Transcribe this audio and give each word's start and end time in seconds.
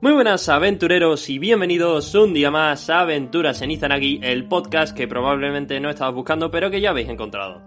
Muy 0.00 0.12
buenas 0.12 0.48
aventureros 0.48 1.28
y 1.28 1.40
bienvenidos 1.40 2.14
un 2.14 2.32
día 2.32 2.52
más 2.52 2.88
a 2.88 3.00
Aventuras 3.00 3.62
en 3.62 3.72
Izanagi, 3.72 4.20
el 4.22 4.46
podcast 4.46 4.96
que 4.96 5.08
probablemente 5.08 5.80
no 5.80 5.90
estabas 5.90 6.14
buscando 6.14 6.52
pero 6.52 6.70
que 6.70 6.80
ya 6.80 6.90
habéis 6.90 7.08
encontrado. 7.08 7.60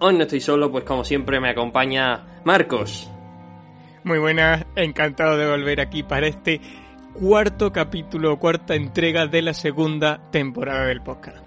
Hoy 0.00 0.14
no 0.14 0.24
estoy 0.24 0.42
solo, 0.42 0.70
pues 0.70 0.84
como 0.84 1.04
siempre 1.04 1.40
me 1.40 1.48
acompaña 1.48 2.42
Marcos. 2.44 3.10
Muy 4.04 4.18
buenas, 4.18 4.66
encantado 4.76 5.38
de 5.38 5.50
volver 5.50 5.80
aquí 5.80 6.02
para 6.02 6.26
este 6.26 6.60
cuarto 7.14 7.72
capítulo, 7.72 8.38
cuarta 8.38 8.74
entrega 8.74 9.26
de 9.26 9.40
la 9.40 9.54
segunda 9.54 10.30
temporada 10.30 10.84
del 10.84 11.00
podcast. 11.00 11.46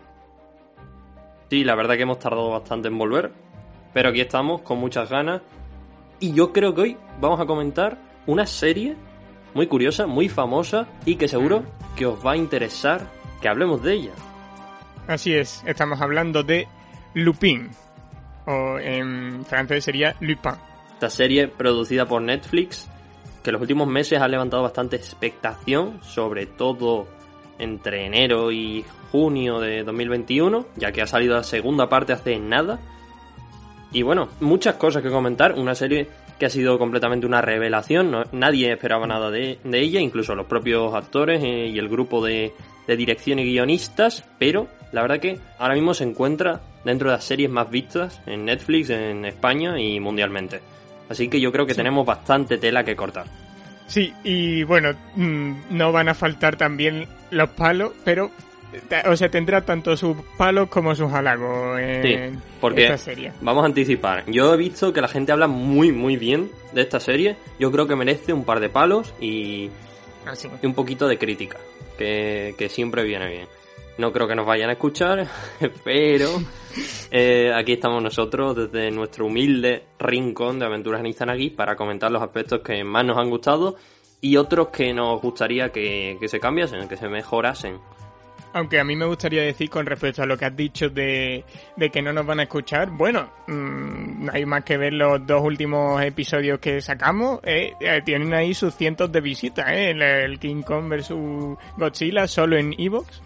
Sí, 1.51 1.63
la 1.63 1.75
verdad 1.75 1.95
que 1.95 2.01
hemos 2.01 2.17
tardado 2.17 2.49
bastante 2.49 2.87
en 2.87 2.97
volver, 2.97 3.31
pero 3.93 4.09
aquí 4.09 4.21
estamos 4.21 4.63
con 4.63 4.79
muchas 4.79 5.11
ganas 5.11 5.43
y 6.19 6.33
yo 6.33 6.51
creo 6.51 6.73
que 6.73 6.81
hoy 6.81 6.97
vamos 7.21 7.39
a 7.39 7.45
comentar 7.45 7.99
una 8.25 8.47
serie 8.47 8.95
muy 9.55 9.67
curiosa, 9.67 10.05
muy 10.05 10.29
famosa 10.29 10.87
y 11.05 11.15
que 11.15 11.27
seguro 11.27 11.63
que 11.95 12.05
os 12.05 12.23
va 12.23 12.33
a 12.33 12.37
interesar 12.37 13.09
que 13.41 13.47
hablemos 13.47 13.81
de 13.81 13.93
ella. 13.93 14.11
Así 15.07 15.33
es, 15.33 15.63
estamos 15.65 16.01
hablando 16.01 16.43
de 16.43 16.67
Lupin, 17.13 17.69
o 18.45 18.77
en 18.77 19.45
francés 19.45 19.85
sería 19.85 20.15
Lupin. 20.19 20.51
Esta 20.93 21.09
serie 21.09 21.47
producida 21.47 22.05
por 22.05 22.21
Netflix, 22.21 22.89
que 23.43 23.49
en 23.49 23.53
los 23.53 23.61
últimos 23.61 23.87
meses 23.87 24.21
ha 24.21 24.27
levantado 24.27 24.63
bastante 24.63 24.97
expectación, 24.97 25.99
sobre 26.03 26.45
todo 26.45 27.07
entre 27.57 28.05
enero 28.05 28.51
y 28.51 28.83
junio 29.11 29.59
de 29.59 29.83
2021, 29.83 30.65
ya 30.75 30.91
que 30.91 31.01
ha 31.01 31.07
salido 31.07 31.35
la 31.35 31.43
segunda 31.43 31.87
parte 31.87 32.13
hace 32.13 32.37
nada. 32.39 32.79
Y 33.95 34.03
bueno, 34.03 34.27
muchas 34.41 34.75
cosas 34.75 35.01
que 35.01 35.09
comentar, 35.09 35.53
una 35.53 35.73
serie 35.73 36.09
que 36.37 36.45
ha 36.45 36.49
sido 36.49 36.77
completamente 36.77 37.25
una 37.25 37.39
revelación, 37.39 38.25
nadie 38.33 38.73
esperaba 38.73 39.07
nada 39.07 39.31
de, 39.31 39.57
ella, 39.71 40.01
incluso 40.01 40.35
los 40.35 40.47
propios 40.47 40.93
actores 40.93 41.41
eh, 41.41 41.67
y 41.67 41.79
el 41.79 41.87
grupo 41.87 42.21
de, 42.21 42.51
de 42.87 42.97
dirección 42.97 43.39
y 43.39 43.45
guionistas, 43.45 44.25
pero 44.37 44.67
la 44.91 45.01
verdad 45.01 45.21
que 45.21 45.39
ahora 45.59 45.75
mismo 45.75 45.93
se 45.93 46.03
encuentra 46.03 46.59
dentro 46.83 47.09
de 47.09 47.15
las 47.15 47.23
series 47.23 47.49
más 47.49 47.69
vistas 47.69 48.21
en 48.25 48.43
Netflix, 48.43 48.89
en 48.89 49.23
España 49.23 49.79
y 49.79 49.97
mundialmente. 50.01 50.59
Así 51.07 51.29
que 51.29 51.39
yo 51.39 51.53
creo 51.53 51.65
que 51.65 51.73
tenemos 51.73 52.05
bastante 52.05 52.57
tela 52.57 52.83
que 52.83 52.97
cortar. 52.97 53.27
Sí, 53.87 54.13
y 54.25 54.63
bueno, 54.63 54.91
mm, 55.15 55.53
no 55.69 55.93
van 55.93 56.09
a 56.09 56.15
faltar 56.15 56.57
también 56.57 57.07
los 57.31 57.47
palos, 57.51 57.93
pero 58.03 58.29
o 59.07 59.15
sea, 59.15 59.29
tendrá 59.29 59.61
tanto 59.61 59.95
sus 59.97 60.15
palos 60.37 60.69
como 60.69 60.95
sus 60.95 61.11
halagos 61.11 61.79
en 61.79 62.41
porque 62.59 62.83
esta 62.83 62.97
serie. 62.97 63.31
Vamos 63.41 63.63
a 63.63 63.67
anticipar. 63.67 64.23
Yo 64.27 64.53
he 64.53 64.57
visto 64.57 64.93
que 64.93 65.01
la 65.01 65.07
gente 65.07 65.31
habla 65.31 65.47
muy, 65.47 65.91
muy 65.91 66.17
bien 66.17 66.49
de 66.73 66.81
esta 66.81 66.99
serie. 66.99 67.37
Yo 67.59 67.71
creo 67.71 67.87
que 67.87 67.95
merece 67.95 68.33
un 68.33 68.43
par 68.43 68.59
de 68.59 68.69
palos 68.69 69.13
y, 69.19 69.69
ah, 70.25 70.33
y 70.61 70.65
un 70.65 70.73
poquito 70.73 71.07
de 71.07 71.17
crítica, 71.17 71.57
que, 71.97 72.67
siempre 72.69 73.03
viene 73.03 73.29
bien. 73.29 73.47
No 73.97 74.11
creo 74.11 74.27
que 74.27 74.35
nos 74.35 74.45
vayan 74.45 74.69
a 74.69 74.73
escuchar, 74.73 75.25
pero 75.83 76.29
eh, 77.11 77.51
aquí 77.55 77.73
estamos 77.73 78.03
nosotros 78.03 78.55
desde 78.55 78.91
nuestro 78.91 79.25
humilde 79.27 79.83
rincón 79.99 80.59
de 80.59 80.65
Aventuras 80.65 80.99
en 80.99 81.07
Izanagi 81.07 81.49
para 81.51 81.75
comentar 81.75 82.11
los 82.11 82.21
aspectos 82.21 82.59
que 82.59 82.83
más 82.83 83.05
nos 83.05 83.17
han 83.17 83.29
gustado 83.29 83.75
y 84.19 84.37
otros 84.37 84.69
que 84.69 84.93
nos 84.93 85.21
gustaría 85.21 85.69
que, 85.69 86.17
que 86.19 86.27
se 86.27 86.39
cambiasen, 86.39 86.89
que 86.89 86.97
se 86.97 87.07
mejorasen. 87.07 87.77
Aunque 88.55 88.79
a 88.79 88.85
mí 88.85 88.95
me 88.95 89.05
gustaría 89.05 89.41
decir 89.41 89.69
con 89.69 89.85
respecto 89.85 90.23
a 90.23 90.25
lo 90.25 90.37
que 90.37 90.45
has 90.45 90.55
dicho 90.55 90.89
de, 90.89 91.43
que 91.91 92.01
no 92.01 92.13
nos 92.13 92.25
van 92.25 92.39
a 92.39 92.43
escuchar, 92.43 92.89
bueno, 92.89 93.29
mmm, 93.47 94.29
hay 94.31 94.45
más 94.45 94.63
que 94.63 94.77
ver 94.77 94.93
los 94.93 95.27
dos 95.27 95.41
últimos 95.43 96.01
episodios 96.01 96.59
que 96.59 96.79
sacamos, 96.79 97.41
eh, 97.43 97.73
eh, 97.81 98.01
tienen 98.05 98.33
ahí 98.33 98.53
sus 98.53 98.73
cientos 98.73 99.11
de 99.11 99.19
visitas, 99.19 99.69
eh, 99.69 99.91
el, 99.91 100.39
King 100.39 100.61
Kong 100.61 100.87
vs 100.87 101.13
Godzilla 101.75 102.27
solo 102.27 102.57
en 102.57 102.73
Evox 102.77 103.21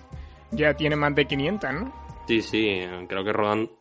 ya 0.50 0.74
tiene 0.74 0.96
más 0.96 1.14
de 1.14 1.26
500, 1.26 1.74
¿no? 1.74 1.94
Sí, 2.28 2.42
sí, 2.42 2.82
creo 3.08 3.24
que 3.24 3.32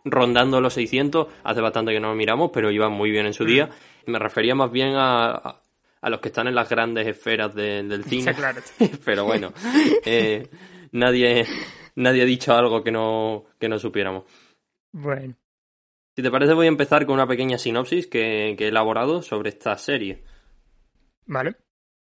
rondando 0.04 0.60
los 0.60 0.74
600, 0.74 1.28
hace 1.44 1.60
bastante 1.62 1.92
que 1.92 2.00
no 2.00 2.08
lo 2.08 2.14
miramos, 2.14 2.50
pero 2.52 2.70
iban 2.70 2.92
muy 2.92 3.10
bien 3.10 3.24
en 3.24 3.32
su 3.32 3.46
día. 3.46 3.70
Mm. 4.06 4.10
Me 4.10 4.18
refería 4.18 4.54
más 4.54 4.70
bien 4.70 4.92
a, 4.96 5.60
a 6.00 6.10
los 6.10 6.20
que 6.20 6.28
están 6.28 6.46
en 6.48 6.54
las 6.54 6.68
grandes 6.68 7.06
esferas 7.06 7.54
del 7.54 8.04
cine. 8.08 8.34
claro. 8.34 8.60
pero 9.04 9.24
bueno, 9.24 9.52
eh, 10.04 10.46
nadie, 10.92 11.46
nadie 11.96 12.22
ha 12.22 12.26
dicho 12.26 12.54
algo 12.54 12.82
que 12.82 12.90
no, 12.90 13.44
que 13.58 13.68
no 13.68 13.78
supiéramos. 13.78 14.24
Bueno. 14.92 15.34
Si 16.16 16.22
te 16.22 16.30
parece, 16.30 16.54
voy 16.54 16.66
a 16.66 16.70
empezar 16.70 17.06
con 17.06 17.14
una 17.14 17.28
pequeña 17.28 17.58
sinopsis 17.58 18.06
que, 18.06 18.54
que 18.58 18.64
he 18.64 18.68
elaborado 18.68 19.22
sobre 19.22 19.50
esta 19.50 19.76
serie. 19.78 20.24
Vale. 21.26 21.56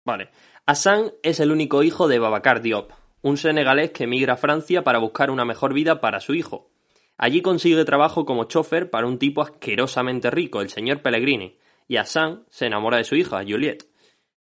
Vale. 0.06 0.30
Hassan 0.66 1.14
es 1.24 1.40
el 1.40 1.52
único 1.52 1.84
hijo 1.84 2.08
de 2.08 2.20
Babacar 2.20 2.62
Diop, 2.62 2.92
un 3.22 3.38
senegalés 3.38 3.92
que 3.92 4.04
emigra 4.04 4.34
a 4.34 4.38
Francia 4.38 4.84
para 4.84 5.00
buscar 5.00 5.32
una 5.32 5.46
mejor 5.46 5.74
vida 5.74 6.02
para 6.02 6.20
su 6.20 6.34
hijo. 6.34 6.70
Allí 7.18 7.42
consigue 7.42 7.86
trabajo 7.86 8.26
como 8.26 8.46
chofer 8.46 8.90
para 8.90 9.08
un 9.08 9.20
tipo 9.20 9.42
asquerosamente 9.42 10.30
rico, 10.32 10.62
el 10.62 10.70
señor 10.70 11.02
Pellegrini, 11.02 11.58
y 11.88 11.98
Hassan 11.98 12.44
se 12.50 12.66
enamora 12.66 12.98
de 12.98 13.04
su 13.04 13.16
hija, 13.16 13.44
Juliette. 13.48 13.93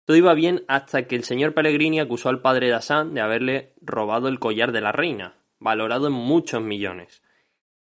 Todo 0.06 0.18
iba 0.18 0.34
bien 0.34 0.64
hasta 0.68 1.08
que 1.08 1.16
el 1.16 1.24
señor 1.24 1.54
Pellegrini 1.54 2.00
acusó 2.00 2.30
al 2.30 2.42
padre 2.42 2.68
de 2.68 2.74
Hassan 2.74 3.14
de 3.14 3.22
haberle 3.22 3.74
robado 3.82 4.28
el 4.28 4.40
collar 4.40 4.72
de 4.72 4.82
la 4.82 4.92
reina, 4.92 5.36
valorado 5.60 6.08
en 6.08 6.14
muchos 6.14 6.62
millones. 6.62 7.22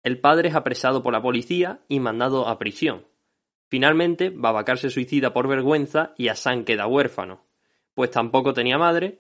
El 0.04 0.20
padre 0.20 0.50
es 0.50 0.56
apresado 0.56 1.04
por 1.04 1.14
la 1.14 1.22
policía 1.22 1.82
y 1.88 2.00
mandado 2.00 2.48
a 2.48 2.60
prisión. 2.60 3.06
Finalmente, 3.70 4.30
Babacar 4.30 4.78
se 4.78 4.90
suicida 4.90 5.34
por 5.34 5.48
vergüenza 5.48 6.14
y 6.18 6.30
Hassan 6.30 6.64
queda 6.64 6.88
huérfano, 6.88 7.46
pues 7.94 8.12
tampoco 8.12 8.54
tenía 8.54 8.78
madre 8.78 9.20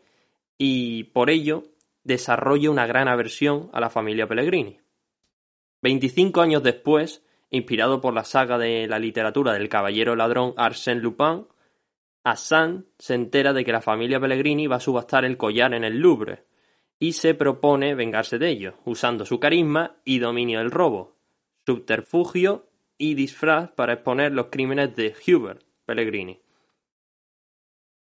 y 0.57 1.05
por 1.05 1.29
ello 1.29 1.63
desarrolla 2.03 2.71
una 2.71 2.87
gran 2.87 3.07
aversión 3.07 3.69
a 3.73 3.81
la 3.81 3.89
familia 3.89 4.27
Pellegrini. 4.27 4.79
Veinticinco 5.81 6.41
años 6.41 6.63
después, 6.63 7.23
inspirado 7.49 8.01
por 8.01 8.13
la 8.13 8.23
saga 8.23 8.57
de 8.57 8.87
la 8.87 8.97
literatura 8.97 9.53
del 9.53 9.69
caballero 9.69 10.15
ladrón 10.15 10.53
Arsène 10.55 11.01
Lupin, 11.01 11.47
Hassan 12.29 12.87
se 12.99 13.13
entera 13.13 13.53
de 13.53 13.63
que 13.63 13.71
la 13.71 13.81
familia 13.81 14.19
Pellegrini 14.19 14.67
va 14.67 14.75
a 14.75 14.81
subastar 14.81 15.23
el 15.23 15.37
collar 15.37 15.73
en 15.73 15.85
el 15.85 15.99
Louvre 15.99 16.43
y 16.99 17.13
se 17.13 17.33
propone 17.35 17.95
vengarse 17.95 18.37
de 18.37 18.49
ellos, 18.49 18.75
usando 18.83 19.25
su 19.25 19.39
carisma 19.39 19.95
y 20.03 20.19
dominio 20.19 20.59
del 20.59 20.71
robo, 20.71 21.17
subterfugio 21.65 22.69
y 22.97 23.13
disfraz 23.13 23.71
para 23.71 23.93
exponer 23.93 24.33
los 24.33 24.47
crímenes 24.47 24.93
de 24.95 25.15
Hubert 25.25 25.63
Pellegrini. 25.85 26.41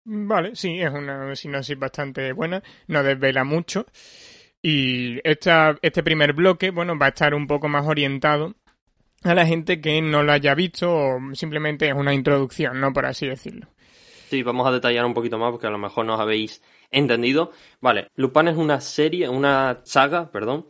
Vale, 0.05 0.55
sí, 0.55 0.79
es 0.79 0.91
una 0.91 1.35
sinopsis 1.35 1.77
bastante 1.77 2.31
buena, 2.33 2.63
no 2.87 3.03
desvela 3.03 3.43
mucho. 3.43 3.85
Y 4.59 5.19
esta, 5.23 5.77
este 5.83 6.01
primer 6.01 6.33
bloque, 6.33 6.71
bueno, 6.71 6.97
va 6.97 7.07
a 7.07 7.09
estar 7.09 7.35
un 7.35 7.45
poco 7.45 7.67
más 7.67 7.85
orientado 7.85 8.55
a 9.23 9.35
la 9.35 9.45
gente 9.45 9.81
que 9.81 10.01
no 10.01 10.23
lo 10.23 10.31
haya 10.31 10.55
visto 10.55 10.91
o 10.91 11.19
simplemente 11.35 11.87
es 11.87 11.93
una 11.93 12.13
introducción, 12.13 12.79
¿no? 12.79 12.93
Por 12.93 13.05
así 13.05 13.27
decirlo. 13.27 13.67
Sí, 14.29 14.41
vamos 14.43 14.67
a 14.67 14.71
detallar 14.71 15.05
un 15.05 15.13
poquito 15.13 15.37
más 15.37 15.51
porque 15.51 15.67
a 15.67 15.71
lo 15.71 15.77
mejor 15.77 16.05
no 16.05 16.15
os 16.15 16.19
habéis 16.19 16.61
entendido. 16.89 17.51
Vale, 17.79 18.09
Lupin 18.15 18.47
es 18.47 18.57
una 18.57 18.81
serie, 18.81 19.29
una 19.29 19.81
saga, 19.83 20.31
perdón, 20.31 20.67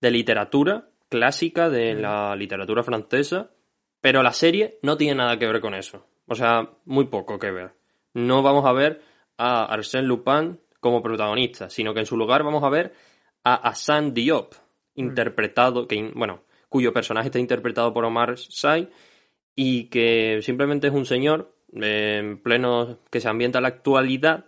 de 0.00 0.10
literatura 0.10 0.88
clásica 1.08 1.70
de 1.70 1.94
mm. 1.94 2.00
la 2.00 2.36
literatura 2.36 2.82
francesa, 2.82 3.50
pero 4.00 4.22
la 4.22 4.32
serie 4.32 4.78
no 4.82 4.96
tiene 4.96 5.16
nada 5.16 5.38
que 5.38 5.46
ver 5.46 5.60
con 5.60 5.74
eso. 5.74 6.06
O 6.26 6.34
sea, 6.34 6.70
muy 6.84 7.06
poco 7.06 7.38
que 7.38 7.50
ver. 7.50 7.72
No 8.14 8.42
vamos 8.42 8.66
a 8.66 8.72
ver 8.72 9.00
a 9.38 9.74
Arsène 9.74 10.06
Lupin 10.06 10.60
como 10.80 11.02
protagonista, 11.02 11.70
sino 11.70 11.94
que 11.94 12.00
en 12.00 12.06
su 12.06 12.16
lugar 12.16 12.42
vamos 12.42 12.62
a 12.62 12.68
ver 12.68 12.92
a 13.44 13.54
Hassan 13.54 14.12
Diop, 14.12 14.54
mm. 14.54 15.00
interpretado, 15.00 15.86
que, 15.86 16.12
bueno, 16.14 16.42
cuyo 16.68 16.92
personaje 16.92 17.28
está 17.28 17.38
interpretado 17.38 17.94
por 17.94 18.04
Omar 18.04 18.36
Sy 18.36 18.88
y 19.54 19.84
que 19.84 20.40
simplemente 20.42 20.88
es 20.88 20.92
un 20.92 21.06
señor 21.06 21.54
en 21.72 22.38
pleno 22.38 22.98
que 23.10 23.20
se 23.20 23.28
ambienta 23.28 23.58
en 23.58 23.62
la 23.62 23.68
actualidad 23.68 24.46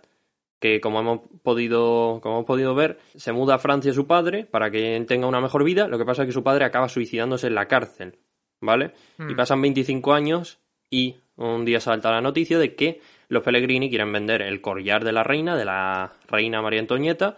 que 0.59 0.79
como 0.79 0.99
hemos 0.99 1.21
podido 1.41 2.19
como 2.21 2.35
hemos 2.35 2.45
podido 2.45 2.75
ver 2.75 2.99
se 3.15 3.31
muda 3.31 3.55
a 3.55 3.59
Francia 3.59 3.93
su 3.93 4.05
padre 4.05 4.45
para 4.45 4.69
que 4.69 5.03
tenga 5.07 5.27
una 5.27 5.41
mejor 5.41 5.63
vida. 5.63 5.87
Lo 5.87 5.97
que 5.97 6.05
pasa 6.05 6.21
es 6.23 6.27
que 6.27 6.33
su 6.33 6.43
padre 6.43 6.65
acaba 6.65 6.87
suicidándose 6.87 7.47
en 7.47 7.55
la 7.55 7.67
cárcel 7.67 8.19
vale 8.61 8.93
y 9.17 9.23
hmm. 9.23 9.35
pasan 9.35 9.61
25 9.61 10.13
años 10.13 10.59
y 10.89 11.15
un 11.35 11.65
día 11.65 11.79
salta 11.79 12.11
la 12.11 12.21
noticia 12.21 12.59
de 12.59 12.75
que 12.75 13.01
los 13.27 13.41
Pellegrini 13.41 13.89
quieren 13.89 14.13
vender 14.13 14.43
el 14.43 14.61
collar 14.61 15.03
de 15.03 15.11
la 15.11 15.23
reina 15.23 15.57
de 15.57 15.65
la 15.65 16.13
reina 16.27 16.61
María 16.61 16.79
Antonieta 16.79 17.37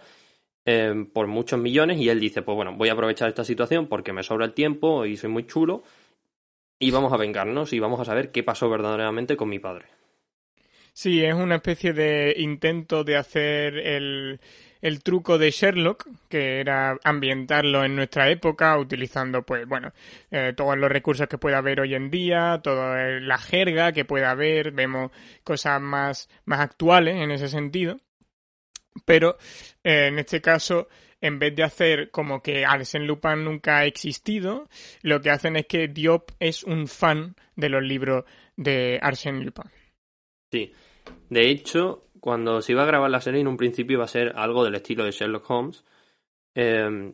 eh, 0.66 1.06
por 1.12 1.26
muchos 1.26 1.58
millones. 1.58 1.98
Y 1.98 2.10
él 2.10 2.20
dice 2.20 2.42
pues 2.42 2.56
bueno 2.56 2.74
voy 2.76 2.90
a 2.90 2.92
aprovechar 2.92 3.28
esta 3.28 3.44
situación 3.44 3.86
porque 3.86 4.12
me 4.12 4.22
sobra 4.22 4.44
el 4.44 4.52
tiempo 4.52 5.06
y 5.06 5.16
soy 5.16 5.30
muy 5.30 5.46
chulo 5.46 5.82
y 6.78 6.90
vamos 6.90 7.12
a 7.12 7.16
vengarnos 7.16 7.72
y 7.72 7.78
vamos 7.78 8.00
a 8.00 8.04
saber 8.04 8.30
qué 8.30 8.42
pasó 8.42 8.68
verdaderamente 8.68 9.36
con 9.36 9.48
mi 9.48 9.58
padre. 9.58 9.86
Sí, 10.92 11.24
es 11.24 11.34
una 11.34 11.56
especie 11.56 11.92
de 11.92 12.34
intento 12.38 13.02
de 13.02 13.16
hacer 13.16 13.76
el, 13.78 14.40
el 14.84 15.02
truco 15.02 15.38
de 15.38 15.50
Sherlock, 15.50 16.06
que 16.28 16.60
era 16.60 16.98
ambientarlo 17.02 17.84
en 17.84 17.96
nuestra 17.96 18.28
época, 18.28 18.78
utilizando, 18.78 19.42
pues, 19.42 19.66
bueno, 19.66 19.92
eh, 20.30 20.52
todos 20.54 20.76
los 20.76 20.92
recursos 20.92 21.26
que 21.26 21.38
pueda 21.38 21.56
haber 21.58 21.80
hoy 21.80 21.94
en 21.94 22.10
día, 22.10 22.60
toda 22.62 23.08
la 23.18 23.38
jerga 23.38 23.92
que 23.92 24.04
pueda 24.04 24.30
haber, 24.30 24.72
vemos 24.72 25.10
cosas 25.42 25.80
más, 25.80 26.28
más 26.44 26.60
actuales 26.60 27.16
en 27.16 27.30
ese 27.30 27.48
sentido. 27.48 27.98
Pero 29.06 29.38
eh, 29.82 30.08
en 30.08 30.18
este 30.18 30.42
caso, 30.42 30.88
en 31.20 31.38
vez 31.38 31.54
de 31.54 31.62
hacer 31.62 32.10
como 32.10 32.42
que 32.42 32.64
Arsène 32.64 33.06
Lupin 33.06 33.44
nunca 33.44 33.78
ha 33.78 33.86
existido, 33.86 34.68
lo 35.02 35.20
que 35.20 35.30
hacen 35.30 35.56
es 35.56 35.66
que 35.66 35.88
Diop 35.88 36.30
es 36.38 36.64
un 36.64 36.86
fan 36.86 37.34
de 37.56 37.68
los 37.68 37.82
libros 37.82 38.24
de 38.56 38.98
Arsène 39.00 39.44
Lupin. 39.44 39.70
Sí. 40.52 40.72
De 41.28 41.50
hecho, 41.50 42.04
cuando 42.20 42.62
se 42.62 42.72
iba 42.72 42.82
a 42.82 42.86
grabar 42.86 43.10
la 43.10 43.20
serie, 43.20 43.40
en 43.40 43.48
un 43.48 43.56
principio 43.56 43.96
iba 43.96 44.04
a 44.04 44.08
ser 44.08 44.32
algo 44.36 44.64
del 44.64 44.74
estilo 44.74 45.04
de 45.04 45.10
Sherlock 45.10 45.50
Holmes. 45.50 45.84
Em, 46.54 47.12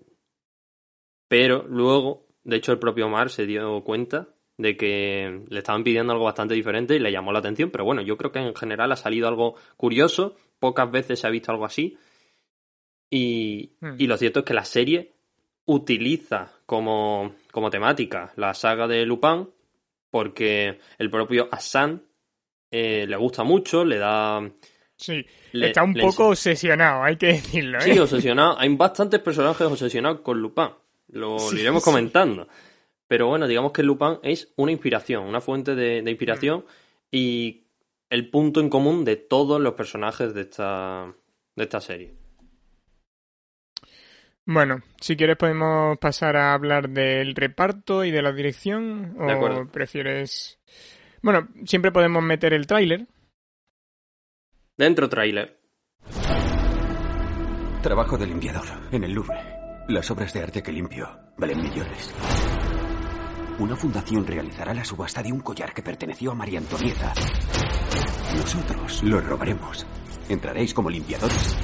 pero 1.26 1.64
luego, 1.66 2.26
de 2.44 2.56
hecho, 2.56 2.72
el 2.72 2.78
propio 2.78 3.06
Omar 3.06 3.30
se 3.30 3.46
dio 3.46 3.82
cuenta 3.82 4.28
de 4.56 4.76
que 4.76 5.44
le 5.48 5.58
estaban 5.58 5.82
pidiendo 5.82 6.12
algo 6.12 6.26
bastante 6.26 6.54
diferente 6.54 6.94
y 6.94 6.98
le 6.98 7.10
llamó 7.10 7.32
la 7.32 7.38
atención. 7.38 7.70
Pero 7.70 7.84
bueno, 7.84 8.02
yo 8.02 8.16
creo 8.16 8.30
que 8.30 8.40
en 8.40 8.54
general 8.54 8.92
ha 8.92 8.96
salido 8.96 9.26
algo 9.26 9.54
curioso. 9.76 10.36
Pocas 10.58 10.90
veces 10.90 11.18
se 11.18 11.26
ha 11.26 11.30
visto 11.30 11.50
algo 11.50 11.64
así. 11.64 11.96
Y, 13.10 13.72
Hmm. 13.80 13.94
y 13.98 14.06
lo 14.06 14.16
cierto 14.16 14.40
es 14.40 14.44
que 14.44 14.54
la 14.54 14.64
serie 14.64 15.12
utiliza 15.66 16.50
como, 16.66 17.34
como 17.52 17.70
temática 17.70 18.32
la 18.36 18.54
saga 18.54 18.86
de 18.88 19.04
Lupin 19.06 19.48
porque 20.10 20.78
el 20.98 21.10
propio 21.10 21.48
Hassan 21.50 22.02
eh, 22.70 23.06
le 23.08 23.16
gusta 23.16 23.42
mucho, 23.44 23.84
le 23.84 23.98
da... 23.98 24.48
Sí, 24.96 25.24
Le- 25.52 25.68
está 25.68 25.82
un 25.82 25.94
poco 25.94 26.28
obsesionado, 26.28 27.02
hay 27.02 27.16
que 27.16 27.26
decirlo, 27.28 27.78
¿eh? 27.78 27.82
Sí, 27.82 27.98
obsesionado. 27.98 28.58
Hay 28.58 28.68
bastantes 28.76 29.20
personajes 29.20 29.66
obsesionados 29.66 30.20
con 30.20 30.40
Lupin. 30.40 30.68
Lo, 31.08 31.36
iremos 31.52 31.82
sí. 31.82 31.90
comentando. 31.90 32.46
Pero 33.08 33.26
bueno, 33.28 33.48
digamos 33.48 33.72
que 33.72 33.82
Lupin 33.82 34.18
es 34.22 34.52
una 34.56 34.70
inspiración, 34.72 35.24
una 35.24 35.40
fuente 35.40 35.74
de, 35.74 36.02
de 36.02 36.10
inspiración 36.10 36.64
y 37.10 37.62
el 38.08 38.28
punto 38.30 38.60
en 38.60 38.68
común 38.68 39.04
de 39.04 39.16
todos 39.16 39.60
los 39.60 39.74
personajes 39.74 40.32
de 40.34 40.42
esta, 40.42 41.12
de 41.56 41.62
esta 41.64 41.80
serie. 41.80 42.14
Bueno, 44.52 44.82
si 45.00 45.16
quieres 45.16 45.36
podemos 45.36 45.96
pasar 45.98 46.36
a 46.36 46.54
hablar 46.54 46.88
del 46.88 47.36
reparto 47.36 48.04
y 48.04 48.10
de 48.10 48.20
la 48.20 48.32
dirección, 48.32 49.14
De 49.16 49.32
acuerdo. 49.32 49.60
o 49.60 49.66
prefieres... 49.68 50.58
Bueno, 51.22 51.46
siempre 51.66 51.92
podemos 51.92 52.20
meter 52.20 52.52
el 52.52 52.66
tráiler. 52.66 53.06
Dentro 54.76 55.08
tráiler. 55.08 55.56
Trabajo 57.80 58.18
de 58.18 58.26
limpiador 58.26 58.66
en 58.90 59.04
el 59.04 59.12
Louvre. 59.12 59.38
Las 59.86 60.10
obras 60.10 60.32
de 60.32 60.42
arte 60.42 60.64
que 60.64 60.72
limpio 60.72 61.08
valen 61.38 61.62
millones. 61.62 62.12
Una 63.60 63.76
fundación 63.76 64.26
realizará 64.26 64.74
la 64.74 64.84
subasta 64.84 65.22
de 65.22 65.32
un 65.32 65.42
collar 65.42 65.72
que 65.72 65.82
perteneció 65.82 66.32
a 66.32 66.34
María 66.34 66.58
Antonieta. 66.58 67.12
Nosotros 68.34 69.04
lo 69.04 69.20
robaremos. 69.20 69.86
Entraréis 70.28 70.74
como 70.74 70.90
limpiadores 70.90 71.56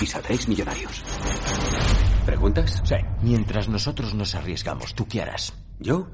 y 0.00 0.06
saldréis 0.06 0.46
millonarios. 0.46 1.95
¿Preguntas? 2.26 2.82
Sí. 2.84 2.96
Mientras 3.22 3.68
nosotros 3.68 4.12
nos 4.12 4.34
arriesgamos, 4.34 4.94
¿tú 4.96 5.06
qué 5.06 5.22
harás? 5.22 5.54
¿Yo? 5.78 6.08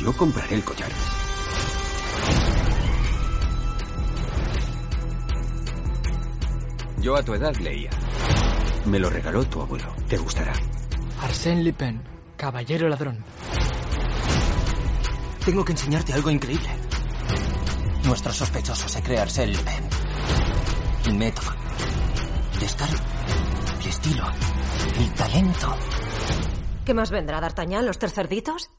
Yo 0.00 0.16
compraré 0.16 0.54
el 0.54 0.64
collar. 0.64 0.90
Yo 7.02 7.14
a 7.14 7.22
tu 7.22 7.34
edad 7.34 7.54
leía. 7.56 7.90
Me 8.86 8.98
lo 8.98 9.10
regaló 9.10 9.44
tu 9.44 9.60
abuelo. 9.60 9.94
Te 10.08 10.16
gustará. 10.16 10.54
Arsène 11.20 11.62
Lupin, 11.62 12.00
caballero 12.38 12.88
ladrón. 12.88 13.22
Tengo 15.44 15.62
que 15.62 15.72
enseñarte 15.72 16.14
algo 16.14 16.30
increíble. 16.30 16.70
Nuestro 18.04 18.32
sospechoso 18.32 18.88
se 18.88 19.02
cree 19.02 19.18
Arsène 19.18 19.52
Lupin. 19.52 19.84
El 21.06 21.14
método. 21.18 21.52
Descaro. 22.58 22.96
El 24.00 24.06
estilo. 24.06 24.24
El 24.98 25.12
talento. 25.12 25.76
¿Qué 26.86 26.94
más 26.94 27.10
vendrá, 27.10 27.40
D'Artagnan? 27.40 27.84
¿Los 27.84 27.98
tercerditos? 27.98 28.70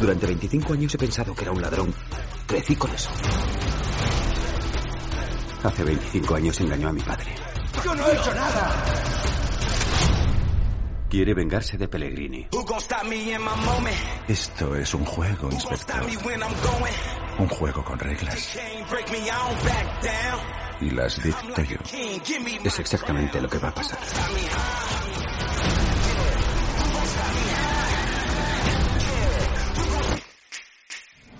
Durante 0.00 0.26
25 0.26 0.72
años 0.72 0.94
he 0.94 0.98
pensado 0.98 1.34
que 1.34 1.42
era 1.42 1.52
un 1.52 1.62
ladrón. 1.62 1.94
Crecí 2.46 2.74
con 2.74 2.92
eso. 2.92 3.10
Hace 5.62 5.84
25 5.84 6.34
años 6.34 6.60
engañó 6.60 6.88
a 6.88 6.92
mi 6.92 7.02
padre. 7.02 7.34
¡Yo 7.84 7.94
no 7.94 8.08
he 8.08 8.12
hecho 8.12 8.34
nada! 8.34 8.84
Quiere 11.08 11.34
vengarse 11.34 11.78
de 11.78 11.86
Pellegrini. 11.86 12.48
Esto 14.26 14.74
es 14.74 14.92
un 14.92 15.04
juego, 15.04 15.50
inspector. 15.52 16.04
Un 17.38 17.48
juego 17.48 17.84
con 17.84 17.98
reglas. 17.98 18.58
Y 20.80 20.90
las 20.90 21.22
dicto 21.22 21.62
yo. 21.62 21.76
Es 22.64 22.78
exactamente 22.78 23.40
lo 23.40 23.48
que 23.48 23.58
va 23.58 23.68
a 23.68 23.74
pasar. 23.74 23.98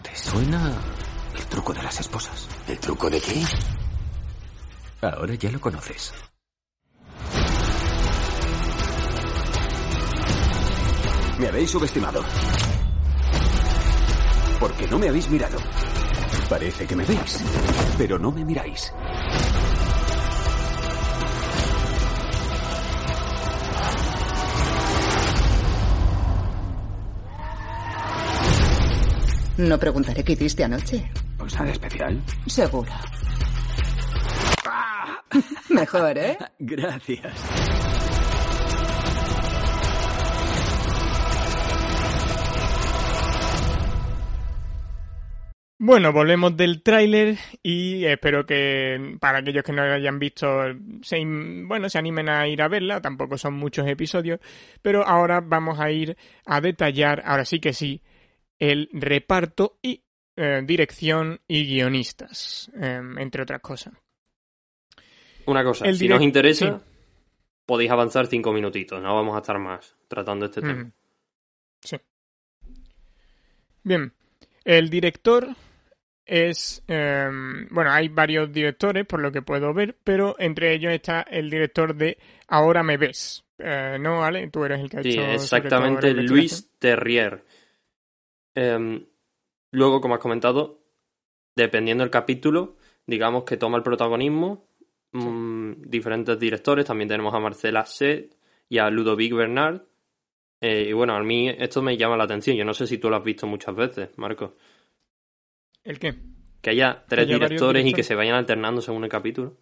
¿Te 0.02 0.16
suena 0.16 0.72
el 1.36 1.46
truco 1.46 1.74
de 1.74 1.82
las 1.82 2.00
esposas? 2.00 2.48
¿El 2.66 2.78
truco 2.78 3.10
de 3.10 3.20
qué? 3.20 3.44
Ahora 5.02 5.34
ya 5.34 5.50
lo 5.50 5.60
conoces. 5.60 6.14
Me 11.38 11.48
habéis 11.48 11.70
subestimado. 11.70 12.24
Porque 14.58 14.86
no 14.86 14.98
me 14.98 15.10
habéis 15.10 15.28
mirado. 15.28 15.58
Parece 16.48 16.86
que 16.86 16.94
me 16.94 17.04
veis, 17.04 17.42
pero 17.98 18.18
no 18.18 18.30
me 18.30 18.44
miráis. 18.44 18.92
No 29.58 29.78
preguntaré 29.78 30.22
qué 30.22 30.32
hiciste 30.34 30.62
anoche. 30.64 31.10
Pues 31.38 31.54
nada 31.54 31.72
especial. 31.72 32.22
Seguro. 32.46 32.92
Mejor, 35.70 36.18
¿eh? 36.18 36.38
Gracias. 36.58 37.75
Bueno, 45.86 46.12
volvemos 46.12 46.56
del 46.56 46.82
tráiler 46.82 47.38
y 47.62 48.06
espero 48.06 48.44
que 48.44 49.16
para 49.20 49.38
aquellos 49.38 49.62
que 49.62 49.72
no 49.72 49.86
lo 49.86 49.92
hayan 49.92 50.18
visto, 50.18 50.48
se, 51.02 51.22
bueno, 51.24 51.88
se 51.88 51.96
animen 51.96 52.28
a 52.28 52.48
ir 52.48 52.60
a 52.60 52.66
verla, 52.66 53.00
tampoco 53.00 53.38
son 53.38 53.54
muchos 53.54 53.86
episodios, 53.86 54.40
pero 54.82 55.06
ahora 55.06 55.40
vamos 55.40 55.78
a 55.78 55.92
ir 55.92 56.16
a 56.44 56.60
detallar, 56.60 57.22
ahora 57.24 57.44
sí 57.44 57.60
que 57.60 57.72
sí, 57.72 58.02
el 58.58 58.88
reparto 58.92 59.78
y 59.80 60.02
eh, 60.34 60.60
dirección 60.64 61.40
y 61.46 61.64
guionistas, 61.64 62.68
eh, 62.74 63.00
entre 63.18 63.42
otras 63.42 63.60
cosas. 63.60 63.94
Una 65.44 65.62
cosa, 65.62 65.86
El 65.86 65.96
si 65.98 66.08
nos 66.08 66.20
interesa, 66.20 66.80
sí. 66.80 66.84
podéis 67.64 67.92
avanzar 67.92 68.26
cinco 68.26 68.52
minutitos, 68.52 69.00
no 69.00 69.14
vamos 69.14 69.36
a 69.36 69.38
estar 69.38 69.60
más 69.60 69.94
tratando 70.08 70.46
este 70.46 70.62
tema. 70.62 70.82
Mm. 70.82 70.92
Sí. 71.80 71.96
Bien, 73.84 74.12
el 74.64 74.90
director 74.90 75.54
es... 76.26 76.82
eh, 76.88 77.28
bueno, 77.70 77.90
hay 77.90 78.08
varios 78.08 78.52
directores, 78.52 79.06
por 79.06 79.20
lo 79.20 79.32
que 79.32 79.42
puedo 79.42 79.72
ver, 79.72 79.96
pero 80.04 80.36
entre 80.38 80.74
ellos 80.74 80.92
está 80.92 81.22
el 81.22 81.48
director 81.48 81.94
de 81.94 82.18
Ahora 82.48 82.82
me 82.82 82.96
ves. 82.96 83.44
Eh, 83.58 83.96
¿No, 84.00 84.22
Ale? 84.22 84.48
Tú 84.50 84.64
eres 84.64 84.80
el 84.80 84.90
que 84.90 84.98
ha 84.98 85.02
Sí, 85.02 85.10
hecho... 85.10 85.22
exactamente, 85.22 86.12
Luis. 86.12 86.70
Terrier. 86.78 87.44
Em, 88.54 89.04
luego, 89.72 90.00
como 90.00 90.14
has 90.14 90.20
comentado, 90.20 90.82
dependiendo 91.56 92.04
del 92.04 92.10
capítulo, 92.10 92.76
digamos 93.06 93.44
que 93.44 93.56
toma 93.56 93.76
el 93.78 93.82
protagonismo 93.82 94.68
mm, 95.12 95.82
diferentes 95.88 96.38
directores. 96.38 96.84
También 96.86 97.08
tenemos 97.08 97.34
a 97.34 97.40
Marcela 97.40 97.84
Set 97.86 98.36
y 98.68 98.78
a 98.78 98.90
Ludovic 98.90 99.32
Bernard. 99.34 99.82
Eh, 100.60 100.86
y 100.88 100.92
bueno, 100.92 101.14
a 101.16 101.22
mí 101.22 101.48
esto 101.48 101.82
me 101.82 101.96
llama 101.96 102.16
la 102.16 102.24
atención. 102.24 102.56
Yo 102.56 102.64
no 102.64 102.74
sé 102.74 102.86
si 102.86 102.98
tú 102.98 103.10
lo 103.10 103.16
has 103.16 103.24
visto 103.24 103.46
muchas 103.46 103.74
veces, 103.74 104.10
Marco. 104.16 104.56
¿El 105.86 106.00
qué? 106.00 106.14
Que 106.60 106.70
haya 106.70 107.04
tres 107.08 107.26
haya 107.26 107.38
directores 107.38 107.86
y 107.86 107.92
que 107.92 108.02
se 108.02 108.16
vayan 108.16 108.34
alternando 108.34 108.82
según 108.82 109.04
el 109.04 109.10
capítulo. 109.10 109.56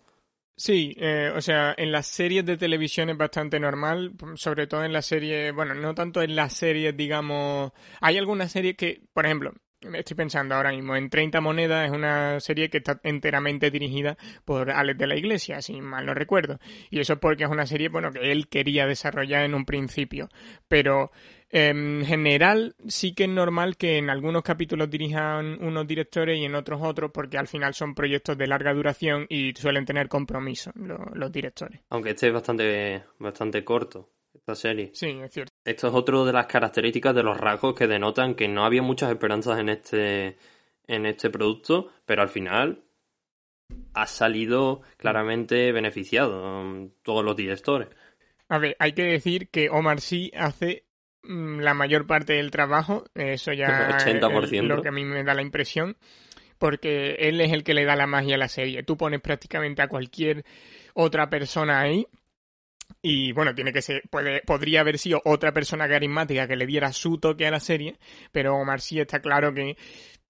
Sí, 0.57 0.95
eh, 0.99 1.33
o 1.35 1.41
sea, 1.41 1.75
en 1.77 1.93
las 1.93 2.07
series 2.07 2.47
de 2.47 2.57
televisión 2.57 3.11
es 3.11 3.17
bastante 3.17 3.61
normal, 3.61 4.13
sobre 4.37 4.67
todo 4.67 4.85
en 4.85 4.93
las 4.93 5.05
series, 5.05 5.53
bueno, 5.53 5.75
no 5.75 5.95
tanto 5.95 6.23
en 6.23 6.35
las 6.37 6.55
series, 6.55 6.97
digamos, 6.97 7.73
hay 8.01 8.19
algunas 8.19 8.53
series 8.53 8.77
que, 8.77 9.03
por 9.13 9.27
ejemplo, 9.27 9.53
estoy 9.93 10.17
pensando 10.17 10.55
ahora 10.55 10.71
mismo, 10.71 10.97
en 10.97 11.11
30 11.11 11.41
monedas 11.41 11.87
es 11.87 11.95
una 11.95 12.41
serie 12.41 12.71
que 12.71 12.79
está 12.79 13.01
enteramente 13.03 13.71
dirigida 13.71 14.17
por 14.45 14.71
Alex 14.71 14.99
de 14.99 15.07
la 15.07 15.17
Iglesia, 15.17 15.61
si 15.61 15.81
mal 15.81 16.07
no 16.07 16.15
recuerdo. 16.15 16.59
Y 16.89 17.01
eso 17.01 17.15
es 17.15 17.19
porque 17.19 17.45
es 17.45 17.51
una 17.51 17.67
serie, 17.67 17.89
bueno, 17.89 18.13
que 18.13 18.33
él 18.33 18.49
quería 18.49 18.87
desarrollar 18.87 19.45
en 19.45 19.55
un 19.55 19.67
principio. 19.67 20.29
Pero 20.69 21.11
en 21.51 22.05
general 22.05 22.75
sí 22.87 23.15
que 23.15 23.25
es 23.25 23.31
normal 23.31 23.77
que 23.77 23.99
en 23.99 24.11
algunos 24.11 24.43
capítulos 24.43 24.91
dirijan 24.91 25.63
unos 25.63 25.87
directores 25.87 26.39
y 26.39 26.45
en 26.45 26.55
otros 26.55 26.81
otros, 26.83 27.11
porque 27.13 27.39
al 27.39 27.49
final 27.49 27.75
son 27.75 27.95
proyectos 27.95 28.37
de 28.37 28.47
larga 28.47 28.75
duración 28.75 29.27
y 29.29 29.53
suelen 29.55 29.85
tener 29.85 30.09
compromiso 30.09 30.71
los, 30.75 30.99
los 31.15 31.31
directores. 31.31 31.81
Aunque 31.91 32.11
este 32.11 32.29
es 32.29 32.33
bastante, 32.33 33.05
bastante 33.19 33.65
corto, 33.65 34.11
esta 34.35 34.55
serie. 34.55 34.91
Sí, 34.95 35.11
es 35.23 35.33
cierto. 35.33 35.53
Esto 35.65 35.89
es 35.89 35.95
otro 35.95 36.25
de 36.25 36.33
las 36.33 36.47
características 36.47 37.15
de 37.15 37.23
los 37.23 37.39
rasgos 37.39 37.75
que 37.75 37.87
denotan 37.87 38.35
que 38.35 38.49
no 38.49 38.65
había 38.65 38.83
muchas 38.83 39.11
esperanzas 39.11 39.59
en 39.59 39.69
este, 39.69 40.37
en 40.87 41.07
este 41.07 41.31
producto, 41.31 41.93
pero 42.05 42.23
al 42.23 42.29
final 42.29 42.85
ha 43.95 44.07
salido 44.07 44.83
claramente 44.97 45.73
beneficiado 45.73 46.61
um, 46.61 46.91
todos 47.03 47.25
los 47.25 47.37
directores. 47.37 47.89
A 48.49 48.59
ver, 48.59 48.77
hay 48.79 48.93
que 48.93 49.05
decir 49.05 49.49
que 49.49 49.71
Omar 49.71 50.01
sí 50.01 50.31
hace 50.37 50.84
mm, 50.84 50.84
la 51.27 51.75
mayor 51.75 52.07
parte 52.07 52.35
del 52.35 52.51
trabajo, 52.51 53.05
eso 53.15 53.53
ya 53.53 53.99
80%. 53.99 54.53
es 54.53 54.63
lo 54.65 54.83
que 54.83 54.89
a 54.89 54.93
mí 54.93 55.05
me 55.05 55.25
da 55.25 55.35
la 55.35 55.43
impresión, 55.43 55.97
porque 56.59 57.17
él 57.19 57.41
es 57.41 57.53
el 57.53 57.65
que 57.65 57.75
le 57.75 57.85
da 57.85 57.97
la 57.97 58.07
magia 58.07 58.37
a 58.37 58.39
la 58.39 58.49
serie. 58.49 58.83
Tú 58.83 58.97
pones 58.97 59.21
prácticamente 59.21 59.83
a 59.83 59.89
cualquier 59.89 60.45
otra 60.95 61.29
persona 61.29 61.81
ahí 61.81 62.07
y 63.03 63.33
bueno, 63.33 63.55
tiene 63.55 63.73
que 63.73 63.83
ser, 63.83 64.03
puede, 64.11 64.43
podría 64.43 64.81
haber 64.81 64.99
sido 64.99 65.21
otra 65.25 65.53
persona 65.53 65.89
carismática 65.89 66.47
que 66.47 66.57
le 66.57 66.67
diera 66.67 66.93
su 66.93 67.19
toque 67.19 67.47
a 67.47 67.51
la 67.51 67.61
serie, 67.61 67.99
pero 68.33 68.57
Omar 68.57 68.81
sí 68.81 69.01
está 69.01 69.21
claro 69.21 69.53
que 69.53 69.77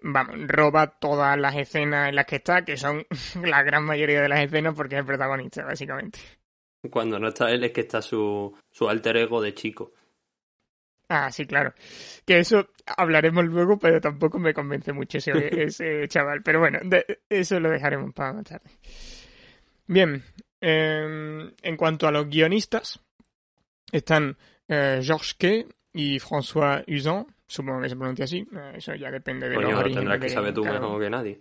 vamos, 0.01 0.37
roba 0.49 0.99
todas 0.99 1.39
las 1.39 1.57
escenas 1.57 2.09
en 2.09 2.17
las 2.17 2.27
que 2.27 2.37
está, 2.37 2.65
que 2.65 2.77
son 2.77 3.07
la 3.45 3.63
gran 3.63 3.85
mayoría 3.85 4.21
de 4.21 4.29
las 4.29 4.41
escenas 4.41 4.75
porque 4.75 4.97
es 4.97 5.01
el 5.01 5.07
protagonista, 5.07 5.65
básicamente. 5.65 6.19
Cuando 6.91 7.19
no 7.19 7.29
está 7.29 7.51
él 7.51 7.65
es 7.65 7.73
que 7.73 7.83
está 7.83 8.03
su, 8.03 8.57
su 8.71 8.89
alter 8.89 9.17
ego 9.17 9.41
de 9.41 9.55
chico. 9.55 9.93
Ah, 11.09 11.31
sí, 11.31 11.47
claro. 11.47 11.75
Que 12.27 12.39
eso 12.39 12.69
hablaremos 12.97 13.45
luego, 13.45 13.79
pero 13.79 14.01
tampoco 14.01 14.39
me 14.39 14.55
convence 14.55 14.93
mucho 14.93 15.19
ese, 15.19 15.33
ese 15.65 16.09
chaval. 16.09 16.43
Pero 16.43 16.61
bueno, 16.61 16.79
de, 16.83 17.21
eso 17.29 17.61
lo 17.61 17.71
dejaremos 17.71 18.13
para 18.15 18.33
más 18.33 18.45
tarde. 18.45 18.71
Bien, 19.87 20.23
eh, 20.61 21.51
en 21.63 21.77
cuanto 21.77 22.09
a 22.09 22.11
los 22.13 22.29
guionistas, 22.29 23.01
están 23.93 24.37
eh, 24.69 25.01
Georges 25.03 25.35
Quay 25.35 25.67
y 25.93 26.19
François 26.19 26.85
Usan, 26.89 27.27
supongo 27.47 27.83
que 27.83 27.91
se 27.91 27.97
pronuncia 27.97 28.25
así, 28.25 28.39
eh, 28.53 28.73
eso 28.77 28.95
ya 28.95 29.11
depende 29.11 29.49
de 29.49 29.57
Coño, 29.57 29.67
los 29.69 29.75
lo 29.75 29.81
orígenes. 29.81 30.01
tendrás 30.01 30.21
que 30.21 30.27
de 30.29 30.33
saber 30.33 30.55
tú 30.55 30.63
cada 30.63 30.75
mejor 30.81 30.91
uno. 30.97 31.01
que 31.01 31.11
nadie. 31.11 31.41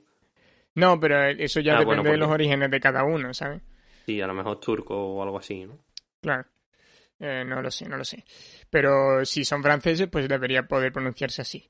No, 0.76 1.00
pero 1.00 1.24
eso 1.24 1.60
ya 1.62 1.76
Ah, 1.76 1.80
depende 1.80 1.86
bueno, 1.86 2.04
de 2.04 2.10
porque- 2.10 2.20
los 2.20 2.30
orígenes 2.30 2.70
de 2.72 2.80
cada 2.80 3.04
uno, 3.06 3.34
¿sabes? 3.34 3.62
Sí, 4.06 4.20
a 4.20 4.28
lo 4.28 4.34
mejor 4.34 4.60
turco 4.60 4.96
o 4.96 5.24
algo 5.24 5.38
así, 5.40 5.66
¿no? 5.66 5.78
Claro. 6.22 6.46
Eh, 7.26 7.46
no 7.48 7.62
lo 7.62 7.72
sé, 7.72 7.88
no 7.88 7.96
lo 7.96 8.04
sé. 8.04 8.26
Pero 8.70 9.24
si 9.24 9.46
son 9.46 9.64
franceses, 9.64 10.10
pues 10.12 10.28
debería 10.28 10.68
poder 10.68 10.92
pronunciarse 10.92 11.42
así. 11.42 11.70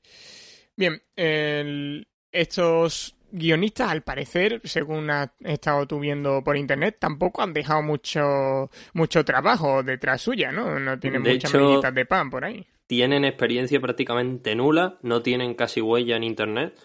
Bien, 0.76 1.00
el- 1.14 2.08
estos 2.32 3.14
guionistas, 3.30 3.88
al 3.90 4.02
parecer, 4.02 4.60
según 4.64 5.08
has 5.10 5.30
estado 5.44 5.86
tú 5.86 6.00
viendo 6.00 6.42
por 6.42 6.56
internet, 6.56 6.96
tampoco 6.98 7.42
han 7.42 7.52
dejado 7.52 7.82
mucho, 7.82 8.68
mucho 8.94 9.24
trabajo 9.24 9.84
detrás 9.84 10.22
suya, 10.22 10.50
¿no? 10.50 10.80
No 10.80 10.98
tienen 10.98 11.22
De 11.22 11.34
muchas 11.34 11.50
hecho- 11.52 11.60
miguitas 11.60 11.94
de 11.94 12.04
pan 12.06 12.30
por 12.30 12.44
ahí. 12.44 12.66
Tienen 12.88 13.24
experiencia 13.24 13.80
prácticamente 13.80 14.56
nula, 14.56 14.98
no 15.02 15.22
tienen 15.22 15.54
casi 15.54 15.80
huella 15.80 16.16
en 16.16 16.24
internet. 16.24 16.76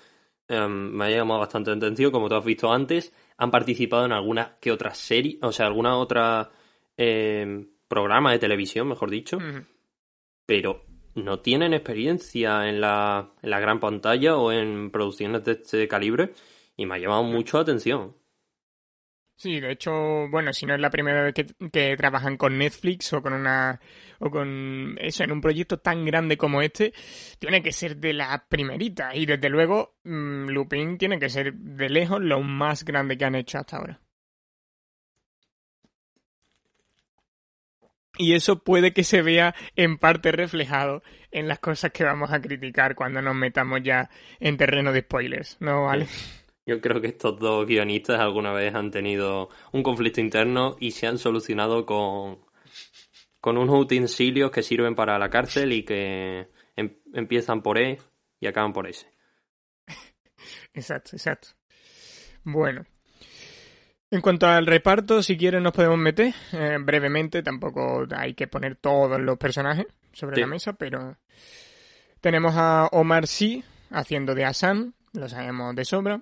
Em, 0.48 0.92
me 0.92 1.06
ha 1.06 1.10
llamado 1.10 1.40
bastante 1.40 1.72
la 1.72 1.78
atención, 1.78 2.12
como 2.12 2.30
tú 2.30 2.36
has 2.36 2.46
visto 2.46 2.72
antes. 2.72 3.14
Han 3.38 3.50
participado 3.52 4.06
en 4.06 4.12
alguna 4.12 4.58
que 4.62 4.72
otra 4.72 4.94
serie, 4.94 5.40
o 5.42 5.52
sea, 5.52 5.66
alguna 5.66 5.98
otra 5.98 6.50
em, 6.98 7.68
programa 7.90 8.32
de 8.32 8.40
televisión, 8.40 8.88
mejor 8.88 9.10
dicho. 9.10 9.40
Pero 10.46 10.86
no 11.16 11.40
tienen 11.40 11.74
experiencia 11.74 12.70
en 12.70 12.80
la, 12.80 13.34
en 13.42 13.50
la 13.50 13.60
gran 13.60 13.80
pantalla 13.82 14.38
o 14.38 14.52
en 14.52 14.92
producciones 14.92 15.44
de 15.44 15.54
este 15.54 15.88
calibre 15.88 16.34
y 16.78 16.86
me 16.86 16.96
ha 16.96 17.00
llamado 17.00 17.24
mucho 17.24 17.58
la 17.58 17.64
atención. 17.64 18.16
Sí, 19.36 19.62
de 19.62 19.72
hecho, 19.72 19.92
bueno, 20.30 20.52
si 20.52 20.66
no 20.66 20.76
es 20.76 20.82
la 20.82 20.90
primera 20.90 21.24
vez 21.24 21.34
que, 21.34 21.46
que 21.72 21.96
trabajan 21.96 22.36
con 22.36 22.58
Netflix 22.58 23.14
o 23.14 23.22
con 23.22 23.32
una 23.32 23.80
o 24.20 24.30
con 24.30 24.98
eso 25.00 25.24
en 25.24 25.32
un 25.32 25.40
proyecto 25.40 25.80
tan 25.80 26.04
grande 26.04 26.36
como 26.36 26.62
este, 26.62 26.94
tiene 27.40 27.64
que 27.64 27.72
ser 27.72 27.96
de 27.98 28.12
las 28.12 28.42
primeritas 28.50 29.16
y 29.16 29.26
desde 29.26 29.48
luego 29.48 29.96
mm, 30.04 30.50
Lupin 30.50 30.98
tiene 30.98 31.20
que 31.20 31.30
ser 31.30 31.54
de 31.54 31.88
lejos 31.88 32.20
lo 32.20 32.42
más 32.42 32.84
grande 32.84 33.18
que 33.18 33.24
han 33.24 33.36
hecho 33.36 33.60
hasta 33.60 33.78
ahora. 33.78 34.02
Y 38.22 38.34
eso 38.34 38.60
puede 38.60 38.92
que 38.92 39.06
se 39.06 39.22
vea 39.22 39.56
en 39.78 39.98
parte 39.98 40.34
reflejado 40.34 41.04
en 41.32 41.48
las 41.48 41.60
cosas 41.60 41.94
que 41.94 42.04
vamos 42.04 42.34
a 42.34 42.42
criticar 42.42 42.94
cuando 42.94 43.22
nos 43.22 43.34
metamos 43.34 43.80
ya 43.82 44.10
en 44.42 44.58
terreno 44.58 44.92
de 44.92 45.00
spoilers, 45.00 45.56
¿no, 45.62 45.86
vale? 45.86 46.06
Yo 46.66 46.82
creo 46.82 47.00
que 47.00 47.08
estos 47.08 47.40
dos 47.40 47.66
guionistas 47.66 48.20
alguna 48.20 48.52
vez 48.52 48.76
han 48.76 48.92
tenido 48.92 49.48
un 49.72 49.84
conflicto 49.84 50.20
interno 50.20 50.76
y 50.82 50.92
se 50.92 51.08
han 51.08 51.18
solucionado 51.18 51.86
con, 51.86 52.40
con 53.40 53.58
unos 53.58 53.80
utensilios 53.80 54.52
que 54.52 54.64
sirven 54.64 54.96
para 54.96 55.18
la 55.18 55.30
cárcel 55.30 55.72
y 55.72 55.84
que 55.86 56.50
em- 56.76 57.00
empiezan 57.14 57.62
por 57.62 57.78
E 57.78 58.00
y 58.42 58.48
acaban 58.48 58.74
por 58.74 58.86
S. 58.86 59.08
Exacto, 60.74 61.12
exacto. 61.16 61.48
Bueno. 62.44 62.86
En 64.12 64.22
cuanto 64.22 64.48
al 64.48 64.66
reparto, 64.66 65.22
si 65.22 65.38
quieres 65.38 65.62
nos 65.62 65.72
podemos 65.74 65.98
meter 65.98 66.34
eh, 66.54 66.78
brevemente, 66.82 67.44
tampoco 67.44 68.06
hay 68.16 68.34
que 68.34 68.48
poner 68.48 68.76
todos 68.76 69.20
los 69.22 69.38
personajes 69.38 69.86
sobre 70.14 70.36
Sí. 70.36 70.42
la 70.42 70.48
mesa, 70.48 70.74
pero 70.74 71.18
tenemos 72.22 72.54
a 72.58 72.88
Omar 72.92 73.28
Sy 73.28 73.64
haciendo 73.92 74.34
de 74.34 74.46
Hassan, 74.46 74.94
lo 75.14 75.30
sabemos 75.30 75.76
de 75.76 75.86
sobra. 75.86 76.22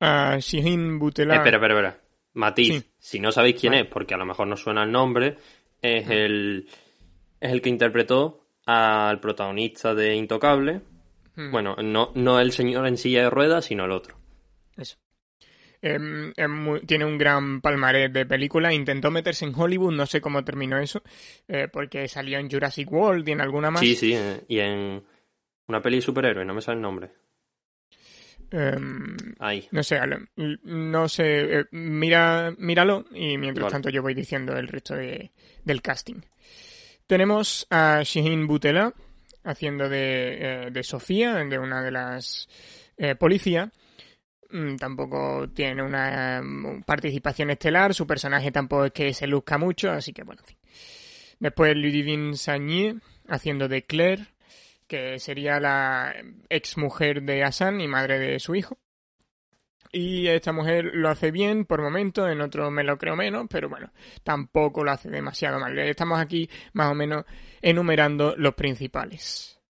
A 0.00 0.38
Shihin 0.40 0.98
Butela. 0.98 1.36
Espera, 1.36 1.58
espera, 1.58 1.74
espera. 1.74 1.98
Matiz, 2.34 2.68
Sí. 2.82 2.90
si 2.98 3.20
no 3.20 3.30
sabéis 3.30 3.60
quién 3.60 3.72
Vale. 3.74 3.84
es, 3.84 3.88
porque 3.88 4.14
a 4.14 4.16
lo 4.16 4.26
mejor 4.26 4.48
no 4.48 4.56
suena 4.56 4.82
el 4.82 4.90
nombre, 4.90 5.36
es 5.80 6.08
el, 6.10 6.66
es 7.40 7.52
el 7.52 7.62
que 7.62 7.68
interpretó 7.68 8.46
al 8.66 9.20
protagonista 9.20 9.94
de 9.94 10.16
Intocable. 10.16 10.80
Hmm, 11.36 11.50
Bueno, 11.52 11.76
no, 11.82 12.10
no 12.16 12.40
el 12.40 12.50
señor 12.52 12.86
en 12.88 12.96
silla 12.96 13.22
de 13.24 13.30
ruedas, 13.30 13.66
sino 13.66 13.84
el 13.84 13.92
otro. 13.92 14.16
Tiene 15.82 17.04
un 17.04 17.18
gran 17.18 17.60
palmarés 17.60 18.12
de 18.12 18.24
películas. 18.24 18.72
Intentó 18.72 19.10
meterse 19.10 19.44
en 19.44 19.52
Hollywood, 19.52 19.92
no 19.92 20.06
sé 20.06 20.20
cómo 20.20 20.44
terminó 20.44 20.78
eso, 20.78 21.02
eh, 21.48 21.66
porque 21.70 22.06
salió 22.06 22.38
en 22.38 22.48
Jurassic 22.48 22.90
World 22.90 23.28
y 23.28 23.32
en 23.32 23.40
alguna 23.40 23.72
más. 23.72 23.80
Sí, 23.80 23.96
sí, 23.96 24.12
eh, 24.14 24.44
y 24.46 24.60
en 24.60 25.02
una 25.66 25.82
peli 25.82 25.96
de 25.96 26.02
superhéroes, 26.02 26.46
no 26.46 26.54
me 26.54 26.60
sale 26.60 26.76
el 26.76 26.82
nombre. 26.82 27.10
Em, 28.52 29.16
Ahí. 29.40 29.66
No 29.72 29.82
sé, 29.82 29.98
no 30.36 31.08
sé, 31.08 31.58
eh, 31.58 31.64
mira, 31.72 32.54
míralo 32.58 33.06
y 33.10 33.36
mientras 33.36 33.64
Vale. 33.64 33.72
tanto 33.72 33.88
yo 33.88 34.02
voy 34.02 34.14
diciendo 34.14 34.56
el 34.56 34.68
resto 34.68 34.94
de, 34.94 35.32
del 35.64 35.82
casting. 35.82 36.20
Tenemos 37.08 37.66
a 37.70 38.02
Shihin 38.04 38.46
Butela 38.46 38.94
haciendo 39.42 39.88
de, 39.88 40.68
de 40.70 40.82
Sofía, 40.84 41.34
de 41.34 41.58
una 41.58 41.82
de 41.82 41.90
las 41.90 42.48
policías. 43.18 43.70
Mm, 44.52 44.76
Tampoco 44.76 45.48
tiene 45.54 45.82
una 45.82 46.38
eh, 46.38 46.82
participación 46.84 47.50
estelar, 47.50 47.94
su 47.94 48.06
personaje 48.06 48.52
tampoco 48.52 48.84
es 48.86 48.92
que 48.92 49.14
se 49.14 49.26
luzca 49.26 49.56
mucho, 49.56 49.90
así 49.90 50.12
que 50.12 50.24
bueno, 50.24 50.42
en 50.42 50.48
fin. 50.48 50.58
Después 51.40 51.74
Ludivine 51.74 52.36
Sagnier 52.36 52.96
haciendo 53.28 53.66
de 53.66 53.84
Claire, 53.84 54.26
que 54.86 55.18
sería 55.18 55.58
la 55.58 56.14
ex 56.50 56.76
mujer 56.76 57.22
de 57.22 57.42
Hassan 57.44 57.80
y 57.80 57.88
madre 57.88 58.18
de 58.18 58.38
su 58.38 58.54
hijo. 58.54 58.78
Y 59.90 60.26
esta 60.26 60.52
mujer 60.52 60.90
lo 60.94 61.08
hace 61.08 61.30
bien 61.30 61.64
por 61.64 61.82
momentos, 61.82 62.30
en 62.30 62.40
otros 62.42 62.70
me 62.70 62.84
lo 62.84 62.98
creo 62.98 63.16
menos, 63.16 63.46
pero 63.50 63.68
bueno, 63.68 63.90
tampoco 64.22 64.84
lo 64.84 64.90
hace 64.90 65.10
demasiado 65.10 65.58
mal. 65.58 65.78
Estamos 65.78 66.20
aquí 66.20 66.48
más 66.74 66.90
o 66.90 66.94
menos 66.94 67.24
enumerando 67.62 68.34
los 68.36 68.54
principales. 68.54 69.60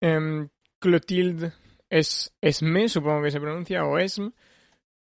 Em, 0.00 0.48
Clotilde 0.78 1.52
es 1.90 2.32
Esme, 2.40 2.88
supongo 2.88 3.22
que 3.22 3.30
se 3.30 3.40
pronuncia, 3.40 3.84
o 3.84 3.98
Esme, 3.98 4.32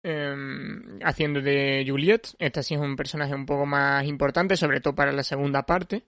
em, 0.04 1.00
haciendo 1.04 1.42
de 1.42 1.86
Juliette. 1.88 2.30
Esta 2.40 2.64
sí 2.64 2.76
es 2.76 2.80
un 2.80 2.96
personaje 2.96 3.34
un 3.36 3.46
poco 3.46 3.66
más 3.66 4.06
importante, 4.06 4.56
sobre 4.56 4.80
todo 4.82 4.96
para 4.96 5.12
la 5.12 5.24
segunda 5.24 5.64
parte, 5.64 6.04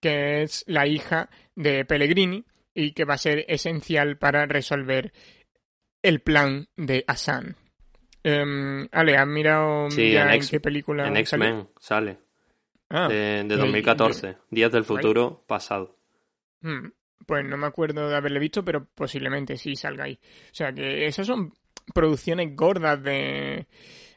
que 0.00 0.42
es 0.42 0.64
la 0.66 0.86
hija 0.86 1.28
de 1.54 1.84
Pellegrini 1.84 2.44
y 2.74 2.92
que 2.92 3.04
va 3.04 3.14
a 3.14 3.18
ser 3.18 3.44
esencial 3.48 4.16
para 4.16 4.46
resolver 4.46 5.12
el 6.02 6.20
plan 6.20 6.66
de 6.76 7.04
Hassan. 7.06 7.56
Em, 8.24 8.88
Ale, 8.92 9.16
¿has 9.16 9.26
mirado 9.26 9.90
Sí, 9.90 10.12
ya 10.12 10.22
en 10.22 10.28
en, 10.28 10.34
X- 10.36 10.50
qué 10.50 10.60
película 10.60 11.06
En? 11.08 11.16
X-Men 11.16 11.68
sale, 11.78 12.18
Ah, 12.88 13.08
de, 13.08 13.44
de 13.44 13.54
y- 13.54 13.58
2014, 13.58 14.36
Días 14.50 14.70
del 14.72 14.84
futuro 14.84 15.44
pasado. 15.46 15.96
Hmm, 16.60 16.88
Pues 17.26 17.44
no 17.44 17.56
me 17.56 17.66
acuerdo 17.66 18.08
de 18.08 18.16
haberle 18.16 18.38
visto, 18.38 18.64
pero 18.64 18.86
posiblemente 18.94 19.56
sí 19.56 19.76
salga 19.76 20.04
ahí. 20.04 20.18
O 20.50 20.54
sea 20.54 20.72
que 20.72 21.06
esas 21.06 21.26
son 21.26 21.52
producciones 21.94 22.54
gordas 22.54 23.02
de, 23.02 23.66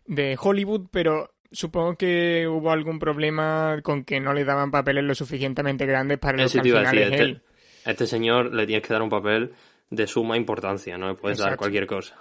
de 0.05 0.37
Hollywood, 0.39 0.87
pero 0.91 1.35
supongo 1.51 1.95
que 1.95 2.47
hubo 2.47 2.71
algún 2.71 2.99
problema 2.99 3.79
con 3.83 4.03
que 4.03 4.19
no 4.19 4.33
le 4.33 4.43
daban 4.43 4.71
papeles 4.71 5.03
lo 5.03 5.15
suficientemente 5.15 5.85
grandes 5.85 6.19
para 6.19 6.37
lo 6.37 6.43
Eso 6.43 6.61
que 6.61 6.77
a 6.77 6.89
al 6.89 6.97
este, 6.97 7.21
él. 7.21 7.41
a 7.85 7.91
este 7.91 8.07
señor 8.07 8.53
le 8.53 8.65
tienes 8.65 8.85
que 8.85 8.93
dar 8.93 9.01
un 9.01 9.09
papel 9.09 9.53
de 9.89 10.07
suma 10.07 10.37
importancia, 10.37 10.97
no 10.97 11.07
le 11.09 11.15
puedes 11.15 11.37
dar 11.37 11.57
cualquier 11.57 11.87
cosa. 11.87 12.19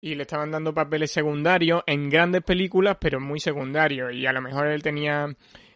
Y 0.00 0.14
le 0.14 0.22
estaban 0.22 0.50
dando 0.50 0.74
papeles 0.74 1.10
secundarios 1.10 1.82
en 1.86 2.10
grandes 2.10 2.42
películas, 2.42 2.96
pero 3.00 3.18
muy 3.18 3.40
secundarios. 3.40 4.12
Y 4.12 4.26
a 4.26 4.32
lo 4.32 4.42
mejor 4.42 4.66
él 4.66 4.82
tenía 4.82 5.26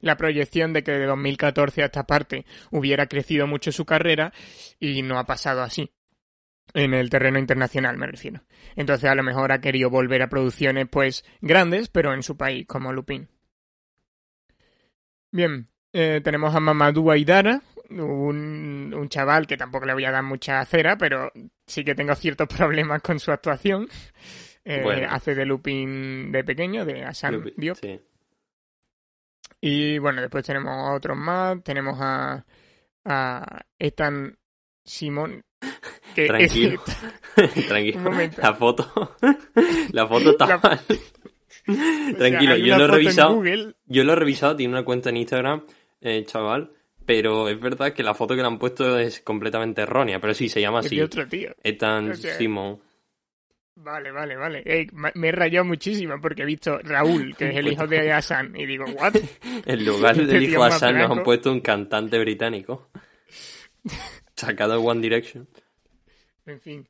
la 0.00 0.16
proyección 0.16 0.72
de 0.72 0.82
que 0.82 0.92
de 0.92 1.06
2014 1.06 1.82
a 1.82 1.86
esta 1.86 2.04
parte 2.04 2.44
hubiera 2.70 3.06
crecido 3.06 3.46
mucho 3.46 3.72
su 3.72 3.84
carrera 3.84 4.32
y 4.78 5.02
no 5.02 5.18
ha 5.18 5.24
pasado 5.24 5.62
así. 5.62 5.90
En 6.72 6.94
el 6.94 7.10
terreno 7.10 7.38
internacional, 7.38 7.96
me 7.96 8.06
refiero. 8.06 8.42
Entonces 8.76 9.10
a 9.10 9.14
lo 9.14 9.22
mejor 9.22 9.50
ha 9.52 9.60
querido 9.60 9.90
volver 9.90 10.22
a 10.22 10.28
producciones 10.28 10.86
pues 10.88 11.24
grandes, 11.40 11.88
pero 11.88 12.14
en 12.14 12.22
su 12.22 12.36
país, 12.36 12.64
como 12.66 12.92
Lupin. 12.92 13.28
Bien, 15.32 15.68
eh, 15.92 16.20
tenemos 16.22 16.54
a 16.54 16.60
Mamadou 16.60 17.10
Aidara, 17.10 17.62
un, 17.90 18.94
un 18.96 19.08
chaval 19.08 19.46
que 19.46 19.56
tampoco 19.56 19.86
le 19.86 19.94
voy 19.94 20.04
a 20.04 20.10
dar 20.12 20.22
mucha 20.22 20.64
cera, 20.64 20.96
pero 20.96 21.32
sí 21.66 21.84
que 21.84 21.94
tengo 21.94 22.14
ciertos 22.14 22.48
problemas 22.56 23.02
con 23.02 23.18
su 23.18 23.32
actuación. 23.32 23.88
Eh, 24.64 24.80
Bueno. 24.82 25.08
Hace 25.10 25.34
de 25.34 25.46
Lupin 25.46 26.30
de 26.30 26.44
pequeño, 26.44 26.84
de 26.84 27.04
Hassan 27.04 27.52
Diop. 27.56 27.78
sí. 27.78 28.00
Y 29.60 29.98
bueno, 29.98 30.20
después 30.22 30.44
tenemos 30.44 30.70
a 30.72 30.92
otros 30.94 31.16
más. 31.16 31.62
Tenemos 31.62 31.96
a, 32.00 32.44
a 33.04 33.60
Ethan 33.78 34.36
Simón. 34.84 35.42
Que 36.14 36.26
Tranquilo. 36.26 36.82
es- 37.36 37.66
Tranquilo. 37.68 38.10
La 38.42 38.54
foto. 38.54 39.16
La 39.92 40.06
foto 40.06 40.30
está 40.30 40.46
La- 40.46 40.58
mal. 40.58 40.80
o 40.88 41.72
sea, 41.74 42.16
Tranquilo, 42.16 42.56
yo 42.56 42.78
lo 42.78 42.84
he 42.84 42.88
revisado. 42.88 43.42
Yo 43.86 44.04
lo 44.04 44.12
he 44.12 44.16
revisado, 44.16 44.56
tiene 44.56 44.72
una 44.72 44.84
cuenta 44.84 45.10
en 45.10 45.18
Instagram, 45.18 45.64
eh, 46.00 46.24
chaval. 46.24 46.72
Pero 47.06 47.48
es 47.48 47.58
verdad 47.60 47.92
que 47.92 48.02
la 48.02 48.14
foto 48.14 48.34
que 48.36 48.40
le 48.42 48.46
han 48.46 48.58
puesto 48.58 48.98
es 48.98 49.20
completamente 49.20 49.82
errónea. 49.82 50.20
Pero 50.20 50.32
sí, 50.32 50.48
se 50.48 50.60
llama 50.60 50.78
así. 50.80 51.00
otro 51.00 51.26
tío. 51.26 51.50
Ethan 51.62 52.12
O 52.12 52.14
sea, 52.14 52.34
Simon. 52.36 52.80
Vale, 53.82 54.10
vale, 54.10 54.36
vale. 54.36 54.62
Ey, 54.66 54.88
me 55.14 55.28
he 55.28 55.32
rayado 55.32 55.64
muchísimo 55.64 56.20
porque 56.20 56.42
he 56.42 56.44
visto 56.44 56.78
Raúl, 56.82 57.34
que 57.36 57.48
es 57.50 57.56
el 57.56 57.68
hijo 57.68 57.86
de 57.86 58.12
Hassan, 58.12 58.54
y 58.54 58.66
digo, 58.66 58.84
¿what? 58.84 59.14
En 59.66 59.84
lugar 59.86 60.12
Este 60.20 60.26
del 60.26 60.42
hijo 60.44 60.62
Hassan 60.64 60.98
nos 60.98 61.10
han 61.18 61.22
puesto 61.24 61.50
un 61.50 61.60
cantante 61.60 62.18
británico. 62.18 62.90
Sacado 64.36 64.72
de 64.80 64.86
One 64.86 65.00
Direction. 65.00 65.48
En 66.46 66.60
fin. 66.60 66.88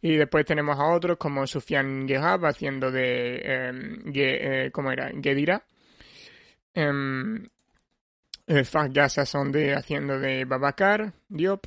Y 0.00 0.16
después 0.16 0.44
tenemos 0.44 0.78
a 0.78 0.84
otros 0.92 1.16
como 1.18 1.46
Sufyan 1.46 2.08
Gehab 2.08 2.44
haciendo 2.46 2.90
de. 2.90 3.40
eh, 3.44 3.72
Ge- 4.12 4.64
eh, 4.66 4.70
¿Cómo 4.72 4.90
era? 4.90 5.10
Gedira. 5.22 5.64
Um, 6.74 7.44
Fahd 8.64 9.08
Sonde 9.26 9.74
haciendo 9.74 10.18
de 10.18 10.44
Babacar 10.44 11.12
Diop. 11.28 11.66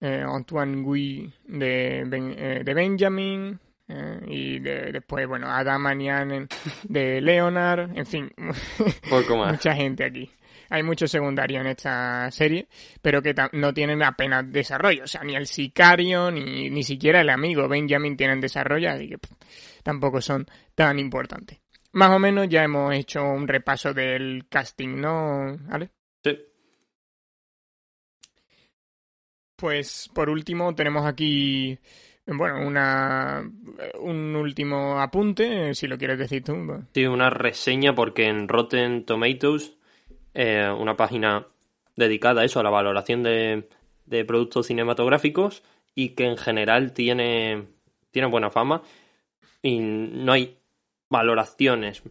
eh, 0.00 0.22
Antoine 0.24 0.82
Gui 0.82 1.32
de, 1.46 2.04
Ben- 2.06 2.34
eh, 2.38 2.62
de 2.64 2.74
Benjamin. 2.74 3.58
Eh, 3.88 4.20
y 4.26 4.58
de- 4.58 4.92
después, 4.92 5.26
bueno, 5.26 5.48
Adam 5.50 5.86
Anian 5.86 6.48
de 6.84 7.20
Leonard. 7.20 7.96
En 7.96 8.06
fin, 8.06 8.30
Poco 9.10 9.36
más. 9.36 9.52
mucha 9.52 9.74
gente 9.74 10.04
aquí. 10.04 10.30
Hay 10.70 10.82
mucho 10.82 11.08
secundario 11.08 11.60
en 11.62 11.66
esta 11.68 12.30
serie, 12.30 12.68
pero 13.00 13.22
que 13.22 13.34
no 13.52 13.72
tienen 13.72 14.02
apenas 14.02 14.52
desarrollo. 14.52 15.04
O 15.04 15.06
sea, 15.06 15.24
ni 15.24 15.34
el 15.34 15.46
sicario, 15.46 16.30
ni, 16.30 16.68
ni 16.68 16.82
siquiera 16.82 17.22
el 17.22 17.30
amigo 17.30 17.66
Benjamin 17.68 18.16
tienen 18.18 18.38
desarrollo, 18.40 18.90
así 18.90 19.08
que 19.08 19.16
pff, 19.16 19.32
tampoco 19.82 20.20
son 20.20 20.46
tan 20.74 20.98
importantes. 20.98 21.58
Más 21.92 22.10
o 22.10 22.18
menos 22.18 22.48
ya 22.50 22.64
hemos 22.64 22.94
hecho 22.94 23.24
un 23.24 23.48
repaso 23.48 23.94
del 23.94 24.44
casting, 24.50 25.00
¿no, 25.00 25.56
Ale? 25.70 25.88
Sí. 26.22 26.38
Pues 29.56 30.08
por 30.14 30.28
último 30.30 30.74
tenemos 30.74 31.04
aquí, 31.06 31.78
bueno, 32.36 32.66
una, 32.66 33.42
un 34.00 34.36
último 34.36 35.00
apunte, 35.00 35.74
si 35.74 35.86
lo 35.86 35.96
quieres 35.96 36.18
decir 36.18 36.44
tú. 36.44 36.54
Sí, 36.92 37.06
una 37.06 37.30
reseña 37.30 37.94
porque 37.94 38.26
en 38.26 38.48
Rotten 38.48 39.04
Tomatoes, 39.04 39.76
eh, 40.34 40.68
una 40.70 40.96
página 40.96 41.46
dedicada 41.96 42.42
a 42.42 42.44
eso, 42.44 42.60
a 42.60 42.62
la 42.62 42.70
valoración 42.70 43.22
de, 43.22 43.68
de 44.06 44.24
productos 44.24 44.66
cinematográficos 44.66 45.62
y 45.94 46.10
que 46.10 46.26
en 46.26 46.36
general 46.36 46.92
tiene, 46.92 47.66
tiene 48.10 48.28
buena 48.28 48.50
fama 48.50 48.82
y 49.62 49.80
no 49.80 50.32
hay 50.32 50.58
valoraciones 51.08 52.02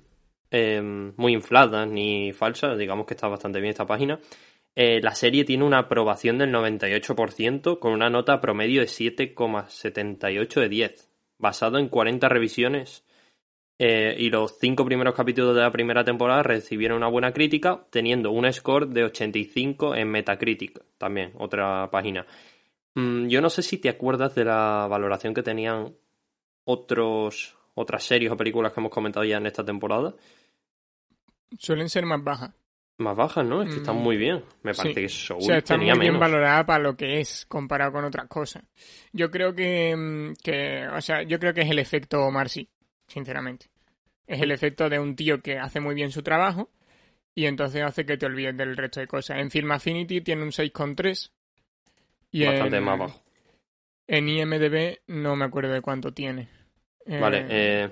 eh, 0.51 0.81
muy 0.81 1.33
infladas 1.33 1.87
ni 1.87 2.33
falsas, 2.33 2.77
digamos 2.77 3.05
que 3.05 3.13
está 3.13 3.27
bastante 3.27 3.59
bien 3.59 3.71
esta 3.71 3.85
página. 3.85 4.19
Eh, 4.79 5.01
la 5.01 5.15
serie 5.15 5.43
tiene 5.43 5.63
una 5.63 5.79
aprobación 5.79 6.37
del 6.37 6.51
98% 6.51 7.79
con 7.79 7.93
una 7.93 8.11
nota 8.11 8.39
promedio 8.39 8.81
de 8.81 8.85
7,78 8.85 10.61
de 10.61 10.69
10, 10.69 11.09
basado 11.39 11.79
en 11.79 11.89
40 11.89 12.29
revisiones 12.29 13.03
eh, 13.79 14.15
y 14.19 14.29
los 14.29 14.59
cinco 14.59 14.85
primeros 14.85 15.15
capítulos 15.15 15.55
de 15.55 15.61
la 15.61 15.71
primera 15.71 16.03
temporada 16.03 16.43
recibieron 16.43 16.97
una 16.97 17.07
buena 17.07 17.33
crítica, 17.33 17.87
teniendo 17.89 18.29
un 18.29 18.53
score 18.53 18.87
de 18.87 19.05
85 19.05 19.95
en 19.95 20.11
Metacritic, 20.11 20.79
también, 20.99 21.33
otra 21.39 21.89
página. 21.89 22.27
Mm, 22.93 23.29
yo 23.29 23.41
no 23.41 23.49
sé 23.49 23.63
si 23.63 23.79
te 23.79 23.89
acuerdas 23.89 24.35
de 24.35 24.45
la 24.45 24.85
valoración 24.87 25.33
que 25.33 25.41
tenían 25.41 25.95
otros, 26.65 27.57
otras 27.73 28.03
series 28.03 28.31
o 28.31 28.37
películas 28.37 28.73
que 28.73 28.79
hemos 28.79 28.91
comentado 28.91 29.25
ya 29.25 29.37
en 29.37 29.47
esta 29.47 29.65
temporada. 29.65 30.13
Suelen 31.57 31.89
ser 31.89 32.05
más 32.05 32.23
bajas. 32.23 32.66
Más 32.99 33.15
bajas, 33.15 33.45
¿no? 33.45 33.61
Es 33.61 33.69
que 33.69 33.75
están 33.75 33.95
Mm, 33.97 34.01
muy 34.03 34.17
bien. 34.17 34.43
Me 34.63 34.73
sí. 34.73 34.77
parece 34.81 35.01
que 35.01 35.09
Soul 35.09 35.37
O 35.39 35.41
sea, 35.41 35.57
está 35.57 35.75
tenía 35.75 35.93
muy 35.93 36.01
bien 36.01 36.13
menos. 36.13 36.19
valorada 36.31 36.65
para 36.65 36.83
lo 36.83 36.95
que 36.97 37.19
es 37.19 37.45
comparado 37.47 37.91
con 37.91 38.05
otras 38.05 38.27
cosas. 38.27 38.63
Yo 39.13 39.29
creo 39.29 39.53
que, 39.53 39.95
mm, 39.95 40.33
que, 40.43 40.87
o 40.87 40.99
sea, 41.01 41.21
yo 41.23 41.39
creo 41.39 41.53
que 41.53 41.61
es 41.61 41.69
el 41.69 41.79
efecto 41.79 42.29
Marcy, 42.31 42.67
sinceramente. 43.07 43.67
Es 44.25 44.41
el 44.41 44.51
efecto 44.51 44.89
de 44.89 44.99
un 44.99 45.15
tío 45.15 45.41
que 45.41 45.57
hace 45.59 45.79
muy 45.79 45.93
bien 45.95 46.11
su 46.11 46.23
trabajo 46.23 46.69
y 47.35 47.45
entonces 47.45 47.83
hace 47.83 48.05
que 48.05 48.17
te 48.17 48.25
olvides 48.25 48.57
del 48.57 48.75
resto 48.75 48.99
de 48.99 49.07
cosas. 49.07 49.37
En 49.39 49.51
Film 49.51 49.71
Affinity 49.71 50.21
tiene 50.21 50.41
un 50.43 50.51
6,3 50.51 51.31
y 52.31 52.45
Bastante 52.45 52.77
en, 52.77 52.83
más 52.83 52.99
bajo. 52.99 53.21
en 54.07 54.27
IMDb 54.27 54.99
no 55.07 55.35
me 55.35 55.45
acuerdo 55.45 55.71
de 55.71 55.81
cuánto 55.81 56.13
tiene. 56.13 56.49
Eh, 57.05 57.19
Vale, 57.19 57.45
eh, 57.49 57.89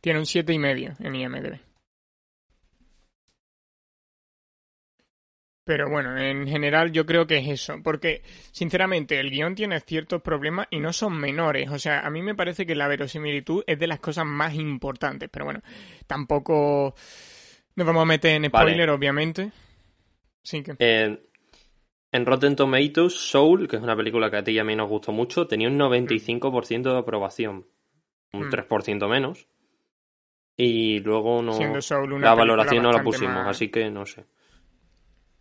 Tiene 0.00 0.18
un 0.20 0.26
siete 0.26 0.52
y 0.52 0.58
medio 0.58 0.94
en 1.00 1.14
IMDb. 1.16 1.58
Pero 5.66 5.90
bueno, 5.90 6.16
en 6.16 6.46
general 6.46 6.92
yo 6.92 7.04
creo 7.04 7.26
que 7.26 7.38
es 7.38 7.48
eso, 7.48 7.74
porque 7.82 8.22
sinceramente 8.52 9.18
el 9.18 9.30
guion 9.32 9.56
tiene 9.56 9.80
ciertos 9.80 10.22
problemas 10.22 10.68
y 10.70 10.78
no 10.78 10.92
son 10.92 11.18
menores. 11.18 11.68
O 11.70 11.78
sea, 11.80 12.06
a 12.06 12.08
mí 12.10 12.22
me 12.22 12.36
parece 12.36 12.64
que 12.66 12.76
la 12.76 12.86
verosimilitud 12.86 13.64
es 13.66 13.76
de 13.76 13.88
las 13.88 13.98
cosas 13.98 14.26
más 14.26 14.54
importantes, 14.54 15.28
pero 15.28 15.44
bueno, 15.44 15.62
tampoco 16.06 16.94
nos 17.74 17.84
vamos 17.84 18.02
a 18.02 18.06
meter 18.06 18.36
en 18.36 18.42
Vale. 18.42 18.70
spoiler, 18.70 18.90
obviamente. 18.90 19.50
Sí 20.44 20.62
que... 20.62 20.76
eh, 20.78 21.18
en 22.12 22.26
Rotten 22.26 22.54
Tomatoes, 22.54 23.12
Soul, 23.14 23.66
que 23.66 23.74
es 23.74 23.82
una 23.82 23.96
película 23.96 24.30
que 24.30 24.36
a 24.36 24.44
ti 24.44 24.52
y 24.52 24.60
a 24.60 24.64
mí 24.64 24.76
nos 24.76 24.88
gustó 24.88 25.10
mucho, 25.10 25.48
tenía 25.48 25.66
un 25.66 25.76
95% 25.78 26.92
de 26.92 26.98
aprobación. 26.98 27.66
Un 28.32 28.46
Mm. 28.46 28.50
3% 28.50 29.08
menos. 29.08 29.48
Y 30.56 31.00
luego 31.00 31.42
no... 31.42 31.54
Siendo 31.54 31.82
Soul 31.82 32.12
una 32.12 32.28
la 32.28 32.34
valoración 32.34 32.84
no 32.84 32.92
la 32.92 33.02
pusimos, 33.02 33.34
más- 33.34 33.48
así 33.48 33.68
que 33.68 33.90
no 33.90 34.06
sé. 34.06 34.26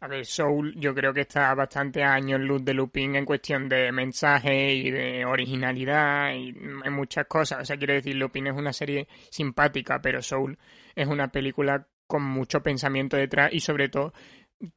A 0.06 0.08
ver, 0.08 0.24
Soul 0.24 0.76
yo 0.78 0.94
creo 0.94 1.12
que 1.12 1.22
está 1.22 1.56
bastante 1.56 2.04
a 2.04 2.14
años 2.14 2.40
luz 2.40 2.64
de 2.64 2.76
Lupin 2.76 3.16
en 3.16 3.26
cuestión 3.26 3.68
de 3.68 3.92
mensaje 3.92 4.72
y 4.72 4.92
de 4.92 5.26
originalidad 5.26 6.32
y 6.36 6.50
en 6.50 6.94
muchas 6.94 7.26
cosas. 7.26 7.64
O 7.64 7.66
sea, 7.66 7.76
quiero 7.76 7.96
decir, 7.96 8.16
Lupin 8.16 8.46
es 8.46 8.54
una 8.56 8.72
serie 8.72 9.08
simpática, 9.32 10.00
pero 10.04 10.22
Soul 10.22 10.60
es 10.96 11.08
una 11.08 11.30
película 11.30 11.88
con 12.06 12.22
mucho 12.22 12.62
pensamiento 12.62 13.18
detrás 13.18 13.52
y 13.52 13.62
sobre 13.62 13.90
todo 13.90 14.14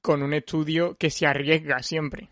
con 0.00 0.22
un 0.22 0.32
estudio 0.32 0.96
que 0.96 1.10
se 1.10 1.26
arriesga 1.26 1.82
siempre. 1.82 2.30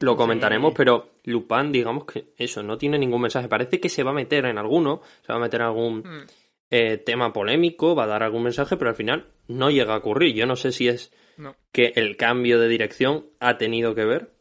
Lo 0.00 0.14
comentaremos, 0.14 0.74
pero 0.76 1.12
Lupin, 1.24 1.72
digamos 1.72 2.04
que 2.04 2.34
eso, 2.36 2.62
no 2.62 2.76
tiene 2.76 2.98
ningún 2.98 3.22
mensaje. 3.22 3.48
Parece 3.48 3.80
que 3.80 3.88
se 3.88 4.02
va 4.02 4.10
a 4.10 4.14
meter 4.14 4.44
en 4.44 4.58
alguno, 4.58 5.00
se 5.22 5.32
va 5.32 5.38
a 5.38 5.42
meter 5.42 5.62
en 5.62 5.66
algún 5.66 5.98
Mm. 6.00 6.26
eh, 6.70 6.98
tema 6.98 7.32
polémico, 7.32 7.94
va 7.94 8.04
a 8.04 8.08
dar 8.08 8.22
algún 8.22 8.42
mensaje, 8.42 8.76
pero 8.76 8.90
al 8.90 8.96
final 8.96 9.28
no 9.48 9.70
llega 9.70 9.94
a 9.94 9.98
ocurrir. 9.98 10.34
Yo 10.34 10.44
no 10.44 10.56
sé 10.56 10.72
si 10.72 10.88
es 10.88 11.10
No. 11.36 11.56
que 11.72 11.92
el 11.96 12.16
cambio 12.16 12.58
de 12.60 12.68
dirección 12.68 13.26
ha 13.40 13.58
tenido 13.58 13.94
que 13.94 14.04
ver, 14.04 14.34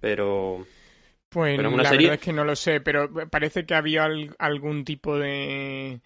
pero 0.00 0.66
Pues 1.28 1.56
Pero 1.56 1.70
la 1.76 1.84
serie- 1.88 2.08
verdad 2.08 2.20
es 2.20 2.24
que 2.24 2.32
no 2.32 2.44
lo 2.44 2.54
sé, 2.56 2.80
pero 2.80 3.10
parece 3.28 3.66
que 3.66 3.74
había 3.74 4.04
al- 4.04 4.36
algún 4.38 4.84
tipo 4.84 5.18
de... 5.18 6.00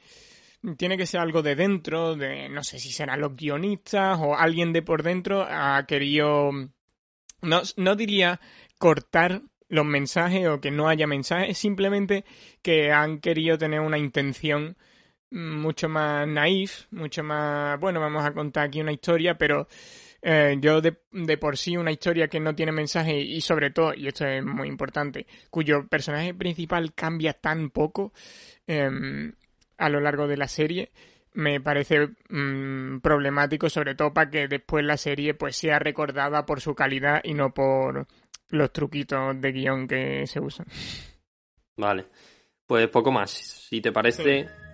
Tiene 0.78 0.96
que 0.96 1.06
ser 1.06 1.20
algo 1.20 1.42
de 1.42 1.54
dentro, 1.54 2.16
de 2.16 2.48
no 2.48 2.64
sé 2.64 2.78
si 2.78 2.90
serán 2.90 3.20
los 3.20 3.36
guionistas 3.36 4.18
o 4.20 4.34
alguien 4.36 4.72
de 4.72 4.80
por 4.82 5.02
dentro 5.02 5.46
ha 5.48 5.84
querido... 5.86 6.50
No, 7.42 7.62
no 7.76 7.94
diría 7.94 8.40
cortar 8.78 9.42
los 9.68 9.84
mensajes 9.84 10.48
o 10.48 10.60
que 10.62 10.70
no 10.70 10.88
haya 10.88 11.06
mensajes, 11.06 11.50
es 11.50 11.58
simplemente 11.58 12.24
que 12.62 12.90
han 12.90 13.20
querido 13.20 13.58
tener 13.58 13.80
una 13.80 13.98
intención 13.98 14.78
mucho 15.30 15.88
más 15.88 16.26
naif, 16.26 16.86
mucho 16.90 17.22
más, 17.22 17.78
bueno, 17.78 18.00
vamos 18.00 18.24
a 18.24 18.32
contar 18.32 18.66
aquí 18.66 18.80
una 18.80 18.92
historia, 18.92 19.36
pero 19.36 19.68
eh, 20.22 20.56
yo 20.60 20.80
de, 20.80 20.98
de, 21.12 21.36
por 21.36 21.56
sí 21.56 21.76
una 21.76 21.92
historia 21.92 22.28
que 22.28 22.40
no 22.40 22.54
tiene 22.54 22.72
mensaje 22.72 23.18
y 23.18 23.40
sobre 23.40 23.70
todo, 23.70 23.94
y 23.94 24.08
esto 24.08 24.26
es 24.26 24.44
muy 24.44 24.68
importante, 24.68 25.26
cuyo 25.50 25.86
personaje 25.86 26.34
principal 26.34 26.94
cambia 26.94 27.34
tan 27.34 27.70
poco 27.70 28.12
eh, 28.66 29.32
a 29.76 29.88
lo 29.88 30.00
largo 30.00 30.26
de 30.26 30.36
la 30.36 30.48
serie, 30.48 30.90
me 31.34 31.60
parece 31.60 32.08
mmm, 32.30 32.98
problemático, 32.98 33.68
sobre 33.68 33.94
todo 33.94 34.12
para 34.12 34.30
que 34.30 34.48
después 34.48 34.84
la 34.84 34.96
serie 34.96 35.34
pues 35.34 35.56
sea 35.56 35.78
recordada 35.78 36.44
por 36.44 36.60
su 36.60 36.74
calidad 36.74 37.20
y 37.22 37.34
no 37.34 37.54
por 37.54 38.06
los 38.48 38.72
truquitos 38.72 39.40
de 39.40 39.52
guion 39.52 39.86
que 39.86 40.26
se 40.26 40.40
usan. 40.40 40.66
Vale, 41.76 42.06
pues 42.66 42.88
poco 42.88 43.12
más. 43.12 43.30
Si 43.30 43.80
te 43.80 43.92
parece... 43.92 44.42
Sí. 44.42 44.67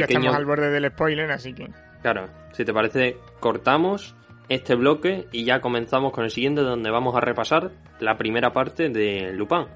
Pequeño... 0.00 0.08
Ya 0.08 0.18
estamos 0.18 0.36
al 0.36 0.44
borde 0.44 0.70
del 0.70 0.90
spoiler, 0.90 1.30
así 1.30 1.52
que... 1.52 1.68
Claro, 2.02 2.28
si 2.52 2.64
te 2.64 2.72
parece, 2.72 3.16
cortamos 3.40 4.14
este 4.48 4.74
bloque 4.74 5.26
y 5.32 5.44
ya 5.44 5.60
comenzamos 5.60 6.12
con 6.12 6.24
el 6.24 6.30
siguiente 6.30 6.60
donde 6.60 6.90
vamos 6.90 7.16
a 7.16 7.20
repasar 7.20 7.70
la 8.00 8.16
primera 8.16 8.52
parte 8.52 8.90
de 8.90 9.32
Lupin. 9.32 9.66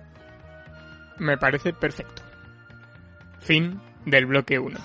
Me 1.19 1.39
parece 1.39 1.73
perfecto. 1.73 2.23
Fin 3.41 3.81
del 4.05 4.27
bloque 4.27 4.59
1. 4.59 4.79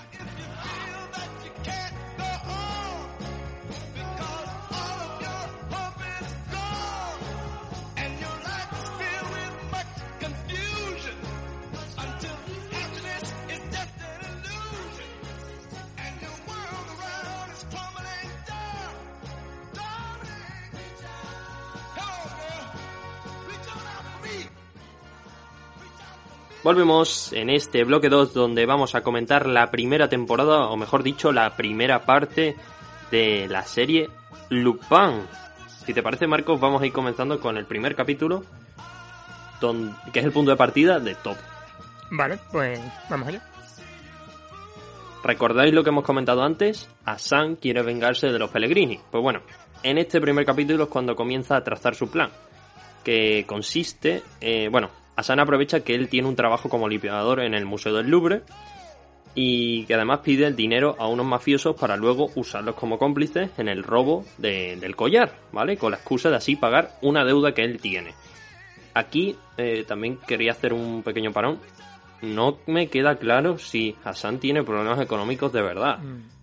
Volvemos 26.64 27.30
en 27.34 27.50
este 27.50 27.84
bloque 27.84 28.08
2 28.08 28.32
donde 28.32 28.64
vamos 28.64 28.94
a 28.94 29.02
comentar 29.02 29.46
la 29.46 29.70
primera 29.70 30.08
temporada, 30.08 30.70
o 30.70 30.78
mejor 30.78 31.02
dicho, 31.02 31.30
la 31.30 31.54
primera 31.56 32.06
parte 32.06 32.56
de 33.10 33.46
la 33.50 33.64
serie 33.64 34.08
Lupin. 34.48 35.26
Si 35.84 35.92
te 35.92 36.02
parece, 36.02 36.26
Marcos, 36.26 36.58
vamos 36.58 36.80
a 36.80 36.86
ir 36.86 36.92
comenzando 36.94 37.38
con 37.38 37.58
el 37.58 37.66
primer 37.66 37.94
capítulo, 37.94 38.44
donde, 39.60 39.94
que 40.10 40.20
es 40.20 40.24
el 40.24 40.32
punto 40.32 40.52
de 40.52 40.56
partida 40.56 40.98
de 40.98 41.14
Top. 41.16 41.36
Vale, 42.10 42.38
pues 42.50 42.80
vamos 43.10 43.28
allá. 43.28 43.42
¿Recordáis 45.22 45.74
lo 45.74 45.84
que 45.84 45.90
hemos 45.90 46.04
comentado 46.04 46.42
antes? 46.42 46.88
Asan 47.04 47.56
quiere 47.56 47.82
vengarse 47.82 48.28
de 48.28 48.38
los 48.38 48.50
Pellegrini. 48.50 48.98
Pues 49.10 49.22
bueno, 49.22 49.42
en 49.82 49.98
este 49.98 50.18
primer 50.18 50.46
capítulo 50.46 50.84
es 50.84 50.88
cuando 50.88 51.14
comienza 51.14 51.56
a 51.56 51.62
trazar 51.62 51.94
su 51.94 52.08
plan, 52.10 52.30
que 53.04 53.44
consiste, 53.46 54.22
eh, 54.40 54.70
bueno, 54.72 55.03
Asana 55.16 55.42
aprovecha 55.42 55.80
que 55.80 55.94
él 55.94 56.08
tiene 56.08 56.28
un 56.28 56.36
trabajo 56.36 56.68
como 56.68 56.88
limpiador 56.88 57.40
en 57.40 57.54
el 57.54 57.64
Museo 57.64 57.94
del 57.94 58.08
Louvre 58.08 58.42
y 59.34 59.84
que 59.86 59.94
además 59.94 60.20
pide 60.20 60.46
el 60.46 60.56
dinero 60.56 60.96
a 60.98 61.08
unos 61.08 61.26
mafiosos 61.26 61.76
para 61.76 61.96
luego 61.96 62.30
usarlos 62.34 62.74
como 62.76 62.98
cómplices 62.98 63.50
en 63.58 63.68
el 63.68 63.82
robo 63.82 64.24
de, 64.38 64.76
del 64.76 64.94
collar, 64.96 65.32
¿vale? 65.52 65.76
Con 65.76 65.90
la 65.90 65.96
excusa 65.96 66.30
de 66.30 66.36
así 66.36 66.56
pagar 66.56 66.92
una 67.02 67.24
deuda 67.24 67.52
que 67.52 67.62
él 67.62 67.80
tiene. 67.80 68.14
Aquí 68.94 69.36
eh, 69.56 69.84
también 69.86 70.18
quería 70.26 70.52
hacer 70.52 70.72
un 70.72 71.02
pequeño 71.02 71.32
parón. 71.32 71.58
No 72.22 72.58
me 72.66 72.88
queda 72.88 73.16
claro 73.16 73.58
si 73.58 73.96
Hassan 74.04 74.38
tiene 74.38 74.62
problemas 74.62 75.00
económicos 75.00 75.52
de 75.52 75.62
verdad. 75.62 75.98
Mm 75.98 76.33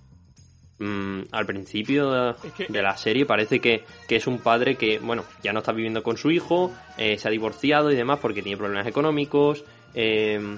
mmm, 0.81 1.21
al 1.31 1.45
principio 1.45 2.11
de, 2.11 2.35
que... 2.57 2.65
de, 2.67 2.81
la 2.81 2.97
serie 2.97 3.25
parece 3.25 3.59
que, 3.59 3.83
que, 4.07 4.15
es 4.15 4.27
un 4.27 4.39
padre 4.39 4.75
que, 4.75 4.99
bueno, 4.99 5.23
ya 5.43 5.53
no 5.53 5.59
está 5.59 5.71
viviendo 5.71 6.03
con 6.03 6.17
su 6.17 6.31
hijo, 6.31 6.71
eh, 6.97 7.17
se 7.17 7.27
ha 7.27 7.31
divorciado 7.31 7.91
y 7.91 7.95
demás 7.95 8.19
porque 8.19 8.41
tiene 8.41 8.57
problemas 8.57 8.87
económicos, 8.87 9.63
eh, 9.93 10.57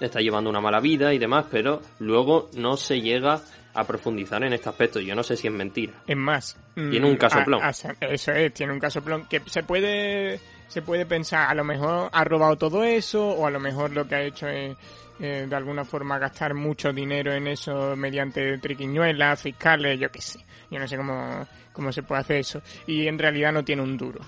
está 0.00 0.20
llevando 0.20 0.50
una 0.50 0.60
mala 0.60 0.80
vida 0.80 1.14
y 1.14 1.18
demás, 1.18 1.46
pero 1.50 1.80
luego 2.00 2.50
no 2.56 2.76
se 2.76 3.00
llega 3.00 3.40
a 3.74 3.84
profundizar 3.84 4.42
en 4.44 4.52
este 4.52 4.68
aspecto. 4.68 5.00
Yo 5.00 5.14
no 5.14 5.22
sé 5.22 5.36
si 5.36 5.46
es 5.46 5.52
mentira. 5.52 5.94
Es 6.06 6.16
más, 6.16 6.58
tiene 6.74 7.08
un 7.08 7.16
casoplón. 7.16 7.62
A, 7.62 7.68
a, 7.68 8.06
eso 8.06 8.32
es, 8.32 8.52
tiene 8.52 8.72
un 8.72 8.80
casoplón 8.80 9.26
que 9.28 9.40
se 9.46 9.62
puede 9.62 10.40
se 10.72 10.80
puede 10.80 11.04
pensar, 11.04 11.50
a 11.50 11.54
lo 11.54 11.64
mejor 11.64 12.08
ha 12.10 12.24
robado 12.24 12.56
todo 12.56 12.82
eso 12.82 13.28
o 13.28 13.46
a 13.46 13.50
lo 13.50 13.60
mejor 13.60 13.90
lo 13.90 14.08
que 14.08 14.14
ha 14.14 14.22
hecho 14.22 14.48
es 14.48 14.74
eh, 15.20 15.46
de 15.48 15.56
alguna 15.56 15.84
forma 15.84 16.18
gastar 16.18 16.54
mucho 16.54 16.92
dinero 16.92 17.32
en 17.32 17.46
eso 17.46 17.94
mediante 17.96 18.58
triquiñuelas, 18.58 19.42
fiscales, 19.42 19.98
yo 19.98 20.10
qué 20.10 20.20
sé. 20.20 20.44
Yo 20.70 20.78
no 20.78 20.88
sé 20.88 20.96
cómo, 20.96 21.46
cómo 21.72 21.92
se 21.92 22.02
puede 22.02 22.22
hacer 22.22 22.36
eso. 22.38 22.62
Y 22.86 23.06
en 23.06 23.18
realidad 23.18 23.52
no 23.52 23.64
tiene 23.64 23.82
un 23.82 23.96
duro. 23.96 24.20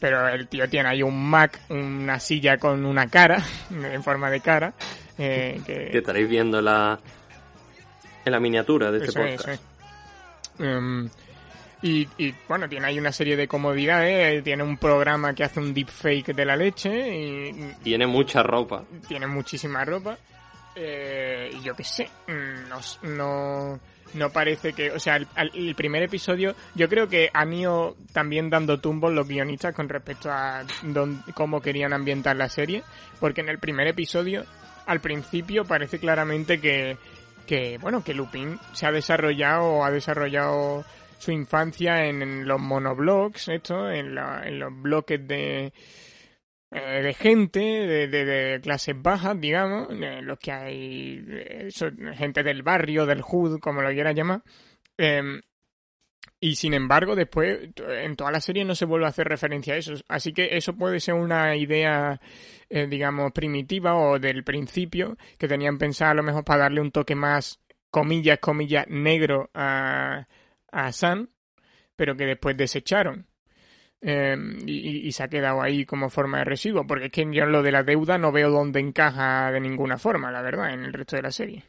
Pero 0.00 0.28
el 0.28 0.48
tío 0.48 0.68
tiene 0.68 0.88
ahí 0.88 1.02
un 1.02 1.30
Mac, 1.30 1.60
una 1.68 2.18
silla 2.18 2.58
con 2.58 2.84
una 2.84 3.06
cara, 3.06 3.42
en 3.70 4.02
forma 4.02 4.30
de 4.30 4.40
cara. 4.40 4.74
Eh, 5.16 5.60
que... 5.64 5.90
que... 5.90 5.98
estaréis 5.98 6.28
viendo 6.28 6.60
la, 6.60 6.98
en 8.24 8.32
la 8.32 8.40
miniatura 8.40 8.90
de 8.90 8.98
este 8.98 9.10
eso 9.10 9.20
podcast. 9.20 9.48
Es, 9.48 9.54
eso 9.54 9.62
es. 10.60 10.70
Um, 10.76 11.08
y, 11.82 12.08
y, 12.16 12.32
bueno, 12.48 12.68
tiene 12.68 12.86
ahí 12.86 12.98
una 12.98 13.10
serie 13.10 13.36
de 13.36 13.48
comodidades, 13.48 14.44
tiene 14.44 14.62
un 14.62 14.76
programa 14.78 15.34
que 15.34 15.42
hace 15.42 15.58
un 15.58 15.74
deepfake 15.74 16.32
de 16.32 16.44
la 16.44 16.54
leche 16.54 17.18
y... 17.18 17.74
Tiene 17.82 18.06
mucha 18.06 18.42
ropa. 18.42 18.84
Tiene 19.08 19.26
muchísima 19.26 19.84
ropa. 19.84 20.16
Eh, 20.74 21.50
yo 21.62 21.74
qué 21.74 21.84
sé, 21.84 22.08
no, 22.28 22.80
no, 23.02 23.80
no 24.14 24.30
parece 24.30 24.72
que, 24.72 24.90
o 24.90 24.98
sea, 24.98 25.16
el, 25.16 25.26
el, 25.36 25.74
primer 25.74 26.02
episodio, 26.02 26.54
yo 26.74 26.88
creo 26.88 27.08
que 27.08 27.28
han 27.34 27.52
ido 27.52 27.96
también 28.14 28.48
dando 28.48 28.80
tumbos 28.80 29.12
los 29.12 29.28
guionistas 29.28 29.74
con 29.74 29.90
respecto 29.90 30.30
a 30.30 30.64
don, 30.82 31.22
cómo 31.34 31.60
querían 31.60 31.92
ambientar 31.92 32.36
la 32.36 32.48
serie, 32.48 32.84
porque 33.20 33.42
en 33.42 33.50
el 33.50 33.58
primer 33.58 33.86
episodio, 33.86 34.46
al 34.86 35.00
principio 35.00 35.64
parece 35.64 35.98
claramente 35.98 36.58
que, 36.58 36.96
que 37.46 37.76
bueno, 37.78 38.02
que 38.02 38.14
Lupin 38.14 38.58
se 38.72 38.86
ha 38.86 38.92
desarrollado 38.92 39.64
o 39.64 39.84
ha 39.84 39.90
desarrollado 39.90 40.86
su 41.22 41.32
infancia 41.32 42.06
en, 42.06 42.46
los 42.46 42.60
monoblogs, 42.60 43.48
esto, 43.48 43.90
en, 43.90 44.14
los 44.14 44.82
bloques 44.82 45.26
de 45.26 45.72
eh, 46.70 47.02
de 47.02 47.14
gente 47.14 47.60
de, 47.60 48.60
clases 48.62 49.00
bajas, 49.00 49.40
digamos, 49.40 49.88
los 49.90 50.38
que 50.38 50.52
hay 50.52 51.24
eh, 51.28 51.68
gente 52.14 52.42
del 52.42 52.62
barrio, 52.62 53.06
del 53.06 53.22
hood, 53.22 53.60
como 53.60 53.82
lo 53.82 53.90
quieras 53.90 54.14
llamar. 54.14 54.42
Eh, 54.98 55.40
y 56.44 56.56
sin 56.56 56.74
embargo, 56.74 57.14
después 57.14 57.70
en 57.86 58.16
toda 58.16 58.32
la 58.32 58.40
serie 58.40 58.64
no 58.64 58.74
se 58.74 58.84
vuelve 58.84 59.06
a 59.06 59.10
hacer 59.10 59.28
referencia 59.28 59.74
a 59.74 59.76
eso. 59.76 59.94
Así 60.08 60.32
que 60.32 60.56
eso 60.56 60.74
puede 60.76 60.98
ser 60.98 61.14
una 61.14 61.54
idea, 61.54 62.20
eh, 62.68 62.88
digamos, 62.88 63.30
primitiva 63.30 63.94
o 63.94 64.18
del 64.18 64.42
principio, 64.42 65.16
que 65.38 65.46
tenían 65.46 65.78
pensado 65.78 66.10
a 66.10 66.14
lo 66.14 66.24
mejor 66.24 66.44
para 66.44 66.62
darle 66.62 66.80
un 66.80 66.90
toque 66.90 67.14
más, 67.14 67.60
comillas, 67.90 68.40
comillas, 68.40 68.86
negro 68.88 69.50
a, 69.54 70.26
a 70.72 70.90
Sam, 70.92 71.28
pero 71.94 72.16
que 72.16 72.26
después 72.26 72.56
desecharon. 72.56 73.26
Eh, 74.04 74.36
y, 74.66 75.12
se 75.12 75.22
ha 75.22 75.28
quedado 75.28 75.62
ahí 75.62 75.86
como 75.86 76.10
forma 76.10 76.38
de 76.38 76.44
residuo, 76.44 76.84
porque 76.88 77.04
es 77.06 77.12
que 77.12 77.24
yo 77.32 77.46
lo 77.46 77.62
de 77.62 77.70
la 77.70 77.84
deuda 77.84 78.18
no 78.18 78.32
veo 78.32 78.50
dónde 78.50 78.80
encaja 78.80 79.52
de 79.52 79.60
ninguna 79.60 79.96
forma, 79.96 80.32
la 80.32 80.42
verdad, 80.42 80.74
en 80.74 80.82
el 80.82 80.92
resto 80.92 81.14
de 81.14 81.22
la 81.22 81.30
serie. 81.30 81.64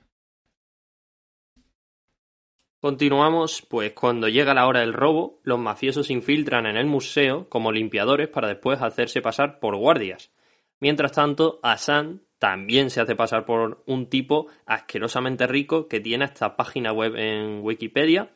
Continuamos, 2.81 3.61
pues 3.69 3.93
cuando 3.93 4.27
llega 4.27 4.55
la 4.55 4.67
hora 4.67 4.79
del 4.79 4.93
robo, 4.93 5.39
los 5.43 5.59
mafiosos 5.59 6.07
se 6.07 6.13
infiltran 6.13 6.65
en 6.65 6.75
el 6.75 6.87
museo 6.87 7.47
como 7.49 7.71
limpiadores 7.71 8.29
para 8.29 8.47
después 8.47 8.81
hacerse 8.81 9.21
pasar 9.21 9.59
por 9.59 9.75
guardias. 9.77 10.33
Mientras 10.81 11.13
tanto, 11.13 11.59
Asan 11.63 12.23
también 12.39 12.89
se 12.89 12.99
hace 12.99 13.15
pasar 13.15 13.45
por 13.45 13.83
un 13.85 14.09
tipo 14.09 14.47
asquerosamente 14.65 15.47
rico 15.47 15.87
que 15.87 16.01
tiene 16.01 16.25
esta 16.25 16.57
página 16.57 16.91
web 16.91 17.15
en 17.15 17.61
Wikipedia 17.61 18.33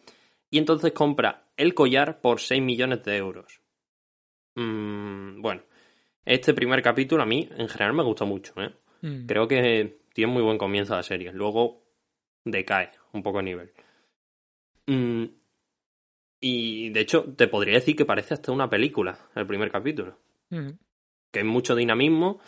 y 0.49 0.57
entonces 0.57 0.91
compra 0.93 1.47
el 1.57 1.73
collar 1.73 2.21
por 2.21 2.39
6 2.39 2.61
millones 2.61 3.03
de 3.03 3.17
euros. 3.17 3.61
Mm, 4.55 5.41
bueno, 5.41 5.63
este 6.25 6.53
primer 6.53 6.81
capítulo 6.81 7.23
a 7.23 7.25
mí 7.25 7.47
en 7.57 7.67
general 7.67 7.93
me 7.93 8.03
gustó 8.03 8.25
mucho. 8.25 8.53
¿eh? 8.57 8.73
Mm. 9.01 9.25
Creo 9.25 9.47
que 9.47 9.99
tiene 10.13 10.31
muy 10.31 10.43
buen 10.43 10.57
comienzo 10.57 10.95
la 10.95 11.03
serie. 11.03 11.31
Luego 11.33 11.83
decae 12.43 12.91
un 13.13 13.23
poco 13.23 13.39
el 13.39 13.45
nivel. 13.45 13.71
Mm, 14.87 15.25
y 16.39 16.89
de 16.89 16.99
hecho, 16.99 17.33
te 17.35 17.47
podría 17.47 17.75
decir 17.75 17.95
que 17.95 18.05
parece 18.05 18.35
hasta 18.35 18.51
una 18.51 18.69
película 18.69 19.17
el 19.35 19.47
primer 19.47 19.71
capítulo. 19.71 20.17
Que 20.49 21.39
hay 21.39 21.45
mucho 21.45 21.75
dinamismo. 21.75 22.39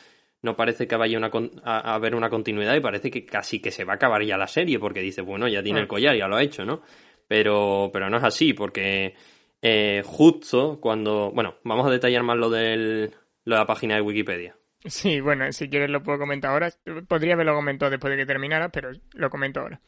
No 0.41 0.55
parece 0.55 0.87
que 0.87 0.95
vaya 0.95 1.17
una, 1.17 1.29
a, 1.63 1.91
a, 1.91 1.95
haber 1.95 2.15
una 2.15 2.29
continuidad 2.29 2.73
y 2.75 2.79
parece 2.79 3.11
que 3.11 3.25
casi 3.25 3.59
que 3.59 3.71
se 3.71 3.83
va 3.83 3.93
a 3.93 3.95
acabar 3.97 4.23
ya 4.23 4.37
la 4.37 4.47
serie 4.47 4.79
porque 4.79 5.01
dice, 5.01 5.21
bueno, 5.21 5.49
ya 5.49 5.61
tiene 5.61 5.81
el 5.81 5.87
collar, 5.87 6.15
ya 6.15 6.29
lo 6.29 6.37
ha 6.37 6.43
hecho, 6.43 6.63
¿no? 6.63 6.81
Pero, 7.29 7.91
pero 7.93 8.09
no 8.09 8.17
es 8.17 8.23
así 8.23 8.53
porque 8.53 9.13
eh, 9.61 10.01
justo 10.03 10.79
cuando. 10.81 11.31
Bueno, 11.31 11.57
vamos 11.63 11.85
a 11.85 11.91
detallar 11.91 12.23
más 12.23 12.37
lo 12.37 12.49
de 12.49 13.11
la 13.45 13.67
página 13.67 13.95
de 13.95 14.01
Wikipedia. 14.01 14.55
Sí, 14.85 15.19
bueno, 15.19 15.51
si 15.51 15.69
quieres 15.69 15.91
lo 15.91 16.01
puedo 16.01 16.17
comentar 16.17 16.51
ahora. 16.51 16.71
Podría 17.07 17.35
haberlo 17.35 17.53
comentado 17.53 17.91
después 17.91 18.09
de 18.09 18.17
que 18.17 18.25
terminara, 18.25 18.69
pero 18.69 18.89
lo 19.13 19.29
comento 19.29 19.59
ahora. 19.59 19.79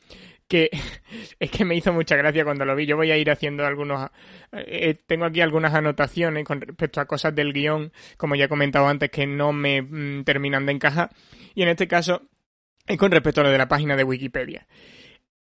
Que 0.47 0.69
es 1.39 1.49
que 1.49 1.65
me 1.65 1.75
hizo 1.75 1.91
mucha 1.91 2.15
gracia 2.15 2.43
cuando 2.43 2.63
lo 2.63 2.75
vi. 2.75 2.86
Yo 2.86 2.95
voy 2.95 3.10
a 3.10 3.17
ir 3.17 3.32
haciendo 3.32 3.65
algunos... 3.65 4.12
eh, 4.51 4.95
tengo 5.08 5.25
aquí 5.25 5.41
algunas 5.41 5.73
anotaciones 5.73 6.45
con 6.45 6.62
respecto 6.62 7.01
a 7.01 7.06
cosas 7.06 7.34
del 7.34 7.54
guion, 7.54 7.91
como 8.17 8.36
ya 8.36 8.45
he 8.45 8.49
comentado 8.49 8.88
antes, 8.88 9.10
que 9.10 9.25
no 9.25 9.51
me 9.51 9.82
mm, 9.82 10.25
terminan 10.25 10.67
de 10.67 10.73
encajar. 10.73 11.10
Y 11.56 11.63
en 11.63 11.69
este 11.69 11.88
caso 11.88 12.21
es 12.86 12.97
con 12.97 13.12
respecto 13.12 13.41
a 13.41 13.45
lo 13.45 13.49
de 13.49 13.58
la 13.58 13.67
página 13.67 13.95
de 13.95 14.04
Wikipedia. 14.04 14.67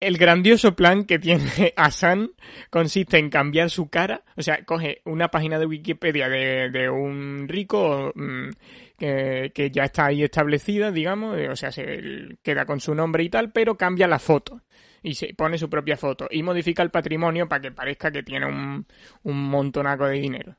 El 0.01 0.17
grandioso 0.17 0.75
plan 0.75 1.05
que 1.05 1.19
tiene 1.19 1.45
Asan 1.77 2.31
consiste 2.71 3.19
en 3.19 3.29
cambiar 3.29 3.69
su 3.69 3.91
cara, 3.91 4.23
o 4.35 4.43
sea, 4.43 4.65
coge 4.65 5.03
una 5.05 5.29
página 5.29 5.59
de 5.59 5.67
Wikipedia 5.67 6.29
de, 6.29 6.89
un 6.89 7.47
rico 7.47 8.11
mm, 8.15 8.49
que, 8.97 9.71
ya 9.71 9.85
está 9.85 10.07
ahí 10.07 10.23
establecida, 10.23 10.91
digamos, 10.91 11.39
eh, 11.39 11.51
o 11.51 11.57
sea, 11.57 11.71
se 11.71 12.39
queda 12.43 12.65
con 12.65 12.81
su 12.81 12.95
nombre 12.95 13.25
y 13.25 13.29
tal, 13.29 13.53
pero 13.53 13.77
cambia 13.77 14.09
la 14.09 14.19
foto 14.19 14.63
y 15.03 15.15
se 15.15 15.35
pone 15.35 15.59
su 15.59 15.69
propia 15.69 15.99
foto 15.99 16.29
y 16.31 16.43
modifica 16.43 16.83
el 16.83 16.91
patrimonio 16.91 17.47
para 17.47 17.61
que 17.61 17.73
parezca 17.73 18.11
que 18.11 18.23
tiene 18.23 18.47
un, 18.47 18.87
un 19.25 19.51
montonaco 19.51 20.07
de 20.07 20.19
dinero. 20.19 20.57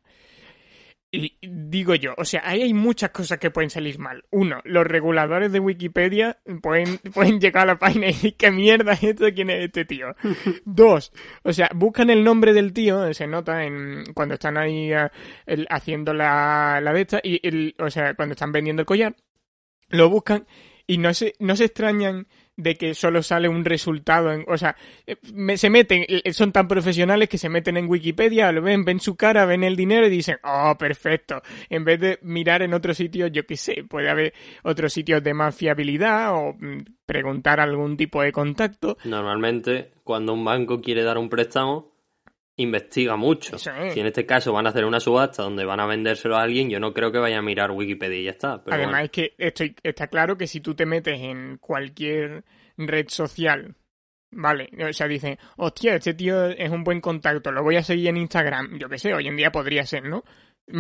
Y 1.14 1.38
digo 1.42 1.94
yo, 1.96 2.14
o 2.18 2.24
sea, 2.24 2.42
ahí 2.46 2.62
hay 2.62 2.74
muchas 2.74 3.10
cosas 3.10 3.38
que 3.38 3.52
pueden 3.52 3.70
salir 3.70 4.00
mal. 4.00 4.24
Uno, 4.32 4.62
los 4.64 4.88
reguladores 4.88 5.52
de 5.52 5.60
Wikipedia 5.60 6.40
pueden, 6.62 7.00
pueden 7.14 7.42
llegar 7.42 7.64
a 7.64 7.74
la 7.74 7.80
página 7.80 8.06
y 8.08 8.14
decir, 8.14 8.36
¿qué 8.38 8.50
mierda 8.50 8.94
es 8.94 9.04
esto? 9.04 9.26
¿Quién 9.36 9.50
es 9.50 9.66
este 9.66 9.84
tío? 9.84 10.16
Dos, 10.66 11.12
o 11.44 11.52
sea, 11.52 11.70
buscan 11.76 12.10
el 12.12 12.24
nombre 12.24 12.54
del 12.54 12.72
tío, 12.72 13.14
se 13.14 13.28
nota 13.28 13.66
en 13.66 14.06
cuando 14.14 14.36
están 14.36 14.58
ahí 14.58 14.94
eh, 14.94 15.10
el- 15.46 15.68
haciendo 15.70 16.14
la, 16.14 16.80
la 16.82 16.94
de 16.94 17.02
esta, 17.02 17.20
y 17.22 17.46
el, 17.46 17.76
o 17.78 17.90
sea, 17.90 18.14
cuando 18.14 18.32
están 18.34 18.54
vendiendo 18.54 18.82
el 18.82 18.86
collar, 18.86 19.14
lo 19.90 20.10
buscan 20.10 20.48
y 20.88 20.98
no 20.98 21.14
se, 21.14 21.34
no 21.40 21.58
se 21.58 21.66
extrañan 21.66 22.28
de 22.62 22.76
que 22.76 22.94
solo 22.94 23.24
sale 23.24 23.48
un 23.50 23.66
resultado, 23.66 24.32
en, 24.32 24.44
o 24.48 24.58
sea, 24.58 24.76
eh, 25.08 25.16
me- 25.34 25.58
se 25.58 25.70
meten, 25.70 26.06
eh, 26.08 26.34
son 26.34 26.52
tan 26.52 26.68
profesionales 26.68 27.28
que 27.30 27.38
se 27.38 27.50
meten 27.50 27.78
en 27.78 27.90
Wikipedia, 27.90 28.52
lo 28.52 28.62
ven, 28.62 28.86
ven 28.86 29.00
su 29.00 29.16
cara, 29.16 29.46
ven 29.46 29.64
el 29.64 29.76
dinero 29.76 30.08
y 30.08 30.10
dicen, 30.10 30.38
oh, 30.44 30.76
perfecto, 30.78 31.42
en 31.70 31.84
vez 31.86 32.00
de 32.00 32.20
mirar 32.22 32.62
en 32.62 32.74
otros 32.74 32.98
sitios, 32.98 33.32
yo 33.32 33.46
qué 33.46 33.58
sé, 33.58 33.84
puede 33.88 34.10
haber 34.10 34.34
otros 34.64 34.94
sitios 34.94 35.24
de 35.24 35.34
más 35.34 35.56
fiabilidad 35.56 36.34
o 36.36 36.54
mm, 36.60 36.80
preguntar 37.06 37.60
algún 37.60 37.98
tipo 37.98 38.22
de 38.22 38.32
contacto. 38.32 38.98
Normalmente, 39.04 39.92
cuando 40.04 40.34
un 40.34 40.44
banco 40.46 40.82
quiere 40.82 41.04
dar 41.04 41.18
un 41.18 41.30
préstamo, 41.30 41.91
investiga 42.62 43.16
mucho. 43.16 43.58
Si 43.58 43.70
en 43.70 44.06
este 44.06 44.26
caso 44.26 44.54
van 44.54 44.66
a 44.66 44.70
hacer 44.70 44.86
una 44.86 45.00
subasta 45.00 45.44
donde 45.44 45.66
van 45.66 45.80
a 45.80 45.86
vendérselo 45.86 46.38
a 46.38 46.44
alguien, 46.44 46.70
yo 46.70 46.80
no 46.80 46.94
creo 46.94 47.12
que 47.12 47.20
vaya 47.20 47.40
a 47.40 47.42
mirar 47.42 47.72
Wikipedia 47.72 48.20
y 48.20 48.24
ya 48.26 48.32
está. 48.32 48.64
Pero 48.64 48.76
Además 48.76 48.94
bueno. 48.94 49.06
es 49.06 49.12
que 49.12 49.34
estoy, 49.38 49.76
está 49.84 50.08
claro 50.08 50.38
que 50.38 50.48
si 50.48 50.62
tú 50.62 50.76
te 50.76 50.86
metes 50.86 51.20
en 51.20 51.58
cualquier 51.58 52.44
red 52.78 53.08
social, 53.10 53.76
vale, 54.32 54.70
o 54.88 54.94
sea, 54.94 55.08
dicen, 55.08 55.38
hostia, 55.58 55.96
este 55.96 56.14
tío 56.14 56.46
es 56.46 56.70
un 56.70 56.84
buen 56.84 57.02
contacto, 57.02 57.52
lo 57.52 57.64
voy 57.64 57.76
a 57.76 57.84
seguir 57.84 58.10
en 58.10 58.18
Instagram, 58.18 58.78
yo 58.80 58.90
qué 58.90 58.98
sé, 58.98 59.14
hoy 59.14 59.28
en 59.28 59.36
día 59.36 59.52
podría 59.52 59.86
ser, 59.86 60.04
¿no? 60.04 60.24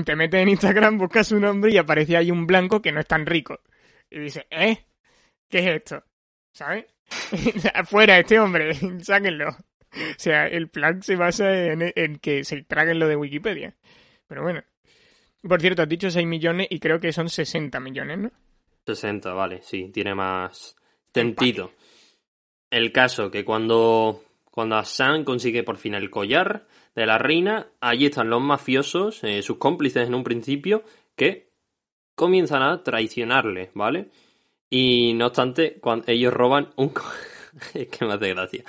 Te 0.06 0.15
metes 0.15 0.41
en 0.41 0.50
Instagram, 0.50 0.98
buscas 0.98 1.28
su 1.28 1.39
nombre 1.39 1.72
y 1.72 1.78
aparece 1.78 2.15
ahí 2.15 2.32
un 2.32 2.48
blanco 2.48 2.82
que 2.82 2.91
no 2.91 3.00
es 3.00 3.08
tan 3.08 3.26
rico. 3.26 3.60
Y 4.10 4.20
dices, 4.20 4.46
¿eh? 4.50 4.86
¿Qué 5.50 5.60
es 5.60 5.67
esto? 5.67 6.04
¿Sabes? 6.54 6.86
Fuera 7.86 8.20
este 8.20 8.39
hombre, 8.39 8.74
sáquenlo. 9.02 9.56
O 10.17 10.19
sea, 10.19 10.47
el 10.47 10.69
plan 10.69 11.04
se 11.04 11.15
basa 11.15 11.54
en, 11.65 11.91
en 11.95 12.17
que 12.17 12.43
se 12.43 12.63
traguen 12.63 12.99
lo 12.99 13.08
de 13.08 13.15
Wikipedia. 13.15 13.75
Pero 14.27 14.43
bueno. 14.43 14.63
Por 15.41 15.60
cierto, 15.60 15.82
has 15.82 15.89
dicho 15.89 16.12
6 16.12 16.27
millones 16.27 16.67
y 16.69 16.80
creo 16.80 16.99
que 16.99 17.12
son 17.12 17.27
60 17.27 17.80
millones, 17.80 18.19
¿no? 18.19 18.32
60, 18.86 19.34
vale, 19.34 19.62
sí, 19.63 19.89
tiene 19.93 20.13
más 20.13 20.75
sentido. 21.13 21.71
El 22.69 22.91
caso 22.91 23.32
que 23.32 23.43
cuando, 23.43 24.23
cuando 24.49 24.75
Hassan 24.75 25.23
consigue 25.23 25.63
por 25.63 25.77
fin 25.77 25.95
el 25.95 26.10
collar 26.10 26.67
de 26.95 27.06
la 27.06 27.17
reina, 27.17 27.67
allí 27.80 28.06
están 28.06 28.30
los 28.30 28.41
mafiosos, 28.41 29.23
eh, 29.23 29.41
sus 29.41 29.58
cómplices 29.58 30.08
en 30.08 30.15
un 30.15 30.23
principio, 30.23 30.84
que 31.15 31.49
comienzan 32.15 32.62
a 32.62 32.84
traicionarle, 32.84 33.71
¿vale? 33.73 34.10
Y 34.69 35.13
no 35.15 35.27
obstante, 35.27 35.80
cuando 35.80 36.06
ellos 36.08 36.34
roban 36.34 36.69
un... 36.75 36.93
que 37.74 38.06
me 38.06 38.14
hace 38.14 38.30
gracia. 38.30 38.64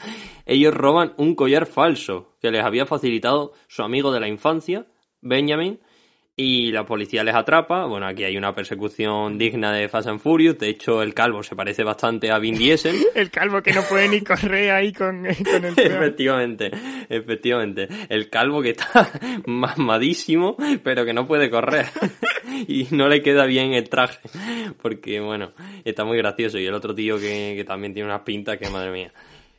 Ellos 0.46 0.74
roban 0.74 1.14
un 1.16 1.34
collar 1.34 1.66
falso 1.66 2.36
que 2.40 2.50
les 2.50 2.64
había 2.64 2.86
facilitado 2.86 3.52
su 3.68 3.82
amigo 3.82 4.12
de 4.12 4.20
la 4.20 4.28
infancia, 4.28 4.86
Benjamin, 5.20 5.80
y 6.34 6.72
la 6.72 6.86
policía 6.86 7.22
les 7.22 7.34
atrapa. 7.34 7.84
Bueno, 7.86 8.06
aquí 8.06 8.24
hay 8.24 8.36
una 8.36 8.54
persecución 8.54 9.36
digna 9.36 9.72
de 9.72 9.88
Fast 9.88 10.08
and 10.08 10.20
Furious. 10.20 10.58
De 10.58 10.68
hecho, 10.68 11.02
el 11.02 11.12
calvo 11.12 11.42
se 11.42 11.54
parece 11.54 11.84
bastante 11.84 12.30
a 12.30 12.38
Vin 12.38 12.56
Diesel. 12.56 12.96
El 13.14 13.30
calvo 13.30 13.62
que 13.62 13.72
no 13.72 13.82
puede 13.82 14.08
ni 14.08 14.22
correr 14.22 14.70
ahí 14.70 14.92
con, 14.92 15.22
con 15.22 15.64
el 15.64 15.78
efectivamente, 15.78 16.70
efectivamente. 17.08 17.88
El 18.08 18.30
calvo 18.30 18.62
que 18.62 18.70
está 18.70 19.10
mamadísimo, 19.46 20.56
pero 20.82 21.04
que 21.04 21.12
no 21.12 21.26
puede 21.26 21.50
correr. 21.50 21.86
y 22.66 22.88
no 22.90 23.08
le 23.08 23.22
queda 23.22 23.44
bien 23.44 23.74
el 23.74 23.88
traje. 23.88 24.20
Porque, 24.80 25.20
bueno, 25.20 25.52
está 25.84 26.04
muy 26.04 26.16
gracioso. 26.16 26.58
Y 26.58 26.66
el 26.66 26.74
otro 26.74 26.94
tío 26.94 27.18
que, 27.18 27.54
que 27.56 27.64
también 27.64 27.92
tiene 27.92 28.08
unas 28.08 28.22
pintas 28.22 28.56
que, 28.56 28.70
madre 28.70 28.90
mía. 28.90 29.12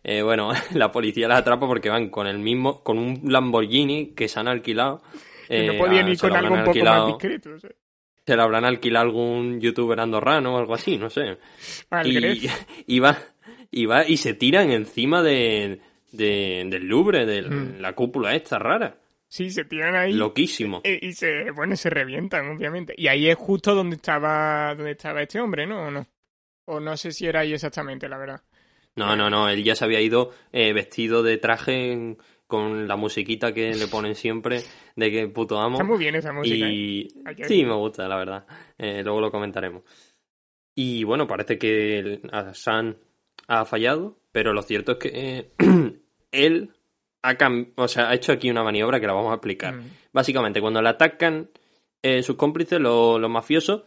Eh, 0.04 0.22
bueno, 0.22 0.52
la 0.74 0.92
policía 0.92 1.28
las 1.28 1.40
atrapa 1.40 1.68
porque 1.68 1.90
van 1.90 2.10
con 2.10 2.28
el 2.28 2.40
mismo, 2.40 2.84
con 2.84 2.98
un 2.98 3.22
Lamborghini 3.26 4.08
que 4.16 4.28
se 4.28 4.40
han 4.40 4.48
alquilado. 4.48 5.02
Que 5.48 5.68
no 5.68 5.74
Eh, 5.74 5.78
podían 5.78 6.08
a- 6.08 6.12
ir 6.12 6.18
con 6.20 6.34
algo 6.36 6.54
un 6.56 6.60
poco 6.62 6.72
alquilado- 6.72 7.04
más 7.10 7.18
discreto. 7.18 7.54
o 7.56 7.60
sea. 7.60 7.70
Se 8.26 8.36
lo 8.38 8.44
habrán 8.44 8.64
alquilado 8.66 9.06
algún 9.06 9.60
youtuber 9.60 10.00
andorrano 10.00 10.56
o 10.56 10.58
algo 10.58 10.74
así, 10.76 10.98
no 10.98 11.10
sé. 11.10 11.38
Y, 12.88 13.00
va, 13.00 13.18
y 13.72 13.86
va 13.86 14.08
y 14.08 14.18
se 14.18 14.34
tiran 14.34 14.72
encima 14.72 15.22
de, 15.22 15.80
de- 16.12 16.66
del 16.70 16.86
Louvre, 16.88 17.26
de 17.26 17.42
Mm. 17.44 17.80
la 17.82 17.94
cúpula 17.94 18.36
esta 18.36 18.60
rara. 18.60 18.98
Sí, 19.28 19.50
se 19.50 19.66
tiran 19.66 19.96
ahí. 19.96 20.14
Loquísimo. 20.14 20.82
eh, 20.84 21.00
Y 21.02 21.14
se, 21.14 21.50
bueno, 21.52 21.76
se 21.76 21.90
revientan, 21.90 22.48
obviamente. 22.56 22.94
Y 22.96 23.08
ahí 23.08 23.28
es 23.28 23.36
justo 23.36 23.74
donde 23.74 23.96
estaba, 23.96 24.76
donde 24.76 24.92
estaba 24.92 25.22
este 25.24 25.40
hombre, 25.42 25.66
¿no? 25.66 25.88
¿O 25.88 25.92
no? 25.92 26.06
O 26.66 26.80
no 26.80 26.96
sé 26.98 27.12
si 27.12 27.26
era 27.26 27.40
ahí 27.42 27.52
exactamente, 27.54 28.08
la 28.08 28.18
verdad. 28.18 28.42
No, 28.96 29.16
no, 29.16 29.30
no, 29.32 29.50
él 29.50 29.64
ya 29.64 29.74
se 29.76 29.86
había 29.86 30.00
ido 30.02 30.32
eh, 30.52 30.72
vestido 30.72 31.24
de 31.24 31.38
traje 31.40 31.92
en- 31.92 32.18
con 32.54 32.88
la 32.88 32.96
musiquita 32.96 33.52
que 33.52 33.74
le 33.74 33.88
ponen 33.88 34.14
siempre 34.14 34.62
de 34.96 35.10
que 35.12 35.28
puto 35.28 35.58
amo. 35.60 35.78
Está 35.78 35.84
muy 35.84 35.98
bien 35.98 36.14
esa 36.14 36.32
música. 36.32 36.68
¿eh? 36.68 36.72
Y 36.72 37.08
que 37.36 37.46
sí, 37.46 37.66
me 37.66 37.74
gusta, 37.74 38.08
la 38.08 38.16
verdad. 38.18 38.46
Eh, 38.78 39.02
luego 39.04 39.20
lo 39.22 39.32
comentaremos. 39.32 39.82
Y 40.76 41.04
bueno, 41.04 41.26
parece 41.26 41.58
que 41.58 41.98
el 42.00 42.22
Hassan 42.32 42.98
ha 43.48 43.66
fallado, 43.66 44.20
pero 44.32 44.54
lo 44.54 44.62
cierto 44.62 44.92
es 44.94 44.98
que 45.00 45.10
eh, 45.14 45.52
él 46.32 46.70
ha, 47.24 47.36
o 47.76 47.88
sea, 47.88 48.10
ha 48.10 48.14
hecho 48.14 48.32
aquí 48.32 48.52
una 48.52 48.64
maniobra 48.64 49.00
que 49.00 49.08
la 49.08 49.14
vamos 49.14 49.32
a 49.32 49.36
explicar. 49.36 49.74
Mm. 49.76 49.90
Básicamente, 50.12 50.62
cuando 50.62 50.82
le 50.82 50.90
atacan 50.90 51.50
eh, 52.04 52.22
sus 52.22 52.36
cómplices, 52.36 52.80
lo- 52.80 53.18
los 53.18 53.30
mafiosos, 53.32 53.84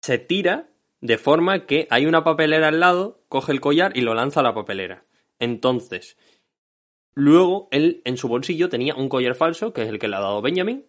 se 0.00 0.18
tira 0.18 0.68
de 1.00 1.16
forma 1.16 1.64
que 1.66 1.86
hay 1.90 2.04
una 2.06 2.24
papelera 2.24 2.68
al 2.68 2.78
lado, 2.80 3.24
coge 3.28 3.52
el 3.52 3.60
collar 3.60 3.96
y 3.96 4.02
lo 4.02 4.12
lanza 4.14 4.40
a 4.40 4.42
la 4.42 4.54
papelera. 4.54 5.04
Entonces, 5.38 6.16
luego 7.14 7.68
él 7.70 8.02
en 8.04 8.16
su 8.16 8.28
bolsillo 8.28 8.68
tenía 8.68 8.94
un 8.94 9.08
collar 9.08 9.34
falso, 9.34 9.72
que 9.72 9.82
es 9.82 9.88
el 9.88 9.98
que 9.98 10.08
le 10.08 10.16
ha 10.16 10.20
dado 10.20 10.42
Benjamin. 10.42 10.86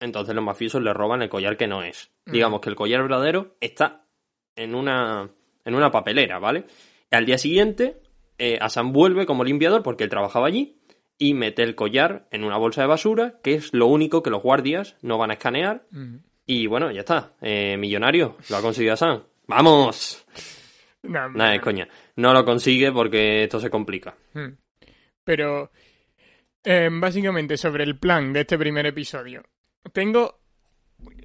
Entonces 0.00 0.34
los 0.34 0.44
mafiosos 0.44 0.82
le 0.82 0.94
roban 0.94 1.22
el 1.22 1.28
collar 1.28 1.56
que 1.56 1.66
no 1.66 1.82
es. 1.82 2.10
Mm. 2.26 2.32
Digamos 2.32 2.60
que 2.60 2.70
el 2.70 2.76
collar 2.76 3.02
verdadero 3.02 3.56
está 3.60 4.06
en 4.56 4.74
una, 4.74 5.30
en 5.64 5.74
una 5.74 5.90
papelera, 5.90 6.38
¿vale? 6.38 6.64
Al 7.10 7.26
día 7.26 7.38
siguiente, 7.38 8.00
eh, 8.38 8.58
Hassan 8.60 8.92
vuelve 8.92 9.26
como 9.26 9.44
limpiador 9.44 9.82
porque 9.82 10.04
él 10.04 10.10
trabajaba 10.10 10.46
allí 10.46 10.80
y 11.18 11.34
mete 11.34 11.62
el 11.62 11.74
collar 11.74 12.26
en 12.30 12.44
una 12.44 12.56
bolsa 12.56 12.80
de 12.80 12.86
basura, 12.86 13.40
que 13.42 13.54
es 13.54 13.74
lo 13.74 13.86
único 13.86 14.22
que 14.22 14.30
los 14.30 14.42
guardias 14.42 14.96
no 15.02 15.18
van 15.18 15.30
a 15.30 15.34
escanear. 15.34 15.86
Mm. 15.90 16.16
Y 16.46 16.66
bueno, 16.66 16.90
ya 16.90 17.00
está. 17.00 17.34
Eh, 17.42 17.76
millonario, 17.76 18.36
lo 18.48 18.56
ha 18.56 18.62
conseguido 18.62 18.94
Hassan. 18.94 19.22
¡Vamos! 19.46 20.26
No, 21.02 21.28
Nada, 21.30 21.54
es 21.54 21.60
coña. 21.60 21.88
No 22.16 22.32
lo 22.32 22.44
consigue 22.44 22.92
porque 22.92 23.44
esto 23.44 23.60
se 23.60 23.70
complica. 23.70 24.14
Mm. 24.32 24.48
Pero, 25.30 25.70
eh, 26.64 26.88
básicamente, 26.90 27.56
sobre 27.56 27.84
el 27.84 27.96
plan 27.96 28.32
de 28.32 28.40
este 28.40 28.58
primer 28.58 28.84
episodio, 28.84 29.44
tengo 29.92 30.40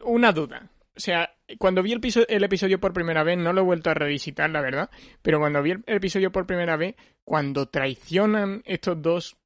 una 0.04 0.32
duda. 0.32 0.70
O 0.96 1.00
sea, 1.00 1.34
cuando 1.58 1.82
vi 1.82 1.92
el, 1.92 2.00
piso- 2.00 2.24
el 2.30 2.44
episodio 2.44 2.80
por 2.80 2.94
primera 2.94 3.24
vez, 3.24 3.36
no 3.40 3.52
lo 3.52 3.62
he 3.62 3.64
vuelto 3.64 3.90
a 3.90 3.96
revisitar, 3.96 4.48
la 4.52 4.62
verdad, 4.62 4.92
pero 5.24 5.40
cuando 5.40 5.64
vi 5.64 5.72
el 5.72 5.84
episodio 5.88 6.32
por 6.32 6.46
primera 6.46 6.78
vez, 6.78 6.94
cuando 7.24 7.66
traicionan 7.68 8.62
estos 8.66 9.02
dos 9.02 9.38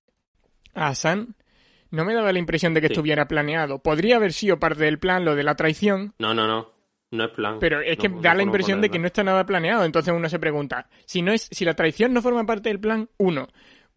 a 0.74 0.88
Hassan, 0.90 1.36
no 1.90 2.04
me 2.04 2.14
daba 2.14 2.34
la 2.34 2.40
impresión 2.40 2.74
de 2.74 2.82
que 2.82 2.88
Sí. 2.88 2.94
estuviera 2.96 3.30
planeado. 3.30 3.80
Podría 3.82 4.18
haber 4.18 4.34
sido 4.34 4.60
parte 4.60 4.84
del 4.84 5.00
plan 5.00 5.24
lo 5.24 5.36
de 5.36 5.44
la 5.44 5.56
traición, 5.56 6.16
No, 6.20 6.34
no, 6.34 6.48
no. 6.48 6.78
No 7.12 7.24
es 7.24 7.32
plan. 7.32 7.60
pero 7.60 7.80
es 7.80 7.98
que 7.98 8.10
No- 8.10 8.18
no 8.18 8.22
da 8.24 8.36
la 8.36 8.44
impresión 8.44 8.82
de 8.82 8.90
que 8.90 9.00
no 9.00 9.08
está 9.08 9.24
nada 9.24 9.46
planeado. 9.46 9.86
Entonces 9.86 10.14
uno 10.14 10.28
se 10.28 10.38
pregunta, 10.38 10.90
si 11.06 11.22
no 11.22 11.32
es, 11.32 11.48
si 11.50 11.64
la 11.64 11.74
traición 11.76 12.14
no 12.14 12.22
forma 12.22 12.46
parte 12.46 12.68
del 12.70 12.80
plan, 12.82 13.10
uno, 13.18 13.48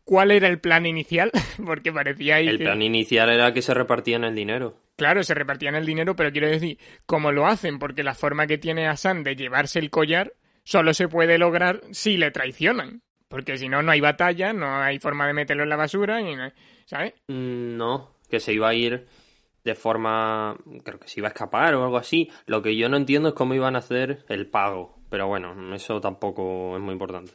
¿cuál 0.04 0.30
era 0.30 0.48
el 0.48 0.58
plan 0.60 0.86
inicial? 0.86 1.30
Porque 1.64 1.92
parecía 1.92 2.36
ahí 2.36 2.48
El 2.48 2.58
que- 2.58 2.64
plan 2.64 2.82
inicial 2.82 3.30
era 3.30 3.52
que 3.52 3.62
se 3.62 3.74
repartían 3.74 4.24
el 4.24 4.34
dinero. 4.34 4.78
claro, 4.96 5.22
se 5.22 5.34
repartían 5.34 5.74
el 5.74 5.86
dinero, 5.86 6.14
pero 6.16 6.32
quiero 6.32 6.48
decir, 6.48 6.78
¿cómo 7.06 7.32
lo 7.32 7.46
hacen? 7.46 7.78
Porque 7.78 8.02
la 8.02 8.14
forma 8.14 8.46
que 8.46 8.58
tiene 8.58 8.86
Hassan 8.88 9.22
de 9.24 9.36
llevarse 9.36 9.78
el 9.78 9.90
collar 9.90 10.32
solo 10.64 10.94
se 10.94 11.08
puede 11.08 11.38
lograr 11.38 11.80
si 11.90 12.16
le 12.16 12.30
traicionan. 12.30 13.02
Porque 13.28 13.56
si 13.56 13.68
no, 13.68 13.82
no 13.82 13.90
hay 13.92 14.00
batalla, 14.00 14.52
no 14.52 14.76
hay 14.76 14.98
forma 14.98 15.26
de 15.26 15.32
meterlo 15.32 15.62
en 15.62 15.70
la 15.70 15.76
basura, 15.76 16.20
y 16.20 16.36
no- 16.36 16.52
¿sabes? 16.84 17.14
Mm, 17.28 17.76
No, 17.76 18.16
que 18.28 18.40
se 18.40 18.52
iba 18.52 18.68
a 18.68 18.74
ir 18.74 19.06
de 19.64 19.74
forma. 19.74 20.56
Creo 20.84 20.98
que 21.00 21.08
se 21.08 21.20
iba 21.20 21.28
a 21.28 21.32
escapar 21.32 21.74
o 21.74 21.82
algo 21.84 21.96
así. 21.96 22.30
Lo 22.46 22.60
que 22.62 22.76
yo 22.76 22.88
no 22.90 22.96
entiendo 22.98 23.28
es 23.30 23.34
cómo 23.34 23.54
iban 23.54 23.74
a 23.74 23.78
hacer 23.78 24.24
el 24.28 24.46
pago. 24.48 24.98
Pero 25.08 25.26
bueno, 25.28 25.74
eso 25.74 26.00
tampoco 26.00 26.76
es 26.76 26.82
muy 26.82 26.92
importante. 26.92 27.32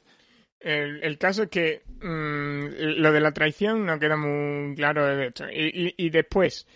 El, 0.60 1.04
el 1.04 1.17
caso 1.17 1.43
es 1.43 1.50
que 1.50 1.84
mm, 2.02 3.00
lo 3.00 3.12
de 3.12 3.22
la 3.22 3.32
traición 3.32 3.86
no 3.86 4.00
queda 4.00 4.17
muy 4.17 4.76
claro 4.76 5.06
de 5.06 5.28
esto. 5.28 5.46
Y, 5.50 5.65
y- 5.98 6.06
y 6.06 6.10
después, 6.10 6.67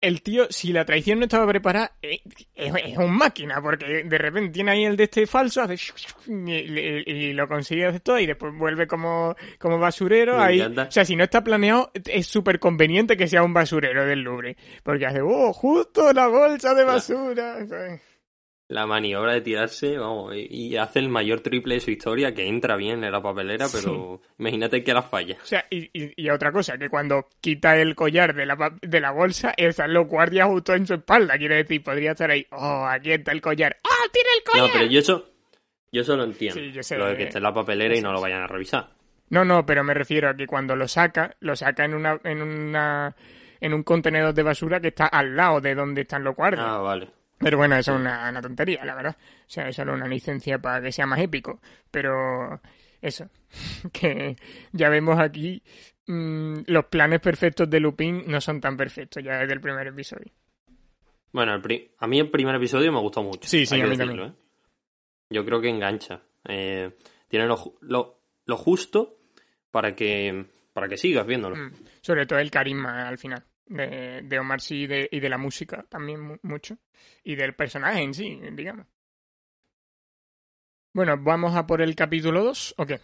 el 0.00 0.20
tío, 0.22 0.46
si 0.50 0.72
la 0.72 0.84
traición 0.84 1.18
no 1.20 1.26
estaba 1.26 1.46
preparada, 1.46 1.92
eh, 2.02 2.20
es, 2.54 2.72
es 2.84 2.98
un 2.98 3.12
máquina, 3.16 3.62
porque 3.62 4.02
de 4.04 4.18
repente 4.18 4.50
tiene 4.52 4.72
ahí 4.72 4.84
el 4.84 4.96
de 4.96 5.04
este 5.04 5.26
falso, 5.28 5.62
hace 5.62 5.76
y, 6.26 6.52
y- 6.52 7.32
lo 7.34 7.46
consigue 7.46 7.86
hacer 7.86 8.00
todo 8.00 8.18
y 8.18 8.26
después 8.26 8.52
vuelve 8.56 8.86
como, 8.88 9.36
como 9.60 9.78
basurero. 9.78 10.38
Me 10.38 10.42
Ahí, 10.42 10.60
encanta. 10.60 10.82
o 10.88 10.90
sea, 10.90 11.04
si 11.04 11.14
no 11.14 11.22
está 11.24 11.44
planeado, 11.44 11.92
es 12.06 12.26
súper 12.26 12.58
conveniente 12.58 13.16
que 13.16 13.28
sea 13.28 13.44
un 13.44 13.52
basurero 13.54 14.04
del 14.04 14.22
Louvre. 14.22 14.56
Porque 14.82 15.06
hace, 15.06 15.20
oh, 15.22 15.52
justo 15.52 16.12
la 16.12 16.26
bolsa 16.26 16.74
de 16.74 16.84
basura. 16.84 17.58
La 18.72 18.86
maniobra 18.86 19.34
de 19.34 19.42
tirarse, 19.42 19.98
vamos, 19.98 20.34
y, 20.34 20.76
hace 20.78 20.98
el 21.00 21.10
mayor 21.10 21.40
triple 21.40 21.74
de 21.74 21.80
su 21.80 21.90
historia, 21.90 22.32
que 22.32 22.46
entra 22.48 22.74
bien 22.76 23.04
en 23.04 23.12
la 23.12 23.20
papelera, 23.20 23.66
pero 23.70 24.22
imagínate 24.38 24.82
que 24.82 24.94
la 24.94 25.02
falla. 25.02 25.36
O 25.42 25.44
sea, 25.46 25.66
y, 25.68 25.90
y- 25.92 26.14
y 26.16 26.30
otra 26.30 26.50
cosa, 26.52 26.78
que 26.78 26.88
cuando 26.88 27.28
quita 27.42 27.76
el 27.76 27.94
collar 27.94 28.34
de 28.34 28.46
la, 28.46 28.72
de 28.80 29.00
la 29.00 29.10
bolsa, 29.10 29.52
están 29.58 29.92
los 29.92 30.06
guardias 30.08 30.46
justo 30.48 30.72
en 30.72 30.86
su 30.86 30.94
espalda. 30.94 31.36
Quiere 31.36 31.56
decir, 31.56 31.82
podría 31.82 32.12
estar 32.12 32.30
ahí, 32.30 32.46
oh, 32.50 32.86
aquí 32.88 33.12
está 33.12 33.32
el 33.32 33.42
collar. 33.42 33.76
¡Ah, 33.84 34.08
tiene 34.10 34.28
el 34.38 34.42
collar! 34.44 34.66
No, 34.68 34.72
pero 34.72 34.86
yo 34.90 35.00
eso, 35.00 35.30
yo 35.92 36.00
eso 36.00 36.16
lo 36.16 36.24
entiendo. 36.24 36.58
Sí, 36.58 36.72
yo 36.72 36.82
sé. 36.82 36.96
Lo 36.96 37.06
de 37.08 37.16
que 37.18 37.24
esté 37.24 37.36
en 37.38 37.44
la 37.44 37.52
papelera 37.52 37.94
y 37.94 38.00
no 38.00 38.10
lo 38.10 38.22
vayan 38.22 38.40
a 38.40 38.46
revisar. 38.46 38.88
No, 39.28 39.44
no, 39.44 39.66
pero 39.66 39.84
me 39.84 39.92
refiero 39.92 40.30
a 40.30 40.34
que 40.34 40.46
cuando 40.46 40.76
lo 40.76 40.88
saca, 40.88 41.36
lo 41.40 41.56
saca 41.56 41.84
en 41.84 41.92
una, 41.92 42.18
en 42.24 42.40
una, 42.40 43.14
en 43.60 43.74
un 43.74 43.82
contenedor 43.82 44.32
de 44.32 44.42
basura 44.42 44.80
que 44.80 44.88
está 44.88 45.06
al 45.08 45.36
lado 45.36 45.60
de 45.60 45.74
donde 45.74 46.00
están 46.02 46.24
los 46.24 46.34
guardias. 46.34 46.64
Ah, 46.66 46.78
vale. 46.78 47.08
Pero 47.42 47.56
bueno, 47.58 47.76
eso 47.76 47.94
es 47.94 48.00
una, 48.00 48.28
una 48.30 48.40
tontería, 48.40 48.84
la 48.84 48.94
verdad. 48.94 49.16
O 49.18 49.44
sea, 49.50 49.68
es 49.68 49.76
solo 49.76 49.94
una 49.94 50.06
licencia 50.06 50.58
para 50.58 50.80
que 50.82 50.92
sea 50.92 51.06
más 51.06 51.18
épico. 51.20 51.60
Pero 51.90 52.60
eso, 53.00 53.28
que 53.92 54.36
ya 54.72 54.88
vemos 54.88 55.18
aquí 55.18 55.62
mm, 56.06 56.60
los 56.66 56.84
planes 56.86 57.20
perfectos 57.20 57.68
de 57.68 57.80
Lupin 57.80 58.24
no 58.26 58.40
son 58.40 58.60
tan 58.60 58.76
perfectos 58.76 59.22
ya 59.22 59.38
desde 59.38 59.54
el 59.54 59.60
primer 59.60 59.86
episodio. 59.86 60.32
Bueno, 61.32 61.54
el 61.54 61.62
pri- 61.62 61.90
a 61.98 62.06
mí 62.06 62.18
el 62.20 62.30
primer 62.30 62.54
episodio 62.56 62.92
me 62.92 63.00
gustó 63.00 63.22
mucho. 63.22 63.48
Sí, 63.48 63.64
sí, 63.66 63.74
hay 63.74 63.80
a 63.80 63.84
que 63.84 63.90
mí 63.90 63.96
decirlo, 63.96 64.22
también. 64.22 64.38
¿eh? 64.38 64.42
Yo 65.30 65.44
creo 65.44 65.60
que 65.60 65.68
engancha. 65.70 66.20
Eh, 66.46 66.96
tiene 67.28 67.46
lo, 67.46 67.56
ju- 67.56 67.78
lo, 67.80 68.20
lo 68.44 68.56
justo 68.56 69.18
para 69.70 69.94
que, 69.94 70.44
para 70.74 70.88
que 70.88 70.98
sigas 70.98 71.26
viéndolo. 71.26 71.56
Mm, 71.56 71.72
Sobre 72.02 72.26
todo 72.26 72.38
el 72.38 72.50
carisma 72.50 73.08
al 73.08 73.16
final 73.16 73.42
de, 73.66 74.22
de 74.22 74.38
Omar 74.38 74.60
Sy 74.60 74.82
y 74.82 74.86
de, 74.86 75.08
y 75.10 75.20
de 75.20 75.28
la 75.28 75.38
música 75.38 75.84
también 75.88 76.20
mu- 76.20 76.38
mucho. 76.42 76.78
Y 77.24 77.34
del 77.36 77.54
personaje 77.54 78.02
en 78.02 78.14
sí, 78.14 78.40
digamos. 78.52 78.86
Bueno, 80.94 81.16
¿vamos 81.18 81.54
a 81.56 81.66
por 81.66 81.80
el 81.80 81.94
capítulo 81.94 82.44
2 82.44 82.74
o 82.76 82.86
qué? 82.86 83.00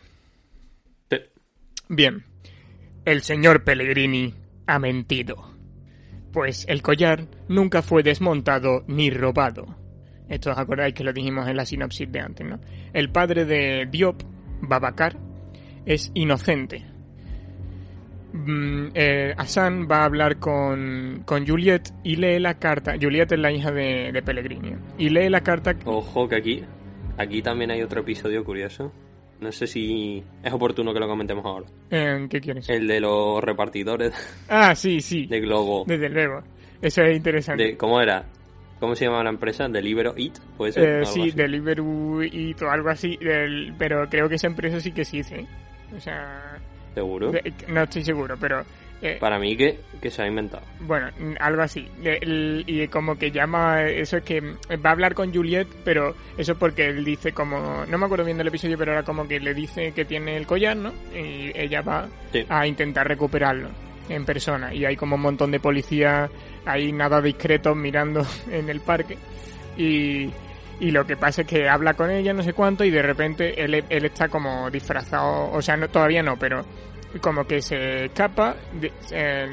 Sí. 1.11 1.17
Bien. 1.89 2.25
El 3.05 3.23
señor 3.23 3.65
Pellegrini 3.65 4.35
ha 4.67 4.79
mentido. 4.79 5.57
Pues 6.33 6.67
el 6.69 6.83
collar 6.83 7.27
nunca 7.49 7.81
fue 7.81 8.03
desmontado 8.03 8.85
ni 8.87 9.11
robado. 9.11 9.77
Esto 10.29 10.51
os 10.51 10.59
acordáis 10.59 10.93
que 10.93 11.05
lo 11.05 11.15
dijimos 11.15 11.49
en 11.49 11.57
la 11.57 11.65
sinopsis 11.65 12.13
de 12.13 12.21
antes, 12.21 12.47
¿no? 12.47 12.61
El 12.93 13.11
padre 13.11 13.47
de 13.47 13.87
Diop, 13.91 14.21
Babacar, 14.61 15.17
es 15.87 16.11
inocente. 16.13 16.85
Mm, 18.33 18.89
eh, 18.95 19.35
Hassan 19.37 19.89
va 19.91 20.03
a 20.03 20.05
hablar 20.05 20.39
con, 20.39 21.23
con 21.25 21.47
Juliet 21.47 21.91
y 22.05 22.17
lee 22.17 22.39
la 22.39 22.55
carta. 22.59 22.95
Juliet 23.01 23.33
es 23.33 23.39
la 23.39 23.51
hija 23.53 23.71
de, 23.73 24.11
de 24.13 24.23
Pellegrini. 24.23 24.75
Y 24.99 25.09
lee 25.09 25.29
la 25.29 25.41
carta. 25.41 25.75
Ojo 25.85 26.29
que 26.29 26.37
aquí, 26.37 26.65
aquí 27.17 27.41
también 27.43 27.71
hay 27.71 27.83
otro 27.83 28.01
episodio 28.01 28.45
curioso. 28.45 28.93
No 29.41 29.53
sé 29.53 29.67
si 29.69 30.23
es 30.43 30.53
oportuno 30.53 30.93
que 30.93 30.99
lo 31.01 31.07
comentemos 31.09 31.45
ahora. 31.45 31.67
Eh, 31.91 32.27
¿Qué 32.29 32.41
quieres? 32.41 32.69
El 32.69 32.87
de 32.89 33.01
los 33.01 33.43
repartidores 33.43 34.13
Ah, 34.49 34.75
sí, 34.75 35.01
sí. 35.01 35.27
de 35.31 35.41
Globo. 35.41 35.85
Desde 35.87 36.09
luego. 36.09 36.43
Eso 36.83 37.03
es 37.03 37.17
interesante. 37.17 37.63
De, 37.63 37.77
¿Cómo 37.77 38.01
era? 38.01 38.25
¿Cómo 38.81 38.95
se 38.95 39.07
llama 39.07 39.25
la 39.25 39.31
empresa? 39.31 39.69
Delibero 39.69 40.15
It, 40.17 40.39
puede 40.57 40.73
ser. 40.73 41.03
Eh, 41.03 41.07
sí, 41.07 41.21
así. 41.23 41.31
Deliveroo 41.33 42.23
y 42.23 42.55
todo 42.55 42.71
algo 42.71 42.91
así, 42.91 43.17
del- 43.17 43.75
pero 43.79 44.09
creo 44.09 44.29
que 44.29 44.37
esa 44.37 44.47
empresa 44.49 44.79
sí 44.81 44.93
que 44.93 45.01
existe. 45.03 45.47
O 45.97 46.01
sea, 46.01 46.58
Seguro. 46.95 47.31
de- 47.33 47.53
no 47.69 47.83
estoy 47.83 48.03
seguro, 48.05 48.37
pero 48.41 48.65
eh, 49.01 49.17
Para 49.21 49.39
mí 49.39 49.57
que, 49.57 49.79
que 50.03 50.11
se 50.11 50.23
ha 50.23 50.27
inventado. 50.27 50.65
bueno, 50.81 51.09
algo 51.39 51.63
así. 51.63 51.87
Y 52.67 52.89
como 52.89 53.17
que 53.17 53.31
llama, 53.31 53.85
eso 53.85 54.17
es 54.17 54.25
que 54.25 54.41
va 54.41 54.91
a 54.91 54.91
hablar 54.91 55.15
con 55.15 55.33
Juliet, 55.33 55.69
pero 55.85 56.17
eso 56.37 56.57
porque 56.59 56.87
él 56.87 57.05
dice 57.05 57.33
como, 57.33 57.85
no 57.87 57.97
me 57.99 58.07
acuerdo 58.07 58.25
bien 58.25 58.39
del 58.39 58.49
episodio, 58.49 58.77
pero 58.77 58.91
era 58.93 59.05
como 59.05 59.29
que 59.29 59.39
le 59.39 59.55
dice 59.55 59.93
que 59.93 60.05
tiene 60.05 60.37
el 60.37 60.47
collar, 60.49 60.77
¿no? 60.77 60.93
Y 61.15 61.53
ella 61.55 61.81
va 61.83 62.09
Sí. 62.33 62.45
a 62.49 62.67
intentar 62.67 63.07
recuperarlo 63.07 63.69
en 64.09 64.25
persona. 64.25 64.75
Y 64.75 64.85
hay 64.85 64.97
como 64.97 65.15
un 65.15 65.23
montón 65.23 65.53
de 65.53 65.61
policías 65.61 66.29
ahí 66.67 66.91
nada 66.93 67.21
discretos 67.23 67.77
mirando 67.77 68.27
en 68.51 68.69
el 68.69 68.81
parque. 68.81 69.17
Y, 69.77 70.29
y 70.81 70.91
lo 70.91 71.05
que 71.07 71.17
pasa 71.17 71.43
es 71.43 71.49
que 71.49 71.69
habla 71.69 71.95
con 71.95 72.11
ella, 72.11 72.33
no 72.33 72.43
sé 72.43 72.53
cuánto, 72.53 72.85
y 72.85 72.91
de 72.91 73.03
repente 73.03 73.63
él, 73.63 73.85
él 73.89 74.05
está 74.05 74.29
como 74.29 74.71
disfrazado, 74.71 75.51
o 75.51 75.61
sea, 75.63 75.77
no, 75.77 75.89
todavía 75.89 76.23
no, 76.23 76.37
pero 76.37 76.65
como 77.21 77.45
que 77.47 77.61
se 77.63 78.05
escapa, 78.07 78.55
de- 78.81 78.93
eh, 79.13 79.47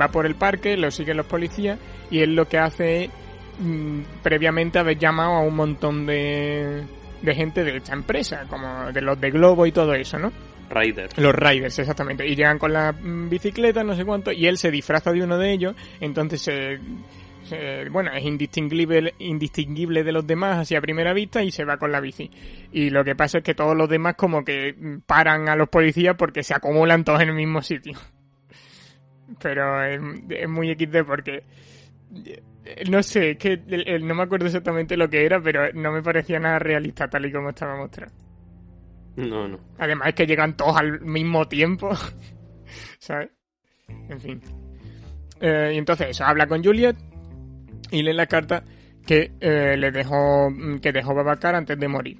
va 0.00 0.08
por 0.08 0.26
el 0.26 0.36
parque, 0.36 0.76
lo 0.76 0.90
siguen 0.90 1.16
los 1.16 1.26
policías, 1.26 1.78
y 2.10 2.20
él 2.20 2.34
lo 2.34 2.46
que 2.48 2.58
hace 2.58 3.04
es 3.04 3.10
mm, 3.58 4.00
previamente 4.22 4.78
haber 4.78 4.96
llamado 4.98 5.32
a 5.32 5.40
un 5.40 5.54
montón 5.56 6.06
de, 6.06 6.82
de 7.20 7.34
gente 7.34 7.62
de 7.64 7.76
esta 7.76 7.92
empresa, 7.92 8.44
como 8.48 8.90
de 8.92 9.02
los 9.02 9.20
de 9.20 9.30
Globo 9.30 9.66
y 9.66 9.72
todo 9.72 9.92
eso, 9.94 10.18
¿no? 10.18 10.32
Raiders. 10.70 11.18
Los 11.18 11.34
Riders, 11.34 11.80
exactamente. 11.80 12.24
Y 12.24 12.36
llegan 12.36 12.56
con 12.58 12.72
la 12.72 12.92
mm, 12.92 13.28
bicicleta, 13.28 13.82
no 13.82 13.94
sé 13.96 14.04
cuánto, 14.04 14.30
y 14.30 14.46
él 14.46 14.56
se 14.56 14.70
disfraza 14.70 15.10
de 15.12 15.22
uno 15.24 15.36
de 15.36 15.52
ellos, 15.52 15.74
entonces 16.00 16.40
se, 16.40 16.78
se- 17.44 17.88
bueno, 17.90 18.12
es 18.12 18.24
indistinguible, 18.24 19.14
indistinguible 19.18 20.02
de 20.04 20.12
los 20.12 20.26
demás 20.26 20.58
así 20.58 20.74
a 20.74 20.80
primera 20.80 21.12
vista 21.12 21.42
y 21.42 21.50
se 21.50 21.64
va 21.64 21.76
con 21.78 21.92
la 21.92 22.00
bici. 22.00 22.30
Y 22.72 22.90
lo 22.90 23.04
que 23.04 23.14
pasa 23.16 23.38
es 23.38 23.44
que 23.44 23.54
todos 23.54 23.76
los 23.76 23.88
demás 23.88 24.14
como 24.16 24.44
que 24.44 24.74
paran 25.06 25.48
a 25.48 25.56
los 25.56 25.68
policías 25.68 26.16
porque 26.16 26.42
se 26.42 26.54
acumulan 26.54 27.04
todos 27.04 27.20
en 27.22 27.30
el 27.30 27.34
mismo 27.34 27.62
sitio. 27.62 27.94
Pero 29.40 29.82
es, 29.84 30.00
es 30.30 30.48
muy 30.48 30.72
XD 30.74 31.04
porque 31.06 31.44
eh, 32.24 32.84
no 32.90 33.02
sé, 33.02 33.32
es 33.32 33.36
que 33.38 33.56
no 34.02 34.14
me 34.14 34.22
acuerdo 34.22 34.46
exactamente 34.46 34.96
lo 34.96 35.08
que 35.08 35.24
era, 35.24 35.40
pero 35.40 35.72
no 35.72 35.92
me 35.92 36.02
parecía 36.02 36.38
nada 36.40 36.58
realista 36.58 37.08
tal 37.08 37.26
y 37.26 37.32
como 37.32 37.50
estaba 37.50 37.76
mostrado. 37.76 38.12
No, 39.16 39.48
no. 39.48 39.58
Además 39.78 40.08
es 40.08 40.14
que 40.14 40.26
llegan 40.26 40.56
todos 40.56 40.76
al 40.76 41.00
mismo 41.00 41.46
tiempo. 41.48 41.90
¿Sabes? 42.98 43.30
En 44.08 44.20
fin. 44.20 44.40
Eh, 45.40 45.72
y 45.74 45.78
entonces 45.78 46.08
eso, 46.10 46.24
habla 46.24 46.46
con 46.46 46.62
Juliet 46.62 46.96
y 47.90 48.02
lee 48.02 48.12
la 48.12 48.26
carta 48.26 48.64
que 49.06 49.32
eh, 49.40 49.76
le 49.76 49.90
dejó 49.90 50.50
mm, 50.50 50.78
que 50.80 50.92
dejó 50.92 51.14
Babacar 51.14 51.54
antes 51.54 51.78
de 51.78 51.88
morir. 51.88 52.18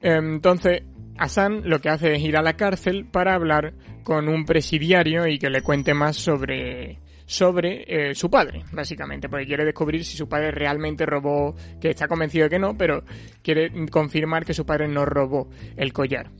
Entonces, 0.00 0.82
Hassan 1.18 1.62
lo 1.68 1.80
que 1.80 1.88
hace 1.88 2.14
es 2.14 2.22
ir 2.22 2.36
a 2.36 2.42
la 2.42 2.54
cárcel 2.54 3.06
para 3.10 3.34
hablar 3.34 3.74
con 4.02 4.28
un 4.28 4.44
presidiario 4.44 5.26
y 5.26 5.38
que 5.38 5.50
le 5.50 5.62
cuente 5.62 5.94
más 5.94 6.16
sobre 6.16 6.98
sobre 7.24 7.84
eh, 7.86 8.14
su 8.14 8.30
padre, 8.30 8.64
básicamente, 8.72 9.28
porque 9.28 9.46
quiere 9.46 9.64
descubrir 9.64 10.04
si 10.04 10.16
su 10.16 10.28
padre 10.28 10.50
realmente 10.50 11.06
robó, 11.06 11.54
que 11.80 11.90
está 11.90 12.06
convencido 12.06 12.44
de 12.44 12.50
que 12.50 12.58
no, 12.58 12.76
pero 12.76 13.04
quiere 13.42 13.70
confirmar 13.88 14.44
que 14.44 14.52
su 14.52 14.66
padre 14.66 14.88
no 14.88 15.06
robó 15.06 15.48
el 15.76 15.92
collar. 15.92 16.30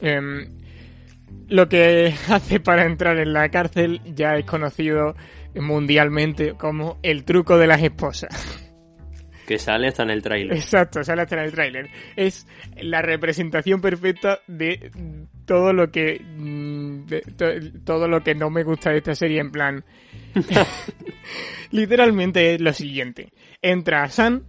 Em, 0.00 0.48
lo 1.48 1.68
que 1.68 2.14
hace 2.30 2.58
para 2.58 2.84
entrar 2.84 3.18
en 3.18 3.32
la 3.32 3.48
cárcel 3.50 4.00
ya 4.14 4.36
es 4.36 4.44
conocido 4.44 5.14
mundialmente 5.54 6.54
como 6.54 6.98
el 7.02 7.24
truco 7.24 7.58
de 7.58 7.66
las 7.66 7.82
esposas. 7.82 8.30
Que 9.46 9.58
sale 9.58 9.88
hasta 9.88 10.04
en 10.04 10.10
el 10.10 10.22
tráiler. 10.22 10.56
Exacto, 10.56 11.02
sale 11.02 11.22
hasta 11.22 11.34
en 11.36 11.42
el 11.42 11.50
tráiler. 11.52 11.88
Es 12.14 12.46
la 12.80 13.02
representación 13.02 13.80
perfecta 13.80 14.38
de 14.46 14.92
todo 15.44 15.72
lo 15.72 15.90
que 15.90 16.20
mm, 16.20 17.06
de 17.06 17.20
to- 17.36 17.82
todo 17.84 18.06
lo 18.06 18.22
que 18.22 18.36
no 18.36 18.48
me 18.48 18.62
gusta 18.62 18.90
de 18.90 18.98
esta 18.98 19.14
serie 19.16 19.40
en 19.40 19.50
plan 19.50 19.84
literalmente 21.72 22.54
es 22.54 22.60
lo 22.60 22.72
siguiente. 22.72 23.32
Entra 23.62 24.08
San 24.08 24.44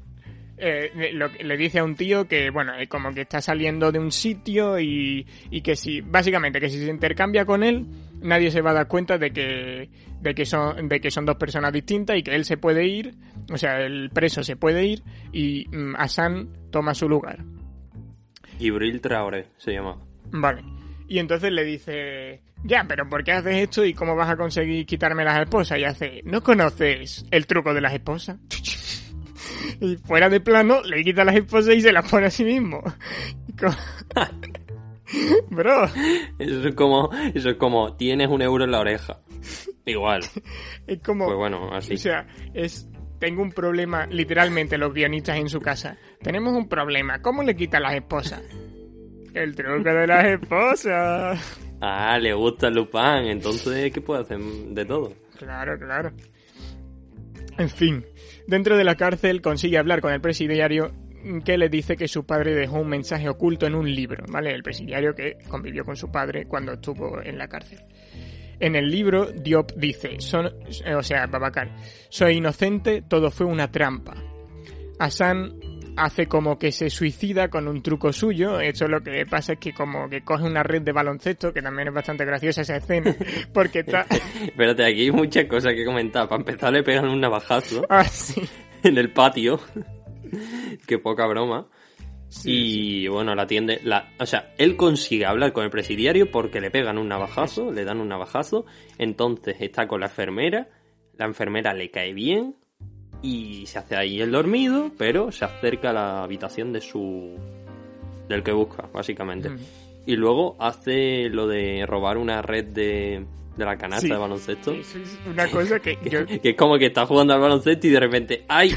eh, 0.57 0.91
lo- 1.13 1.27
le 1.29 1.57
dice 1.57 1.79
a 1.79 1.83
un 1.83 1.95
tío 1.95 2.27
que, 2.27 2.51
bueno, 2.51 2.77
eh, 2.77 2.87
como 2.87 3.11
que 3.11 3.21
está 3.21 3.41
saliendo 3.41 3.91
de 3.91 3.97
un 3.97 4.11
sitio 4.11 4.79
y, 4.79 5.25
y 5.49 5.61
que 5.61 5.75
si, 5.75 6.01
básicamente, 6.01 6.59
que 6.59 6.69
si 6.69 6.77
se 6.77 6.91
intercambia 6.91 7.45
con 7.45 7.63
él, 7.63 7.87
nadie 8.21 8.51
se 8.51 8.61
va 8.61 8.69
a 8.69 8.75
dar 8.75 8.87
cuenta 8.87 9.17
de 9.17 9.31
que, 9.31 9.89
de 10.21 10.35
que 10.35 10.45
son, 10.45 10.87
de 10.87 11.01
que 11.01 11.11
son 11.11 11.25
dos 11.25 11.35
personas 11.37 11.73
distintas 11.73 12.17
y 12.17 12.23
que 12.23 12.35
él 12.35 12.45
se 12.45 12.57
puede 12.57 12.87
ir, 12.87 13.15
o 13.51 13.57
sea, 13.57 13.81
el 13.81 14.09
preso 14.11 14.43
se 14.43 14.55
puede 14.55 14.85
ir 14.85 15.03
y 15.31 15.67
mm, 15.69 15.95
Hassan 15.97 16.49
toma 16.69 16.93
su 16.93 17.09
lugar. 17.09 17.39
Ibril 18.59 19.01
Traoré 19.01 19.47
se 19.57 19.73
llama. 19.73 19.97
Vale. 20.31 20.63
Y 21.07 21.19
entonces 21.19 21.51
le 21.51 21.65
dice, 21.65 22.41
ya, 22.63 22.85
pero 22.87 23.09
¿por 23.09 23.23
qué 23.23 23.33
haces 23.33 23.55
esto 23.55 23.83
y 23.83 23.93
cómo 23.93 24.15
vas 24.15 24.29
a 24.29 24.37
conseguir 24.37 24.85
quitarme 24.85 25.25
las 25.25 25.41
esposas? 25.41 25.79
Y 25.79 25.83
hace, 25.83 26.21
¿no 26.23 26.41
conoces 26.41 27.25
el 27.31 27.47
truco 27.47 27.73
de 27.73 27.81
las 27.81 27.93
esposas? 27.93 28.37
y 29.81 29.97
fuera 29.97 30.29
de 30.29 30.39
plano, 30.39 30.81
le 30.83 31.03
quita 31.03 31.25
las 31.25 31.35
esposas 31.35 31.75
y 31.75 31.81
se 31.81 31.91
las 31.91 32.09
pone 32.09 32.27
a 32.27 32.31
sí 32.31 32.45
mismo. 32.45 32.81
Bro. 35.49 35.85
Eso 36.39 36.67
es 36.67 36.75
como, 36.75 37.09
eso 37.33 37.49
es 37.49 37.55
como, 37.57 37.95
tienes 37.95 38.29
un 38.29 38.41
euro 38.41 38.63
en 38.63 38.71
la 38.71 38.79
oreja. 38.79 39.19
Igual. 39.85 40.21
Es 40.87 40.99
como, 41.01 41.25
Pues 41.25 41.37
bueno, 41.37 41.69
así. 41.73 41.93
o 41.93 41.97
sea, 41.97 42.27
es, 42.53 42.87
tengo 43.19 43.41
un 43.41 43.51
problema, 43.51 44.05
literalmente 44.07 44.77
los 44.77 44.93
guionistas 44.93 45.37
en 45.37 45.49
su 45.49 45.59
casa. 45.59 45.97
Tenemos 46.21 46.53
un 46.53 46.67
problema, 46.69 47.21
¿cómo 47.21 47.43
le 47.43 47.55
quita 47.55 47.79
las 47.79 47.95
esposas? 47.95 48.41
El 49.33 49.55
truco 49.55 49.89
de 49.89 50.07
las 50.07 50.25
esposas. 50.25 51.59
Ah, 51.81 52.17
le 52.19 52.33
gusta 52.33 52.69
Lupin, 52.69 53.27
entonces, 53.29 53.91
¿qué 53.91 54.01
puede 54.01 54.21
hacer? 54.21 54.37
De 54.39 54.85
todo. 54.85 55.13
Claro, 55.37 55.79
claro. 55.79 56.11
En 57.57 57.69
fin, 57.69 58.05
dentro 58.47 58.77
de 58.77 58.83
la 58.83 58.95
cárcel 58.95 59.41
consigue 59.41 59.77
hablar 59.77 59.99
con 60.01 60.13
el 60.13 60.21
presidiario 60.21 60.91
que 61.43 61.57
le 61.57 61.69
dice 61.69 61.95
que 61.95 62.07
su 62.07 62.25
padre 62.25 62.53
dejó 62.55 62.79
un 62.79 62.89
mensaje 62.89 63.29
oculto 63.29 63.65
en 63.65 63.75
un 63.75 63.93
libro, 63.93 64.23
¿vale? 64.29 64.51
El 64.53 64.63
presidiario 64.63 65.13
que 65.13 65.37
convivió 65.47 65.83
con 65.83 65.95
su 65.95 66.11
padre 66.11 66.45
cuando 66.45 66.73
estuvo 66.73 67.21
en 67.21 67.37
la 67.37 67.47
cárcel. 67.47 67.79
En 68.59 68.75
el 68.75 68.89
libro, 68.89 69.31
Diop 69.31 69.71
dice, 69.75 70.19
son, 70.19 70.47
eh, 70.85 70.93
o 70.93 71.01
sea, 71.01 71.25
Babacar, 71.25 71.75
soy 72.09 72.35
inocente, 72.35 73.01
todo 73.07 73.31
fue 73.31 73.47
una 73.47 73.71
trampa. 73.71 74.13
Hassan 74.99 75.59
hace 75.97 76.27
como 76.27 76.57
que 76.57 76.71
se 76.71 76.89
suicida 76.89 77.49
con 77.49 77.67
un 77.67 77.81
truco 77.81 78.13
suyo, 78.13 78.59
eso 78.59 78.87
lo 78.87 79.01
que 79.01 79.25
pasa 79.25 79.53
es 79.53 79.59
que 79.59 79.73
como 79.73 80.09
que 80.09 80.21
coge 80.21 80.43
una 80.43 80.63
red 80.63 80.81
de 80.83 80.91
baloncesto, 80.91 81.51
que 81.51 81.61
también 81.61 81.87
es 81.89 81.93
bastante 81.93 82.25
graciosa 82.25 82.61
esa 82.61 82.77
escena, 82.77 83.15
porque 83.53 83.79
está... 83.79 84.05
Espérate, 84.45 84.85
aquí 84.85 85.01
hay 85.01 85.11
muchas 85.11 85.45
cosas 85.45 85.73
que 85.73 85.85
comentar. 85.85 86.27
Para 86.27 86.41
empezar, 86.41 86.71
le 86.71 86.83
pegan 86.83 87.09
un 87.09 87.19
navajazo 87.19 87.85
Ah, 87.89 88.03
sí. 88.03 88.41
en 88.83 88.97
el 88.97 89.11
patio. 89.11 89.59
Qué 90.87 90.97
poca 90.97 91.27
broma. 91.27 91.67
y 92.43 93.07
bueno, 93.07 93.35
la 93.35 93.43
atiende. 93.43 93.81
La, 93.83 94.09
o 94.19 94.25
sea, 94.25 94.53
él 94.57 94.75
consigue 94.75 95.25
hablar 95.25 95.53
con 95.53 95.63
el 95.63 95.69
presidiario 95.69 96.31
porque 96.31 96.61
le 96.61 96.71
pegan 96.71 96.97
un 96.97 97.07
navajazo, 97.07 97.71
le 97.71 97.83
dan 97.83 97.99
un 97.99 98.09
navajazo. 98.09 98.65
Entonces 98.97 99.57
está 99.59 99.87
con 99.87 99.99
la 99.99 100.07
enfermera. 100.07 100.69
La 101.17 101.25
enfermera 101.25 101.73
le 101.73 101.91
cae 101.91 102.13
bien. 102.13 102.55
Y 103.21 103.67
se 103.67 103.77
hace 103.77 103.95
ahí 103.95 104.19
el 104.19 104.31
dormido, 104.31 104.91
pero 104.97 105.31
se 105.31 105.45
acerca 105.45 105.91
a 105.91 105.93
la 105.93 106.23
habitación 106.23 106.73
de 106.73 106.81
su. 106.81 107.37
del 108.27 108.41
que 108.41 108.51
busca, 108.51 108.89
básicamente. 108.91 109.49
Mm. 109.49 109.59
Y 110.07 110.15
luego 110.15 110.55
hace 110.59 111.29
lo 111.29 111.47
de 111.47 111.85
robar 111.85 112.17
una 112.17 112.41
red 112.41 112.65
de. 112.65 113.25
De 113.57 113.65
la 113.65 113.77
canasta 113.77 114.07
Sí. 114.07 114.09
de 114.13 114.17
baloncesto. 114.17 114.71
Eso 114.73 114.97
es 114.99 115.19
una 115.25 115.47
cosa 115.49 115.79
que 115.79 115.97
yo... 116.09 116.25
Que 116.41 116.49
es 116.51 116.55
como 116.55 116.77
que 116.77 116.87
está 116.87 117.05
jugando 117.05 117.33
al 117.33 117.39
baloncesto 117.41 117.87
y 117.87 117.89
de 117.89 117.99
repente, 117.99 118.45
¡ay! 118.47 118.73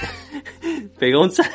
Pegó 0.98 1.22
un, 1.22 1.30
sa- 1.32 1.50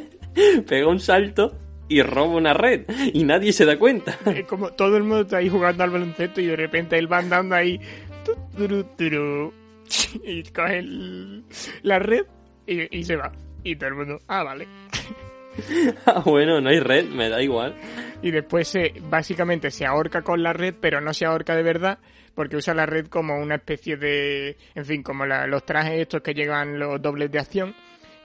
pegó 0.68 0.90
un 0.90 1.00
salto 1.00 1.56
y 1.88 2.02
roba 2.02 2.34
una 2.36 2.52
red. 2.54 2.82
Y 3.12 3.24
nadie 3.24 3.52
se 3.52 3.64
da 3.64 3.78
cuenta. 3.78 4.18
Es 4.26 4.44
como 4.46 4.70
todo 4.72 4.96
el 4.96 5.02
mundo 5.04 5.20
está 5.22 5.38
ahí 5.38 5.48
jugando 5.48 5.84
al 5.84 5.90
baloncesto 5.90 6.40
y 6.40 6.46
de 6.46 6.56
repente 6.56 6.98
él 6.98 7.10
va 7.10 7.18
andando 7.18 7.54
ahí 7.54 7.80
y 10.24 10.42
coge 10.44 10.78
el- 10.78 11.44
la 11.82 11.98
red 11.98 12.24
y, 12.66 12.98
y 12.98 13.04
se 13.04 13.16
va. 13.16 13.32
Y 13.62 13.76
todo 13.76 13.88
el 13.90 13.94
mundo, 13.96 14.18
ah, 14.28 14.42
vale. 14.42 14.66
Ah, 16.06 16.22
bueno, 16.24 16.60
no 16.60 16.68
hay 16.68 16.80
red, 16.80 17.06
me 17.06 17.28
da 17.28 17.42
igual. 17.42 17.74
Y 18.22 18.30
después 18.30 18.68
se, 18.68 18.92
básicamente 19.08 19.70
se 19.70 19.86
ahorca 19.86 20.22
con 20.22 20.42
la 20.42 20.52
red, 20.52 20.74
pero 20.80 21.00
no 21.00 21.14
se 21.14 21.24
ahorca 21.24 21.54
de 21.56 21.62
verdad 21.62 21.98
porque 22.36 22.56
usa 22.56 22.74
la 22.74 22.86
red 22.86 23.08
como 23.08 23.36
una 23.36 23.56
especie 23.56 23.96
de, 23.96 24.56
en 24.76 24.84
fin, 24.84 25.02
como 25.02 25.26
los 25.26 25.66
trajes 25.66 25.98
estos 25.98 26.20
que 26.22 26.34
llevan 26.34 26.78
los 26.78 27.02
dobles 27.02 27.32
de 27.32 27.40
acción 27.40 27.74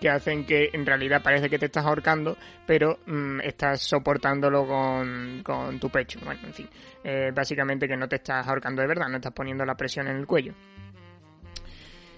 que 0.01 0.09
hacen 0.09 0.45
que 0.45 0.71
en 0.73 0.83
realidad 0.83 1.21
parece 1.21 1.47
que 1.47 1.59
te 1.59 1.67
estás 1.67 1.85
ahorcando, 1.85 2.35
pero 2.65 2.99
mm, 3.05 3.41
estás 3.41 3.83
soportándolo 3.83 4.65
con, 4.65 5.41
con 5.43 5.79
tu 5.79 5.91
pecho. 5.91 6.19
Bueno, 6.25 6.41
en 6.43 6.53
fin, 6.53 6.69
eh, 7.03 7.31
básicamente 7.33 7.87
que 7.87 7.95
no 7.95 8.09
te 8.09 8.15
estás 8.15 8.47
ahorcando 8.47 8.81
de 8.81 8.87
verdad, 8.87 9.07
no 9.09 9.17
estás 9.17 9.31
poniendo 9.31 9.63
la 9.63 9.75
presión 9.75 10.07
en 10.07 10.17
el 10.17 10.25
cuello. 10.25 10.55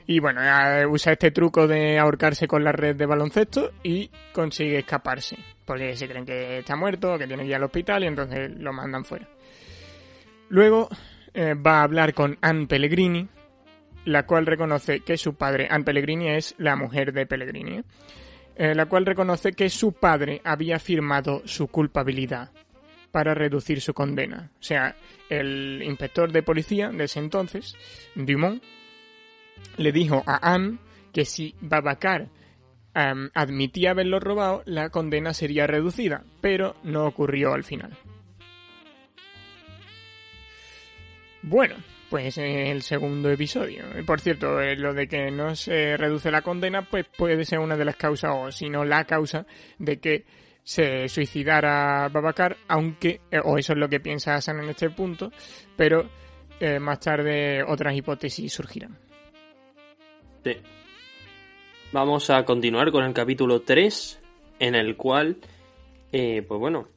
Y 0.07 0.19
bueno, 0.19 0.41
eh, 0.41 0.85
usa 0.85 1.11
este 1.11 1.31
truco 1.31 1.67
de 1.67 1.99
ahorcarse 1.99 2.47
con 2.47 2.63
la 2.63 2.71
red 2.71 2.95
de 2.95 3.05
baloncesto 3.05 3.71
y 3.83 4.09
consigue 4.31 4.79
escaparse. 4.79 5.37
Porque 5.65 5.95
se 5.97 6.07
creen 6.07 6.25
que 6.25 6.59
está 6.59 6.77
muerto, 6.77 7.17
que 7.17 7.27
tiene 7.27 7.43
que 7.43 7.49
ir 7.49 7.55
al 7.55 7.63
hospital 7.63 8.03
y 8.03 8.07
entonces 8.07 8.49
lo 8.57 8.71
mandan 8.71 9.03
fuera. 9.03 9.27
Luego 10.49 10.89
eh, 11.33 11.53
va 11.53 11.79
a 11.79 11.83
hablar 11.83 12.13
con 12.13 12.37
Anne 12.41 12.67
Pellegrini, 12.67 13.27
la 14.05 14.25
cual 14.25 14.45
reconoce 14.45 15.01
que 15.01 15.17
su 15.17 15.35
padre, 15.35 15.67
Anne 15.69 15.83
Pellegrini 15.83 16.29
es 16.29 16.55
la 16.57 16.75
mujer 16.75 17.13
de 17.13 17.25
Pellegrini, 17.25 17.83
¿eh? 18.55 18.75
La 18.75 18.85
cual 18.85 19.05
reconoce 19.05 19.53
que 19.53 19.67
su 19.69 19.93
padre 19.93 20.39
había 20.43 20.77
firmado 20.77 21.41
su 21.45 21.69
culpabilidad 21.69 22.51
para 23.13 23.35
reducir 23.35 23.79
su 23.79 23.93
condena. 23.93 24.51
O 24.59 24.63
sea, 24.63 24.95
el 25.29 25.81
inspector 25.83 26.31
de 26.31 26.43
policía 26.43 26.89
de 26.89 27.03
ese 27.03 27.19
entonces, 27.19 27.75
Dumont, 28.15 28.61
le 29.77 29.91
dijo 29.91 30.23
a 30.25 30.53
Anne 30.53 30.79
que 31.11 31.25
si 31.25 31.55
Babacar 31.61 32.29
em, 32.95 33.29
admitía 33.35 33.91
haberlo 33.91 34.19
robado, 34.19 34.63
la 34.65 34.89
condena 34.89 35.33
sería 35.33 35.67
reducida, 35.67 36.23
pero 36.41 36.75
no 36.83 37.05
ocurrió 37.05 37.53
al 37.53 37.63
final. 37.63 37.91
Bueno, 41.43 41.75
pues 42.09 42.37
es 42.37 42.69
el 42.69 42.81
segundo 42.81 43.29
episodio. 43.29 43.83
Y 43.99 44.03
Por 44.03 44.21
cierto, 44.21 44.61
eh, 44.61 44.75
lo 44.75 44.93
de 44.93 45.07
que 45.07 45.29
no 45.29 45.55
se 45.55 45.97
reduce 45.97 46.31
la 46.31 46.41
condena, 46.41 46.87
pues 46.89 47.05
puede 47.17 47.43
ser 47.45 47.59
una 47.59 47.75
de 47.75 47.85
las 47.85 47.97
causas, 47.97 48.31
o 48.33 48.51
si 48.51 48.69
no 48.69 48.85
la 48.85 49.03
causa, 49.03 49.45
de 49.77 49.99
que 49.99 50.25
se 50.63 51.09
suicidara 51.09 52.07
Babacar, 52.09 52.57
aunque, 52.67 53.21
eh, 53.29 53.39
o 53.43 53.57
eso 53.57 53.73
es 53.73 53.79
lo 53.79 53.89
que 53.89 53.99
piensa 53.99 54.35
Hassan 54.35 54.63
en 54.63 54.69
este 54.69 54.89
punto, 54.89 55.31
pero 55.75 56.09
eh, 56.59 56.79
más 56.79 56.99
tarde 57.01 57.61
otras 57.63 57.93
hipótesis 57.95 58.53
surgirán. 58.53 58.97
Sí. 60.43 60.57
Vamos 61.91 62.29
a 62.29 62.43
continuar 62.45 62.91
con 62.91 63.03
el 63.03 63.13
capítulo 63.13 63.61
3, 63.61 64.21
en 64.59 64.75
el 64.75 64.95
cual, 64.95 65.37
eh, 66.11 66.41
pues 66.47 66.59
bueno, 66.59 66.87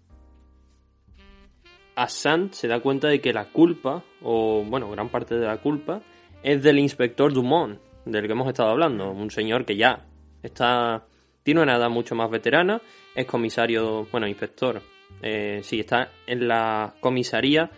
Hassan 1.97 2.53
se 2.53 2.69
da 2.69 2.81
cuenta 2.81 3.09
de 3.09 3.21
que 3.21 3.33
la 3.33 3.47
culpa, 3.47 4.05
o 4.23 4.63
bueno, 4.65 4.91
gran 4.91 5.09
parte 5.09 5.35
de 5.35 5.47
la 5.47 5.57
culpa, 5.57 6.03
es 6.43 6.63
del 6.63 6.79
inspector 6.79 7.33
Dumont, 7.33 7.81
del 8.05 8.27
que 8.27 8.33
hemos 8.33 8.49
estado 8.49 8.71
hablando, 8.71 9.11
un 9.11 9.31
señor 9.31 9.65
que 9.65 9.77
ya 9.77 10.07
está, 10.43 11.07
tiene 11.43 11.63
una 11.63 11.77
edad 11.77 11.89
mucho 11.89 12.15
más 12.15 12.31
veterana, 12.31 12.81
es 13.15 13.27
comisario, 13.27 14.07
bueno, 14.13 14.29
inspector, 14.29 14.83
eh, 15.23 15.61
sí, 15.63 15.81
está 15.81 16.11
en 16.27 16.47
la 16.47 16.95
comisaría 17.01 17.71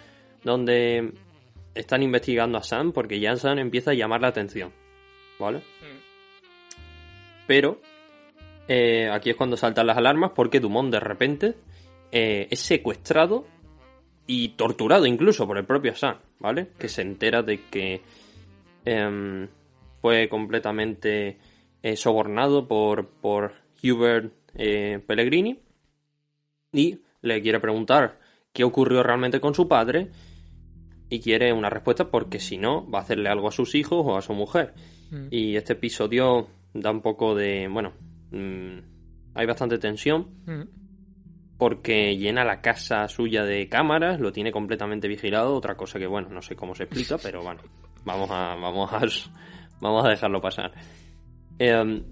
donde 0.43 1.13
están 1.75 2.03
investigando 2.03 2.59
a 2.59 2.63
Sam 2.63 2.93
porque 2.93 3.21
ya 3.21 3.37
Sam 3.37 3.59
empieza 3.59 3.93
a 3.93 3.95
llamar 3.95 4.21
la 4.21 4.29
atención, 4.29 4.73
¿vale? 5.39 5.63
Pero 7.47 7.81
eh, 8.67 9.09
aquí 9.11 9.31
es 9.31 9.37
cuando 9.37 9.57
saltan 9.57 9.87
las 9.87 9.97
alarmas 9.97 10.33
porque 10.35 10.61
Dumont 10.61 10.93
de 10.93 11.01
repente 11.01 11.55
eh, 12.11 12.49
es 12.51 12.61
secuestrado 12.61 13.47
y 14.29 14.51
torturado 14.51 15.07
incluso 15.07 15.47
por 15.47 15.57
el 15.57 15.65
propio 15.65 15.97
Sam, 15.97 16.19
¿vale? 16.39 16.69
Que 16.79 16.89
se 16.89 17.01
entera 17.01 17.43
de 17.43 17.65
que 17.71 18.03
em, 18.85 19.49
fue 20.03 20.29
completamente 20.29 21.39
eh, 21.83 21.97
sobornado 21.97 22.69
por, 22.69 23.09
por 23.09 23.55
Hubert 23.83 24.33
eh, 24.55 25.03
Pellegrini 25.05 25.59
y 26.73 27.01
le 27.23 27.41
quiere 27.41 27.59
preguntar 27.59 28.21
qué 28.53 28.65
ocurrió 28.65 29.03
realmente 29.03 29.41
con 29.41 29.55
su 29.55 29.67
padre 29.67 30.11
y 31.09 31.21
quiere 31.21 31.55
una 31.55 31.71
respuesta 31.71 32.11
porque 32.11 32.39
si 32.39 32.59
no 32.59 32.89
va 32.89 32.99
a 32.99 33.03
hacerle 33.03 33.31
algo 33.31 33.49
a 33.49 33.53
sus 33.53 33.75
hijos 33.75 34.05
o 34.05 34.19
a 34.19 34.23
su 34.23 34.35
mujer. 34.35 34.75
Mm. 35.11 35.29
Y 35.31 35.57
este 35.57 35.73
episodio 35.73 36.49
da 36.75 36.91
un 36.91 37.01
poco 37.01 37.35
de... 37.35 37.67
bueno, 37.67 37.95
mm, 38.31 38.79
hay 39.35 39.47
bastante 39.47 39.79
tensión 39.79 40.37
Mm. 40.45 40.78
Porque 41.59 42.17
llena 42.17 42.45
la 42.45 42.61
casa 42.61 43.09
suya 43.09 43.45
de 43.45 43.69
cámaras, 43.69 44.21
lo 44.21 44.33
tiene 44.33 44.53
completamente 44.53 45.09
vigilado, 45.09 45.55
otra 45.55 45.77
cosa 45.77 45.99
que 45.99 46.07
bueno, 46.07 46.29
no 46.31 46.41
sé 46.41 46.55
cómo 46.55 46.75
se 46.75 46.85
explica, 46.85 47.19
pero 47.23 47.43
bueno, 47.43 47.61
vamos 48.05 48.31
a 48.31 48.55
vamos 48.55 48.93
a 48.93 49.01
vamos 49.81 50.05
a 50.07 50.09
dejarlo 50.09 50.41
pasar. 50.41 50.73
Eh, 51.59 52.03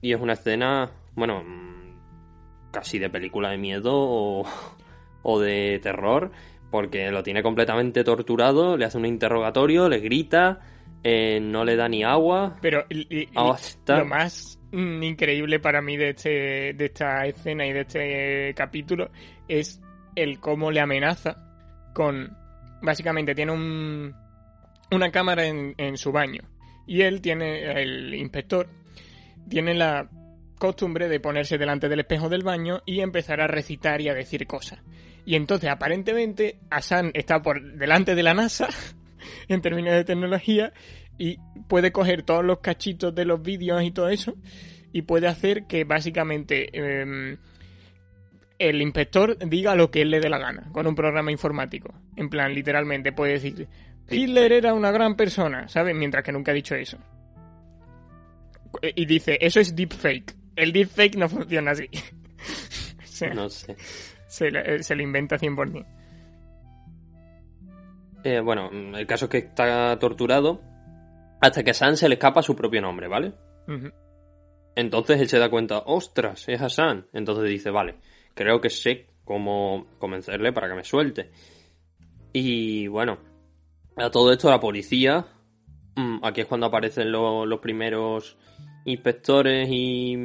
y 0.00 0.12
es 0.12 0.20
una 0.20 0.34
escena, 0.34 0.90
bueno, 1.14 1.42
mm, 1.42 2.70
casi 2.70 2.98
de 2.98 3.10
película 3.10 3.50
de 3.50 3.58
miedo 3.58 3.92
o, 3.94 4.46
o 5.22 5.40
de 5.40 5.80
terror, 5.82 6.30
porque 6.70 7.10
lo 7.10 7.24
tiene 7.24 7.42
completamente 7.42 8.04
torturado, 8.04 8.76
le 8.76 8.84
hace 8.84 8.98
un 8.98 9.06
interrogatorio, 9.06 9.88
le 9.88 9.98
grita, 9.98 10.60
eh, 11.04 11.38
no 11.40 11.64
le 11.64 11.76
da 11.76 11.88
ni 11.88 12.02
agua. 12.02 12.56
Pero 12.60 12.84
y- 12.88 13.06
y- 13.14 13.22
y 13.24 13.28
Hasta- 13.36 13.98
lo 13.98 14.06
más 14.06 14.58
mm, 14.72 15.02
increíble 15.02 15.60
para 15.60 15.80
mí 15.82 15.96
de, 15.96 16.08
este, 16.10 16.72
de 16.74 16.84
esta 16.86 17.26
escena 17.26 17.66
y 17.66 17.72
de 17.72 17.80
este 17.82 18.54
capítulo 18.54 19.10
es 19.46 19.80
el 20.16 20.40
cómo 20.40 20.70
le 20.70 20.80
amenaza 20.80 21.36
con... 21.94 22.36
Básicamente 22.82 23.34
tiene 23.34 23.52
un, 23.52 24.14
una 24.90 25.10
cámara 25.10 25.46
en, 25.46 25.74
en 25.78 25.96
su 25.96 26.10
baño 26.12 26.42
y 26.86 27.00
él 27.02 27.20
tiene, 27.22 27.80
el 27.82 28.14
inspector, 28.14 28.68
tiene 29.48 29.74
la 29.74 30.08
costumbre 30.58 31.08
de 31.08 31.18
ponerse 31.20 31.56
delante 31.58 31.88
del 31.88 32.00
espejo 32.00 32.28
del 32.28 32.42
baño 32.42 32.82
y 32.86 33.00
empezar 33.00 33.40
a 33.40 33.46
recitar 33.46 34.00
y 34.00 34.08
a 34.08 34.14
decir 34.14 34.46
cosas. 34.46 34.80
Y 35.26 35.36
entonces, 35.36 35.70
aparentemente, 35.70 36.58
Asan 36.70 37.10
está 37.14 37.40
por 37.40 37.62
delante 37.76 38.14
de 38.14 38.22
la 38.22 38.34
NASA 38.34 38.68
en 39.48 39.60
términos 39.60 39.92
de 39.94 40.04
tecnología 40.04 40.72
y 41.18 41.38
puede 41.68 41.92
coger 41.92 42.22
todos 42.22 42.44
los 42.44 42.58
cachitos 42.60 43.14
de 43.14 43.24
los 43.24 43.40
vídeos 43.42 43.82
y 43.82 43.90
todo 43.90 44.08
eso 44.08 44.34
y 44.92 45.02
puede 45.02 45.26
hacer 45.28 45.66
que 45.66 45.84
básicamente 45.84 46.68
em, 47.02 47.36
el 48.58 48.80
inspector 48.82 49.36
diga 49.48 49.74
lo 49.74 49.90
que 49.90 50.02
él 50.02 50.10
le 50.10 50.20
dé 50.20 50.28
la 50.28 50.38
gana 50.38 50.68
con 50.72 50.86
un 50.86 50.94
programa 50.94 51.30
informático. 51.32 51.92
En 52.16 52.28
plan, 52.30 52.54
literalmente 52.54 53.12
puede 53.12 53.32
decir 53.34 53.68
Hitler 54.08 54.52
era 54.52 54.74
una 54.74 54.90
gran 54.92 55.16
persona, 55.16 55.66
¿sabes? 55.68 55.94
Mientras 55.96 56.22
que 56.24 56.32
nunca 56.32 56.52
ha 56.52 56.54
dicho 56.54 56.74
eso. 56.74 56.98
Y 58.94 59.06
dice, 59.06 59.38
eso 59.40 59.60
es 59.60 59.74
deepfake. 59.74 60.34
El 60.56 60.72
deepfake 60.72 61.16
no 61.16 61.28
funciona 61.28 61.70
así. 61.72 61.88
O 62.98 63.16
sea, 63.16 63.32
No 63.32 63.48
sé. 63.48 63.76
se, 64.26 64.50
le- 64.50 64.82
se 64.82 64.96
lo 64.96 65.02
inventa 65.02 65.38
100%. 65.38 65.86
Eh, 68.24 68.40
bueno, 68.40 68.70
el 68.70 69.06
caso 69.06 69.26
es 69.26 69.30
que 69.30 69.38
está 69.38 69.98
torturado 69.98 70.60
hasta 71.40 71.62
que 71.62 71.70
a 71.72 71.74
San 71.74 71.96
se 71.96 72.08
le 72.08 72.14
escapa 72.14 72.42
su 72.42 72.56
propio 72.56 72.80
nombre, 72.80 73.06
¿vale? 73.06 73.32
Entonces 74.76 75.20
él 75.20 75.28
se 75.28 75.38
da 75.38 75.50
cuenta, 75.50 75.82
ostras, 75.86 76.48
es 76.48 76.60
Hassan. 76.60 77.06
Entonces 77.12 77.48
dice, 77.50 77.70
vale, 77.70 77.96
creo 78.34 78.60
que 78.60 78.70
sé 78.70 79.06
cómo 79.24 79.86
convencerle 79.98 80.52
para 80.52 80.68
que 80.68 80.74
me 80.74 80.84
suelte. 80.84 81.30
Y 82.32 82.86
bueno, 82.88 83.18
a 83.96 84.10
todo 84.10 84.32
esto 84.32 84.50
la 84.50 84.58
policía, 84.58 85.26
mm, 85.96 86.24
aquí 86.24 86.40
es 86.40 86.46
cuando 86.46 86.66
aparecen 86.66 87.12
lo- 87.12 87.46
los 87.46 87.60
primeros 87.60 88.36
inspectores 88.86 89.68
y, 89.70 90.16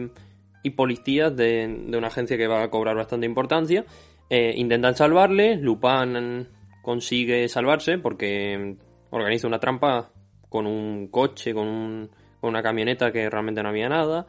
y 0.63 0.69
policías 0.71 1.35
de, 1.35 1.67
de 1.87 1.97
una 1.97 2.07
agencia 2.07 2.37
que 2.37 2.47
va 2.47 2.63
a 2.63 2.69
cobrar 2.69 2.95
bastante 2.95 3.25
importancia. 3.25 3.85
Eh, 4.29 4.53
intentan 4.55 4.95
salvarle, 4.95 5.57
Lupin 5.57 6.47
consigue 6.81 7.47
salvarse 7.49 7.97
porque 7.97 8.77
organiza 9.11 9.47
una 9.47 9.59
trampa 9.59 10.11
con 10.49 10.65
un 10.65 11.07
coche, 11.09 11.53
con, 11.53 11.67
un- 11.67 12.09
con 12.39 12.49
una 12.49 12.63
camioneta 12.63 13.11
que 13.11 13.29
realmente 13.29 13.61
no 13.63 13.69
había 13.69 13.89
nada. 13.89 14.27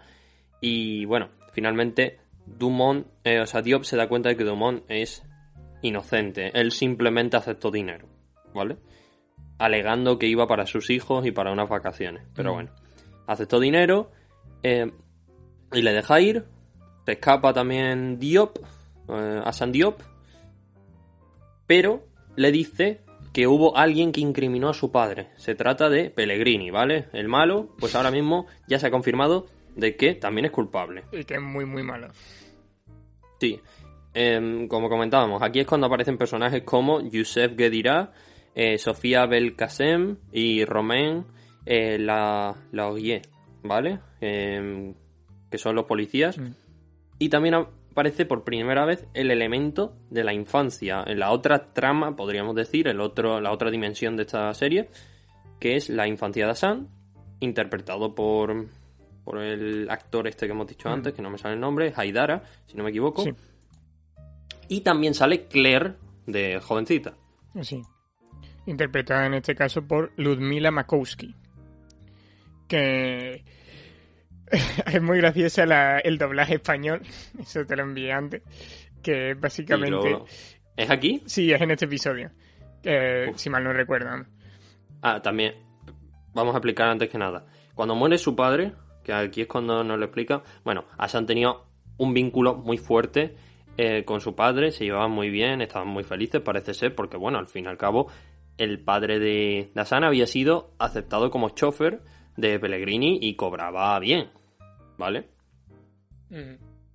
Y 0.60 1.04
bueno, 1.06 1.28
finalmente 1.52 2.18
Dumont, 2.46 3.06
eh, 3.24 3.40
o 3.40 3.46
sea, 3.46 3.62
Diop 3.62 3.84
se 3.84 3.96
da 3.96 4.08
cuenta 4.08 4.28
de 4.28 4.36
que 4.36 4.44
Dumont 4.44 4.84
es 4.88 5.22
inocente. 5.82 6.50
Él 6.58 6.72
simplemente 6.72 7.36
aceptó 7.36 7.70
dinero, 7.70 8.06
¿vale? 8.54 8.76
Alegando 9.58 10.18
que 10.18 10.26
iba 10.26 10.46
para 10.46 10.66
sus 10.66 10.90
hijos 10.90 11.24
y 11.26 11.30
para 11.32 11.52
unas 11.52 11.68
vacaciones. 11.68 12.26
Pero 12.34 12.50
Mm. 12.50 12.54
bueno, 12.54 12.70
aceptó 13.26 13.60
dinero 13.60 14.10
eh, 14.62 14.90
y 15.72 15.82
le 15.82 15.92
deja 15.92 16.20
ir. 16.20 16.44
Se 17.06 17.12
escapa 17.12 17.52
también 17.54 18.18
Diop, 18.18 18.58
eh, 19.08 19.40
a 19.44 19.52
San 19.52 19.72
Diop. 19.72 20.00
Pero 21.66 22.04
le 22.36 22.52
dice 22.52 23.00
que 23.32 23.46
hubo 23.46 23.76
alguien 23.76 24.12
que 24.12 24.20
incriminó 24.20 24.68
a 24.68 24.74
su 24.74 24.90
padre. 24.90 25.28
Se 25.36 25.54
trata 25.54 25.88
de 25.88 26.10
Pellegrini, 26.10 26.70
¿vale? 26.70 27.06
El 27.12 27.28
malo, 27.28 27.68
pues 27.78 27.94
ahora 27.94 28.10
mismo 28.10 28.46
ya 28.66 28.78
se 28.78 28.88
ha 28.88 28.90
confirmado 28.90 29.46
de 29.76 29.96
que 29.96 30.14
también 30.14 30.46
es 30.46 30.50
culpable. 30.50 31.04
Y 31.12 31.24
que 31.24 31.34
es 31.34 31.40
muy, 31.40 31.64
muy 31.64 31.82
malo. 31.82 32.08
Sí. 33.40 33.60
Em, 34.12 34.66
como 34.66 34.88
comentábamos, 34.88 35.40
aquí 35.42 35.60
es 35.60 35.66
cuando 35.66 35.86
aparecen 35.86 36.18
personajes 36.18 36.64
como 36.64 37.00
Youssef 37.00 37.54
Guedira, 37.54 38.12
eh, 38.54 38.76
Sofía 38.78 39.26
Belkacem 39.26 40.16
y 40.32 40.64
Romain 40.64 41.24
eh, 41.64 41.98
La, 41.98 42.56
Laoye, 42.72 43.22
¿vale? 43.62 44.00
Em, 44.20 44.94
que 45.48 45.58
son 45.58 45.76
los 45.76 45.84
policías. 45.84 46.38
Mm. 46.38 46.54
Y 47.20 47.28
también 47.28 47.54
aparece 47.92 48.24
por 48.26 48.44
primera 48.44 48.84
vez 48.84 49.06
el 49.14 49.30
elemento 49.30 49.96
de 50.10 50.24
la 50.24 50.32
infancia, 50.32 51.02
en 51.06 51.18
la 51.18 51.30
otra 51.32 51.72
trama, 51.72 52.16
podríamos 52.16 52.54
decir, 52.54 52.88
el 52.88 53.00
otro, 53.00 53.40
la 53.40 53.52
otra 53.52 53.70
dimensión 53.70 54.16
de 54.16 54.22
esta 54.22 54.52
serie, 54.54 54.88
que 55.58 55.76
es 55.76 55.88
la 55.90 56.06
infancia 56.06 56.44
de 56.46 56.52
Hassan, 56.52 56.88
interpretado 57.40 58.14
por, 58.14 58.66
por 59.24 59.38
el 59.38 59.90
actor 59.90 60.28
este 60.28 60.46
que 60.46 60.52
hemos 60.52 60.66
dicho 60.66 60.88
Mm. 60.88 60.92
antes, 60.92 61.12
que 61.14 61.22
no 61.22 61.30
me 61.30 61.38
sale 61.38 61.54
el 61.54 61.60
nombre, 61.60 61.92
Haidara, 61.94 62.42
si 62.66 62.76
no 62.76 62.84
me 62.84 62.90
equivoco. 62.90 63.22
Sí. 63.22 63.30
Y 64.68 64.82
también 64.82 65.14
sale 65.14 65.46
Claire, 65.48 65.94
de 66.26 66.60
jovencita. 66.60 67.14
Sí. 67.62 67.82
Interpretada 68.66 69.26
en 69.26 69.34
este 69.34 69.54
caso 69.54 69.82
por 69.82 70.12
Ludmila 70.16 70.70
Makowski. 70.70 71.34
Que 72.68 73.42
es 74.86 75.02
muy 75.02 75.18
graciosa 75.18 75.66
la- 75.66 75.98
el 75.98 76.18
doblaje 76.18 76.54
español. 76.54 77.02
Eso 77.38 77.64
te 77.64 77.76
lo 77.76 77.82
envié 77.82 78.12
antes. 78.12 78.42
Que 79.02 79.34
básicamente. 79.34 80.18
¿Es 80.76 80.90
aquí? 80.90 81.22
Sí, 81.26 81.52
es 81.52 81.60
en 81.60 81.70
este 81.70 81.84
episodio. 81.86 82.30
Eh, 82.82 83.32
si 83.36 83.50
mal 83.50 83.64
no 83.64 83.72
recuerdan. 83.72 84.28
Ah, 85.02 85.20
también. 85.22 85.54
Vamos 86.34 86.54
a 86.54 86.58
explicar 86.58 86.88
antes 86.88 87.08
que 87.08 87.18
nada. 87.18 87.46
Cuando 87.74 87.94
muere 87.94 88.18
su 88.18 88.36
padre, 88.36 88.72
que 89.02 89.12
aquí 89.12 89.42
es 89.42 89.46
cuando 89.46 89.82
nos 89.84 89.98
lo 89.98 90.04
explica. 90.04 90.42
Bueno, 90.64 90.84
Hassan 90.98 91.26
tenía 91.26 91.52
un 91.96 92.14
vínculo 92.14 92.54
muy 92.54 92.78
fuerte 92.78 93.34
eh, 93.76 94.04
con 94.04 94.20
su 94.20 94.34
padre, 94.34 94.70
se 94.72 94.84
llevaban 94.84 95.10
muy 95.10 95.30
bien, 95.30 95.60
estaban 95.60 95.88
muy 95.88 96.04
felices, 96.04 96.40
parece 96.40 96.74
ser, 96.74 96.94
porque 96.94 97.16
bueno, 97.16 97.38
al 97.38 97.46
fin 97.46 97.64
y 97.64 97.68
al 97.68 97.78
cabo, 97.78 98.10
el 98.58 98.80
padre 98.80 99.18
de, 99.18 99.70
de 99.74 100.04
había 100.04 100.26
sido 100.26 100.74
aceptado 100.78 101.30
como 101.30 101.50
chofer 101.50 102.02
de 102.36 102.58
Pellegrini 102.58 103.18
y 103.22 103.36
cobraba 103.36 103.98
bien, 103.98 104.30
¿vale? 105.00 105.26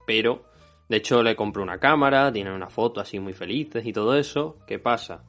Pero, 0.06 0.46
de 0.88 0.98
hecho, 0.98 1.22
le 1.22 1.36
compró 1.36 1.64
una 1.64 1.80
cámara, 1.80 2.32
tienen 2.32 2.54
una 2.54 2.70
foto 2.70 3.02
así 3.02 3.20
muy 3.20 3.34
felices 3.34 3.86
y 3.86 3.92
todo 3.92 4.16
eso. 4.16 4.60
¿Qué 4.66 4.80
pasa? 4.80 5.24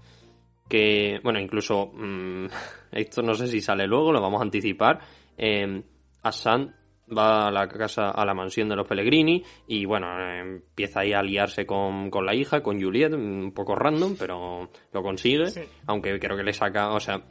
Que, 0.69 1.19
bueno, 1.25 1.41
incluso, 1.41 1.91
mm, 1.93 2.47
esto 2.93 3.23
no 3.23 3.35
sé 3.35 3.49
si 3.49 3.61
sale 3.61 3.87
luego, 3.89 4.13
lo 4.13 4.21
vamos 4.21 4.41
a 4.41 4.45
anticipar. 4.45 5.01
Eh, 5.37 5.83
Hassan 6.23 6.75
va 7.17 7.49
a 7.49 7.51
la 7.51 7.69
casa, 7.69 8.11
a 8.11 8.25
la 8.25 8.35
mansión 8.35 8.69
de 8.69 8.77
los 8.77 8.87
Pellegrini 8.87 9.43
y, 9.67 9.85
bueno, 9.87 10.07
empieza 10.21 11.01
ahí 11.01 11.13
a 11.13 11.23
liarse 11.23 11.65
con, 11.65 12.11
con 12.11 12.27
la 12.27 12.35
hija, 12.35 12.63
con 12.63 12.81
Juliet, 12.81 13.13
un 13.15 13.53
poco 13.53 13.75
random, 13.75 14.17
pero 14.19 14.69
lo 14.93 15.03
consigue. 15.03 15.47
Sí. 15.47 15.63
Aunque 15.87 16.19
creo 16.19 16.37
que 16.37 16.43
le 16.43 16.53
saca, 16.53 16.91
o 16.91 17.01
sea, 17.01 17.23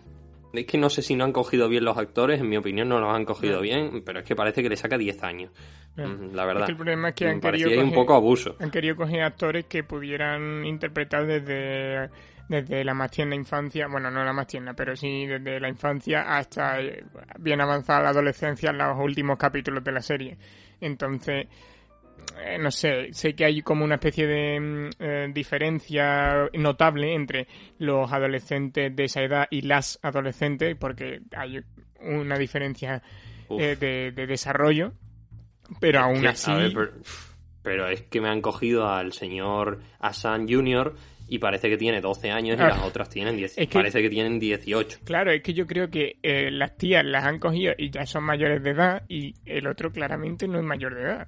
es 0.58 0.66
que 0.66 0.78
no 0.78 0.90
sé 0.90 1.02
si 1.02 1.16
no 1.16 1.24
han 1.24 1.32
cogido 1.32 1.68
bien 1.70 1.86
los 1.86 1.98
actores, 1.98 2.40
en 2.40 2.50
mi 2.50 2.58
opinión 2.58 2.90
no 2.90 3.00
los 3.00 3.14
han 3.14 3.26
cogido 3.26 3.62
bien, 3.62 4.04
pero 4.06 4.20
es 4.20 4.26
que 4.26 4.36
parece 4.36 4.62
que 4.64 4.70
le 4.70 4.76
saca 4.76 4.98
10 4.98 5.24
años. 5.24 5.52
Mm, 5.96 6.34
La 6.34 6.46
verdad. 6.46 6.64
Es 6.64 6.66
que 6.68 6.72
el 6.72 6.78
problema 6.78 7.10
es 7.10 7.16
que 7.16 7.28
han 7.28 7.40
querido 7.40 7.82
un 7.82 7.94
poco 7.94 8.14
abuso. 8.14 8.56
Han 8.60 8.72
querido 8.72 8.96
coger 8.96 9.24
actores 9.24 9.66
que 9.66 9.84
pudieran 9.84 10.66
interpretar 10.66 11.26
desde, 11.26 12.10
desde 12.50 12.84
la 12.84 12.94
más 12.94 13.12
tierna 13.12 13.36
infancia, 13.36 13.88
bueno, 13.88 14.12
no 14.12 14.24
la 14.24 14.34
más 14.34 14.48
tierna, 14.48 14.74
pero 14.74 14.96
sí 14.96 15.26
desde 15.26 15.60
la 15.60 15.70
infancia 15.70 16.22
hasta 16.38 16.82
eh, 16.82 17.04
bien 17.40 17.62
avanzada 17.62 18.04
la 18.04 18.10
adolescencia 18.10 18.72
en 18.72 18.78
los 18.78 18.98
últimos 19.00 19.38
capítulos 19.38 19.84
de 19.84 19.92
la 19.92 20.02
serie. 20.02 20.38
Entonces, 20.82 21.48
eh, 22.44 22.58
no 22.60 22.72
sé, 22.72 23.12
sé 23.14 23.34
que 23.36 23.46
hay 23.46 23.62
como 23.62 23.84
una 23.86 23.96
especie 23.96 24.28
de 24.28 24.60
mm, 24.60 24.90
eh, 25.00 25.28
diferencia 25.34 26.50
notable 26.54 27.14
entre 27.14 27.48
los 27.80 28.12
adolescentes 28.12 28.96
de 28.96 29.04
esa 29.06 29.22
edad 29.22 29.48
y 29.50 29.62
las 29.62 30.00
adolescentes, 30.02 30.76
porque 30.76 31.22
hay 31.36 31.62
una 32.02 32.38
diferencia 32.38 33.02
eh, 33.50 33.76
de, 33.80 34.12
de 34.12 34.28
desarrollo, 34.28 34.94
pero 35.80 36.00
aún 36.02 36.22
Que, 36.22 36.28
así... 36.30 36.52
ver, 36.54 36.72
pero, 36.74 36.92
pero 37.64 37.88
es 37.90 38.02
que 38.04 38.22
me 38.22 38.30
han 38.30 38.42
cogido 38.42 38.88
al 38.88 39.12
señor 39.14 39.82
Hassan 40.00 40.48
Jr. 40.48 40.96
y 41.28 41.40
parece 41.40 41.70
que 41.70 41.78
tiene 41.78 42.02
12 42.02 42.30
años 42.32 42.58
y 42.60 42.62
Ah. 42.62 42.68
las 42.70 42.84
otras 42.84 43.10
tienen 43.10 43.36
10, 43.38 43.58
Es 43.58 43.68
que- 43.68 43.74
parece 43.74 44.02
que 44.04 44.10
tienen 44.10 44.38
18. 44.40 45.00
Claro, 45.04 45.32
es 45.32 45.42
que 45.42 45.54
yo 45.54 45.66
creo 45.66 45.90
que 45.90 46.18
eh, 46.22 46.52
las 46.52 46.78
tías 46.78 47.04
las 47.04 47.24
han 47.26 47.40
cogido 47.40 47.74
y 47.78 47.90
ya 47.90 48.06
son 48.06 48.24
mayores 48.24 48.62
de 48.62 48.70
edad 48.72 49.04
y 49.08 49.34
el 49.46 49.66
otro 49.66 49.92
claramente 49.92 50.48
no 50.48 50.60
es 50.60 50.64
mayor 50.64 50.94
de 50.96 51.02
edad. 51.02 51.28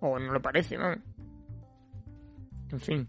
O 0.00 0.18
no 0.18 0.32
lo 0.32 0.40
parece, 0.42 0.76
¿no? 0.76 0.94
En 2.72 2.80
fin. 2.80 3.08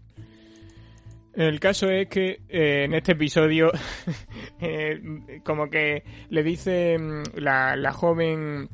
El 1.34 1.60
caso 1.60 1.88
es 1.88 2.08
que 2.08 2.42
eh, 2.48 2.84
en 2.84 2.94
este 2.94 3.12
episodio, 3.12 3.72
eh, 4.60 5.00
como 5.44 5.70
que 5.70 6.04
le 6.28 6.42
dice 6.42 6.98
mm, 6.98 7.38
la, 7.38 7.74
la 7.74 7.92
joven, 7.92 8.68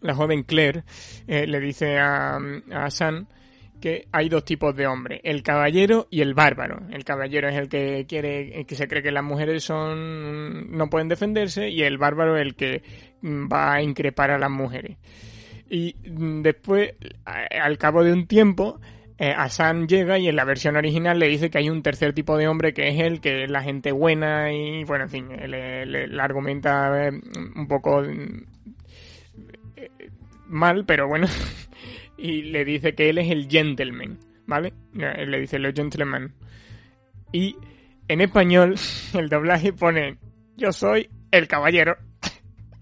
la 0.00 0.14
joven 0.14 0.42
Claire, 0.42 0.84
eh, 1.26 1.46
le 1.46 1.58
dice 1.58 1.98
a, 1.98 2.38
a 2.72 2.90
Sam 2.90 3.26
que 3.80 4.08
hay 4.10 4.28
dos 4.28 4.44
tipos 4.44 4.74
de 4.74 4.86
hombres, 4.86 5.20
el 5.22 5.42
caballero 5.42 6.06
y 6.10 6.20
el 6.20 6.34
bárbaro. 6.34 6.86
El 6.90 7.04
caballero 7.04 7.48
es 7.48 7.56
el 7.56 7.68
que 7.68 8.06
quiere, 8.08 8.64
que 8.66 8.74
se 8.74 8.88
cree 8.88 9.02
que 9.02 9.12
las 9.12 9.24
mujeres 9.24 9.64
son 9.64 10.70
no 10.76 10.88
pueden 10.88 11.08
defenderse 11.08 11.68
y 11.68 11.82
el 11.82 11.98
bárbaro 11.98 12.36
es 12.36 12.42
el 12.42 12.54
que 12.56 12.82
mm, 13.22 13.48
va 13.50 13.74
a 13.74 13.82
increpar 13.82 14.30
a 14.30 14.38
las 14.38 14.50
mujeres. 14.50 14.98
Y 15.68 15.94
mm, 16.08 16.42
después, 16.42 16.92
al 17.24 17.78
cabo 17.78 18.04
de 18.04 18.12
un 18.12 18.26
tiempo, 18.26 18.80
eh, 19.18 19.34
llega 19.88 20.18
y 20.18 20.28
en 20.28 20.36
la 20.36 20.44
versión 20.44 20.76
original 20.76 21.18
le 21.18 21.28
dice 21.28 21.50
que 21.50 21.58
hay 21.58 21.70
un 21.70 21.82
tercer 21.82 22.12
tipo 22.12 22.36
de 22.36 22.48
hombre 22.48 22.74
que 22.74 22.88
es 22.88 23.00
el 23.00 23.20
que 23.20 23.44
es 23.44 23.50
la 23.50 23.62
gente 23.62 23.90
buena 23.92 24.52
y 24.52 24.84
bueno, 24.84 25.04
en 25.04 25.10
fin, 25.10 25.28
le, 25.28 25.86
le- 25.86 26.20
argumenta 26.20 27.06
eh, 27.08 27.12
un 27.56 27.66
poco 27.66 28.02
mm, 28.02 28.44
eh, 29.76 29.90
mal, 30.48 30.84
pero 30.84 31.08
bueno, 31.08 31.26
y 32.18 32.42
le 32.42 32.64
dice 32.64 32.94
que 32.94 33.08
él 33.10 33.18
es 33.18 33.30
el 33.30 33.48
gentleman, 33.48 34.18
¿vale? 34.46 34.72
Eh, 34.98 35.26
Le 35.26 35.40
dice 35.40 35.58
los 35.58 35.74
gentlemen. 35.74 36.32
Y 37.32 37.56
en 38.08 38.20
español 38.20 38.76
el 39.14 39.28
doblaje 39.28 39.72
pone 39.72 40.16
yo 40.56 40.72
soy 40.72 41.08
el 41.30 41.48
caballero. 41.48 41.96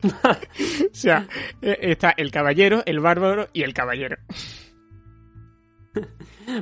o 0.93 0.95
sea, 0.95 1.27
eh, 1.63 1.79
está 1.81 2.11
el 2.17 2.31
caballero, 2.31 2.83
el 2.87 3.01
bárbaro 3.01 3.49
y 3.53 3.63
el 3.63 3.73
caballero. 3.75 4.17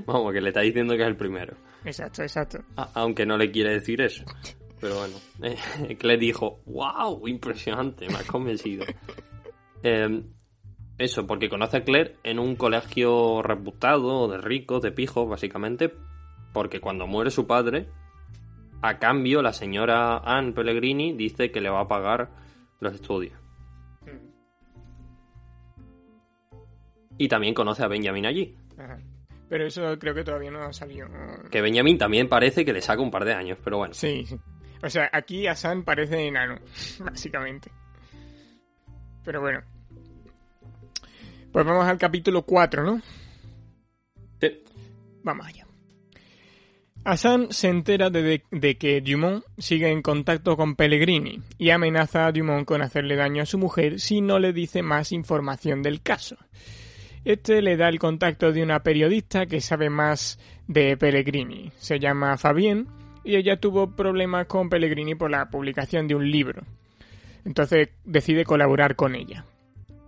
Vamos, 0.06 0.32
que 0.32 0.40
le 0.40 0.48
está 0.48 0.60
diciendo 0.60 0.94
que 0.94 1.02
es 1.02 1.08
el 1.08 1.16
primero. 1.16 1.56
Exacto, 1.84 2.22
exacto. 2.22 2.60
A- 2.76 2.90
aunque 2.94 3.26
no 3.26 3.36
le 3.36 3.50
quiere 3.50 3.72
decir 3.74 4.00
eso. 4.00 4.24
Pero 4.80 4.96
bueno, 4.98 5.14
eh, 5.88 5.96
Claire 5.96 6.20
dijo, 6.20 6.60
wow, 6.66 7.26
impresionante, 7.26 8.06
me 8.08 8.14
has 8.14 8.26
convencido. 8.26 8.84
Eh, 9.84 10.22
eso, 10.98 11.26
porque 11.26 11.48
conoce 11.48 11.78
a 11.78 11.82
Claire 11.82 12.14
en 12.22 12.38
un 12.38 12.54
colegio 12.54 13.42
reputado, 13.42 14.28
de 14.28 14.38
ricos, 14.38 14.80
de 14.80 14.92
pijos, 14.92 15.28
básicamente, 15.28 15.92
porque 16.52 16.78
cuando 16.78 17.08
muere 17.08 17.32
su 17.32 17.48
padre, 17.48 17.88
a 18.80 19.00
cambio 19.00 19.42
la 19.42 19.52
señora 19.52 20.18
Anne 20.18 20.52
Pellegrini 20.52 21.14
dice 21.14 21.50
que 21.50 21.60
le 21.60 21.68
va 21.68 21.80
a 21.80 21.88
pagar 21.88 22.30
los 22.82 22.94
estudios. 22.94 23.38
Y 27.18 27.28
también 27.28 27.54
conoce 27.54 27.82
a 27.84 27.88
Benjamin 27.88 28.26
allí, 28.26 28.56
Ajá. 28.76 28.98
Pero 29.48 29.66
eso 29.66 29.98
creo 29.98 30.14
que 30.14 30.24
todavía 30.24 30.50
no 30.50 30.62
ha 30.62 30.72
salido. 30.72 31.06
que 31.50 31.60
Benjamin 31.60 31.98
también 31.98 32.26
parece 32.28 32.64
que 32.64 32.72
le 32.72 32.80
saca 32.80 33.02
un 33.02 33.10
par 33.10 33.24
de 33.26 33.34
años, 33.34 33.58
pero 33.62 33.76
bueno. 33.76 33.92
Sí, 33.92 34.24
sí. 34.24 34.36
O 34.82 34.88
sea, 34.88 35.10
aquí 35.12 35.46
Hassan 35.46 35.84
parece 35.84 36.26
enano, 36.26 36.56
básicamente. 37.04 37.70
Pero 39.24 39.42
bueno. 39.42 39.60
Pues 41.52 41.66
vamos 41.66 41.84
al 41.84 41.98
capítulo 41.98 42.42
4, 42.42 42.82
¿no? 42.82 43.00
Sí. 44.40 44.62
Vamos 45.22 45.46
allá. 45.46 45.66
Hassan 47.04 47.48
se 47.50 47.68
entera 47.68 48.10
de, 48.10 48.42
que 48.78 49.00
Dumont 49.00 49.44
sigue 49.58 49.90
en 49.90 50.02
contacto 50.02 50.56
con 50.56 50.76
Pellegrini 50.76 51.40
y 51.58 51.70
amenaza 51.70 52.26
a 52.26 52.32
Dumont 52.32 52.64
con 52.64 52.80
hacerle 52.80 53.16
daño 53.16 53.42
a 53.42 53.46
su 53.46 53.58
mujer 53.58 53.98
si 53.98 54.20
no 54.20 54.38
le 54.38 54.52
dice 54.52 54.82
más 54.82 55.10
información 55.10 55.82
del 55.82 56.00
caso. 56.00 56.36
Este 57.24 57.60
le 57.60 57.76
da 57.76 57.88
el 57.88 57.98
contacto 57.98 58.52
de 58.52 58.62
una 58.62 58.82
periodista 58.82 59.46
que 59.46 59.60
sabe 59.60 59.90
más 59.90 60.38
de 60.68 60.96
Pellegrini. 60.96 61.72
Se 61.76 61.98
llama 61.98 62.36
Fabienne 62.36 62.86
y 63.24 63.34
ella 63.36 63.58
tuvo 63.58 63.90
problemas 63.96 64.46
con 64.46 64.68
Pellegrini 64.68 65.14
por 65.16 65.30
la 65.30 65.50
publicación 65.50 66.06
de 66.06 66.14
un 66.14 66.30
libro. 66.30 66.62
Entonces 67.44 67.88
decide 68.04 68.44
colaborar 68.44 68.94
con 68.94 69.16
ella. 69.16 69.44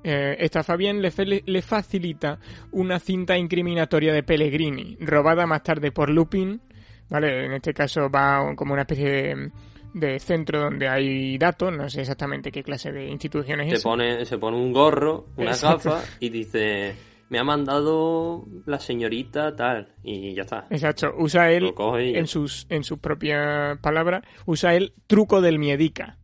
Eh, 0.04 0.36
esta 0.38 0.62
Fabienne 0.62 1.00
le, 1.00 1.10
fe- 1.10 1.42
le 1.44 1.62
facilita 1.62 2.38
una 2.70 3.00
cinta 3.00 3.36
incriminatoria 3.38 4.12
de 4.12 4.22
Pellegrini, 4.22 4.96
robada 5.00 5.46
más 5.46 5.62
tarde 5.64 5.90
por 5.90 6.10
Lupin. 6.10 6.60
¿Vale? 7.08 7.44
En 7.46 7.52
este 7.52 7.72
caso 7.74 8.10
va 8.10 8.54
como 8.56 8.72
una 8.72 8.82
especie 8.82 9.08
de, 9.08 9.50
de 9.94 10.18
centro 10.18 10.60
donde 10.60 10.88
hay 10.88 11.38
datos, 11.38 11.72
no 11.76 11.88
sé 11.88 12.00
exactamente 12.00 12.50
qué 12.50 12.62
clase 12.62 12.90
de 12.92 13.08
institución 13.08 13.60
es 13.60 13.80
Se 13.80 13.84
pone, 13.84 14.24
se 14.24 14.38
pone 14.38 14.56
un 14.56 14.72
gorro, 14.72 15.26
una 15.36 15.50
Exacto. 15.50 15.90
gafa 15.90 16.04
y 16.20 16.28
dice, 16.30 16.94
me 17.28 17.38
ha 17.38 17.44
mandado 17.44 18.44
la 18.66 18.78
señorita 18.78 19.54
tal. 19.54 19.88
Y 20.02 20.34
ya 20.34 20.42
está. 20.42 20.66
Exacto, 20.70 21.14
usa 21.16 21.50
él, 21.52 21.72
y 22.00 22.16
en 22.16 22.26
sus, 22.26 22.66
en 22.68 22.84
sus 22.84 22.98
propias 22.98 23.78
palabras, 23.78 24.22
usa 24.46 24.74
el 24.74 24.92
truco 25.06 25.40
del 25.40 25.58
miedica, 25.58 26.18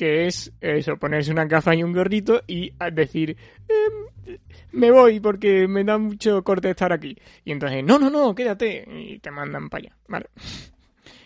que 0.00 0.26
es 0.26 0.50
eso, 0.62 0.96
ponerse 0.96 1.30
una 1.30 1.44
gafa 1.44 1.74
y 1.74 1.82
un 1.82 1.92
gorrito 1.92 2.40
y 2.46 2.72
a 2.78 2.90
decir, 2.90 3.36
"Em, 3.68 4.38
me 4.72 4.90
voy 4.90 5.20
porque 5.20 5.68
me 5.68 5.84
da 5.84 5.98
mucho 5.98 6.42
corte 6.42 6.70
estar 6.70 6.90
aquí. 6.90 7.14
Y 7.44 7.52
entonces, 7.52 7.84
no, 7.84 7.98
no, 7.98 8.08
no, 8.08 8.34
quédate, 8.34 8.82
y 8.90 9.18
te 9.18 9.30
mandan 9.30 9.68
para 9.68 9.82
allá, 9.82 9.96
¿vale? 10.08 10.26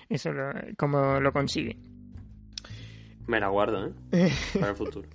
Eso 0.09 0.31
es 0.31 0.77
como 0.77 1.21
lo 1.21 1.33
consigue. 1.33 1.77
Me 3.29 3.39
la 3.39 3.47
guardo, 3.47 3.95
¿eh? 4.11 4.33
Para 4.55 4.71
el 4.71 4.77
futuro. 4.77 5.09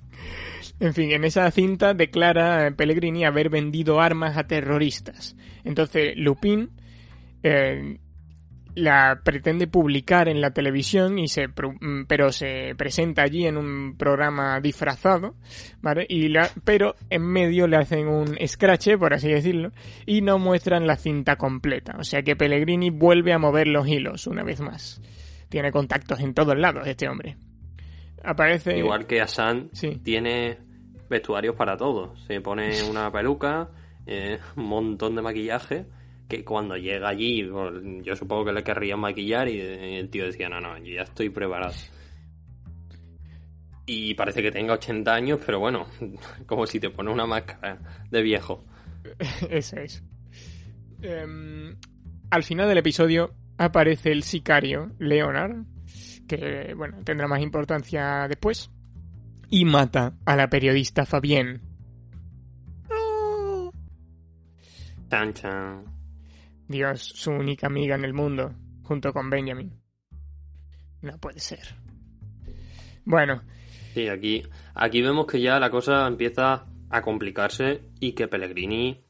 En 0.80 0.94
fin, 0.94 1.12
en 1.12 1.26
esa 1.26 1.52
cinta 1.52 1.94
declara 1.94 2.66
eh, 2.66 2.72
Pellegrini 2.72 3.26
haber 3.26 3.50
vendido 3.50 4.00
armas 4.00 4.38
a 4.38 4.48
terroristas. 4.48 5.36
Entonces, 5.66 6.14
Lupin 6.16 6.70
eh, 7.44 8.00
la 8.80 9.22
pretende 9.24 9.68
publicar 9.68 10.28
en 10.28 10.42
la 10.42 10.52
televisión 10.52 11.20
y 11.20 11.28
se 11.28 11.48
mm, 11.48 12.06
pero 12.08 12.32
se 12.32 12.74
presenta 12.78 13.24
allí 13.24 13.46
en 13.46 13.58
un 13.58 13.96
programa 13.98 14.60
disfrazado, 14.60 15.36
¿vale? 15.82 16.06
Y 16.10 16.30
la, 16.30 16.50
pero 16.64 16.96
en 17.10 17.24
medio 17.24 17.68
le 17.68 17.78
hacen 17.78 18.08
un 18.08 18.36
scratch, 18.48 18.98
por 18.98 19.14
así 19.14 19.30
decirlo, 19.30 19.72
y 20.06 20.22
no 20.22 20.40
muestran 20.40 20.88
la 20.88 20.96
cinta 20.96 21.36
completa. 21.36 21.96
O 22.00 22.04
sea 22.04 22.22
que 22.24 22.36
Pellegrini 22.36 22.90
vuelve 22.90 23.34
a 23.34 23.38
mover 23.40 23.68
los 23.68 23.88
hilos 23.88 24.28
una 24.28 24.44
vez 24.44 24.60
más. 24.62 25.02
Tiene 25.50 25.72
contactos 25.72 26.20
en 26.20 26.34
todos 26.34 26.58
lados 26.58 26.88
este 26.88 27.08
hombre. 27.08 27.38
Aparece 28.24 28.78
Igual 28.78 29.06
que 29.08 29.22
Asan 29.22 29.70
Sí. 29.74 30.00
tiene 30.04 30.58
vestuarios 31.10 31.56
para 31.56 31.78
todo. 31.78 32.16
Se 32.28 32.42
pone 32.42 32.84
una 32.84 33.12
peluca, 33.12 33.70
eh, 34.06 34.40
un 34.56 34.66
montón 34.66 35.16
de 35.16 35.22
maquillaje, 35.22 35.86
que 36.30 36.46
cuando 36.46 36.78
llega 36.78 37.10
allí, 37.10 37.44
pues, 37.44 37.74
yo 38.04 38.16
supongo 38.16 38.46
que 38.46 38.54
le 38.54 38.64
querrían 38.64 39.00
maquillar 39.00 39.50
y 39.50 39.60
el 39.60 40.10
tío 40.10 40.26
decía, 40.26 40.48
no, 40.48 40.62
no, 40.62 40.78
yo 40.78 40.94
ya 40.94 41.02
estoy 41.02 41.30
preparado. 41.30 41.74
Y 43.88 44.14
parece 44.14 44.44
que 44.44 44.52
tenga 44.52 44.76
80 44.76 45.12
años, 45.12 45.40
pero 45.44 45.60
bueno, 45.60 45.88
como 46.46 46.68
si 46.68 46.80
te 46.80 46.92
pone 46.92 47.12
una 47.12 47.26
máscara 47.26 47.80
de 48.12 48.22
viejo. 48.22 48.64
Eso 49.50 49.78
es. 49.78 50.04
Em, 51.02 51.76
al 52.30 52.44
final 52.44 52.70
del 52.70 52.78
episodio 52.78 53.34
aparece 53.58 54.12
el 54.12 54.22
sicario, 54.22 54.92
Leonard, 55.00 55.66
que 56.28 56.76
bueno, 56.78 57.00
tendrá 57.04 57.28
más 57.28 57.42
importancia 57.42 58.28
después, 58.28 58.70
y 59.50 59.66
mata 59.66 60.14
a 60.26 60.36
la 60.36 60.48
periodista 60.48 61.08
Fabienne. 61.08 61.60
Chan, 65.10 65.34
chan. 65.34 65.99
Dios, 66.70 67.02
su 67.04 67.32
única 67.32 67.68
amiga 67.68 67.96
en 67.96 68.06
el 68.06 68.14
mundo, 68.14 68.54
junto 68.84 69.12
con 69.12 69.30
Benjamin. 69.30 69.74
No 71.02 71.18
puede 71.20 71.40
ser. 71.40 71.76
Bueno, 73.06 73.42
Sí, 73.94 74.08
aquí, 74.08 74.44
aquí 74.76 75.02
vemos 75.02 75.26
que 75.26 75.42
ya 75.42 75.60
la 75.60 75.72
cosa 75.72 76.06
empieza 76.08 76.68
a 76.92 77.02
complicarse 77.02 77.82
y 78.00 78.12
que 78.14 78.28
Pellegrini 78.28 79.04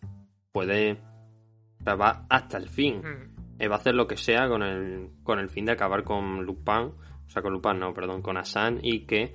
puede... 0.53 0.93
o 0.93 1.84
sea, 1.84 1.95
va 1.95 2.26
hasta 2.30 2.57
el 2.57 2.70
fin. 2.70 2.99
mm, 2.99 3.36
Eh, 3.60 3.68
va 3.68 3.76
a 3.76 3.80
hacer 3.80 3.93
lo 3.93 4.07
que 4.07 4.16
sea 4.16 4.47
con 4.47 4.64
el, 4.64 5.10
con 5.22 5.38
el 5.39 5.49
fin 5.49 5.66
de 5.66 5.74
acabar 5.74 6.03
con 6.05 6.45
Lupin, 6.45 6.93
o 7.28 7.30
sea, 7.30 7.41
con 7.41 7.51
Lupin 7.51 7.78
no, 7.78 7.93
perdón, 7.93 8.22
con 8.22 8.38
Hassan 8.38 8.80
y 8.82 9.01
que 9.01 9.34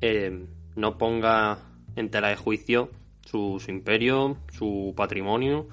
eh, 0.00 0.46
no 0.76 0.96
ponga 0.96 1.58
en 1.96 2.08
tela 2.08 2.28
de 2.28 2.36
juicio 2.36 2.90
su, 3.26 3.58
su 3.58 3.70
imperio, 3.72 4.38
su 4.52 4.94
patrimonio 4.96 5.68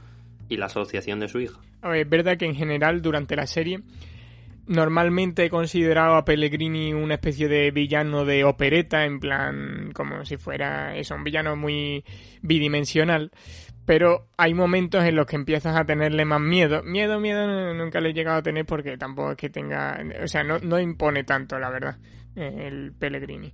y 0.50 0.58
la 0.58 0.66
asociación 0.66 1.20
de 1.20 1.28
su 1.28 1.40
hija. 1.42 1.60
Es 1.94 2.10
verdad 2.10 2.38
que 2.38 2.46
en 2.46 2.56
general 2.56 3.02
durante 3.02 3.36
la 3.36 3.48
serie 3.48 3.82
normalmente 4.68 5.46
he 5.46 5.50
considerado 5.50 6.16
a 6.16 6.26
Pellegrini 6.26 6.94
una 6.94 7.16
especie 7.16 7.48
de 7.48 7.72
villano 7.72 8.26
de 8.26 8.44
opereta, 8.44 9.06
en 9.06 9.20
plan, 9.20 9.92
como 9.94 10.26
si 10.26 10.38
fuera 10.38 10.96
eso, 10.96 11.16
un 11.16 11.24
villano 11.24 11.56
muy 11.56 12.04
bidimensional. 12.42 13.32
Pero 13.86 14.30
hay 14.36 14.56
momentos 14.56 15.04
en 15.04 15.16
los 15.16 15.28
que 15.28 15.36
empiezas 15.36 15.76
a 15.76 15.86
tenerle 15.86 16.26
más 16.26 16.42
miedo. 16.42 16.82
Miedo, 16.82 17.20
miedo 17.20 17.74
nunca 17.76 18.02
le 18.02 18.10
he 18.10 18.14
llegado 18.14 18.40
a 18.40 18.44
tener 18.44 18.66
porque 18.66 18.98
tampoco 18.98 19.32
es 19.32 19.38
que 19.38 19.52
tenga. 19.52 20.00
O 20.24 20.28
sea, 20.28 20.44
no, 20.44 20.58
no 20.58 20.80
impone 20.80 21.24
tanto, 21.24 21.60
la 21.60 21.70
verdad, 21.70 21.98
el 22.36 22.94
Pellegrini. 22.98 23.54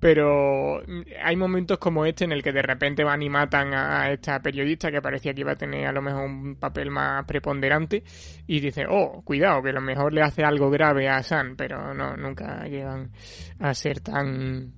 Pero 0.00 0.80
mm, 0.86 1.00
hay 1.24 1.36
momentos 1.36 1.78
como 1.78 2.04
este 2.04 2.24
en 2.24 2.32
el 2.32 2.42
que 2.42 2.52
de 2.52 2.62
repente 2.62 3.04
van 3.04 3.22
y 3.22 3.28
matan 3.28 3.74
a 3.74 4.10
esta 4.12 4.40
periodista 4.40 4.90
que 4.90 5.02
parecía 5.02 5.34
que 5.34 5.40
iba 5.40 5.52
a 5.52 5.56
tener 5.56 5.86
a 5.86 5.92
lo 5.92 6.02
mejor 6.02 6.24
un 6.24 6.56
papel 6.56 6.90
más 6.90 7.24
preponderante 7.24 8.04
y 8.46 8.60
dice, 8.60 8.84
oh, 8.88 9.22
cuidado, 9.24 9.62
que 9.62 9.70
a 9.70 9.74
lo 9.74 9.80
mejor 9.80 10.12
le 10.12 10.22
hace 10.22 10.44
algo 10.44 10.70
grave 10.70 11.08
a 11.08 11.22
San, 11.22 11.56
pero 11.56 11.92
no, 11.94 12.16
nunca 12.16 12.66
llegan 12.66 13.10
a 13.58 13.74
ser 13.74 14.00
tan, 14.00 14.72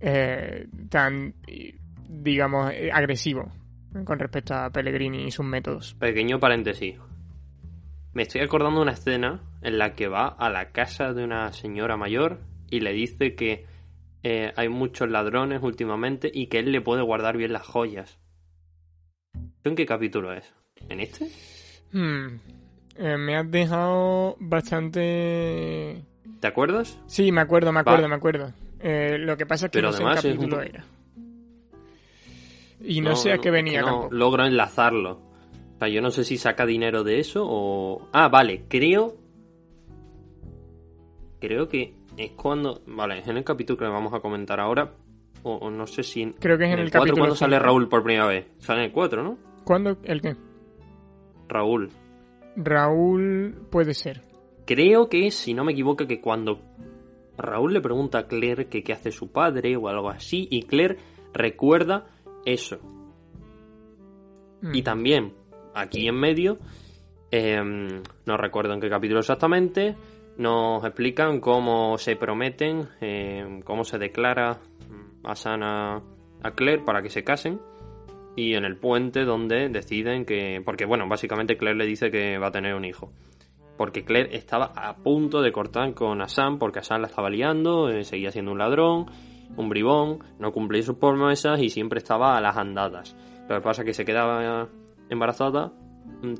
eh, 0.00 0.66
tan, 0.88 1.34
digamos, 2.08 2.72
eh, 2.72 2.90
agresivo. 2.92 3.50
con 4.04 4.18
respecto 4.18 4.54
a 4.54 4.70
Pellegrini 4.70 5.24
y 5.24 5.30
sus 5.30 5.46
métodos. 5.46 5.94
Pequeño 5.94 6.40
paréntesis. 6.40 6.96
Me 8.12 8.22
estoy 8.22 8.40
acordando 8.40 8.80
de 8.80 8.82
una 8.82 8.92
escena 8.92 9.40
en 9.62 9.78
la 9.78 9.94
que 9.94 10.08
va 10.08 10.28
a 10.28 10.50
la 10.50 10.70
casa 10.72 11.12
de 11.12 11.24
una 11.24 11.52
señora 11.52 11.96
mayor 11.96 12.40
y 12.70 12.80
le 12.80 12.92
dice 12.92 13.34
que 13.34 13.66
eh, 14.24 14.52
hay 14.56 14.68
muchos 14.68 15.08
ladrones 15.08 15.62
últimamente 15.62 16.30
y 16.32 16.48
que 16.48 16.58
él 16.58 16.72
le 16.72 16.80
puede 16.80 17.02
guardar 17.02 17.36
bien 17.36 17.52
las 17.52 17.62
joyas. 17.62 18.18
¿Esto 19.34 19.68
en 19.70 19.76
qué 19.76 19.86
capítulo 19.86 20.32
es? 20.32 20.52
¿En 20.88 20.98
este? 21.00 21.26
Hmm, 21.92 22.36
eh, 22.96 23.16
me 23.16 23.36
has 23.36 23.50
dejado 23.50 24.36
bastante... 24.40 26.02
¿Te 26.40 26.46
acuerdas? 26.46 26.98
Sí, 27.06 27.30
me 27.32 27.40
acuerdo, 27.40 27.72
me 27.72 27.80
acuerdo, 27.80 28.02
Va. 28.02 28.08
me 28.08 28.14
acuerdo. 28.16 28.52
Eh, 28.80 29.16
lo 29.18 29.36
que 29.36 29.46
pasa 29.46 29.66
es 29.66 29.70
que 29.72 29.78
Pero 29.78 29.88
no 29.88 29.96
sé 29.96 30.04
un 30.04 30.12
capítulo 30.12 30.56
po- 30.56 30.62
era. 30.62 30.84
Y 32.82 33.00
no, 33.00 33.16
sé 33.16 33.32
a 33.32 33.38
qué 33.38 33.50
venía 33.50 33.80
no 33.80 33.86
tampoco. 33.86 34.14
logro 34.14 34.44
enlazarlo. 34.44 35.20
O 35.76 35.78
sea, 35.78 35.88
yo 35.88 36.02
no 36.02 36.10
sé 36.10 36.24
si 36.24 36.36
saca 36.36 36.66
dinero 36.66 37.02
de 37.04 37.20
eso 37.20 37.44
o... 37.46 38.08
Ah, 38.12 38.28
vale, 38.28 38.64
creo... 38.68 39.16
Creo 41.40 41.68
que 41.68 41.94
es 42.16 42.30
cuando... 42.32 42.82
Vale, 42.86 43.18
es 43.18 43.28
en 43.28 43.36
el 43.36 43.44
capítulo 43.44 43.78
que 43.78 43.84
vamos 43.84 44.12
a 44.14 44.20
comentar 44.20 44.60
ahora. 44.60 44.92
O, 45.42 45.54
o 45.56 45.70
no 45.70 45.86
sé 45.86 46.02
si... 46.02 46.22
En, 46.22 46.32
Creo 46.32 46.56
que 46.56 46.64
es 46.64 46.72
en 46.72 46.78
el 46.78 46.90
4 46.90 47.00
capítulo 47.00 47.22
cuando 47.22 47.36
sale. 47.36 47.58
Raúl 47.58 47.88
por 47.88 48.02
primera 48.02 48.26
vez. 48.26 48.46
Sale 48.58 48.80
en 48.80 48.86
el 48.86 48.92
4, 48.92 49.22
¿no? 49.22 49.38
¿Cuándo? 49.64 49.98
¿El 50.04 50.20
qué? 50.20 50.36
Raúl. 51.48 51.90
Raúl 52.56 53.66
puede 53.70 53.94
ser. 53.94 54.22
Creo 54.66 55.08
que, 55.08 55.30
si 55.30 55.54
no 55.54 55.64
me 55.64 55.72
equivoco, 55.72 56.06
que 56.06 56.20
cuando 56.20 56.60
Raúl 57.36 57.72
le 57.74 57.80
pregunta 57.80 58.18
a 58.18 58.26
Claire 58.26 58.66
que 58.66 58.82
qué 58.82 58.92
hace 58.92 59.10
su 59.10 59.30
padre 59.30 59.76
o 59.76 59.88
algo 59.88 60.08
así, 60.08 60.46
y 60.50 60.62
Claire 60.62 60.98
recuerda 61.32 62.06
eso. 62.46 62.78
Mm. 64.62 64.74
Y 64.74 64.82
también, 64.82 65.34
aquí 65.74 66.06
en 66.08 66.18
medio, 66.18 66.58
eh, 67.30 67.60
no 68.26 68.36
recuerdo 68.36 68.72
en 68.72 68.80
qué 68.80 68.88
capítulo 68.88 69.20
exactamente, 69.20 69.96
nos 70.36 70.84
explican 70.84 71.40
cómo 71.40 71.98
se 71.98 72.16
prometen, 72.16 72.88
eh, 73.00 73.60
cómo 73.64 73.84
se 73.84 73.98
declara 73.98 74.58
a 75.22 75.34
Sana 75.34 76.02
a 76.42 76.50
Claire 76.52 76.82
para 76.84 77.02
que 77.02 77.10
se 77.10 77.24
casen. 77.24 77.60
Y 78.36 78.54
en 78.54 78.64
el 78.64 78.76
puente 78.76 79.24
donde 79.24 79.68
deciden 79.68 80.24
que... 80.24 80.60
Porque 80.64 80.86
bueno, 80.86 81.08
básicamente 81.08 81.56
Claire 81.56 81.78
le 81.78 81.86
dice 81.86 82.10
que 82.10 82.36
va 82.38 82.48
a 82.48 82.52
tener 82.52 82.74
un 82.74 82.84
hijo. 82.84 83.12
Porque 83.76 84.04
Claire 84.04 84.36
estaba 84.36 84.72
a 84.74 84.96
punto 84.96 85.40
de 85.40 85.52
cortar 85.52 85.94
con 85.94 86.20
Asan 86.20 86.58
porque 86.58 86.80
Asan 86.80 87.02
la 87.02 87.08
estaba 87.08 87.30
liando, 87.30 87.88
eh, 87.88 88.04
seguía 88.04 88.32
siendo 88.32 88.52
un 88.52 88.58
ladrón, 88.58 89.06
un 89.56 89.68
bribón, 89.68 90.18
no 90.38 90.52
cumplía 90.52 90.82
sus 90.82 90.96
promesas 90.96 91.60
y 91.60 91.70
siempre 91.70 91.98
estaba 91.98 92.36
a 92.36 92.40
las 92.40 92.56
andadas. 92.56 93.16
Lo 93.48 93.56
que 93.56 93.60
pasa 93.60 93.82
es 93.82 93.86
que 93.86 93.94
se 93.94 94.04
quedaba 94.04 94.68
embarazada, 95.08 95.72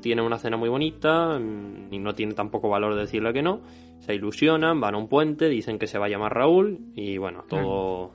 tiene 0.01 0.21
una 0.21 0.37
cena 0.37 0.57
muy 0.57 0.69
bonita 0.69 1.37
mm, 1.39 1.93
y 1.93 1.99
no 1.99 2.13
tiene 2.13 2.33
tampoco 2.33 2.69
valor 2.69 2.95
de 2.95 3.01
decirle 3.01 3.33
que 3.33 3.41
no. 3.41 3.61
Se 3.99 4.13
ilusionan, 4.13 4.79
van 4.79 4.95
a 4.95 4.97
un 4.97 5.07
puente, 5.07 5.47
dicen 5.47 5.79
que 5.79 5.87
se 5.87 5.97
va 5.97 6.05
a 6.05 6.09
llamar 6.09 6.33
Raúl 6.33 6.79
y 6.95 7.17
bueno, 7.17 7.43
todo, 7.47 8.11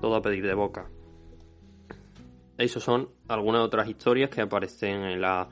todo 0.00 0.16
a 0.16 0.22
pedir 0.22 0.46
de 0.46 0.54
boca. 0.54 0.88
Esas 2.58 2.82
son 2.82 3.10
algunas 3.28 3.62
otras 3.62 3.88
historias 3.88 4.30
que 4.30 4.40
aparecen 4.40 5.02
en 5.02 5.20
la, 5.20 5.48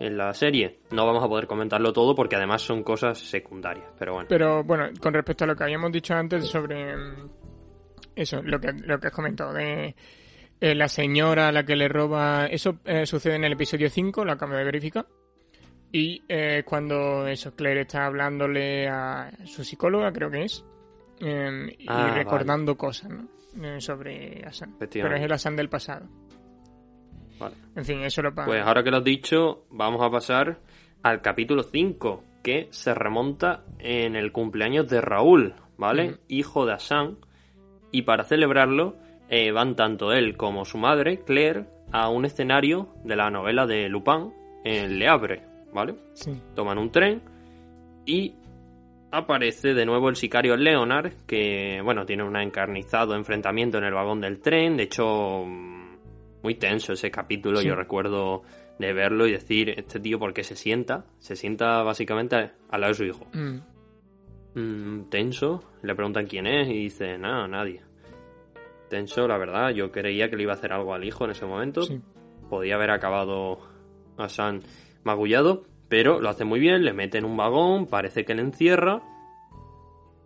en 0.00 0.16
la 0.16 0.32
serie. 0.32 0.80
No 0.90 1.06
vamos 1.06 1.22
a 1.22 1.28
poder 1.28 1.46
comentarlo 1.46 1.92
todo 1.92 2.14
porque 2.14 2.36
además 2.36 2.62
son 2.62 2.82
cosas 2.82 3.18
secundarias, 3.18 3.86
pero 3.98 4.14
bueno. 4.14 4.28
Pero 4.28 4.64
bueno, 4.64 4.88
con 5.00 5.12
respecto 5.12 5.44
a 5.44 5.48
lo 5.48 5.54
que 5.54 5.64
habíamos 5.64 5.92
dicho 5.92 6.14
antes 6.14 6.46
sobre 6.46 6.96
mm, 6.96 7.30
eso, 8.16 8.42
lo 8.42 8.58
que, 8.58 8.72
lo 8.72 8.98
que 8.98 9.08
has 9.08 9.12
comentado 9.12 9.52
de 9.52 9.94
eh, 10.60 10.74
la 10.74 10.88
señora 10.88 11.48
a 11.48 11.52
la 11.52 11.64
que 11.64 11.76
le 11.76 11.88
roba, 11.88 12.46
eso 12.46 12.78
eh, 12.84 13.06
sucede 13.06 13.36
en 13.36 13.44
el 13.44 13.52
episodio 13.52 13.88
5, 13.90 14.24
lo 14.24 14.32
acabo 14.32 14.54
de 14.54 14.64
verificar. 14.64 15.06
Y 15.92 16.22
eh, 16.28 16.62
cuando 16.64 17.26
eso, 17.26 17.54
Claire 17.56 17.80
está 17.82 18.06
hablándole 18.06 18.88
a 18.88 19.30
su 19.44 19.64
psicóloga, 19.64 20.12
creo 20.12 20.30
que 20.30 20.44
es, 20.44 20.64
eh, 21.20 21.74
y 21.78 21.86
Ah, 21.88 22.12
recordando 22.14 22.76
cosas, 22.76 23.10
¿no? 23.10 23.28
Eh, 23.62 23.80
sobre 23.80 24.44
Asan. 24.46 24.76
Pero 24.78 25.16
es 25.16 25.22
el 25.22 25.32
Asan 25.32 25.56
del 25.56 25.68
pasado. 25.68 26.06
Vale. 27.38 27.56
En 27.74 27.84
fin, 27.84 28.02
eso 28.02 28.22
lo 28.22 28.34
pa- 28.34 28.44
Pues 28.44 28.62
ahora 28.62 28.82
que 28.84 28.90
lo 28.90 28.98
has 28.98 29.04
dicho, 29.04 29.64
vamos 29.70 30.02
a 30.02 30.10
pasar 30.10 30.60
al 31.02 31.22
capítulo 31.22 31.62
5, 31.62 32.22
que 32.42 32.68
se 32.70 32.94
remonta 32.94 33.64
en 33.78 34.14
el 34.14 34.30
cumpleaños 34.32 34.88
de 34.88 35.00
Raúl, 35.00 35.54
¿vale? 35.78 36.18
Hijo 36.28 36.66
de 36.66 36.74
Asan. 36.74 37.16
Y 37.90 38.02
para 38.02 38.24
celebrarlo, 38.24 38.96
eh, 39.30 39.52
van 39.52 39.76
tanto 39.76 40.12
él 40.12 40.36
como 40.36 40.64
su 40.64 40.76
madre, 40.76 41.20
Claire, 41.24 41.64
a 41.92 42.08
un 42.08 42.24
escenario 42.24 42.88
de 43.04 43.16
la 43.16 43.30
novela 43.30 43.66
de 43.66 43.88
Lupin 43.88 44.32
en 44.64 44.98
Le 44.98 45.08
Havre, 45.08 45.42
¿vale? 45.72 45.94
Sí. 46.14 46.32
Toman 46.54 46.78
un 46.78 46.90
tren 46.90 47.22
y 48.04 48.34
aparece 49.12 49.74
de 49.74 49.86
nuevo 49.86 50.08
el 50.08 50.16
sicario 50.16 50.56
Leonard, 50.56 51.12
que, 51.26 51.80
bueno, 51.82 52.04
tiene 52.04 52.24
un 52.24 52.36
encarnizado 52.36 53.14
enfrentamiento 53.14 53.78
en 53.78 53.84
el 53.84 53.94
vagón 53.94 54.20
del 54.20 54.40
tren. 54.40 54.76
De 54.76 54.84
hecho, 54.84 55.44
mm, 55.46 55.96
muy 56.42 56.56
tenso 56.56 56.92
ese 56.92 57.10
capítulo. 57.10 57.60
Sí. 57.60 57.68
Yo 57.68 57.76
recuerdo 57.76 58.42
de 58.78 58.92
verlo 58.92 59.26
y 59.26 59.32
decir, 59.32 59.70
este 59.70 60.00
tío, 60.00 60.18
¿por 60.18 60.32
qué 60.32 60.42
se 60.42 60.56
sienta? 60.56 61.04
Se 61.18 61.36
sienta 61.36 61.82
básicamente 61.82 62.50
al 62.68 62.80
lado 62.80 62.92
de 62.92 62.94
su 62.94 63.04
hijo. 63.04 63.26
Mm. 63.32 63.60
Mm, 64.54 65.10
tenso. 65.10 65.62
Le 65.82 65.94
preguntan 65.94 66.26
quién 66.26 66.46
es 66.46 66.68
y 66.68 66.74
dice, 66.74 67.16
nada, 67.18 67.46
nadie. 67.46 67.89
Tenso, 68.90 69.26
la 69.26 69.38
verdad. 69.38 69.70
Yo 69.70 69.90
creía 69.90 70.28
que 70.28 70.36
le 70.36 70.42
iba 70.42 70.52
a 70.52 70.56
hacer 70.56 70.72
algo 70.72 70.92
al 70.92 71.04
hijo 71.04 71.24
en 71.24 71.30
ese 71.30 71.46
momento. 71.46 71.82
Sí. 71.82 72.02
Podía 72.50 72.74
haber 72.74 72.90
acabado 72.90 73.60
a 74.18 74.28
San 74.28 74.62
magullado, 75.04 75.64
pero 75.88 76.20
lo 76.20 76.28
hace 76.28 76.44
muy 76.44 76.60
bien. 76.60 76.84
Le 76.84 76.92
mete 76.92 77.16
en 77.16 77.24
un 77.24 77.36
vagón, 77.36 77.86
parece 77.86 78.24
que 78.26 78.34
le 78.34 78.42
encierra, 78.42 79.00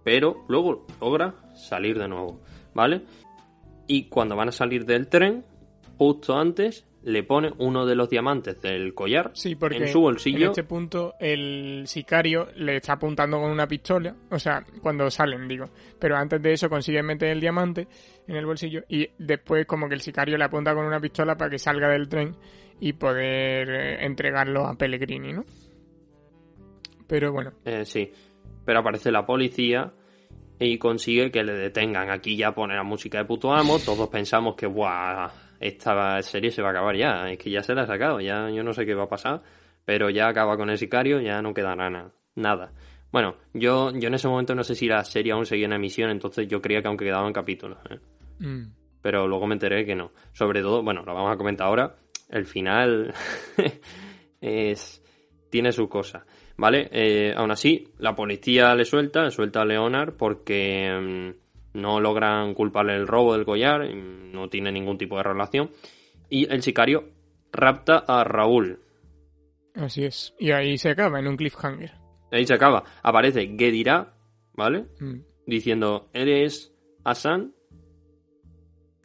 pero 0.03 0.45
luego 0.49 0.87
logra 1.01 1.35
salir 1.55 1.99
de 1.99 2.09
nuevo, 2.09 2.41
¿vale? 2.75 3.03
Y 3.87 4.09
cuando 4.09 4.35
van 4.35 4.49
a 4.49 4.53
salir 4.53 4.85
del 4.87 5.09
tren, 5.09 5.45
justo 5.99 6.35
antes, 6.35 6.87
le 7.05 7.23
pone 7.23 7.53
uno 7.59 7.85
de 7.85 7.95
los 7.95 8.09
diamantes 8.09 8.61
del 8.63 8.95
collar 8.95 9.31
Sí, 9.35 9.55
porque 9.57 9.77
en 9.77 9.89
su 9.89 10.01
bolsillo. 10.01 10.39
en 10.47 10.51
este 10.51 10.65
punto 10.65 11.15
el 11.21 11.85
sicario 11.87 12.49
le 12.57 12.77
está 12.77 12.95
apuntando 12.95 13.39
con 13.39 13.51
una 13.51 13.67
pistola, 13.67 14.17
o 14.31 14.39
sea, 14.39 14.65
cuando 14.81 15.11
salen, 15.11 15.47
digo. 15.47 15.67
Pero 15.99 16.17
antes 16.17 16.41
de 16.41 16.53
eso 16.55 16.69
consigue 16.71 17.03
meter 17.03 17.29
el 17.29 17.41
diamante 17.41 17.87
en 18.27 18.37
el 18.37 18.47
bolsillo 18.47 18.85
y 18.89 19.07
después 19.19 19.67
como 19.67 19.87
que 19.89 19.95
el 19.95 20.01
sicario 20.01 20.39
le 20.39 20.45
apunta 20.45 20.75
con 20.75 20.87
una 20.87 20.99
pistola 21.01 21.37
para 21.37 21.51
que 21.51 21.59
salga 21.59 21.89
del 21.91 22.09
tren 22.09 22.35
y 22.81 22.95
poder 22.95 23.69
eh, 23.71 24.05
entregarlo 24.07 24.67
a 24.67 24.75
Pellegrini, 24.75 25.33
¿no? 25.33 25.45
Pero 27.07 27.33
bueno, 27.33 27.53
Eh, 27.65 27.85
sí, 27.85 28.11
pero 28.65 28.79
aparece 28.81 29.13
la 29.13 29.27
policía 29.27 29.93
y 30.59 30.79
consigue 30.79 31.31
que 31.31 31.45
le 31.45 31.53
detengan. 31.53 32.11
Aquí 32.11 32.37
ya 32.37 32.55
pone 32.55 32.75
la 32.75 32.83
música 32.83 33.19
de 33.19 33.25
puto 33.27 33.53
amo. 33.53 33.79
Todos 33.79 34.09
pensamos 34.09 34.55
que, 34.57 34.67
¡buah! 34.67 35.29
Esta 35.65 36.21
serie 36.21 36.51
se 36.51 36.61
va 36.61 36.69
a 36.69 36.71
acabar 36.73 36.95
ya. 36.95 37.31
Es 37.31 37.39
que 37.39 37.51
ya 37.51 37.63
se 37.63 37.75
la 37.75 37.83
ha 37.83 37.87
sacado. 37.87 38.21
Ya 38.21 38.51
yo 38.51 38.63
no 38.63 38.75
sé 38.75 38.85
qué 38.85 38.95
va 38.95 39.05
a 39.05 39.09
pasar. 39.09 39.41
Pero 39.87 40.11
ya 40.11 40.29
acaba 40.29 40.59
con 40.59 40.69
el 40.69 40.77
sicario. 40.77 41.23
Ya 41.23 41.41
no 41.41 41.55
queda 41.55 41.75
nada. 41.75 42.13
Nada. 42.35 42.73
Bueno, 43.11 43.37
yo, 43.55 43.91
yo 43.93 44.09
en 44.09 44.15
ese 44.15 44.29
momento 44.29 44.55
no 44.55 44.63
sé 44.63 44.75
si 44.75 44.87
la 44.89 45.03
serie 45.05 45.33
aún 45.33 45.47
seguía 45.47 45.65
en 45.65 45.73
emisión. 45.73 46.11
Entonces 46.11 46.47
yo 46.49 46.61
creía 46.61 46.83
que 46.83 46.89
aún 46.89 46.99
quedaban 46.99 47.33
capítulos. 47.33 47.79
¿eh? 47.89 47.99
mm, 48.41 48.75
pero 49.01 49.27
luego 49.27 49.47
me 49.47 49.55
enteré 49.55 49.87
que 49.87 49.95
no. 49.95 50.13
Sobre 50.33 50.61
todo, 50.61 50.83
bueno, 50.83 51.03
lo 51.03 51.15
vamos 51.15 51.33
a 51.33 51.37
comentar 51.39 51.67
ahora. 51.67 51.95
El 52.29 52.45
final 52.45 53.15
es 54.43 55.03
tiene 55.49 55.73
su 55.73 55.89
cosa, 55.89 56.27
¿vale? 56.57 56.89
Eh, 56.91 57.33
aún 57.35 57.53
así, 57.53 57.89
la 57.99 58.15
policía 58.15 58.75
le 58.75 58.85
suelta, 58.85 59.23
le 59.23 59.31
suelta 59.31 59.63
a 59.63 59.65
Leonard 59.65 60.15
porque 60.17 60.91
mm, 60.91 61.44
no 61.75 62.01
logran 62.01 62.55
culparle 62.55 62.95
el 62.97 63.07
robo 63.07 63.35
del 63.35 63.45
collar, 63.45 63.89
no 63.95 64.49
tiene 64.49 64.73
ningún 64.73 64.97
tipo 64.99 65.17
de 65.19 65.23
relación. 65.25 65.71
Y 66.31 66.51
el 66.53 66.63
sicario 66.63 67.11
rapta 67.53 68.05
a 68.07 68.25
Raúl. 68.25 68.81
así 69.75 70.05
es. 70.05 70.35
Y 70.39 70.51
ahí 70.53 70.79
se 70.79 70.91
acaba 70.91 71.19
en 71.21 71.27
un 71.29 71.37
cliffhanger. 71.37 71.93
Ahí 72.33 72.47
se 72.47 72.55
acaba. 72.55 72.83
Aparece 73.03 73.47
Gedirá, 73.57 74.15
¿vale? 74.55 74.87
Mm, 75.01 75.21
Diciendo, 75.47 76.09
¿eres 76.13 76.73
Hassan? 77.05 77.53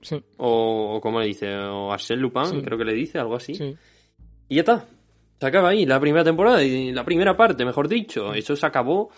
sí, 0.01 0.23
O, 0.37 0.95
o 0.95 1.01
¿cómo 1.01 1.19
le 1.19 1.27
dice? 1.27 1.53
O 1.55 1.91
Arsène 1.91 2.21
Lupin, 2.21 2.45
Sí. 2.45 2.61
creo 2.61 2.77
que 2.77 2.85
le 2.85 2.93
dice, 2.93 3.19
algo 3.19 3.35
así. 3.35 3.53
sí. 3.55 3.75
Y 4.47 4.55
ya 4.55 4.61
está. 4.61 4.85
Se 5.39 5.45
acaba 5.45 5.69
ahí 5.69 5.85
la 5.85 5.99
primera 5.99 6.23
temporada 6.23 6.63
y 6.63 6.91
la 6.91 7.03
primera 7.05 7.35
parte, 7.37 7.63
mejor 7.65 7.87
dicho. 7.87 8.33
Eso 8.33 8.55
se 8.55 8.65
acabó, 8.65 9.09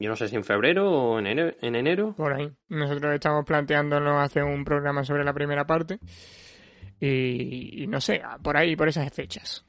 yo 0.00 0.08
no 0.08 0.16
sé 0.16 0.28
si 0.28 0.36
en 0.36 0.44
febrero 0.44 0.90
o 0.90 1.18
en 1.18 1.26
enero. 1.26 1.54
En 1.60 1.74
enero. 1.76 2.14
Por 2.16 2.32
ahí. 2.32 2.50
Nosotros 2.68 3.14
estamos 3.14 3.44
planteándonos 3.44 4.22
hacer 4.22 4.42
un 4.44 4.64
programa 4.64 5.04
sobre 5.04 5.24
la 5.24 5.32
primera 5.34 5.66
parte. 5.66 5.98
Y, 6.98 7.82
y 7.82 7.86
no 7.86 8.00
sé, 8.00 8.22
por 8.42 8.56
ahí, 8.56 8.76
por 8.76 8.88
esas 8.88 9.12
fechas. 9.12 9.64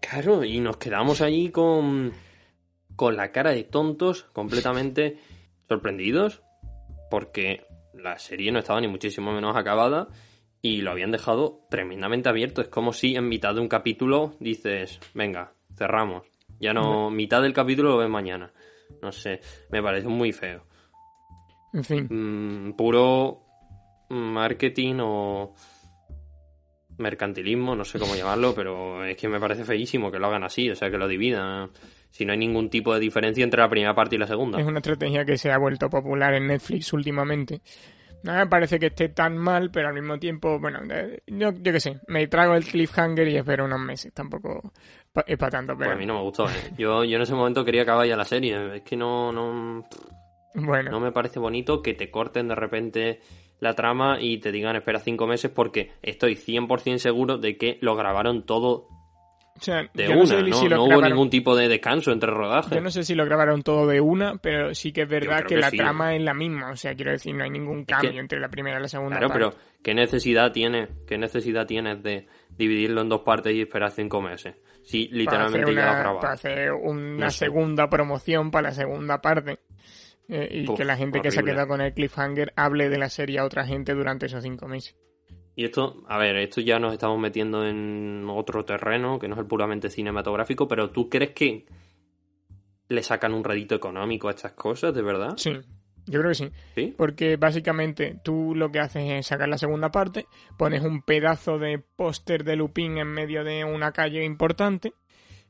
Claro, 0.00 0.44
y 0.44 0.60
nos 0.60 0.76
quedamos 0.78 1.20
allí 1.20 1.50
con, 1.50 2.12
con 2.96 3.16
la 3.16 3.30
cara 3.30 3.50
de 3.50 3.64
tontos, 3.64 4.24
completamente 4.32 5.18
sorprendidos, 5.68 6.42
porque 7.10 7.66
la 7.94 8.18
serie 8.18 8.52
no 8.52 8.58
estaba 8.60 8.80
ni 8.80 8.88
muchísimo 8.88 9.32
menos 9.32 9.56
acabada. 9.56 10.08
y 10.60 10.80
lo 10.82 10.90
habían 10.90 11.10
dejado 11.10 11.60
tremendamente 11.70 12.28
abierto. 12.28 12.60
Es 12.60 12.68
como 12.68 12.92
si 12.92 13.14
en 13.16 13.28
mitad 13.28 13.54
de 13.54 13.60
un 13.60 13.68
capítulo 13.68 14.34
dices, 14.40 15.00
venga, 15.14 15.52
cerramos. 15.76 16.26
Ya 16.60 16.72
no, 16.72 17.10
mitad 17.10 17.42
del 17.42 17.52
capítulo 17.52 17.90
lo 17.90 17.98
ves 17.98 18.08
mañana. 18.10 18.52
No 19.02 19.12
sé, 19.12 19.40
me 19.70 19.82
parece 19.82 20.08
muy 20.08 20.32
feo. 20.32 20.64
En 21.72 21.84
fin. 21.84 22.08
Mm, 22.10 22.72
puro 22.72 23.44
marketing 24.10 24.96
o 25.00 25.54
mercantilismo, 26.98 27.76
no 27.76 27.84
sé 27.84 27.98
cómo 27.98 28.14
llamarlo, 28.16 28.54
pero 28.54 29.04
es 29.04 29.16
que 29.16 29.28
me 29.28 29.40
parece 29.40 29.64
feísimo 29.64 30.10
que 30.10 30.18
lo 30.18 30.26
hagan 30.26 30.44
así, 30.44 30.68
o 30.70 30.74
sea, 30.74 30.90
que 30.90 30.98
lo 30.98 31.08
dividan. 31.08 31.70
Si 32.10 32.24
no 32.24 32.32
hay 32.32 32.38
ningún 32.38 32.70
tipo 32.70 32.94
de 32.94 33.00
diferencia 33.00 33.44
entre 33.44 33.60
la 33.60 33.68
primera 33.68 33.94
parte 33.94 34.16
y 34.16 34.18
la 34.18 34.26
segunda. 34.26 34.58
Es 34.58 34.66
una 34.66 34.78
estrategia 34.78 35.24
que 35.24 35.36
se 35.36 35.52
ha 35.52 35.58
vuelto 35.58 35.90
popular 35.90 36.34
en 36.34 36.46
Netflix 36.46 36.92
últimamente. 36.92 37.60
No 38.24 38.34
me 38.34 38.46
parece 38.46 38.80
que 38.80 38.86
esté 38.86 39.10
tan 39.10 39.36
mal, 39.38 39.70
pero 39.70 39.88
al 39.88 39.94
mismo 39.94 40.18
tiempo, 40.18 40.58
bueno, 40.58 40.80
eh, 40.90 41.22
yo, 41.26 41.52
yo 41.52 41.72
qué 41.72 41.78
sé, 41.78 42.00
me 42.08 42.26
trago 42.26 42.54
el 42.54 42.64
cliffhanger 42.64 43.28
y 43.28 43.36
espero 43.36 43.66
unos 43.66 43.78
meses. 43.78 44.12
Tampoco 44.12 44.72
es 45.26 45.36
para 45.36 45.50
tanto, 45.50 45.72
pero 45.76 45.88
Pues 45.90 45.96
a 45.96 45.98
mí 45.98 46.06
no 46.06 46.14
me 46.14 46.22
gustó, 46.22 46.48
¿eh? 46.48 46.52
Yo, 46.78 47.04
yo 47.04 47.16
en 47.16 47.22
ese 47.22 47.34
momento 47.34 47.64
quería 47.64 47.82
acabar 47.82 48.06
ya 48.06 48.16
la 48.16 48.24
serie. 48.24 48.76
Es 48.76 48.82
que 48.82 48.96
no, 48.96 49.32
no, 49.32 49.84
bueno. 50.54 50.90
no 50.90 51.00
me 51.00 51.12
parece 51.12 51.38
bonito 51.38 51.82
que 51.82 51.94
te 51.94 52.10
corten 52.10 52.48
de 52.48 52.54
repente 52.54 53.20
la 53.60 53.74
trama 53.74 54.18
y 54.20 54.38
te 54.38 54.52
digan 54.52 54.76
espera 54.76 55.00
cinco 55.00 55.26
meses 55.26 55.50
porque 55.50 55.92
estoy 56.02 56.36
100% 56.36 56.98
seguro 56.98 57.38
de 57.38 57.56
que 57.56 57.78
lo 57.80 57.96
grabaron 57.96 58.46
todo 58.46 58.86
O 59.56 59.60
sea, 59.60 59.88
de 59.92 60.06
una, 60.10 60.16
no 60.20 60.26
sé 60.26 60.42
¿no? 60.44 60.56
si 60.56 60.68
lo 60.68 60.76
No 60.76 60.84
hubo 60.84 61.02
ningún 61.02 61.28
tipo 61.30 61.56
de 61.56 61.66
descanso 61.66 62.12
entre 62.12 62.30
rodajes. 62.30 62.70
Yo 62.72 62.80
no 62.80 62.90
sé 62.92 63.02
si 63.02 63.16
lo 63.16 63.24
grabaron 63.24 63.62
todo 63.64 63.88
de 63.88 64.00
una, 64.00 64.36
pero 64.36 64.72
sí 64.76 64.92
que 64.92 65.02
es 65.02 65.08
verdad 65.08 65.40
que, 65.40 65.56
que 65.56 65.60
la 65.60 65.70
sí. 65.70 65.76
trama 65.76 66.14
es 66.14 66.22
la 66.22 66.34
misma. 66.34 66.70
O 66.70 66.76
sea, 66.76 66.94
quiero 66.94 67.10
decir, 67.10 67.34
no 67.34 67.42
hay 67.42 67.50
ningún 67.50 67.84
cambio 67.84 68.12
que- 68.12 68.18
entre 68.18 68.38
la 68.38 68.48
primera 68.48 68.78
y 68.78 68.82
la 68.82 68.88
segunda. 68.88 69.18
Claro, 69.18 69.28
parte. 69.32 69.44
pero 69.56 69.82
¿qué 69.82 69.94
necesidad 69.94 70.52
tiene, 70.52 70.88
qué 71.08 71.18
necesidad 71.18 71.66
tienes 71.66 72.00
de 72.04 72.28
dividirlo 72.58 73.00
en 73.00 73.08
dos 73.08 73.22
partes 73.22 73.54
y 73.54 73.62
esperar 73.62 73.90
cinco 73.92 74.20
meses? 74.20 74.56
Si 74.82 75.08
literalmente 75.08 75.74
ya 75.74 75.86
lo 75.86 75.92
grabado. 75.92 76.20
para 76.20 76.32
hacer 76.34 76.72
una 76.72 77.26
No 77.26 77.30
sé. 77.30 77.38
segunda 77.46 77.88
promoción 77.88 78.50
para 78.50 78.68
la 78.68 78.74
segunda 78.74 79.20
parte. 79.22 79.60
Eh, 80.28 80.62
y 80.64 80.68
Uf, 80.68 80.76
que 80.76 80.84
la 80.84 80.96
gente 80.96 81.22
que 81.22 81.30
se 81.30 81.40
ha 81.40 81.42
quedado 81.42 81.68
con 81.68 81.80
el 81.80 81.94
cliffhanger 81.94 82.52
hable 82.56 82.90
de 82.90 82.98
la 82.98 83.08
serie 83.08 83.38
a 83.38 83.44
otra 83.44 83.64
gente 83.64 83.94
durante 83.94 84.26
esos 84.26 84.42
cinco 84.42 84.68
meses. 84.68 84.94
Y 85.56 85.64
esto, 85.64 86.04
a 86.06 86.18
ver, 86.18 86.36
esto 86.36 86.60
ya 86.60 86.78
nos 86.78 86.92
estamos 86.92 87.18
metiendo 87.18 87.66
en 87.66 88.26
otro 88.28 88.64
terreno, 88.64 89.18
que 89.18 89.26
no 89.26 89.34
es 89.34 89.40
el 89.40 89.46
puramente 89.46 89.88
cinematográfico, 89.90 90.68
pero 90.68 90.90
¿tú 90.90 91.08
crees 91.08 91.30
que 91.30 91.66
le 92.88 93.02
sacan 93.02 93.34
un 93.34 93.42
rédito 93.42 93.74
económico 93.74 94.28
a 94.28 94.32
estas 94.32 94.52
cosas, 94.52 94.94
de 94.94 95.02
verdad? 95.02 95.34
Sí, 95.36 95.58
yo 96.08 96.20
creo 96.20 96.30
que 96.30 96.34
sí. 96.34 96.50
¿Sí? 96.74 96.94
Porque 96.96 97.36
básicamente 97.36 98.16
tú 98.22 98.54
lo 98.54 98.70
que 98.70 98.80
haces 98.80 99.10
es 99.10 99.26
sacar 99.26 99.48
la 99.48 99.58
segunda 99.58 99.90
parte, 99.90 100.26
pones 100.56 100.82
un 100.82 101.02
pedazo 101.02 101.58
de 101.58 101.78
póster 101.78 102.44
de 102.44 102.56
Lupin 102.56 102.98
en 102.98 103.08
medio 103.08 103.44
de 103.44 103.64
una 103.64 103.92
calle 103.92 104.24
importante 104.24 104.92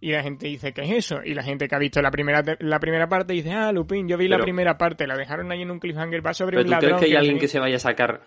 y 0.01 0.13
la 0.13 0.23
gente 0.23 0.47
dice, 0.47 0.73
¿qué 0.73 0.83
es 0.83 0.91
eso? 0.91 1.21
Y 1.25 1.35
la 1.35 1.43
gente 1.43 1.67
que 1.67 1.75
ha 1.75 1.79
visto 1.79 2.01
la 2.01 2.11
primera, 2.11 2.43
la 2.61 2.79
primera 2.79 3.09
parte 3.09 3.33
dice, 3.33 3.51
ah, 3.53 3.73
Lupin, 3.73 4.09
yo 4.09 4.17
vi 4.17 4.29
la 4.29 4.39
primera 4.39 4.79
parte, 4.79 5.07
la 5.07 5.17
dejaron 5.17 5.51
ahí 5.51 5.63
en 5.63 5.71
un 5.71 5.81
cliffhanger, 5.81 6.25
va 6.25 6.35
sobre 6.35 6.57
¿Pero 6.57 6.61
un 6.61 6.67
tú 6.67 6.71
ladrón. 6.71 6.91
crees 6.91 7.01
que 7.01 7.07
hay 7.07 7.17
alguien 7.17 7.39
que 7.39 7.49
se 7.49 7.59
vaya 7.59 7.77
a 7.77 7.81
sacar, 7.81 8.23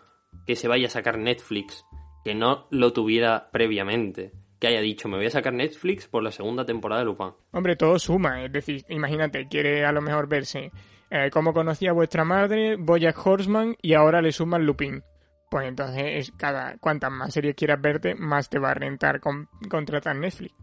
que 0.46 0.56
se 0.56 0.68
vaya 0.68 0.88
a 0.88 0.90
sacar 0.90 1.18
Netflix, 1.18 1.86
que 2.26 2.36
no 2.36 2.68
lo 2.72 2.92
tuviera 2.92 3.50
previamente? 3.52 4.34
Que 4.60 4.68
haya 4.68 4.82
dicho, 4.82 5.08
me 5.08 5.18
voy 5.18 5.28
a 5.28 5.32
sacar 5.32 5.54
Netflix 5.54 6.08
por 6.08 6.24
la 6.24 6.32
segunda 6.32 6.66
temporada 6.66 7.02
de 7.02 7.06
Lupin. 7.06 7.32
Hombre, 7.52 7.76
todo 7.76 7.98
suma. 7.98 8.44
Es 8.44 8.52
decir, 8.52 8.84
imagínate, 8.90 9.48
quiere 9.48 9.86
a 9.86 9.92
lo 9.92 10.02
mejor 10.02 10.28
verse 10.28 10.72
eh, 11.12 11.30
cómo 11.30 11.54
conocía 11.54 11.92
a 11.92 11.94
vuestra 11.94 12.24
madre, 12.24 12.78
Bojack 12.78 13.28
Horseman 13.28 13.76
y 13.82 13.94
ahora 13.94 14.22
le 14.22 14.32
suman 14.32 14.66
Lupin. 14.66 15.04
Pues 15.50 15.68
entonces, 15.68 16.04
es 16.06 16.32
cada 16.38 16.78
cuantas 16.78 17.12
más 17.12 17.34
series 17.34 17.56
quieras 17.56 17.82
verte, 17.82 18.16
más 18.16 18.50
te 18.50 18.58
va 18.58 18.72
a 18.72 18.74
rentar 18.74 19.20
con- 19.20 19.50
contratar 19.70 20.16
Netflix. 20.16 20.56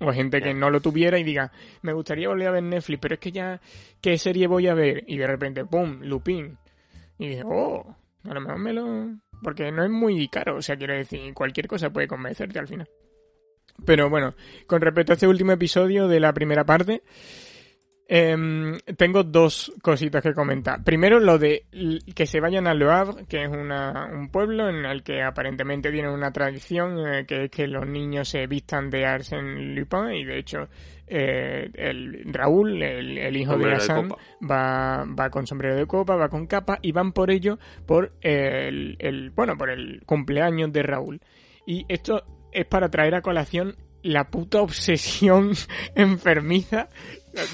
O 0.00 0.12
gente 0.12 0.42
que 0.42 0.52
no 0.52 0.68
lo 0.68 0.80
tuviera 0.80 1.18
y 1.18 1.24
diga, 1.24 1.50
me 1.80 1.92
gustaría 1.92 2.28
volver 2.28 2.48
a 2.48 2.50
ver 2.50 2.62
Netflix, 2.62 3.00
pero 3.00 3.14
es 3.14 3.20
que 3.20 3.32
ya, 3.32 3.60
¿qué 4.00 4.18
serie 4.18 4.46
voy 4.48 4.66
a 4.68 4.74
ver? 4.74 5.04
Y 5.06 5.16
de 5.16 5.26
repente, 5.26 5.64
¡pum! 5.64 6.00
Lupin. 6.02 6.58
Y 7.18 7.28
dice, 7.28 7.42
oh, 7.46 7.96
a 8.24 8.34
lo 8.34 8.40
mejor 8.40 8.58
me 8.58 8.72
lo... 8.72 9.16
Porque 9.42 9.72
no 9.72 9.84
es 9.84 9.90
muy 9.90 10.28
caro, 10.28 10.56
o 10.56 10.62
sea, 10.62 10.76
quiero 10.76 10.94
decir, 10.94 11.32
cualquier 11.32 11.66
cosa 11.66 11.90
puede 11.90 12.06
convencerte 12.06 12.58
al 12.58 12.68
final. 12.68 12.88
Pero 13.86 14.10
bueno, 14.10 14.34
con 14.66 14.80
respecto 14.82 15.12
a 15.12 15.14
este 15.14 15.26
último 15.26 15.52
episodio 15.52 16.06
de 16.06 16.20
la 16.20 16.32
primera 16.32 16.64
parte, 16.64 17.02
em, 18.14 18.76
tengo 18.98 19.22
dos 19.22 19.72
cositas 19.80 20.22
que 20.22 20.34
comentar. 20.34 20.84
Primero, 20.84 21.18
lo 21.18 21.38
de 21.38 21.64
que 22.14 22.26
se 22.26 22.40
vayan 22.40 22.66
a 22.66 22.74
Le 22.74 22.84
Havre, 22.84 23.24
que 23.26 23.42
es 23.44 23.48
una- 23.48 24.04
un 24.12 24.28
pueblo 24.28 24.68
en 24.68 24.84
el 24.84 25.02
que 25.02 25.22
aparentemente 25.22 25.90
tienen 25.90 26.10
una 26.10 26.30
tradición, 26.30 26.98
eh, 27.06 27.24
que 27.26 27.44
es 27.44 27.50
que 27.50 27.66
los 27.66 27.86
niños 27.86 28.28
se 28.28 28.46
vistan 28.46 28.90
de 28.90 29.06
Arsène 29.06 29.74
Lupin, 29.74 30.10
y 30.14 30.24
de 30.24 30.38
hecho, 30.38 30.68
eh, 31.06 31.70
el 31.72 32.24
Raúl, 32.34 32.82
el, 32.82 33.16
el 33.16 33.34
hijo 33.36 33.52
de 33.56 33.64
Sombrero 33.64 33.76
de 33.78 33.82
Hassan, 33.82 34.08
va, 34.50 35.04
va 35.18 35.30
con 35.30 35.46
sombrero 35.46 35.76
de 35.76 35.86
copa, 35.86 36.14
va 36.14 36.28
con 36.28 36.46
capa, 36.46 36.78
y 36.82 36.92
van 36.92 37.12
por 37.12 37.30
ello 37.30 37.58
por 37.86 38.12
el, 38.20 38.96
el- 38.98 39.30
bueno, 39.30 39.56
por 39.56 39.70
el 39.70 40.02
cumpleaños 40.04 40.70
de 40.70 40.82
Raúl. 40.82 41.18
Y 41.66 41.86
esto 41.88 42.24
es 42.52 42.66
para 42.66 42.90
traer 42.90 43.14
a 43.14 43.22
colación 43.22 43.74
la 44.02 44.28
puta 44.30 44.60
obsesión 44.60 45.52
enfermiza 45.94 46.88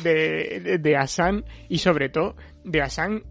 de, 0.02 0.60
de, 0.60 0.78
de 0.78 0.96
Hassan 0.96 1.44
y 1.68 1.78
sobre 1.78 2.08
todo 2.08 2.36
de 2.64 2.82
Hassan 2.82 3.22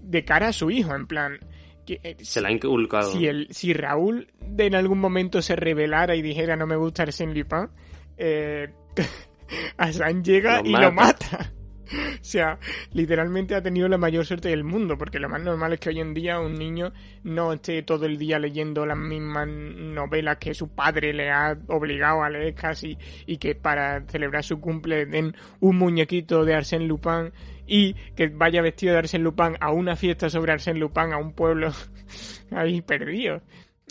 de 0.00 0.24
cara 0.24 0.48
a 0.48 0.52
su 0.52 0.70
hijo, 0.70 0.94
en 0.94 1.06
plan... 1.06 1.38
Que, 1.84 2.00
eh, 2.02 2.16
Se 2.20 2.40
la 2.40 2.48
ha 2.48 2.52
inculcado. 2.52 3.12
si, 3.12 3.26
el, 3.26 3.48
si 3.50 3.72
Raúl 3.72 4.28
de 4.40 4.66
en 4.66 4.74
algún 4.74 4.98
momento 4.98 5.40
se 5.40 5.54
rebelara 5.54 6.16
y 6.16 6.22
dijera 6.22 6.56
no 6.56 6.66
me 6.66 6.74
gusta 6.76 7.04
Arsène 7.04 7.32
Lupin, 7.32 7.68
eh, 8.16 8.68
Hassan 9.76 10.24
llega 10.24 10.62
Lo 10.62 10.68
y 10.68 10.72
lo 10.72 10.90
mata. 10.90 11.52
O 12.20 12.28
sea, 12.28 12.58
literalmente 12.92 13.54
ha 13.54 13.62
tenido 13.62 13.88
la 13.88 13.98
mayor 13.98 14.26
suerte 14.26 14.48
del 14.48 14.64
mundo, 14.64 14.96
porque 14.98 15.18
lo 15.18 15.28
más 15.28 15.42
normal 15.42 15.72
es 15.74 15.80
que 15.80 15.90
hoy 15.90 16.00
en 16.00 16.14
día 16.14 16.40
un 16.40 16.54
niño 16.54 16.92
no 17.22 17.52
esté 17.52 17.82
todo 17.82 18.06
el 18.06 18.18
día 18.18 18.38
leyendo 18.38 18.84
las 18.84 18.98
mismas 18.98 19.46
novelas 19.48 20.38
que 20.38 20.54
su 20.54 20.68
padre 20.68 21.12
le 21.12 21.30
ha 21.30 21.56
obligado 21.68 22.22
a 22.22 22.30
leer 22.30 22.54
casi, 22.54 22.98
y 23.26 23.36
que 23.38 23.54
para 23.54 24.04
celebrar 24.08 24.42
su 24.42 24.60
cumple 24.60 25.06
den 25.06 25.34
un 25.60 25.76
muñequito 25.76 26.44
de 26.44 26.54
Arsène 26.54 26.86
Lupin 26.86 27.32
y 27.66 27.94
que 28.14 28.28
vaya 28.28 28.62
vestido 28.62 28.92
de 28.92 29.00
Arsène 29.00 29.22
Lupin 29.22 29.56
a 29.60 29.70
una 29.72 29.96
fiesta 29.96 30.30
sobre 30.30 30.52
Arsène 30.52 30.78
Lupin 30.78 31.12
a 31.12 31.18
un 31.18 31.32
pueblo 31.32 31.72
ahí 32.50 32.82
perdido. 32.82 33.42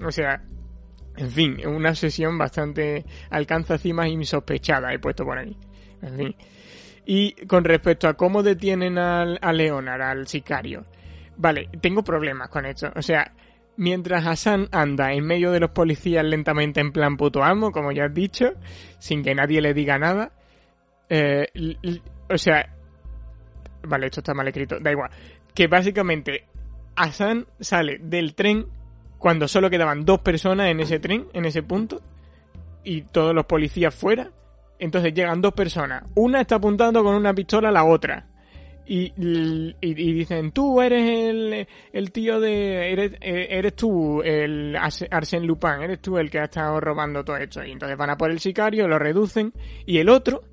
O 0.04 0.12
sea, 0.12 0.44
en 1.18 1.32
fin, 1.32 1.68
una 1.68 1.90
obsesión 1.90 2.38
bastante 2.38 3.06
alcanza 3.30 3.78
cimas 3.78 4.08
insospechadas, 4.08 4.94
he 4.94 5.00
puesto 5.00 5.24
por 5.24 5.38
ahí. 5.38 5.58
En 6.02 6.18
fin. 6.18 6.36
Y 7.06 7.34
con 7.46 7.64
respecto 7.64 8.08
a 8.08 8.16
cómo 8.16 8.42
detienen 8.44 8.98
al, 8.98 9.38
a 9.42 9.54
Leonard, 9.54 10.02
al 10.02 10.28
sicario. 10.28 10.86
Vale, 11.38 11.70
tengo 11.82 12.04
problemas 12.04 12.50
con 12.50 12.66
esto. 12.66 12.92
O 12.96 13.02
sea, 13.02 13.34
mientras 13.78 14.26
Hassan 14.26 14.70
anda 14.72 15.14
en 15.14 15.26
medio 15.26 15.52
de 15.52 15.60
los 15.60 15.72
policías 15.72 16.26
lentamente 16.26 16.80
en 16.80 16.92
plan 16.92 17.18
puto 17.18 17.44
amo, 17.44 17.72
como 17.72 17.92
ya 17.92 18.06
has 18.06 18.14
dicho, 18.14 18.54
sin 19.00 19.24
que 19.24 19.36
nadie 19.36 19.62
le 19.62 19.74
diga 19.74 19.98
nada. 20.00 20.32
eh, 21.10 21.48
o 22.30 22.38
sea, 22.38 22.74
vale, 23.84 24.08
esto 24.08 24.22
está 24.22 24.34
mal 24.34 24.48
escrito, 24.48 24.80
da 24.80 24.92
igual. 24.92 25.12
Que 25.54 25.68
básicamente 25.68 26.46
Hassan 26.96 27.46
sale 27.60 28.00
del 28.02 28.34
tren 28.36 28.68
cuando 29.18 29.48
solo 29.48 29.70
quedaban 29.70 30.06
dos 30.06 30.20
personas 30.20 30.70
en 30.70 30.80
ese 30.80 31.00
tren, 31.00 31.28
en 31.34 31.46
ese 31.46 31.64
punto, 31.64 32.02
y 32.84 33.02
todos 33.04 33.34
los 33.34 33.46
policías 33.46 33.94
fuera. 33.94 34.32
Entonces 34.80 35.14
llegan 35.14 35.42
dos 35.42 35.54
personas. 35.54 36.04
Una 36.16 36.42
está 36.42 36.56
apuntando 36.56 37.04
con 37.04 37.16
una 37.16 37.34
pistola 37.34 37.70
a 37.70 37.72
la 37.72 37.86
otra. 37.86 38.28
Y, 38.88 39.14
y, 39.18 39.76
y 39.82 40.14
dicen, 40.14 40.52
tú 40.52 40.80
eres 40.82 41.10
el, 41.10 41.68
el 41.92 42.12
tío 42.12 42.40
de... 42.40 42.92
Eres, 42.92 43.14
eres 43.22 43.76
tú 43.76 44.22
el 44.22 44.76
Ars- 44.76 45.10
Arsène 45.10 45.46
Lupin, 45.46 45.82
eres 45.82 46.00
tú 46.02 46.18
el 46.18 46.30
que 46.30 46.40
ha 46.40 46.44
estado 46.44 46.80
robando 46.80 47.24
todo 47.24 47.38
esto. 47.38 47.64
Y 47.64 47.72
entonces 47.72 47.98
van 47.98 48.12
a 48.12 48.18
por 48.18 48.30
el 48.30 48.40
sicario, 48.40 48.88
lo 48.88 49.00
reducen. 49.00 49.54
Y 49.88 49.98
el 49.98 50.08
otro, 50.10 50.44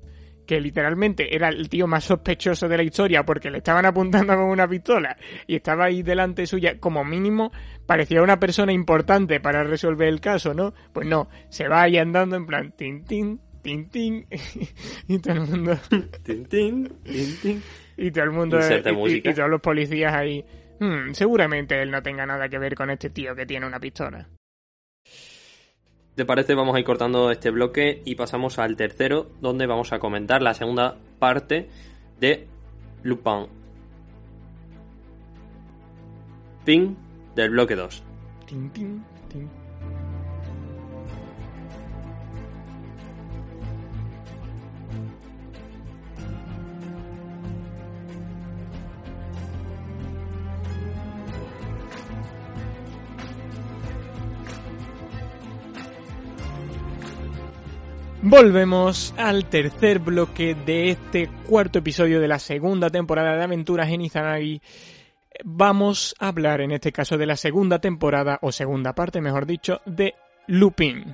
que 0.47 0.59
literalmente 0.59 1.35
era 1.35 1.49
el 1.49 1.69
tío 1.69 1.85
más 1.85 2.05
sospechoso 2.05 2.67
de 2.67 2.77
la 2.77 2.83
historia 2.83 3.23
porque 3.23 3.51
le 3.51 3.59
estaban 3.59 3.85
apuntando 3.85 4.35
con 4.35 4.45
una 4.45 4.67
pistola 4.67 5.15
y 5.47 5.55
estaba 5.55 5.85
ahí 5.85 6.03
delante 6.03 6.45
suya, 6.47 6.79
como 6.79 7.05
mínimo 7.05 7.51
parecía 7.85 8.21
una 8.21 8.39
persona 8.39 8.73
importante 8.73 9.39
para 9.39 9.63
resolver 9.63 10.07
el 10.07 10.19
caso, 10.19 10.53
¿no? 10.53 10.73
Pues 10.91 11.07
no, 11.07 11.29
se 11.49 11.67
va 11.67 11.83
ahí 11.83 11.97
andando 11.97 12.35
en 12.35 12.45
plan 12.45 12.73
tin 12.75 13.05
tin 13.05 13.39
tin 13.63 13.89
tin 13.89 14.27
y 15.07 15.17
todo 15.19 15.33
el 15.33 15.39
mundo 15.41 15.75
Tin, 16.21 16.45
tin, 16.45 16.89
tin, 17.03 17.37
tin. 17.41 17.63
y 17.97 18.11
todo 18.11 18.23
el 18.25 18.31
mundo 18.31 18.59
y 19.07 19.21
todos 19.21 19.49
los 19.49 19.61
policías 19.61 20.13
ahí 20.13 20.45
"Hmm, 20.79 21.13
seguramente 21.13 21.81
él 21.81 21.89
no 21.89 22.03
tenga 22.03 22.25
nada 22.27 22.47
que 22.49 22.59
ver 22.59 22.75
con 22.75 22.89
este 22.91 23.09
tío 23.09 23.33
que 23.35 23.45
tiene 23.47 23.65
una 23.65 23.79
pistola. 23.79 24.27
¿Te 26.15 26.25
parece? 26.25 26.53
Vamos 26.53 26.75
a 26.75 26.79
ir 26.79 26.85
cortando 26.85 27.31
este 27.31 27.49
bloque 27.49 28.01
y 28.05 28.13
pasamos 28.15 28.59
al 28.59 28.75
tercero, 28.75 29.31
donde 29.41 29.65
vamos 29.65 29.93
a 29.93 29.99
comentar 29.99 30.43
la 30.43 30.53
segunda 30.53 30.95
parte 31.17 31.69
de 32.19 32.45
Lupin. 33.01 33.47
Fin 36.65 36.95
del 37.35 37.49
bloque 37.49 37.75
2. 37.75 38.03
Tin, 38.45 38.69
tin, 38.69 39.03
Volvemos 58.25 59.13
al 59.17 59.49
tercer 59.49 59.99
bloque 59.99 60.55
de 60.55 60.91
este 60.91 61.27
cuarto 61.45 61.79
episodio 61.79 62.21
de 62.21 62.29
la 62.29 62.39
segunda 62.39 62.89
temporada 62.89 63.35
de 63.35 63.43
Aventuras 63.43 63.89
en 63.89 63.99
Izanagi. 63.99 64.61
Vamos 65.43 66.15
a 66.19 66.29
hablar 66.29 66.61
en 66.61 66.71
este 66.71 66.93
caso 66.93 67.17
de 67.17 67.25
la 67.25 67.35
segunda 67.35 67.79
temporada, 67.79 68.39
o 68.41 68.53
segunda 68.53 68.95
parte, 68.95 69.19
mejor 69.19 69.45
dicho, 69.45 69.81
de 69.85 70.15
Lupin. 70.47 71.13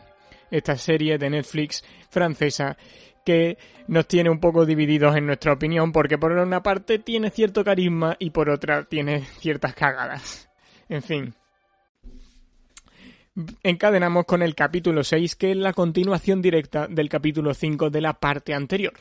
Esta 0.52 0.78
serie 0.78 1.18
de 1.18 1.32
Netflix 1.32 1.84
francesa 2.12 2.78
que 3.26 3.58
nos 3.88 4.08
tiene 4.08 4.30
un 4.30 4.40
poco 4.40 4.68
divididos 4.68 5.16
en 5.16 5.26
nuestra 5.26 5.54
opinión, 5.54 5.92
porque 5.92 6.20
por 6.20 6.32
una 6.32 6.62
parte 6.62 7.00
tiene 7.00 7.32
cierto 7.32 7.64
carisma 7.64 8.18
y 8.20 8.30
por 8.30 8.52
otra 8.52 8.84
tiene 8.84 9.22
ciertas 9.40 9.74
cagadas. 9.74 10.48
En 10.88 11.02
fin, 11.02 11.34
encadenamos 13.64 14.26
con 14.26 14.42
el 14.42 14.56
capítulo 14.56 15.04
6, 15.04 15.36
que 15.36 15.52
es 15.52 15.58
la 15.58 15.74
continuación 15.74 16.42
directa 16.42 16.88
del 16.88 17.10
capítulo 17.10 17.54
5 17.54 17.90
de 17.90 18.02
la 18.02 18.14
parte 18.14 18.54
anterior. 18.54 18.94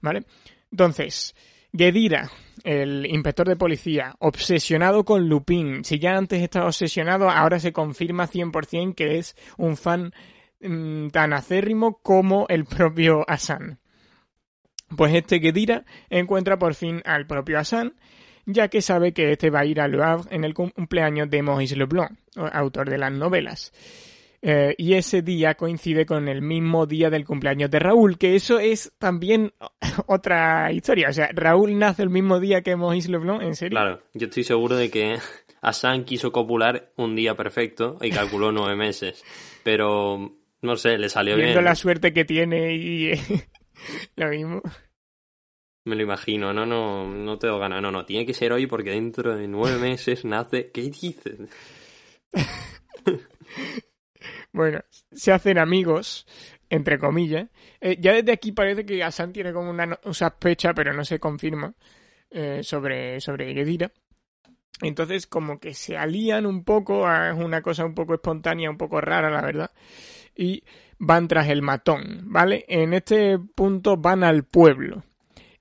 ¿Vale? 0.00 0.24
Entonces, 0.70 1.34
Gedira, 1.72 2.30
el 2.64 3.06
inspector 3.06 3.46
de 3.48 3.56
policía, 3.56 4.14
obsesionado 4.20 5.04
con 5.04 5.28
Lupin. 5.28 5.84
Si 5.84 5.98
ya 5.98 6.16
antes 6.16 6.42
estaba 6.42 6.66
obsesionado, 6.66 7.30
ahora 7.30 7.60
se 7.60 7.72
confirma 7.72 8.28
100% 8.28 8.94
que 8.94 9.18
es 9.18 9.36
un 9.56 9.76
fan 9.76 10.12
mmm, 10.60 11.08
tan 11.08 11.32
acérrimo 11.32 12.00
como 12.02 12.46
el 12.48 12.64
propio 12.64 13.24
Asan. 13.28 13.80
Pues 14.96 15.14
este 15.14 15.40
Gedira 15.40 15.84
encuentra 16.08 16.58
por 16.58 16.74
fin 16.74 17.02
al 17.04 17.26
propio 17.26 17.58
Asan 17.58 17.94
ya 18.48 18.68
que 18.68 18.80
sabe 18.80 19.12
que 19.12 19.32
este 19.32 19.50
va 19.50 19.60
a 19.60 19.64
ir 19.66 19.78
a 19.80 19.86
Le 19.88 20.02
Havre 20.02 20.34
en 20.34 20.42
el 20.44 20.54
cumpleaños 20.54 21.28
de 21.28 21.42
Maurice 21.42 21.76
Leblanc, 21.76 22.12
autor 22.34 22.88
de 22.88 22.96
las 22.98 23.12
novelas. 23.12 23.72
Eh, 24.40 24.74
y 24.78 24.94
ese 24.94 25.20
día 25.20 25.54
coincide 25.54 26.06
con 26.06 26.28
el 26.28 26.40
mismo 26.42 26.86
día 26.86 27.10
del 27.10 27.24
cumpleaños 27.26 27.70
de 27.70 27.78
Raúl, 27.80 28.16
que 28.16 28.36
eso 28.36 28.58
es 28.58 28.92
también 28.98 29.52
otra 30.06 30.72
historia. 30.72 31.10
O 31.10 31.12
sea, 31.12 31.28
Raúl 31.34 31.78
nace 31.78 32.02
el 32.02 32.10
mismo 32.10 32.40
día 32.40 32.62
que 32.62 32.74
Maurice 32.74 33.10
Leblanc, 33.10 33.42
¿en 33.42 33.54
serio? 33.54 33.76
Claro, 33.76 34.02
yo 34.14 34.28
estoy 34.28 34.44
seguro 34.44 34.76
de 34.76 34.90
que 34.90 35.18
Hassan 35.60 36.04
quiso 36.04 36.32
copular 36.32 36.90
un 36.96 37.16
día 37.16 37.34
perfecto 37.36 37.98
y 38.00 38.10
calculó 38.10 38.50
nueve 38.52 38.76
meses. 38.76 39.22
Pero, 39.62 40.32
no 40.62 40.76
sé, 40.76 40.96
le 40.96 41.10
salió 41.10 41.36
Viendo 41.36 41.54
bien. 41.54 41.64
la 41.64 41.74
suerte 41.74 42.14
que 42.14 42.24
tiene 42.24 42.74
y 42.74 43.12
lo 44.16 44.28
mismo. 44.30 44.62
Me 45.88 45.96
lo 45.96 46.02
imagino, 46.02 46.52
no, 46.52 46.66
no, 46.66 47.08
no 47.08 47.38
tengo 47.38 47.58
ganas. 47.58 47.80
No, 47.80 47.90
no, 47.90 48.04
tiene 48.04 48.26
que 48.26 48.34
ser 48.34 48.52
hoy 48.52 48.66
porque 48.66 48.90
dentro 48.90 49.34
de 49.34 49.48
nueve 49.48 49.78
meses 49.80 50.22
nace. 50.26 50.70
¿Qué 50.70 50.82
dices? 50.82 51.38
bueno, 54.52 54.80
se 55.10 55.32
hacen 55.32 55.56
amigos, 55.56 56.26
entre 56.68 56.98
comillas. 56.98 57.48
Eh, 57.80 57.96
ya 57.98 58.12
desde 58.12 58.32
aquí 58.32 58.52
parece 58.52 58.84
que 58.84 59.02
Asan 59.02 59.32
tiene 59.32 59.54
como 59.54 59.70
una 59.70 59.86
no- 59.86 59.98
sospecha, 60.12 60.74
pero 60.74 60.92
no 60.92 61.06
se 61.06 61.18
confirma, 61.18 61.72
eh, 62.30 62.60
sobre, 62.62 63.18
sobre. 63.22 63.54
Entonces, 64.82 65.26
como 65.26 65.58
que 65.58 65.72
se 65.72 65.96
alían 65.96 66.44
un 66.44 66.64
poco, 66.64 67.10
es 67.10 67.34
una 67.34 67.62
cosa 67.62 67.86
un 67.86 67.94
poco 67.94 68.12
espontánea, 68.12 68.68
un 68.70 68.76
poco 68.76 69.00
rara, 69.00 69.30
la 69.30 69.40
verdad. 69.40 69.70
Y 70.36 70.62
van 70.98 71.28
tras 71.28 71.48
el 71.48 71.62
matón, 71.62 72.24
¿vale? 72.24 72.66
En 72.68 72.92
este 72.92 73.38
punto 73.38 73.96
van 73.96 74.22
al 74.22 74.44
pueblo. 74.44 75.02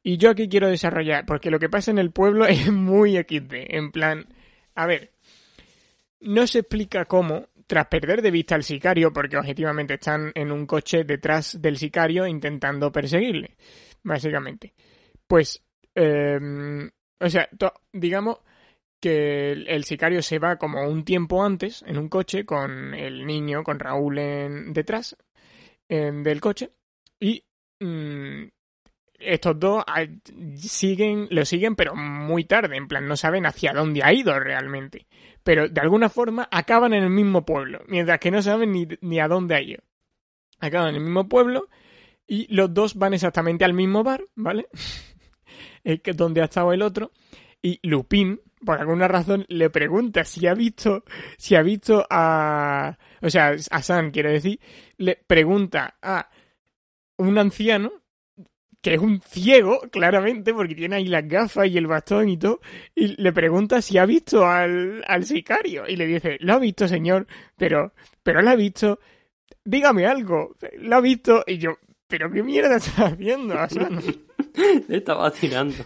Y 0.07 0.15
yo 0.15 0.29
aquí 0.29 0.47
quiero 0.47 0.69
desarrollar, 0.69 1.25
porque 1.25 1.51
lo 1.51 1.59
que 1.59 1.67
pasa 1.67 1.91
en 1.91 1.97
el 1.97 2.11
pueblo 2.11 2.45
es 2.47 2.71
muy 2.71 3.17
XD. 3.17 3.75
En 3.75 3.91
plan, 3.91 4.25
a 4.73 4.85
ver, 4.85 5.11
no 6.21 6.47
se 6.47 6.59
explica 6.59 7.03
cómo, 7.03 7.49
tras 7.67 7.87
perder 7.87 8.21
de 8.21 8.31
vista 8.31 8.55
al 8.55 8.63
sicario, 8.63 9.11
porque 9.11 9.35
objetivamente 9.35 9.95
están 9.95 10.31
en 10.33 10.53
un 10.53 10.65
coche 10.65 11.03
detrás 11.03 11.61
del 11.61 11.75
sicario 11.75 12.25
intentando 12.25 12.89
perseguirle, 12.89 13.57
básicamente. 14.01 14.73
Pues, 15.27 15.61
eh, 15.93 16.39
o 17.19 17.29
sea, 17.29 17.49
digamos 17.91 18.37
que 19.01 19.51
el, 19.51 19.83
sicario 19.83 20.21
se 20.21 20.39
va 20.39 20.55
como 20.55 20.87
un 20.87 21.03
tiempo 21.03 21.43
antes 21.43 21.83
en 21.85 21.97
un 21.97 22.07
coche 22.07 22.45
con 22.45 22.93
el 22.93 23.25
niño, 23.25 23.61
con 23.61 23.77
Raúl 23.77 24.15
detrás 24.71 25.17
en- 25.89 26.23
del 26.23 26.39
coche, 26.39 26.71
y 27.19 27.43
mm, 27.81 28.45
estos 29.19 29.59
dos 29.59 29.83
ah, 29.87 30.05
siguen, 30.57 31.27
lo 31.31 31.45
siguen, 31.45 31.75
pero 31.75 31.95
muy 31.95 32.45
tarde, 32.45 32.77
en 32.77 32.87
plan, 32.87 33.07
no 33.07 33.17
saben 33.17 33.45
hacia 33.45 33.73
dónde 33.73 34.03
ha 34.03 34.13
ido 34.13 34.39
realmente. 34.39 35.07
Pero 35.43 35.67
de 35.67 35.81
alguna 35.81 36.09
forma 36.09 36.47
acaban 36.51 36.93
en 36.93 37.03
el 37.03 37.09
mismo 37.09 37.45
pueblo, 37.45 37.81
mientras 37.87 38.19
que 38.19 38.31
no 38.31 38.41
saben 38.41 38.71
ni, 38.71 38.87
ni 39.01 39.19
a 39.19 39.27
dónde 39.27 39.55
ha 39.55 39.61
ido. 39.61 39.83
Acaban 40.59 40.89
en 40.89 40.95
el 40.95 41.01
mismo 41.01 41.27
pueblo 41.27 41.69
y 42.27 42.53
los 42.53 42.73
dos 42.73 42.95
van 42.95 43.13
exactamente 43.13 43.65
al 43.65 43.73
mismo 43.73 44.03
bar, 44.03 44.23
¿vale? 44.35 44.67
Es 45.83 46.01
que 46.01 46.11
donde 46.11 46.41
ha 46.41 46.45
estado 46.45 46.73
el 46.73 46.81
otro. 46.81 47.13
Y 47.61 47.79
Lupin, 47.83 48.41
por 48.65 48.79
alguna 48.79 49.07
razón, 49.07 49.45
le 49.47 49.69
pregunta 49.69 50.25
si 50.25 50.45
ha 50.45 50.53
visto, 50.53 51.05
si 51.37 51.55
ha 51.55 51.61
visto 51.61 52.05
a, 52.09 52.97
o 53.21 53.29
sea, 53.29 53.55
a 53.71 53.81
San, 53.81 54.11
quiero 54.11 54.29
decir, 54.29 54.59
le 54.97 55.15
pregunta 55.15 55.95
a 56.01 56.29
un 57.17 57.37
anciano 57.37 57.93
que 58.81 58.93
es 58.93 58.99
un 58.99 59.21
ciego, 59.21 59.81
claramente, 59.91 60.53
porque 60.53 60.75
tiene 60.75 60.97
ahí 60.97 61.05
las 61.07 61.27
gafas 61.27 61.67
y 61.67 61.77
el 61.77 61.87
bastón 61.87 62.29
y 62.29 62.37
todo, 62.37 62.61
y 62.95 63.21
le 63.21 63.33
pregunta 63.33 63.81
si 63.81 63.97
ha 63.97 64.05
visto 64.05 64.45
al, 64.45 65.03
al 65.07 65.25
sicario. 65.25 65.87
Y 65.87 65.95
le 65.95 66.05
dice, 66.05 66.37
lo 66.41 66.53
ha 66.53 66.59
visto, 66.59 66.87
señor, 66.87 67.27
pero, 67.57 67.93
pero 68.23 68.41
lo 68.41 68.49
ha 68.49 68.55
visto, 68.55 68.99
dígame 69.63 70.05
algo, 70.05 70.55
lo 70.79 70.95
ha 70.95 71.01
visto, 71.01 71.43
y 71.47 71.57
yo, 71.57 71.77
pero 72.07 72.31
qué 72.31 72.43
mierda 72.43 72.77
estás 72.77 73.13
haciendo, 73.13 73.57
Asano?". 73.59 74.01
Le 74.87 74.97
estaba 74.97 75.31
tirando. 75.31 75.83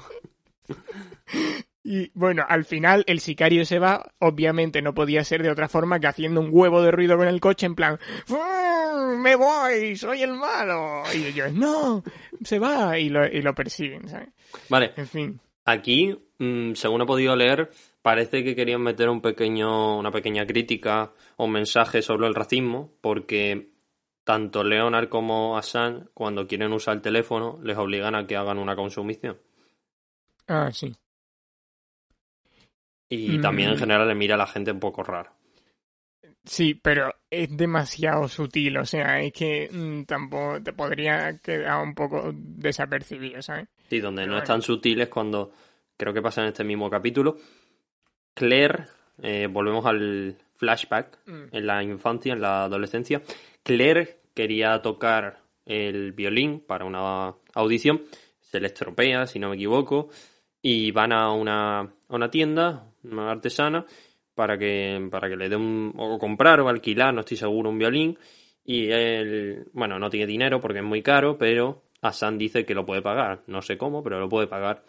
Y 1.84 2.12
bueno, 2.14 2.46
al 2.48 2.64
final 2.66 3.04
el 3.08 3.20
sicario 3.20 3.66
se 3.66 3.80
va, 3.80 4.12
obviamente 4.20 4.82
no 4.84 4.94
podía 4.94 5.24
ser 5.24 5.42
de 5.42 5.50
otra 5.50 5.68
forma 5.68 6.00
que 6.00 6.08
haciendo 6.08 6.40
un 6.40 6.50
huevo 6.52 6.82
de 6.84 6.92
ruido 6.92 7.18
con 7.18 7.28
el 7.28 7.40
coche 7.40 7.66
en 7.66 7.74
plan, 7.76 8.00
"¡Ah, 8.30 9.16
me 9.18 9.36
voy, 9.36 9.96
soy 9.96 10.22
el 10.22 10.34
malo. 10.34 11.02
Y 11.16 11.26
ellos, 11.26 11.52
no, 11.54 12.04
se 12.44 12.60
va 12.60 13.00
y 13.00 13.10
lo, 13.10 13.26
y 13.26 13.42
lo 13.42 13.56
persiguen, 13.56 14.08
¿sabes? 14.08 14.30
Vale, 14.70 14.94
En 14.96 15.08
fin. 15.08 15.40
aquí, 15.66 16.16
mm, 16.38 16.74
según 16.74 17.02
he 17.02 17.06
podido 17.08 17.36
leer, 17.36 17.72
parece 18.04 18.44
que 18.44 18.56
querían 18.56 18.82
meter 18.82 19.10
un 19.10 19.22
pequeño, 19.22 19.98
una 19.98 20.12
pequeña 20.12 20.46
crítica 20.46 21.12
o 21.38 21.46
un 21.46 21.52
mensaje 21.54 22.02
sobre 22.04 22.28
el 22.28 22.36
racismo, 22.36 22.92
porque 23.02 23.70
tanto 24.24 24.64
Leonard 24.64 25.10
como 25.10 25.58
Hassan, 25.58 26.10
cuando 26.14 26.46
quieren 26.46 26.74
usar 26.74 26.96
el 26.98 27.02
teléfono, 27.02 27.60
les 27.64 27.76
obligan 27.78 28.14
a 28.14 28.28
que 28.28 28.36
hagan 28.38 28.60
una 28.60 28.76
consumición. 28.76 29.40
Ah, 30.48 30.70
sí. 30.72 30.94
Y 33.14 33.38
Mm. 33.38 33.42
también 33.42 33.70
en 33.72 33.78
general 33.78 34.08
le 34.08 34.16
mira 34.16 34.36
a 34.36 34.38
la 34.38 34.48
gente 34.48 34.72
un 34.72 34.80
poco 34.80 35.04
raro. 35.04 35.32
Sí, 36.46 36.74
pero 36.76 37.14
es 37.30 37.56
demasiado 37.56 38.28
sutil, 38.28 38.78
o 38.78 38.86
sea, 38.86 39.22
es 39.22 39.34
que 39.34 39.70
mm, 39.72 40.04
tampoco 40.06 40.64
te 40.64 40.72
podría 40.74 41.38
quedar 41.40 41.84
un 41.84 41.94
poco 41.94 42.32
desapercibido, 42.34 43.42
¿sabes? 43.42 43.68
Sí, 43.90 44.00
donde 44.00 44.26
no 44.26 44.38
es 44.38 44.46
tan 44.46 44.62
sutil 44.62 45.02
es 45.02 45.10
cuando, 45.10 45.52
creo 45.98 46.14
que 46.14 46.22
pasa 46.22 46.42
en 46.42 46.48
este 46.48 46.64
mismo 46.64 46.90
capítulo, 46.90 47.38
Claire, 48.34 48.86
eh, 49.22 49.48
volvemos 49.52 49.86
al 49.86 50.38
flashback, 50.56 51.20
Mm. 51.26 51.44
en 51.52 51.68
la 51.68 51.84
infancia, 51.84 52.34
en 52.34 52.42
la 52.42 52.64
adolescencia, 52.64 53.22
Claire 53.64 54.20
quería 54.34 54.82
tocar 54.82 55.42
el 55.66 56.14
violín 56.14 56.62
para 56.62 56.86
una 56.86 57.36
audición, 57.54 58.02
se 58.40 58.60
le 58.62 58.68
estropea, 58.68 59.28
si 59.28 59.38
no 59.38 59.50
me 59.50 59.56
equivoco, 59.56 60.10
y 60.62 60.92
van 60.92 61.12
a 61.12 61.32
una, 61.32 61.80
a 61.80 61.90
una 62.10 62.30
tienda, 62.30 62.88
una 63.04 63.32
artesana, 63.32 63.86
para 64.36 64.58
que, 64.58 65.08
para 65.12 65.30
que 65.30 65.36
le 65.36 65.50
dé 65.50 65.56
un, 65.56 65.94
o 65.98 66.18
comprar 66.18 66.60
o 66.62 66.70
alquilar, 66.70 67.14
no 67.14 67.22
estoy 67.22 67.38
seguro, 67.38 67.70
un 67.70 67.78
violín, 67.80 68.18
y 68.64 68.92
él, 68.92 69.68
bueno, 69.74 70.00
no 70.00 70.10
tiene 70.10 70.28
dinero 70.28 70.62
porque 70.62 70.80
es 70.80 70.86
muy 70.86 71.02
caro, 71.02 71.38
pero 71.38 71.84
Hassan 72.02 72.38
dice 72.38 72.66
que 72.66 72.76
lo 72.76 72.86
puede 72.86 73.02
pagar, 73.02 73.42
no 73.48 73.62
sé 73.62 73.78
cómo, 73.78 74.04
pero 74.04 74.20
lo 74.20 74.30
puede 74.30 74.48
pagar, 74.48 74.84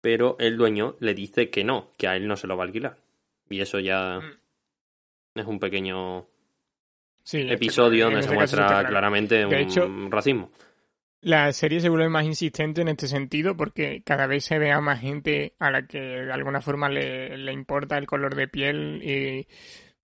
pero 0.00 0.36
el 0.38 0.56
dueño 0.56 0.96
le 1.00 1.14
dice 1.14 1.50
que 1.50 1.64
no, 1.64 1.90
que 1.96 2.08
a 2.08 2.16
él 2.16 2.26
no 2.26 2.36
se 2.36 2.46
lo 2.46 2.56
va 2.56 2.64
a 2.64 2.66
alquilar, 2.66 2.96
y 3.48 3.60
eso 3.60 3.80
ya 3.80 4.20
es 5.34 5.46
un 5.46 5.58
pequeño 5.58 6.26
Sí, 7.22 7.40
este- 7.40 7.54
episodio 7.54 8.06
donde 8.06 8.20
este 8.20 8.34
se 8.34 8.34
está 8.34 8.66
muestra 8.66 8.88
claramente 8.88 9.34
De 9.36 9.46
un 9.46 9.54
hecho, 9.54 9.88
racismo. 10.08 10.50
La 11.22 11.52
serie 11.52 11.80
se 11.80 11.88
vuelve 11.90 12.08
más 12.08 12.24
insistente 12.24 12.80
en 12.80 12.88
este 12.88 13.06
sentido 13.06 13.54
porque 13.56 14.02
cada 14.04 14.26
vez 14.26 14.44
se 14.44 14.58
ve 14.58 14.72
a 14.72 14.80
más 14.80 15.00
gente 15.00 15.54
a 15.58 15.70
la 15.70 15.86
que 15.86 16.00
de 16.00 16.32
alguna 16.32 16.62
forma 16.62 16.88
le, 16.88 17.36
le 17.36 17.52
importa 17.52 17.98
el 17.98 18.06
color 18.06 18.34
de 18.34 18.48
piel 18.48 19.02
y 19.02 19.46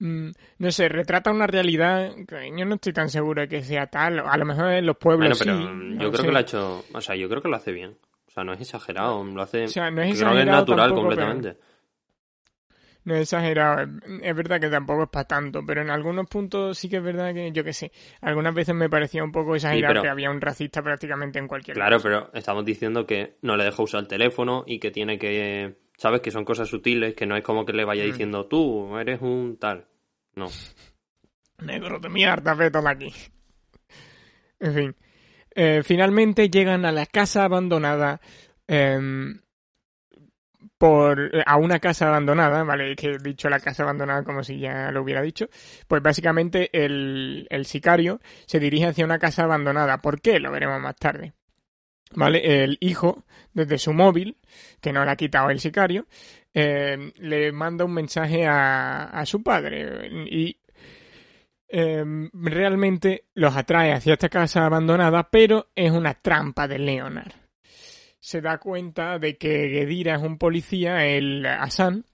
mm, 0.05 0.31
no 0.59 0.71
sé, 0.71 0.91
retrata 0.91 1.31
una 1.31 1.47
realidad 1.47 2.13
que 2.29 2.51
yo 2.55 2.65
no 2.67 2.75
estoy 2.75 2.93
tan 2.93 3.09
seguro 3.09 3.41
de 3.41 3.49
que 3.49 3.63
sea 3.63 3.87
tal. 3.87 4.19
A 4.21 4.37
lo 4.37 4.45
mejor 4.45 4.67
en 4.73 4.85
los 4.85 4.99
pueblos 4.99 5.39
Bueno, 5.39 5.57
pero 5.57 5.57
sí, 5.71 5.75
no 5.97 6.03
yo 6.03 6.11
creo 6.11 6.21
sé. 6.21 6.27
que 6.27 6.33
lo 6.33 6.39
ha 6.39 6.43
hecho, 6.43 6.85
o 6.93 7.01
sea, 7.01 7.17
yo 7.17 7.29
creo 7.31 7.41
que 7.41 7.49
lo 7.49 7.57
hace 7.57 7.73
bien. 7.73 7.97
O 8.29 8.31
sea, 8.31 8.45
no 8.45 8.53
es 8.53 8.61
exagerado, 8.61 9.25
lo 9.25 9.41
hace, 9.43 9.65
O 9.65 9.69
sea, 9.69 9.91
no 9.91 10.03
es 10.03 10.09
creo 10.11 10.11
que 10.11 10.11
es 10.13 10.21
exagerado 10.21 10.61
natural 10.61 10.89
tampoco, 10.91 11.09
pero- 11.09 11.27
completamente. 11.27 11.76
No 13.07 13.15
es 13.15 13.23
exagerado, 13.23 13.83
es- 14.21 14.35
verdad 14.37 14.61
que 14.61 14.69
tampoco 14.69 15.05
es 15.05 15.09
para 15.09 15.27
tanto, 15.27 15.61
pero 15.65 15.81
en 15.81 15.91
algunos 15.91 16.27
puntos 16.27 16.77
sí 16.77 16.89
que 16.89 16.97
es 16.97 17.03
verdad 17.03 17.33
que, 17.33 17.53
yo 17.53 17.63
qué 17.65 17.73
sé, 17.73 17.91
algunas 18.21 18.53
veces 18.53 18.75
me 18.75 18.89
parecía 18.91 19.23
un 19.25 19.33
poco 19.33 19.55
exagerado 19.57 19.93
pero- 19.95 20.03
que 20.03 20.09
había 20.09 20.29
un 20.31 20.41
racista 20.41 20.83
prácticamente 20.83 21.39
en 21.39 21.47
cualquier 21.49 21.77
Claro, 21.77 21.97
cosa. 21.97 22.03
pero 22.09 22.31
estamos 22.35 22.65
diciendo 22.65 23.07
que 23.07 23.37
no 23.43 23.57
le 23.57 23.65
deja 23.65 23.83
usar 23.83 24.01
el 24.01 24.09
teléfono 24.09 24.65
y 24.67 24.79
que 24.81 24.91
tiene 24.91 25.19
que, 25.19 25.77
sabes, 25.97 26.21
que 26.21 26.31
son 26.33 26.45
cosas 26.45 26.69
sutiles, 26.69 27.15
que 27.15 27.27
no 27.27 27.37
es 27.37 27.45
como 27.45 27.65
que 27.65 27.73
le 27.73 27.85
vaya 27.85 28.03
Mm. 28.03 28.07
diciendo 28.07 28.47
tú 28.47 28.99
eres 28.99 29.23
un 29.23 29.57
tal. 29.57 29.87
No. 30.35 30.47
Negro 31.65 31.99
de 32.01 32.09
mierda, 32.11 32.55
vete 32.55 32.83
de 32.83 32.89
aquí. 32.91 33.15
En 34.61 34.75
fin. 34.75 34.97
Eh, 35.55 35.83
finalmente 35.85 36.51
llegan 36.51 36.85
a 36.85 36.93
la 36.93 37.07
casa 37.07 37.45
abandonada. 37.45 38.21
em, 38.69 39.41
por 40.79 41.31
a 41.47 41.57
una 41.57 41.79
casa 41.79 42.09
abandonada, 42.09 42.63
¿vale? 42.65 42.95
Que 42.97 43.13
he 43.13 43.19
dicho 43.19 43.49
la 43.49 43.61
casa 43.61 43.83
abandonada 43.83 44.23
como 44.25 44.43
si 44.43 44.59
ya 44.59 44.91
lo 44.91 45.03
hubiera 45.03 45.23
dicho. 45.23 45.49
Pues 45.89 46.03
básicamente 46.03 46.71
el, 46.73 47.47
sicario 47.65 48.21
se 48.47 48.61
dirige 48.61 48.87
hacia 48.87 49.05
una 49.05 49.19
casa 49.19 49.45
abandonada. 49.45 49.99
¿Por 49.99 50.21
qué? 50.21 50.39
Lo 50.39 50.53
veremos 50.53 50.81
más 50.81 50.97
tarde. 50.97 51.33
¿Vale? 52.13 52.63
El 52.63 52.79
hijo, 52.81 53.25
desde 53.53 53.79
su 53.79 53.93
móvil, 53.93 54.37
que 54.81 54.93
no 54.93 55.05
le 55.05 55.11
ha 55.11 55.17
quitado 55.17 55.51
el 55.51 55.59
sicario, 55.59 56.07
eh, 56.55 57.13
le 57.17 57.53
manda 57.53 57.85
un 57.85 57.93
mensaje 57.93 58.47
a, 58.47 59.23
su 59.27 59.43
padre 59.43 60.09
y 60.31 60.57
eh, 61.69 62.05
realmente 62.33 63.25
los 63.35 63.57
atrae 63.57 63.93
hacia 63.93 64.13
esta 64.13 64.29
casa 64.29 64.65
abandonada, 64.65 65.29
pero 65.31 65.69
es 65.75 65.91
una 65.91 66.15
trampa 66.15 66.69
de 66.69 66.79
Leonard. 66.79 67.46
Se 68.27 68.41
da 68.41 68.59
cuenta 68.59 69.21
de 69.21 69.37
que 69.37 69.69
Gedira 69.69 70.17
es 70.17 70.21
un 70.21 70.37
policía, 70.37 71.07
el 71.07 71.47
Hassan, 71.47 72.05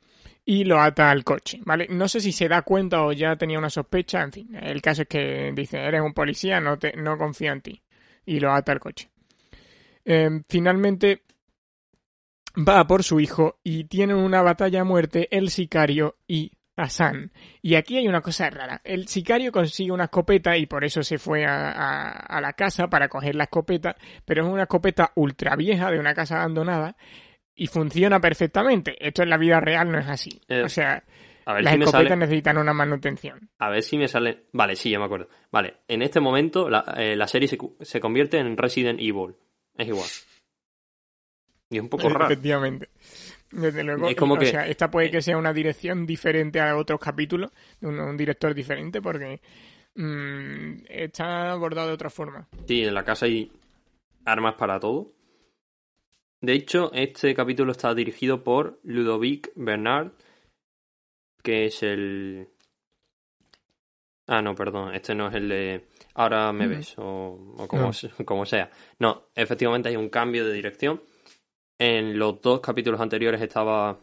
y 0.44 0.64
lo 0.64 0.78
ata 0.78 1.10
al 1.10 1.24
coche, 1.24 1.60
¿vale? 1.64 1.86
No 1.88 2.06
sé 2.06 2.20
si 2.20 2.32
se 2.32 2.48
da 2.48 2.60
cuenta 2.60 3.02
o 3.02 3.12
ya 3.12 3.36
tenía 3.36 3.58
una 3.58 3.70
sospecha, 3.70 4.20
en 4.20 4.30
fin, 4.30 4.54
el 4.54 4.82
caso 4.82 5.00
es 5.00 5.08
que 5.08 5.52
dice, 5.54 5.78
eres 5.78 6.02
un 6.02 6.12
policía, 6.12 6.60
no, 6.60 6.78
te, 6.78 6.94
no 6.98 7.16
confío 7.16 7.50
en 7.50 7.62
ti, 7.62 7.82
y 8.26 8.40
lo 8.40 8.52
ata 8.52 8.72
al 8.72 8.78
coche. 8.80 9.08
Eh, 10.04 10.42
finalmente 10.50 11.22
va 12.58 12.86
por 12.86 13.04
su 13.04 13.18
hijo 13.18 13.58
y 13.64 13.84
tienen 13.84 14.16
una 14.16 14.42
batalla 14.42 14.82
a 14.82 14.84
muerte 14.84 15.34
el 15.34 15.48
sicario 15.48 16.18
y 16.28 16.52
Hassan. 16.76 17.30
Y 17.60 17.74
aquí 17.74 17.98
hay 17.98 18.08
una 18.08 18.20
cosa 18.22 18.48
rara. 18.50 18.80
El 18.84 19.06
sicario 19.08 19.52
consigue 19.52 19.92
una 19.92 20.04
escopeta 20.04 20.56
y 20.56 20.66
por 20.66 20.84
eso 20.84 21.02
se 21.02 21.18
fue 21.18 21.44
a, 21.44 21.70
a- 21.70 22.10
a 22.12 22.40
la 22.40 22.54
casa 22.54 22.88
para 22.88 23.08
coger 23.08 23.34
la 23.34 23.44
escopeta, 23.44 23.96
pero 24.24 24.44
es 24.46 24.50
una 24.52 24.62
escopeta 24.62 25.12
ultra 25.16 25.54
vieja 25.56 25.90
de 25.90 25.98
una 25.98 26.14
casa 26.14 26.36
abandonada 26.36 26.96
y 27.54 27.66
funciona 27.66 28.20
perfectamente. 28.20 28.96
Esto 29.06 29.22
en 29.22 29.30
la 29.30 29.36
vida 29.36 29.60
real 29.60 29.90
no 29.92 29.98
es 29.98 30.08
así. 30.08 30.40
Eh, 30.48 30.62
o 30.62 30.68
sea, 30.70 31.04
A 31.44 31.52
ver 31.54 31.64
las 31.64 31.74
si 31.74 31.80
escopetas 31.80 32.08
sale. 32.08 32.16
necesitan 32.16 32.56
una 32.56 32.72
manutención. 32.72 33.50
A 33.58 33.68
ver 33.68 33.82
si 33.82 33.98
me 33.98 34.08
sale. 34.08 34.46
Vale, 34.52 34.74
sí, 34.74 34.90
ya 34.90 34.98
me 34.98 35.04
acuerdo. 35.04 35.28
Vale, 35.50 35.76
en 35.88 36.00
este 36.00 36.20
momento 36.20 36.70
la, 36.70 36.84
eh, 36.96 37.14
la 37.16 37.26
serie 37.28 37.48
se, 37.48 37.58
se 37.82 38.00
convierte 38.00 38.38
en 38.38 38.56
Resident 38.56 38.98
Evil. 38.98 39.34
Es 39.76 39.88
igual. 39.88 40.08
Y 41.70 41.76
es 41.76 41.82
un 41.82 41.88
poco 41.90 42.08
raro. 42.08 42.24
Efectivamente. 42.26 42.88
Desde 43.52 43.84
luego, 43.84 44.08
Es 44.08 44.16
como 44.16 44.34
o 44.34 44.38
que- 44.38 44.46
sea, 44.46 44.66
esta 44.66 44.90
puede 44.90 45.10
que 45.10 45.22
sea 45.22 45.36
una 45.36 45.52
dirección 45.52 46.06
diferente 46.06 46.60
a 46.60 46.76
otros 46.76 46.98
capítulos, 46.98 47.50
de 47.80 47.86
un, 47.88 48.00
un 48.00 48.16
director 48.16 48.54
diferente, 48.54 49.00
porque 49.02 49.40
mm, 49.94 50.84
está 50.88 51.52
abordado 51.52 51.88
de 51.88 51.94
otra 51.94 52.10
forma. 52.10 52.48
Sí, 52.66 52.82
en 52.82 52.94
la 52.94 53.04
casa 53.04 53.26
hay 53.26 53.52
armas 54.24 54.54
para 54.54 54.80
todo. 54.80 55.12
De 56.40 56.54
hecho, 56.54 56.90
este 56.92 57.34
capítulo 57.34 57.72
está 57.72 57.94
dirigido 57.94 58.42
por 58.42 58.80
Ludovic 58.84 59.52
Bernard, 59.54 60.12
que 61.42 61.66
es 61.66 61.82
el... 61.82 62.48
Ah, 64.28 64.40
no, 64.40 64.54
perdón, 64.54 64.94
este 64.94 65.14
no 65.14 65.28
es 65.28 65.34
el 65.34 65.48
de 65.48 65.84
Ahora 66.14 66.52
me 66.52 66.68
ves, 66.68 66.94
o, 66.98 67.54
o 67.58 67.68
como, 67.68 67.82
No. 67.82 67.92
se- 67.92 68.10
como 68.24 68.46
sea. 68.46 68.70
No, 68.98 69.24
efectivamente 69.34 69.88
hay 69.88 69.96
un 69.96 70.08
cambio 70.08 70.44
de 70.46 70.52
dirección. 70.52 71.02
En 71.78 72.18
los 72.18 72.40
dos 72.40 72.60
capítulos 72.60 73.00
anteriores 73.00 73.40
estaba 73.40 73.98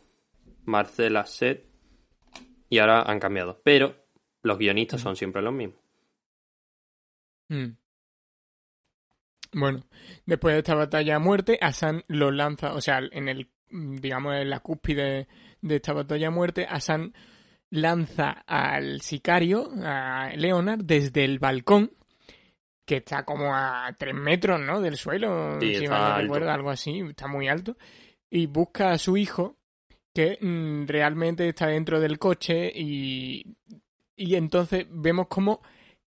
Marcela 0.66 1.26
Set 1.26 1.66
y 2.70 2.80
ahora 2.80 3.04
han 3.04 3.20
cambiado. 3.20 3.62
Pero 3.64 3.96
los 4.44 4.58
guionistas 4.58 5.02
son 5.02 5.16
siempre 5.16 5.42
los 5.42 5.54
mismos. 5.54 5.80
Mm. 7.50 7.78
Bueno, 9.52 9.84
después 10.26 10.54
de 10.54 10.60
esta 10.60 10.76
batalla 10.76 11.16
a 11.16 11.20
muerte, 11.20 11.58
Asan 11.60 12.04
lo 12.08 12.32
lanza, 12.32 12.74
o 12.74 12.82
sea, 12.82 13.00
en 13.12 13.28
el, 13.28 13.50
mm, 13.72 13.96
digamos, 13.96 14.36
en 14.36 14.50
la 14.50 14.60
cúspide 14.60 15.28
de 15.62 15.76
esta 15.76 15.94
batalla 15.94 16.28
a 16.28 16.32
muerte, 16.32 16.68
Asan 16.70 17.14
lanza 17.72 18.44
al 18.46 19.02
sicario, 19.02 19.72
a 19.84 20.32
Leonard, 20.36 20.84
desde 20.84 21.26
el 21.26 21.40
balcón, 21.40 21.92
que 22.90 22.98
está 22.98 23.24
como 23.24 23.56
a 23.56 23.94
tres 23.96 24.16
metros, 24.16 24.60
¿no? 24.60 24.82
Del 24.82 24.98
suelo, 24.98 25.60
Sí, 25.62 25.76
si 25.76 25.88
mal 25.88 26.14
no 26.14 26.22
recuerdo, 26.24 26.50
algo 26.50 26.72
así, 26.72 27.02
está 27.08 27.28
muy 27.28 27.48
alto, 27.48 27.78
y 28.32 28.48
busca 28.48 28.90
a 28.90 28.98
su 28.98 29.16
hijo, 29.16 29.58
que 30.12 30.40
mm, 30.42 30.88
realmente 30.88 31.48
está 31.48 31.68
dentro 31.68 32.00
del 32.00 32.18
coche, 32.18 32.72
y, 32.74 33.44
y 34.16 34.34
entonces 34.34 34.88
vemos 34.90 35.28
como 35.28 35.62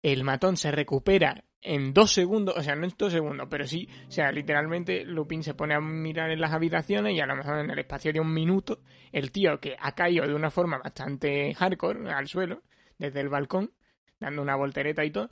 el 0.04 0.24
matón 0.24 0.56
se 0.56 0.70
recupera 0.70 1.44
en 1.64 1.96
dos 1.96 2.12
segundos, 2.14 2.56
o 2.56 2.62
sea, 2.62 2.76
no 2.76 2.86
en 2.86 2.94
dos 2.96 3.12
segundos, 3.12 3.48
pero 3.50 3.66
sí, 3.66 3.90
o 4.08 4.12
sea, 4.12 4.32
literalmente 4.32 5.04
Lupin 5.04 5.42
se 5.42 5.56
pone 5.56 5.74
a 5.74 5.82
mirar 5.82 6.30
en 6.30 6.40
las 6.40 6.54
habitaciones 6.54 7.16
y 7.16 7.20
a 7.20 7.26
lo 7.26 7.36
mejor 7.36 7.58
en 7.58 7.72
el 7.72 7.80
espacio 7.80 8.14
de 8.14 8.20
un 8.20 8.32
minuto, 8.32 8.82
el 9.12 9.32
tío 9.32 9.60
que 9.60 9.76
ha 9.80 9.94
caído 9.94 10.28
de 10.28 10.36
una 10.36 10.52
forma 10.52 10.78
bastante 10.78 11.56
hardcore 11.56 12.12
al 12.12 12.28
suelo, 12.28 12.62
desde 13.00 13.20
el 13.22 13.30
balcón, 13.30 13.72
dando 14.20 14.44
una 14.44 14.56
voltereta 14.56 15.04
y 15.04 15.10
todo, 15.10 15.30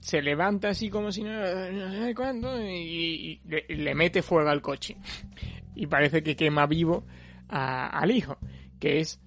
se 0.00 0.22
levanta 0.22 0.70
así 0.70 0.88
como 0.90 1.12
si 1.12 1.22
no, 1.22 1.30
no 1.72 1.92
sé 1.92 2.14
cuándo 2.14 2.60
y, 2.60 2.70
y 2.74 3.40
le, 3.48 3.64
le 3.68 3.94
mete 3.94 4.22
fuego 4.22 4.48
al 4.50 4.62
coche. 4.62 4.96
Y 5.74 5.86
parece 5.86 6.22
que 6.22 6.36
quema 6.36 6.66
vivo 6.66 7.04
a- 7.48 7.88
al 7.88 8.10
hijo, 8.10 8.36
que 8.78 9.00
es, 9.00 9.20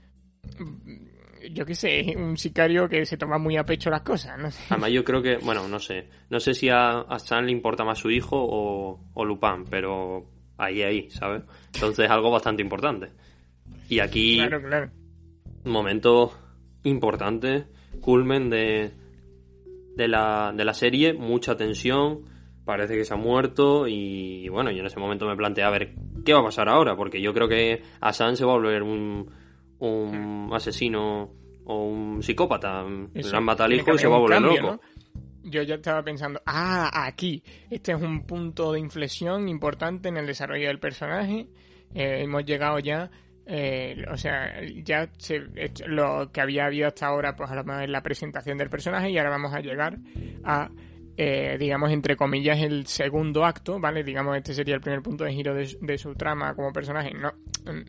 mm, 0.60 1.52
yo 1.54 1.66
qué 1.66 1.76
sé, 1.76 2.14
un 2.18 2.38
sicario 2.38 2.88
que 2.88 3.06
se 3.06 3.18
toma 3.18 3.38
muy 3.38 3.58
a 3.58 3.66
pecho 3.66 3.90
las 3.90 4.02
cosas, 4.02 4.38
no. 4.40 4.50
Además, 4.70 4.92
yo 4.92 5.04
creo 5.04 5.22
que, 5.22 5.38
bueno, 5.38 5.68
no 5.68 5.80
sé. 5.80 6.08
No 6.30 6.40
sé 6.40 6.54
si 6.54 6.70
a, 6.70 7.00
a 7.02 7.42
le 7.42 7.52
importa 7.52 7.84
más 7.84 8.00
su 8.00 8.10
hijo 8.12 8.38
o, 8.40 9.00
o 9.14 9.26
Lupin, 9.26 9.66
pero 9.70 10.26
ahí, 10.58 10.82
ahí, 10.84 11.10
¿sabes? 11.12 11.44
Entonces 11.74 12.06
es 12.06 12.12
algo 12.12 12.32
bastante 12.32 12.62
importante. 12.62 13.10
Y 13.90 14.00
aquí, 14.00 14.38
Claro, 14.38 14.62
claro. 14.62 14.92
momento 15.66 16.32
importante, 16.84 17.66
culmen 18.02 18.50
de, 18.50 18.92
de, 19.96 20.08
la, 20.08 20.54
de 20.56 20.66
la 20.66 20.74
serie, 20.74 21.14
mucha 21.14 21.56
tensión, 21.56 22.22
parece 22.66 22.96
que 22.96 23.06
se 23.06 23.14
ha 23.14 23.18
muerto 23.18 23.88
y 23.88 24.48
bueno, 24.50 24.72
yo 24.72 24.80
en 24.80 24.86
ese 24.86 25.00
momento 25.00 25.28
me 25.28 25.36
planteé 25.36 25.64
a 25.64 25.70
ver 25.70 25.96
qué 26.24 26.34
va 26.34 26.40
a 26.40 26.44
pasar 26.46 26.70
ahora, 26.70 26.96
porque 26.96 27.22
yo 27.22 27.34
creo 27.34 27.48
que 27.48 27.82
Asan 28.00 28.38
se 28.38 28.46
va 28.46 28.54
a 28.54 28.56
volver 28.56 28.84
un, 28.84 29.30
un 29.80 30.50
asesino 30.54 31.32
o 31.66 31.86
un 31.86 32.24
psicópata. 32.24 32.86
Eso, 33.14 33.32
Le 33.32 33.38
han 33.38 33.44
matado 33.44 33.66
al 33.66 33.74
hijo 33.74 33.94
y 33.94 33.98
se 33.98 34.08
va 34.08 34.16
a 34.16 34.20
volver 34.20 34.42
loco. 34.42 34.82
Yo 35.46 35.62
ya 35.62 35.76
estaba 35.76 36.02
pensando, 36.04 36.42
ah, 36.46 36.90
aquí, 37.06 37.44
este 37.70 37.92
es 37.92 38.02
un 38.02 38.26
punto 38.26 38.72
de 38.72 38.80
inflexión 38.80 39.50
importante 39.50 40.08
en 40.08 40.16
el 40.16 40.26
desarrollo 40.26 40.68
del 40.68 40.80
personaje. 40.80 41.48
Eh, 41.94 42.22
hemos 42.24 42.46
llegado 42.46 42.80
ya, 42.80 43.12
eh, 43.46 44.06
o 44.10 44.18
sea, 44.18 44.54
ya 44.84 45.10
lo 45.88 46.32
que 46.32 46.42
había 46.42 46.66
habido 46.66 46.88
hasta 46.88 47.08
ahora, 47.08 47.36
pues 47.36 47.50
a 47.52 47.56
lo 47.56 47.64
mejor 47.64 47.84
es 47.84 47.90
la 47.90 48.02
presentación 48.04 48.58
del 48.58 48.70
personaje 48.70 49.10
y 49.10 49.18
ahora 49.18 49.32
vamos 49.32 49.54
a 49.54 49.60
llegar 49.60 49.98
a, 50.44 50.70
eh, 51.18 51.58
digamos, 51.60 51.92
entre 51.92 52.16
comillas, 52.16 52.60
el 52.60 52.88
segundo 52.88 53.46
acto, 53.46 53.80
¿vale? 53.80 54.04
Digamos, 54.04 54.38
este 54.38 54.54
sería 54.54 54.76
el 54.76 54.82
primer 54.82 55.02
punto 55.02 55.24
de 55.26 55.34
giro 55.34 55.54
de, 55.54 55.98
su- 55.98 56.16
trama 56.16 56.56
como 56.56 56.72
personaje. 56.72 57.14
No, 57.14 57.32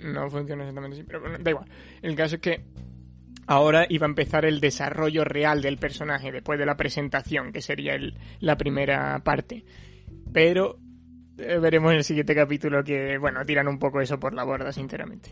no 0.03 0.29
funciona 0.31 0.65
exactamente 0.65 0.97
así, 0.97 1.05
pero 1.07 1.21
bueno, 1.21 1.39
da 1.41 1.51
igual. 1.51 1.67
El 2.03 2.15
caso 2.17 2.35
es 2.37 2.41
que 2.41 2.65
ahora 3.47 3.87
iba 3.89 4.07
a 4.07 4.09
empezar 4.11 4.45
el 4.45 4.61
desarrollo 4.61 5.25
real 5.25 5.63
del 5.63 5.79
personaje 5.79 6.33
después 6.33 6.59
de 6.59 6.67
la 6.67 6.77
presentación, 6.77 7.53
que 7.53 7.61
sería 7.63 7.97
la 8.41 8.57
primera 8.57 9.21
parte. 9.25 9.65
Pero 10.33 10.79
veremos 11.37 11.93
en 11.93 11.99
el 11.99 12.05
siguiente 12.05 12.35
capítulo 12.35 12.83
que, 12.85 13.19
bueno, 13.19 13.45
tiran 13.45 13.69
un 13.69 13.79
poco 13.79 14.01
eso 14.01 14.19
por 14.19 14.35
la 14.35 14.45
borda, 14.45 14.73
sinceramente. 14.73 15.31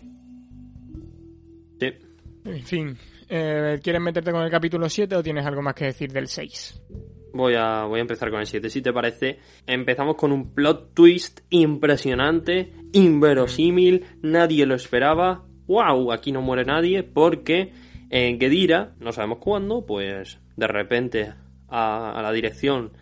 Sí. 1.78 1.92
En 2.44 2.62
fin, 2.62 2.96
eh, 3.28 3.78
¿quieres 3.82 4.02
meterte 4.02 4.32
con 4.32 4.42
el 4.42 4.50
capítulo 4.50 4.88
7 4.88 5.14
o 5.16 5.22
tienes 5.22 5.46
algo 5.46 5.62
más 5.62 5.74
que 5.74 5.86
decir 5.86 6.12
del 6.12 6.26
6? 6.26 6.82
Voy 7.34 7.54
a, 7.54 7.84
voy 7.84 7.98
a 7.98 8.02
empezar 8.02 8.30
con 8.30 8.40
el 8.40 8.46
7, 8.46 8.68
si 8.68 8.82
te 8.82 8.92
parece. 8.92 9.38
Empezamos 9.66 10.16
con 10.16 10.32
un 10.32 10.52
plot 10.54 10.92
twist 10.94 11.40
impresionante, 11.50 12.72
inverosímil, 12.92 14.04
nadie 14.22 14.66
lo 14.66 14.74
esperaba. 14.74 15.44
¡Wow! 15.66 16.12
Aquí 16.12 16.32
no 16.32 16.42
muere 16.42 16.64
nadie 16.64 17.02
porque 17.04 17.72
En 18.10 18.38
Gedira, 18.38 18.92
no 19.00 19.12
sabemos 19.12 19.38
cuándo, 19.38 19.86
pues 19.86 20.38
de 20.56 20.66
repente 20.66 21.32
a, 21.68 22.12
a 22.12 22.22
la 22.22 22.30
dirección 22.32 22.92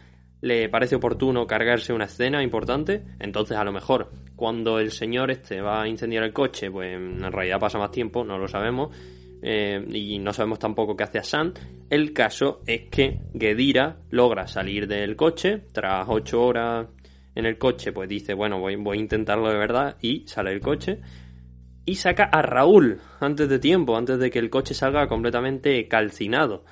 le 0.41 0.69
parece 0.69 0.97
oportuno 0.97 1.47
cargarse 1.47 1.93
una 1.93 2.07
escena 2.07 2.43
importante, 2.43 3.03
entonces 3.19 3.57
a 3.57 3.65
lo 3.65 3.73
mejor 3.73 4.11
cuando 4.37 4.79
el 4.79 4.91
señor 4.91 5.31
este 5.31 5.61
va 5.61 5.83
a 5.83 5.89
incendiar 5.89 6.25
el 6.25 6.33
coche, 6.33 6.71
pues 6.71 6.95
en 6.95 7.31
realidad 7.31 7.61
pasa 7.61 7.79
más 7.79 7.91
tiempo, 7.91 8.25
no 8.25 8.39
lo 8.39 8.49
sabemos, 8.49 8.97
eh, 9.43 9.85
y 9.91 10.19
no 10.19 10.33
sabemos 10.33 10.59
tampoco 10.59 10.97
qué 10.97 11.05
hace 11.05 11.19
Asan. 11.19 11.53
El 11.89 12.13
caso 12.13 12.63
es 12.67 12.89
que 12.91 13.21
Gedira 13.39 13.99
logra 14.11 14.47
salir 14.47 14.87
del 14.87 15.17
coche, 15.17 15.63
tras 15.73 16.07
ocho 16.09 16.43
horas 16.43 16.87
en 17.35 17.47
el 17.47 17.59
coche, 17.59 17.93
pues 17.93 18.09
dice, 18.09 18.35
bueno, 18.35 18.59
voy, 18.59 18.77
voy 18.77 18.99
a 18.99 19.01
intentarlo 19.01 19.49
de 19.49 19.59
verdad, 19.59 19.97
y 20.01 20.27
sale 20.27 20.51
del 20.51 20.61
coche, 20.61 21.01
y 21.85 21.97
saca 21.97 22.25
a 22.25 22.43
Raúl 22.43 23.01
antes 23.21 23.49
de 23.49 23.59
tiempo, 23.59 23.97
antes 23.97 24.19
de 24.19 24.31
que 24.31 24.39
el 24.39 24.51
coche 24.51 24.75
salga 24.75 25.09
completamente 25.09 25.87
calcinado. 25.89 26.65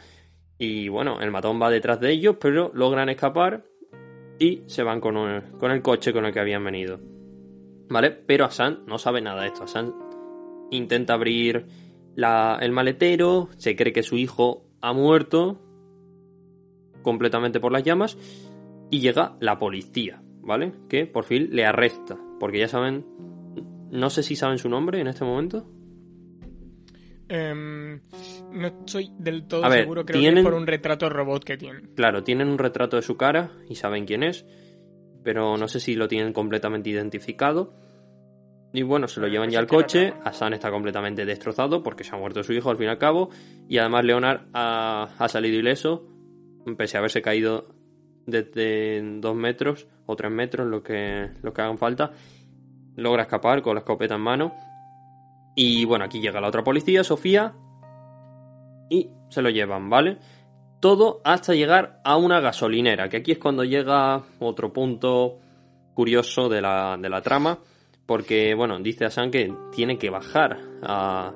Y 0.58 0.88
bueno, 0.88 1.20
el 1.20 1.30
matón 1.30 1.60
va 1.62 1.70
detrás 1.70 2.00
de 2.00 2.10
ellos, 2.10 2.36
pero 2.40 2.70
logran 2.74 3.08
escapar 3.08 3.64
y 4.38 4.62
se 4.66 4.82
van 4.82 5.00
con 5.00 5.16
el, 5.16 5.42
con 5.58 5.70
el 5.70 5.82
coche 5.82 6.12
con 6.12 6.26
el 6.26 6.32
que 6.32 6.40
habían 6.40 6.64
venido. 6.64 7.00
¿Vale? 7.88 8.10
Pero 8.10 8.44
Asan 8.44 8.84
no 8.86 8.98
sabe 8.98 9.20
nada 9.20 9.42
de 9.42 9.48
esto. 9.48 9.64
Asan 9.64 9.94
intenta 10.70 11.14
abrir 11.14 11.66
la, 12.14 12.58
el 12.60 12.72
maletero, 12.72 13.48
se 13.56 13.76
cree 13.76 13.92
que 13.92 14.02
su 14.02 14.16
hijo 14.16 14.64
ha 14.80 14.92
muerto 14.92 15.60
completamente 17.02 17.60
por 17.60 17.72
las 17.72 17.82
llamas 17.84 18.18
y 18.90 19.00
llega 19.00 19.36
la 19.40 19.58
policía, 19.58 20.22
¿vale? 20.40 20.72
Que 20.88 21.06
por 21.06 21.24
fin 21.24 21.48
le 21.52 21.64
arresta, 21.64 22.18
porque 22.40 22.58
ya 22.58 22.68
saben, 22.68 23.06
no 23.90 24.10
sé 24.10 24.22
si 24.22 24.36
saben 24.36 24.58
su 24.58 24.68
nombre 24.68 25.00
en 25.00 25.06
este 25.06 25.24
momento. 25.24 25.66
Em, 27.28 28.00
no 28.52 28.68
estoy 28.68 29.12
del 29.18 29.46
todo 29.46 29.64
A 29.64 29.68
ver, 29.68 29.80
seguro, 29.80 30.04
creo 30.04 30.20
que 30.20 30.38
es 30.38 30.44
por 30.44 30.54
un 30.54 30.66
retrato 30.66 31.08
robot 31.08 31.44
que 31.44 31.56
tienen. 31.56 31.90
Claro, 31.94 32.22
tienen 32.22 32.48
un 32.48 32.58
retrato 32.58 32.96
de 32.96 33.02
su 33.02 33.16
cara 33.16 33.52
y 33.68 33.74
saben 33.74 34.04
quién 34.04 34.22
es, 34.22 34.46
pero 35.22 35.56
no 35.56 35.68
sé 35.68 35.80
si 35.80 35.94
lo 35.94 36.08
tienen 36.08 36.32
completamente 36.32 36.90
identificado. 36.90 37.74
Y 38.72 38.82
bueno, 38.82 39.08
se 39.08 39.20
lo 39.20 39.28
llevan 39.28 39.50
ya 39.50 39.58
al 39.58 39.66
coche. 39.66 40.12
Hassan 40.24 40.52
está 40.52 40.70
completamente 40.70 41.24
destrozado 41.24 41.82
porque 41.82 42.04
se 42.04 42.14
ha 42.14 42.18
muerto 42.18 42.42
su 42.42 42.52
hijo 42.52 42.70
al 42.70 42.76
fin 42.76 42.86
y 42.86 42.90
al 42.90 42.98
cabo. 42.98 43.30
Y 43.66 43.78
además 43.78 44.04
Leonard 44.04 44.48
ha, 44.52 45.04
ha 45.18 45.28
salido 45.28 45.58
ileso, 45.58 46.06
pese 46.76 46.96
a 46.96 47.00
haberse 47.00 47.22
caído 47.22 47.74
desde 48.26 49.00
dos 49.20 49.34
metros 49.34 49.88
o 50.04 50.14
tres 50.16 50.30
metros, 50.30 50.66
lo 50.66 50.82
que, 50.82 51.30
lo 51.42 51.52
que 51.52 51.62
hagan 51.62 51.78
falta. 51.78 52.12
Logra 52.96 53.22
escapar 53.22 53.62
con 53.62 53.74
la 53.74 53.80
escopeta 53.80 54.16
en 54.16 54.20
mano. 54.20 54.52
Y 55.56 55.84
bueno, 55.86 56.04
aquí 56.04 56.20
llega 56.20 56.40
la 56.40 56.48
otra 56.48 56.62
policía, 56.62 57.02
Sofía, 57.02 57.54
y 58.88 59.10
se 59.28 59.42
lo 59.42 59.50
llevan, 59.50 59.88
¿vale? 59.90 60.18
Todo 60.80 61.20
hasta 61.24 61.54
llegar 61.54 62.00
a 62.04 62.16
una 62.16 62.40
gasolinera, 62.40 63.08
que 63.08 63.18
aquí 63.18 63.32
es 63.32 63.38
cuando 63.38 63.64
llega 63.64 64.22
otro 64.38 64.72
punto 64.72 65.38
curioso 65.94 66.48
de 66.48 66.60
la, 66.62 66.96
de 66.96 67.08
la 67.08 67.20
trama, 67.22 67.58
porque, 68.06 68.54
bueno, 68.54 68.78
dice 68.78 69.04
Asan 69.04 69.30
que 69.30 69.52
tiene 69.74 69.98
que 69.98 70.08
bajar 70.10 70.56
a, 70.82 71.32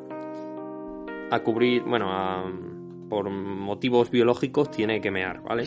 a 1.31 1.41
cubrir, 1.43 1.83
bueno, 1.83 2.07
a- 2.11 2.51
por 3.09 3.29
motivos 3.31 4.11
biológicos 4.11 4.71
tiene 4.71 5.01
que 5.01 5.11
mear, 5.11 5.43
¿vale? 5.43 5.65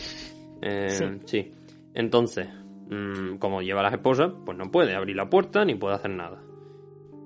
Eh, 0.62 0.88
Sí. 0.90 1.04
sí. 1.26 1.52
Entonces, 1.94 2.48
mm, 2.90 3.36
como 3.36 3.62
lleva 3.62 3.80
a 3.80 3.82
las 3.84 3.92
esposas, 3.92 4.32
pues 4.44 4.56
no 4.58 4.70
puede 4.70 4.96
abrir 4.96 5.14
la 5.16 5.30
puerta 5.30 5.64
ni 5.64 5.74
puede 5.76 5.94
hacer 5.94 6.10
nada. 6.10 6.42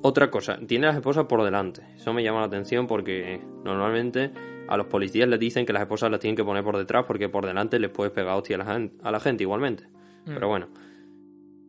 Otra 0.02 0.30
cosa, 0.30 0.58
tiene 0.66 0.86
a 0.86 0.90
las 0.90 0.96
esposas 0.96 1.26
por 1.26 1.44
delante. 1.44 1.82
Eso 1.94 2.12
me 2.12 2.22
llama 2.22 2.40
la 2.40 2.46
atención 2.46 2.86
porque 2.86 3.40
normalmente 3.64 4.32
a 4.68 4.76
los 4.76 4.86
policías 4.86 5.28
les 5.28 5.38
dicen 5.38 5.66
que 5.66 5.72
las 5.72 5.82
esposas 5.82 6.10
las 6.10 6.20
tienen 6.20 6.36
que 6.36 6.44
poner 6.44 6.64
por 6.64 6.78
detrás 6.78 7.04
porque 7.06 7.28
por 7.28 7.44
delante 7.44 7.78
les 7.78 7.90
puedes 7.90 8.12
pegar 8.12 8.36
hostia 8.36 8.56
a 8.56 9.10
la, 9.10 9.20
gente 9.20 9.42
igualmente. 9.42 9.84
Mm. 10.24 10.34
Pero 10.34 10.48
bueno. 10.48 10.68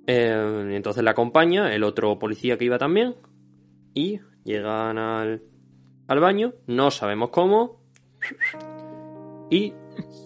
Eh, 0.07 0.69
entonces 0.71 1.03
la 1.03 1.11
acompaña 1.11 1.73
el 1.73 1.83
otro 1.83 2.17
policía 2.17 2.57
que 2.57 2.65
iba 2.65 2.77
también 2.77 3.15
y 3.93 4.19
llegan 4.43 4.97
al, 4.97 5.43
al 6.07 6.19
baño, 6.19 6.53
no 6.67 6.89
sabemos 6.89 7.29
cómo, 7.29 7.81
y 9.49 9.73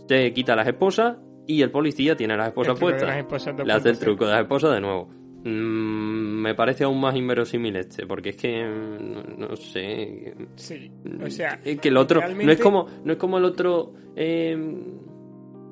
te 0.08 0.34
quita 0.34 0.56
las 0.56 0.68
esposas 0.68 1.18
y 1.48 1.62
el 1.62 1.72
policía 1.72 2.16
tiene 2.16 2.38
las 2.38 2.50
esposas 2.50 2.80
puestas. 2.80 3.08
las 3.08 3.18
esposas 3.18 3.56
Le 3.66 3.74
hace 3.74 3.90
el 3.90 3.96
2.0. 3.96 4.00
truco 4.00 4.26
de 4.26 4.32
las 4.32 4.42
esposas 4.42 4.74
de 4.74 4.82
nuevo. 4.82 5.10
Mm, 5.48 6.42
me 6.42 6.56
parece 6.56 6.86
aún 6.86 7.00
más 7.00 7.16
inverosímil 7.16 7.76
este, 7.76 8.08
porque 8.08 8.30
es 8.30 8.36
que 8.36 8.64
no, 8.64 9.48
no 9.50 9.56
sé. 9.56 10.34
Sí, 10.56 10.92
o 11.24 11.30
sea, 11.30 11.60
Es 11.64 11.80
que 11.80 11.90
el 11.90 11.98
otro 11.98 12.20
no 12.48 12.52
es 12.52 12.60
como 12.60 12.88
no 13.04 13.14
es 13.14 13.20
como 13.20 13.38
el 13.38 13.46
otro 13.46 13.94
eh, 14.16 14.58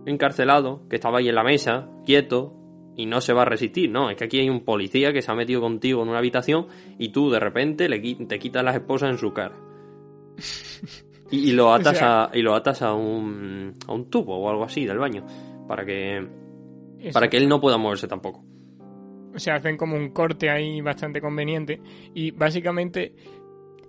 encarcelado 0.05 0.87
que 0.87 0.97
estaba 0.97 1.17
ahí 1.17 1.29
en 1.29 1.35
la 1.35 1.43
mesa, 1.43 1.89
quieto 2.05 2.53
y 2.95 3.07
no 3.07 3.19
se 3.19 3.33
va 3.33 3.41
a 3.41 3.45
resistir, 3.45 3.89
no, 3.89 4.11
es 4.11 4.15
que 4.17 4.25
aquí 4.25 4.39
hay 4.39 4.49
un 4.49 4.63
policía 4.63 5.11
que 5.11 5.23
se 5.23 5.31
ha 5.31 5.35
metido 5.35 5.59
contigo 5.61 6.03
en 6.03 6.09
una 6.09 6.19
habitación 6.19 6.67
y 6.99 7.09
tú 7.09 7.31
de 7.31 7.39
repente 7.39 7.89
le 7.89 7.99
te 8.27 8.37
quitas 8.37 8.63
las 8.63 8.75
esposas 8.75 9.09
en 9.09 9.17
su 9.17 9.33
cara. 9.33 9.55
Y, 11.31 11.49
y 11.49 11.51
lo 11.53 11.73
atas 11.73 11.95
O 11.95 11.99
sea- 11.99 12.23
a 12.25 12.37
y 12.37 12.43
lo 12.43 12.53
atas 12.53 12.83
a 12.83 12.93
un 12.93 13.73
a 13.87 13.91
un 13.91 14.07
tubo 14.11 14.37
o 14.37 14.49
algo 14.51 14.65
así 14.65 14.85
del 14.85 14.99
baño 14.99 15.25
para 15.67 15.83
que 15.83 16.27
para 17.11 17.27
que 17.27 17.37
él 17.37 17.49
no 17.49 17.59
pueda 17.59 17.77
moverse 17.79 18.07
tampoco. 18.07 18.45
O 19.33 19.39
sea, 19.39 19.55
hacen 19.55 19.77
como 19.77 19.95
un 19.95 20.09
corte 20.11 20.49
ahí 20.49 20.81
bastante 20.81 21.19
conveniente. 21.21 21.79
Y 22.13 22.31
básicamente, 22.31 23.13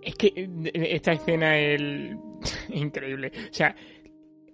es 0.03 0.15
que 0.15 0.33
eh, 0.37 0.71
esta 0.93 1.13
escena 1.13 1.59
es 1.59 1.81
el- 1.81 2.17
increíble. 2.71 3.31
O 3.51 3.53
sea, 3.55 3.75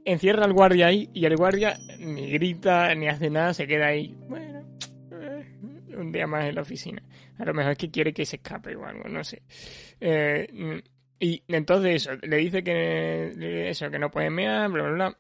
encierra 0.05 0.45
al 0.45 0.53
guardia 0.53 0.87
ahí 0.89 1.09
y 1.13 1.25
el 1.25 1.37
guardia 1.37 1.77
ni 1.99 2.31
grita 2.33 2.95
ni 2.95 3.09
hace 3.09 3.31
nada, 3.31 3.55
se 3.55 3.67
queda 3.67 3.87
ahí. 3.89 4.15
Bueno, 4.29 4.65
eh, 5.13 5.45
un 5.97 6.11
día 6.13 6.27
más 6.27 6.45
en 6.47 6.55
la 6.55 6.63
oficina. 6.63 7.03
A 7.39 7.45
lo 7.45 7.55
mejor 7.55 7.73
es 7.73 7.79
que 7.79 7.91
quiere 7.91 8.13
que 8.13 8.27
se 8.27 8.37
escape 8.37 8.75
o 8.77 8.85
algo, 8.85 9.09
no 9.09 9.23
sé. 9.25 9.43
Eh, 10.01 10.83
y 11.19 11.43
entonces 11.49 12.07
eso, 12.07 12.17
le 12.23 12.37
dice 12.39 12.65
que 12.65 13.69
eso, 13.71 13.91
que 13.91 13.99
no 13.99 14.11
puede 14.11 14.31
mear, 14.31 14.71
bla, 14.71 14.83
bla, 14.85 14.93
bla. 14.93 15.19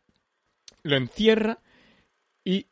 Lo 0.82 0.96
encierra 0.96 1.58
y 2.44 2.66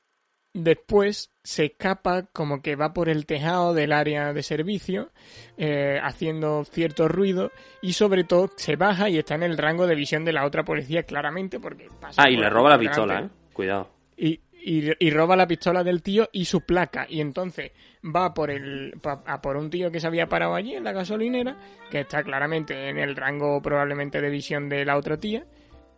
después 0.63 1.31
se 1.45 1.67
escapa 1.67 2.25
como 2.33 2.61
que 2.63 2.77
va 2.77 2.93
por 2.93 3.09
el 3.09 3.27
tejado 3.27 3.75
del 3.75 3.93
área 3.93 4.33
de 4.33 4.43
servicio 4.43 5.11
eh, 5.57 5.99
haciendo 6.03 6.65
cierto 6.65 7.09
ruido 7.09 7.51
y 7.81 7.95
sobre 7.95 8.25
todo 8.25 8.51
se 8.57 8.77
baja 8.77 9.09
y 9.09 9.19
está 9.19 9.35
en 9.35 9.43
el 9.45 9.57
rango 9.59 9.87
de 9.87 9.95
visión 9.95 10.25
de 10.25 10.33
la 10.33 10.45
otra 10.45 10.65
policía 10.65 11.05
claramente 11.05 11.59
porque 11.61 11.89
pasa 12.01 12.23
Ah, 12.25 12.31
y 12.31 12.37
le 12.37 12.51
roba 12.51 12.71
la 12.71 12.79
delante. 12.79 12.89
pistola, 13.01 13.21
eh. 13.21 13.29
Cuidado. 13.53 13.89
Y, 14.17 14.41
y- 14.63 14.93
y 14.99 15.11
roba 15.11 15.37
la 15.37 15.47
pistola 15.47 15.83
del 15.85 16.03
tío 16.03 16.29
y 16.33 16.45
su 16.45 16.61
placa. 16.63 17.07
Y 17.09 17.21
entonces 17.21 17.71
va 18.05 18.35
por 18.35 18.51
el 18.51 18.95
pa- 19.01 19.23
a 19.27 19.41
por 19.41 19.57
un 19.57 19.71
tío 19.71 19.91
que 19.91 20.01
se 20.01 20.07
había 20.07 20.27
parado 20.29 20.55
allí 20.55 20.75
en 20.75 20.85
la 20.85 20.93
gasolinera, 20.93 21.57
que 21.91 22.01
está 22.01 22.23
claramente 22.25 22.89
en 22.89 22.99
el 22.99 23.17
rango 23.17 23.63
probablemente 23.63 24.21
de 24.21 24.29
visión 24.31 24.69
de 24.69 24.85
la 24.85 24.97
otra 24.97 25.17
tía. 25.19 25.47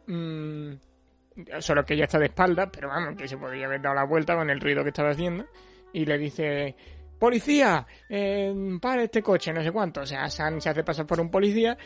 Mm, 0.07 0.73
solo 1.61 1.85
que 1.85 1.94
ella 1.94 2.05
está 2.05 2.19
de 2.19 2.27
espaldas, 2.27 2.69
pero 2.73 2.89
vamos, 2.89 3.16
que 3.16 3.28
se 3.28 3.36
podría 3.36 3.66
haber 3.66 3.81
dado 3.81 3.94
la 3.94 4.05
vuelta 4.05 4.35
con 4.36 4.51
el 4.51 4.61
ruido 4.61 4.82
que 4.82 4.90
estaba 4.90 5.11
haciendo. 5.11 5.47
Y 5.93 6.05
le 6.05 6.19
dice, 6.19 6.77
policía, 7.19 7.86
eh, 8.09 8.78
para 8.81 9.05
este 9.05 9.23
coche, 9.23 9.52
no 9.52 9.62
sé 9.62 9.73
cuánto. 9.73 10.01
O 10.01 10.07
sea, 10.07 10.28
San 10.31 10.61
se 10.61 10.70
hace 10.70 10.85
pasar 10.85 11.07
por 11.07 11.20
un 11.20 11.31
policía 11.31 11.77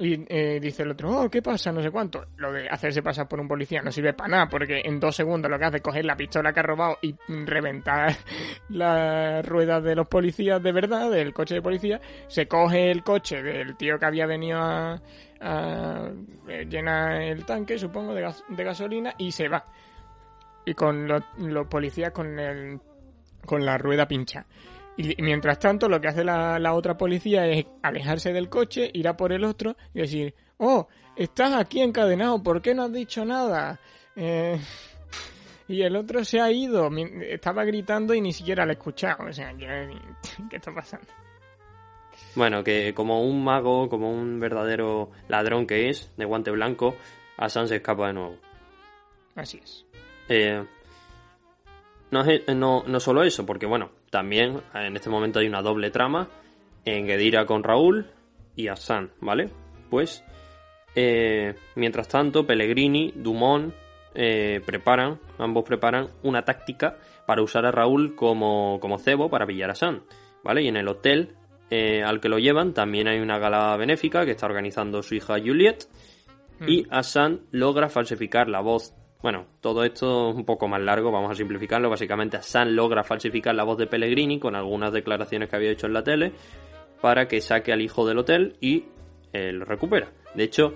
y 0.00 0.24
eh, 0.28 0.58
dice 0.60 0.82
el 0.82 0.92
otro, 0.92 1.10
oh, 1.10 1.30
¿qué 1.30 1.42
pasa? 1.42 1.70
No 1.72 1.82
sé 1.82 1.90
cuánto. 1.90 2.24
Lo 2.38 2.50
de 2.50 2.66
hacerse 2.70 3.02
pasar 3.02 3.28
por 3.28 3.38
un 3.38 3.46
policía 3.46 3.82
no 3.82 3.92
sirve 3.92 4.14
para 4.14 4.30
nada, 4.30 4.48
porque 4.48 4.80
en 4.82 4.98
dos 4.98 5.14
segundos 5.14 5.50
lo 5.50 5.58
que 5.58 5.66
hace 5.66 5.76
es 5.76 5.82
coger 5.82 6.06
la 6.06 6.16
pistola 6.16 6.54
que 6.54 6.60
ha 6.60 6.62
robado 6.62 6.96
y 7.02 7.14
reventar 7.28 8.16
las 8.70 9.46
ruedas 9.46 9.84
de 9.84 9.94
los 9.94 10.08
policías 10.08 10.62
de 10.62 10.72
verdad, 10.72 11.10
del 11.10 11.34
coche 11.34 11.56
de 11.56 11.62
policía. 11.62 12.00
Se 12.28 12.48
coge 12.48 12.90
el 12.90 13.02
coche 13.04 13.42
del 13.42 13.76
tío 13.76 13.98
que 13.98 14.06
había 14.06 14.24
venido 14.24 14.58
a, 14.58 15.02
a 15.40 16.10
eh, 16.48 16.64
llenar 16.64 17.20
el 17.20 17.44
tanque, 17.44 17.78
supongo, 17.78 18.14
de 18.14 18.64
gasolina 18.64 19.14
y 19.18 19.32
se 19.32 19.48
va. 19.48 19.66
Y 20.64 20.72
con 20.72 21.06
los, 21.06 21.22
los 21.36 21.66
policías 21.66 22.10
con 22.10 22.38
el 22.38 22.80
con 23.44 23.64
la 23.64 23.76
rueda 23.76 24.06
pincha. 24.06 24.46
Y 24.96 25.20
mientras 25.22 25.58
tanto, 25.58 25.88
lo 25.88 26.00
que 26.00 26.08
hace 26.08 26.24
la, 26.24 26.58
la 26.58 26.74
otra 26.74 26.96
policía 26.96 27.46
es 27.46 27.64
alejarse 27.82 28.32
del 28.32 28.48
coche, 28.50 28.90
ir 28.92 29.08
a 29.08 29.16
por 29.16 29.32
el 29.32 29.44
otro 29.44 29.76
y 29.94 30.00
decir, 30.00 30.34
oh, 30.58 30.88
estás 31.16 31.54
aquí 31.54 31.80
encadenado, 31.80 32.42
¿por 32.42 32.60
qué 32.60 32.74
no 32.74 32.82
has 32.84 32.92
dicho 32.92 33.24
nada? 33.24 33.80
Eh, 34.16 34.60
y 35.68 35.82
el 35.82 35.96
otro 35.96 36.24
se 36.24 36.40
ha 36.40 36.50
ido, 36.50 36.90
estaba 37.22 37.64
gritando 37.64 38.12
y 38.12 38.20
ni 38.20 38.32
siquiera 38.32 38.66
le 38.66 38.72
he 38.72 38.76
escuchado. 38.76 39.24
O 39.28 39.32
sea, 39.32 39.54
¿qué, 39.56 39.88
está 40.56 40.74
pasando? 40.74 41.06
Bueno, 42.34 42.62
que 42.62 42.92
como 42.92 43.22
un 43.22 43.42
mago, 43.42 43.88
como 43.88 44.10
un 44.12 44.38
verdadero 44.40 45.10
ladrón 45.28 45.66
que 45.66 45.88
es, 45.88 46.10
de 46.16 46.24
guante 46.24 46.50
blanco, 46.50 46.96
Asan 47.36 47.68
se 47.68 47.76
escapa 47.76 48.08
de 48.08 48.12
nuevo. 48.14 48.36
Así 49.34 49.60
es. 49.62 49.86
Eh, 50.28 50.62
no, 52.10 52.24
es- 52.24 52.54
no, 52.54 52.82
no 52.86 53.00
solo 53.00 53.22
eso, 53.22 53.46
porque 53.46 53.66
bueno, 53.66 53.90
también 54.10 54.60
en 54.74 54.96
este 54.96 55.08
momento 55.08 55.38
hay 55.38 55.46
una 55.46 55.62
doble 55.62 55.90
trama 55.90 56.28
en 56.84 57.06
Gedira 57.06 57.46
con 57.46 57.62
Raúl 57.62 58.06
y 58.56 58.68
Asan, 58.68 59.10
¿vale? 59.20 59.50
Pues 59.88 60.24
Eh, 60.94 61.54
mientras 61.76 62.08
tanto, 62.08 62.46
Pellegrini, 62.46 63.12
Dumont 63.14 63.72
eh, 64.14 64.60
preparan, 64.66 65.20
ambos 65.38 65.64
preparan 65.64 66.08
una 66.22 66.42
táctica 66.42 66.96
para 67.26 67.42
usar 67.42 67.64
a 67.64 67.70
Raúl 67.70 68.16
como, 68.16 68.78
como 68.80 68.98
cebo 68.98 69.30
para 69.30 69.46
pillar 69.46 69.70
a 69.70 69.74
San. 69.74 70.02
¿Vale? 70.42 70.62
Y 70.62 70.68
en 70.68 70.76
el 70.76 70.88
hotel 70.88 71.36
eh, 71.70 72.02
al 72.02 72.20
que 72.20 72.28
lo 72.28 72.38
llevan 72.38 72.74
también 72.74 73.06
hay 73.06 73.20
una 73.20 73.38
gala 73.38 73.76
benéfica 73.76 74.24
que 74.24 74.32
está 74.32 74.46
organizando 74.46 75.02
su 75.02 75.14
hija 75.14 75.38
Juliet. 75.38 75.86
Y 76.66 76.86
Hassan 76.90 77.40
logra 77.52 77.88
falsificar 77.88 78.46
la 78.46 78.60
voz. 78.60 78.92
Bueno, 79.22 79.46
todo 79.60 79.84
esto 79.84 80.30
es 80.30 80.36
un 80.36 80.44
poco 80.44 80.66
más 80.66 80.80
largo, 80.80 81.10
vamos 81.10 81.30
a 81.30 81.34
simplificarlo. 81.34 81.90
Básicamente, 81.90 82.38
Hassan 82.38 82.74
logra 82.74 83.04
falsificar 83.04 83.54
la 83.54 83.64
voz 83.64 83.76
de 83.78 83.86
Pellegrini 83.86 84.38
con 84.38 84.54
algunas 84.56 84.92
declaraciones 84.92 85.48
que 85.50 85.56
había 85.56 85.70
hecho 85.70 85.86
en 85.86 85.92
la 85.92 86.02
tele 86.02 86.32
para 87.02 87.28
que 87.28 87.40
saque 87.40 87.72
al 87.72 87.82
hijo 87.82 88.06
del 88.06 88.18
hotel 88.18 88.56
y 88.60 88.84
lo 89.32 89.64
recupera. 89.64 90.08
De 90.34 90.44
hecho, 90.44 90.72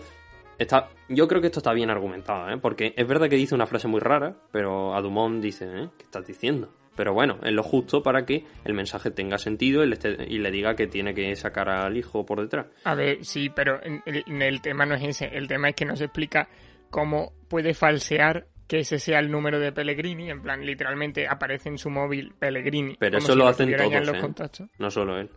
está, 0.58 0.90
yo 1.08 1.26
creo 1.26 1.40
que 1.40 1.46
esto 1.48 1.60
está 1.60 1.72
bien 1.72 1.90
argumentado, 1.90 2.50
¿eh? 2.50 2.58
porque 2.58 2.92
es 2.96 3.06
verdad 3.08 3.28
que 3.28 3.36
dice 3.36 3.54
una 3.54 3.66
frase 3.66 3.88
muy 3.88 4.00
rara, 4.00 4.36
pero 4.52 4.94
a 4.94 5.00
Dumont 5.00 5.42
dice, 5.42 5.64
¿eh? 5.64 5.88
¿qué 5.96 6.04
estás 6.04 6.26
diciendo? 6.26 6.70
Pero 6.96 7.12
bueno, 7.12 7.38
es 7.42 7.52
lo 7.52 7.62
justo 7.64 8.02
para 8.02 8.24
que 8.24 8.44
el 8.64 8.72
mensaje 8.74 9.10
tenga 9.10 9.36
sentido 9.38 9.82
y 9.82 9.88
le, 9.88 9.96
esté- 9.96 10.26
y 10.28 10.38
le 10.38 10.50
diga 10.52 10.76
que 10.76 10.86
tiene 10.86 11.12
que 11.14 11.34
sacar 11.34 11.68
al 11.68 11.96
hijo 11.96 12.24
por 12.24 12.40
detrás. 12.40 12.66
A 12.84 12.94
ver, 12.94 13.24
sí, 13.24 13.48
pero 13.50 13.80
en 13.82 14.42
el 14.42 14.60
tema 14.60 14.86
no 14.86 14.94
es 14.94 15.02
ese. 15.02 15.26
El 15.36 15.48
tema 15.48 15.70
es 15.70 15.74
que 15.74 15.84
nos 15.86 16.00
explica 16.00 16.48
cómo 16.94 17.32
puede 17.48 17.74
falsear 17.74 18.46
que 18.68 18.78
ese 18.78 19.00
sea 19.00 19.18
el 19.18 19.28
número 19.28 19.58
de 19.58 19.72
Pellegrini. 19.72 20.30
En 20.30 20.40
plan, 20.42 20.64
literalmente 20.64 21.26
aparece 21.26 21.68
en 21.68 21.76
su 21.76 21.90
móvil 21.90 22.32
Pellegrini. 22.38 22.94
Pero 23.00 23.18
eso 23.18 23.32
si 23.32 23.38
lo 23.38 23.48
hacen 23.48 23.68
en 23.68 23.78
todos, 23.78 24.06
los 24.06 24.16
¿eh? 24.16 24.20
contactos. 24.20 24.68
No 24.78 24.92
solo 24.92 25.18
él. 25.18 25.28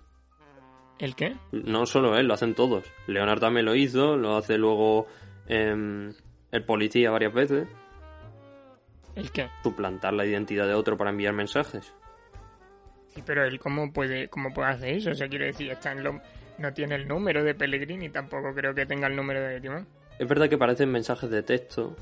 ¿El 1.00 1.16
qué? 1.16 1.36
No 1.52 1.88
solo 1.88 2.16
él, 2.16 2.28
lo 2.28 2.36
hacen 2.36 2.54
todos. 2.54 2.86
Leonard 3.08 3.40
también 3.40 3.66
lo 3.66 3.74
hizo, 3.74 4.18
lo 4.18 4.38
hace 4.38 4.56
luego 4.60 5.08
em, 5.48 6.14
el 6.52 6.64
policía 6.64 7.10
varias 7.10 7.34
veces. 7.34 7.68
¿El 9.16 9.32
qué? 9.32 9.50
Suplantar 9.64 10.14
la 10.14 10.28
identidad 10.28 10.68
de 10.68 10.76
otro 10.76 10.96
para 10.96 11.10
enviar 11.10 11.34
mensajes. 11.34 11.92
Sí, 13.08 13.24
pero 13.26 13.44
él 13.44 13.58
cómo 13.58 13.92
puede, 13.92 14.28
cómo 14.28 14.54
puede 14.54 14.70
hacer 14.70 14.90
eso. 14.90 15.10
O 15.10 15.16
sea, 15.16 15.28
quiero 15.28 15.46
decir, 15.46 15.72
está 15.72 15.92
en 15.92 16.04
lo... 16.04 16.22
no 16.60 16.72
tiene 16.72 16.94
el 16.94 17.08
número 17.08 17.44
de 17.44 17.56
Pellegrini, 17.56 18.10
tampoco 18.10 18.54
creo 18.54 18.76
que 18.76 18.86
tenga 18.86 19.08
el 19.08 19.16
número 19.16 19.42
de 19.42 19.60
Timón. 19.60 19.88
Es 20.20 20.28
verdad 20.28 20.50
que 20.50 20.58
parecen 20.58 20.92
mensajes 20.92 21.30
de 21.30 21.44
texto, 21.44 21.96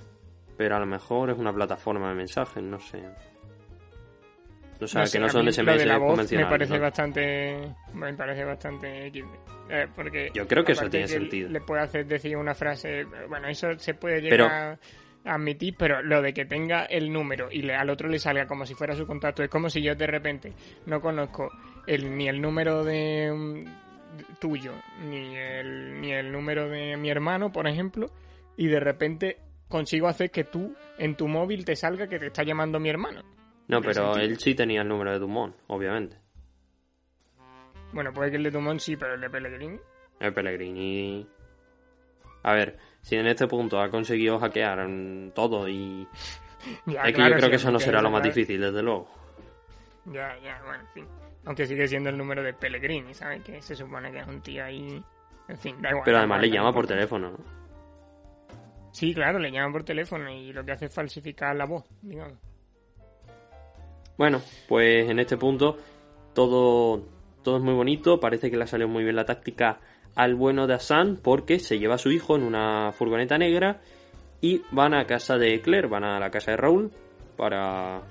pero 0.57 0.75
a 0.75 0.79
lo 0.79 0.85
mejor 0.85 1.29
es 1.31 1.37
una 1.37 1.53
plataforma 1.53 2.09
de 2.09 2.15
mensajes, 2.15 2.63
no 2.63 2.79
sé. 2.79 3.03
O 4.81 4.87
sea, 4.87 5.01
No 5.01 5.05
que 5.05 5.09
sé, 5.11 5.19
no 5.19 5.29
son 5.29 5.47
SMS 5.51 5.63
lo 5.65 5.77
de 5.77 5.85
la 5.85 5.97
voz 5.97 6.09
convencionales. 6.11 6.47
Me 6.49 6.51
parece 6.57 6.73
¿no? 6.75 6.81
bastante. 6.81 7.75
Me 7.93 8.13
parece 8.13 8.43
bastante. 8.43 9.07
Eh, 9.69 9.87
porque. 9.95 10.29
Yo 10.33 10.45
creo 10.47 10.63
que 10.65 10.73
eso 10.73 10.89
tiene 10.89 11.05
que 11.05 11.13
sentido. 11.13 11.49
Le 11.49 11.61
puede 11.61 11.81
hacer 11.81 12.05
decir 12.05 12.35
una 12.35 12.53
frase. 12.53 13.05
Bueno, 13.29 13.47
eso 13.47 13.77
se 13.79 13.93
puede 13.93 14.21
Pero- 14.29 14.45
llegar 14.45 14.79
a 15.25 15.33
admitir, 15.35 15.75
pero 15.77 16.01
lo 16.03 16.21
de 16.21 16.33
que 16.33 16.45
tenga 16.45 16.85
el 16.85 17.11
número 17.11 17.47
y 17.49 17.61
le- 17.63 17.73
al 17.75 17.89
otro 17.89 18.07
le 18.09 18.19
salga 18.19 18.45
como 18.47 18.65
si 18.65 18.75
fuera 18.75 18.95
su 18.95 19.07
contacto, 19.07 19.43
es 19.43 19.49
como 19.49 19.69
si 19.69 19.81
yo 19.81 19.95
de 19.95 20.05
repente 20.07 20.53
no 20.85 21.01
conozco 21.01 21.49
el, 21.87 22.15
ni 22.15 22.27
el 22.27 22.41
número 22.41 22.83
de. 22.83 23.65
Tuyo, 24.39 24.73
ni 25.03 25.35
el, 25.37 26.01
ni 26.01 26.11
el 26.11 26.31
número 26.31 26.69
de 26.69 26.97
mi 26.97 27.09
hermano, 27.09 27.51
por 27.51 27.67
ejemplo, 27.67 28.07
y 28.57 28.67
de 28.67 28.79
repente 28.79 29.37
consigo 29.67 30.07
hacer 30.07 30.31
que 30.31 30.43
tú 30.43 30.75
en 30.97 31.15
tu 31.15 31.27
móvil 31.27 31.65
te 31.65 31.75
salga 31.75 32.07
que 32.07 32.19
te 32.19 32.27
está 32.27 32.43
llamando 32.43 32.79
mi 32.79 32.89
hermano. 32.89 33.21
No, 33.67 33.81
pero 33.81 34.15
él 34.17 34.37
sí 34.39 34.53
tenía 34.53 34.81
el 34.81 34.87
número 34.87 35.11
de 35.11 35.19
Dumont, 35.19 35.55
obviamente. 35.67 36.17
Bueno, 37.91 38.11
puede 38.13 38.29
que 38.31 38.37
el 38.37 38.43
de 38.43 38.51
Dumont 38.51 38.79
sí, 38.79 38.95
pero 38.95 39.15
el 39.15 39.21
de 39.21 39.29
Pellegrini. 39.29 39.79
El 40.19 40.33
Pellegrini. 40.33 41.27
A 42.43 42.53
ver, 42.53 42.77
si 43.01 43.15
en 43.15 43.25
este 43.27 43.47
punto 43.47 43.79
ha 43.79 43.89
conseguido 43.89 44.39
hackear 44.39 44.87
todo 45.33 45.67
y. 45.67 46.07
Ya, 46.87 47.01
es 47.01 47.07
que 47.09 47.13
claro, 47.13 47.29
yo 47.29 47.35
creo 47.35 47.45
sí, 47.45 47.49
que 47.51 47.55
eso 47.57 47.71
no 47.71 47.79
será 47.79 48.01
lo 48.01 48.09
más 48.09 48.21
claro. 48.21 48.33
difícil, 48.33 48.59
desde 48.59 48.81
luego. 48.81 49.07
Ya, 50.05 50.35
ya, 50.39 50.59
bueno, 50.63 50.81
en 50.81 50.87
fin. 50.95 51.07
Aunque 51.45 51.65
sigue 51.65 51.87
siendo 51.87 52.09
el 52.09 52.17
número 52.17 52.43
de 52.43 52.53
Pellegrini, 52.53 53.13
¿sabes? 53.13 53.43
Que 53.43 53.61
se 53.61 53.75
supone 53.75 54.11
que 54.11 54.19
es 54.19 54.27
un 54.27 54.41
tío 54.41 54.63
ahí. 54.63 55.01
En 55.47 55.57
fin, 55.57 55.81
da 55.81 55.89
igual. 55.89 56.03
Pero 56.05 56.17
además 56.17 56.41
le 56.41 56.49
llama 56.49 56.73
por 56.73 56.87
teléfono, 56.87 57.31
¿no? 57.31 57.37
Sí, 58.91 59.13
claro, 59.13 59.39
le 59.39 59.51
llaman 59.51 59.73
por 59.73 59.83
teléfono 59.83 60.31
y 60.31 60.53
lo 60.53 60.63
que 60.63 60.71
hace 60.71 60.85
es 60.85 60.93
falsificar 60.93 61.55
la 61.55 61.65
voz, 61.65 61.83
digamos. 62.01 62.37
Bueno, 64.17 64.41
pues 64.67 65.09
en 65.09 65.19
este 65.19 65.35
punto 65.35 65.77
todo, 66.33 67.03
todo 67.43 67.57
es 67.57 67.63
muy 67.63 67.73
bonito. 67.73 68.19
Parece 68.19 68.49
que 68.49 68.57
le 68.57 68.63
ha 68.63 68.67
salido 68.67 68.87
muy 68.87 69.03
bien 69.03 69.17
la 69.17 69.25
táctica 69.25 69.79
al 70.15 70.35
bueno 70.35 70.65
de 70.65 70.75
Hassan 70.75 71.17
porque 71.21 71.59
se 71.59 71.77
lleva 71.77 71.95
a 71.95 71.97
su 71.97 72.09
hijo 72.09 72.35
en 72.35 72.43
una 72.43 72.93
furgoneta 72.93 73.37
negra 73.37 73.81
y 74.39 74.61
van 74.71 74.93
a 74.93 75.05
casa 75.05 75.37
de 75.37 75.59
Claire, 75.61 75.87
van 75.87 76.05
a 76.05 76.19
la 76.19 76.31
casa 76.31 76.51
de 76.51 76.57
Raúl 76.57 76.91
para, 77.35 78.01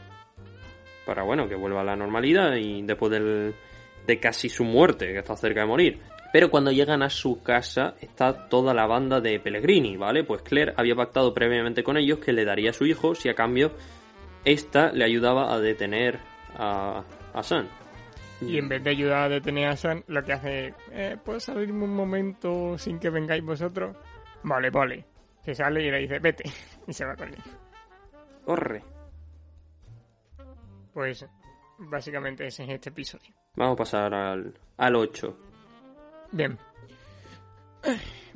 para 1.04 1.22
bueno, 1.22 1.48
que 1.48 1.54
vuelva 1.54 1.80
a 1.80 1.84
la 1.84 1.96
normalidad 1.96 2.54
y 2.56 2.82
después 2.82 3.12
del, 3.12 3.54
de 4.06 4.20
casi 4.20 4.48
su 4.48 4.64
muerte, 4.64 5.12
que 5.12 5.18
está 5.18 5.36
cerca 5.36 5.60
de 5.60 5.66
morir. 5.66 6.00
Pero 6.32 6.50
cuando 6.50 6.72
llegan 6.72 7.02
a 7.02 7.10
su 7.10 7.42
casa 7.42 7.94
está 8.00 8.48
toda 8.48 8.74
la 8.74 8.86
banda 8.86 9.20
de 9.20 9.38
Pellegrini, 9.38 9.96
¿vale? 9.96 10.24
Pues 10.24 10.42
Claire 10.42 10.74
había 10.76 10.96
pactado 10.96 11.32
previamente 11.32 11.84
con 11.84 11.96
ellos 11.96 12.18
que 12.18 12.32
le 12.32 12.44
daría 12.44 12.70
a 12.70 12.72
su 12.72 12.86
hijo 12.86 13.14
si 13.14 13.28
a 13.28 13.34
cambio 13.34 13.72
esta 14.44 14.92
le 14.92 15.04
ayudaba 15.04 15.54
a 15.54 15.60
detener 15.60 16.18
a, 16.56 17.04
a 17.32 17.42
San. 17.42 17.68
Y 18.40 18.58
en 18.58 18.68
vez 18.68 18.82
de 18.82 18.90
ayudar 18.90 19.24
a 19.24 19.28
detener 19.28 19.68
a 19.68 19.76
San, 19.76 20.04
lo 20.08 20.22
que 20.22 20.32
hace 20.32 20.66
es, 20.66 20.74
eh, 20.92 21.16
¿puedo 21.24 21.40
salirme 21.40 21.84
un 21.84 21.94
momento 21.94 22.76
sin 22.78 22.98
que 22.98 23.10
vengáis 23.10 23.44
vosotros? 23.44 23.96
Vale, 24.42 24.70
vale. 24.70 25.04
Se 25.44 25.54
sale 25.54 25.82
y 25.82 25.90
le 25.90 26.00
dice, 26.00 26.18
vete. 26.18 26.44
Y 26.86 26.92
se 26.92 27.06
va 27.06 27.14
corriendo. 27.16 27.44
Corre. 28.44 28.93
Pues 30.94 31.26
básicamente 31.78 32.46
ese 32.46 32.62
es 32.64 32.70
este 32.70 32.90
episodio. 32.90 33.34
Vamos 33.56 33.74
a 33.74 33.76
pasar 33.76 34.14
al, 34.14 34.54
al 34.76 34.96
8. 34.96 35.36
Bien. 36.32 36.56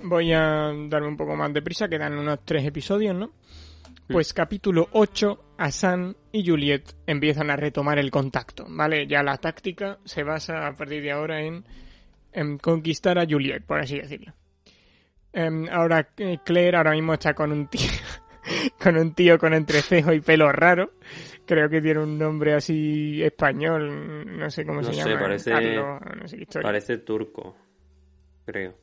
Voy 0.03 0.33
a 0.33 0.73
darme 0.89 1.09
un 1.09 1.17
poco 1.17 1.35
más 1.37 1.53
de 1.53 1.63
prisa, 1.63 1.89
quedan 1.89 2.19
unos 2.19 2.41
tres 2.45 2.67
episodios, 2.67 3.15
¿no? 3.15 3.33
Pues 4.09 4.33
capítulo 4.33 4.89
8, 4.93 5.55
Asan 5.59 6.17
y 6.33 6.47
Juliet 6.47 6.95
empiezan 7.07 7.51
a 7.51 7.57
retomar 7.57 7.99
el 7.99 8.11
contacto, 8.11 8.65
¿vale? 8.69 9.07
Ya 9.07 9.23
la 9.23 9.37
táctica 9.37 9.99
se 10.05 10.23
basa 10.23 10.67
a 10.67 10.75
partir 10.75 11.03
de 11.03 11.13
ahora 11.13 11.43
en, 11.43 11.65
en 12.33 12.59
conquistar 12.59 13.19
a 13.19 13.27
Juliet, 13.29 13.65
por 13.65 13.81
así 13.81 13.99
decirlo. 13.99 14.33
Em, 15.33 15.69
ahora 15.71 16.09
eh, 16.17 16.39
Claire 16.45 16.79
ahora 16.79 16.93
mismo 16.93 17.13
está 17.13 17.35
con 17.35 17.53
un 17.53 17.69
tío, 17.69 17.91
con 18.83 18.97
un 18.97 19.13
tío 19.15 19.39
con 19.39 19.53
entrecejo 19.53 20.13
y 20.13 20.21
pelo 20.21 20.51
raro. 20.53 20.93
Creo 21.49 21.69
que 21.71 21.81
tiene 21.81 22.01
un 22.01 22.19
nombre 22.19 22.53
así 22.53 23.23
español, 23.23 24.39
no 24.39 24.51
sé 24.51 24.67
cómo 24.67 24.83
No 24.83 24.89
se 24.93 25.01
sé, 25.03 25.09
llama. 25.09 25.21
parece- 25.23 25.51
Carlos, 25.51 26.01
no 26.21 26.29
sé 26.29 26.37
qué. 26.37 26.61
Parece 26.61 26.99
turco, 26.99 27.57
creo. 28.45 28.75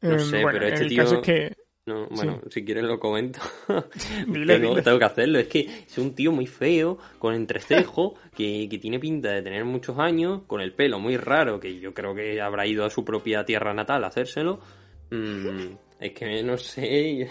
No 0.00 0.12
Em, 0.12 0.18
sé, 0.18 0.42
bueno, 0.42 0.58
pero 0.58 0.66
este 0.72 0.82
el 0.84 0.88
tío- 0.88 1.02
caso 1.04 1.14
es 1.16 1.20
que 1.20 1.56
No, 1.84 2.06
bueno, 2.08 2.40
si 2.48 2.64
quieres 2.64 2.84
lo 2.84 2.98
comento. 2.98 3.40
Dile, 4.26 4.54
tengo, 4.54 4.70
dile. 4.70 4.82
tengo 4.82 4.98
que 4.98 5.04
hacerlo. 5.04 5.38
Es 5.40 5.48
que 5.48 5.60
es 5.60 5.98
un 5.98 6.14
tío 6.14 6.32
muy 6.32 6.46
feo, 6.46 6.96
con 7.18 7.34
entrecejo, 7.92 8.14
que, 8.34 8.66
que 8.70 8.78
tiene 8.78 8.98
pinta 8.98 9.30
de 9.32 9.42
tener 9.42 9.64
muchos 9.66 9.98
años, 9.98 10.42
con 10.46 10.60
el 10.62 10.72
pelo 10.72 10.98
muy 11.00 11.16
raro, 11.18 11.60
que 11.60 11.78
yo 11.80 11.92
creo 11.92 12.14
que 12.14 12.40
habrá 12.40 12.66
ido 12.66 12.84
a 12.86 12.90
su 12.90 13.04
propia 13.04 13.44
tierra 13.44 13.74
natal 13.74 14.04
a 14.04 14.06
hacérselo. 14.06 14.60
Mm, 15.10 15.74
es 16.02 16.12
que 16.12 16.42
no 16.42 16.56
sé, 16.56 17.28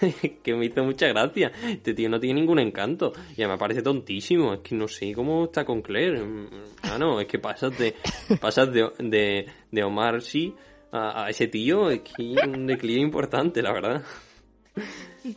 que 0.42 0.54
me 0.54 0.66
hizo 0.66 0.82
mucha 0.84 1.06
gracia. 1.08 1.52
Este 1.66 1.94
tío 1.94 2.08
no 2.08 2.18
tiene 2.18 2.40
ningún 2.40 2.58
encanto. 2.58 3.12
Y 3.36 3.44
me 3.46 3.56
parece 3.56 3.82
tontísimo. 3.82 4.54
Es 4.54 4.60
que 4.60 4.74
no 4.74 4.88
sé 4.88 5.12
cómo 5.12 5.44
está 5.44 5.64
con 5.64 5.82
Claire. 5.82 6.22
Mm, 6.22 6.48
Ah, 6.82 6.98
no, 6.98 7.20
es 7.20 7.26
que 7.26 7.38
pasas 7.38 7.76
de, 7.78 7.94
pasas 8.40 8.72
de, 8.72 8.90
de, 8.98 9.46
de 9.70 9.82
Omar 9.82 10.22
sí 10.22 10.54
a, 10.92 11.24
a 11.24 11.30
ese 11.30 11.48
tío. 11.48 11.90
Es 11.90 12.00
que 12.00 12.12
hay 12.18 12.36
un 12.48 12.66
declive 12.66 13.00
importante, 13.00 13.62
la 13.62 13.72
verdad. 13.72 14.02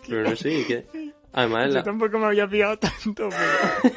Pero 0.08 0.24
no 0.24 0.36
sé, 0.36 0.62
es 0.62 0.68
que 0.68 0.86
además 1.34 1.68
yo 1.68 1.74
la, 1.74 1.84
tampoco 1.84 2.20
me 2.20 2.28
había 2.28 2.48
pillado 2.48 2.78
tanto, 2.78 3.30
pero... 3.30 3.96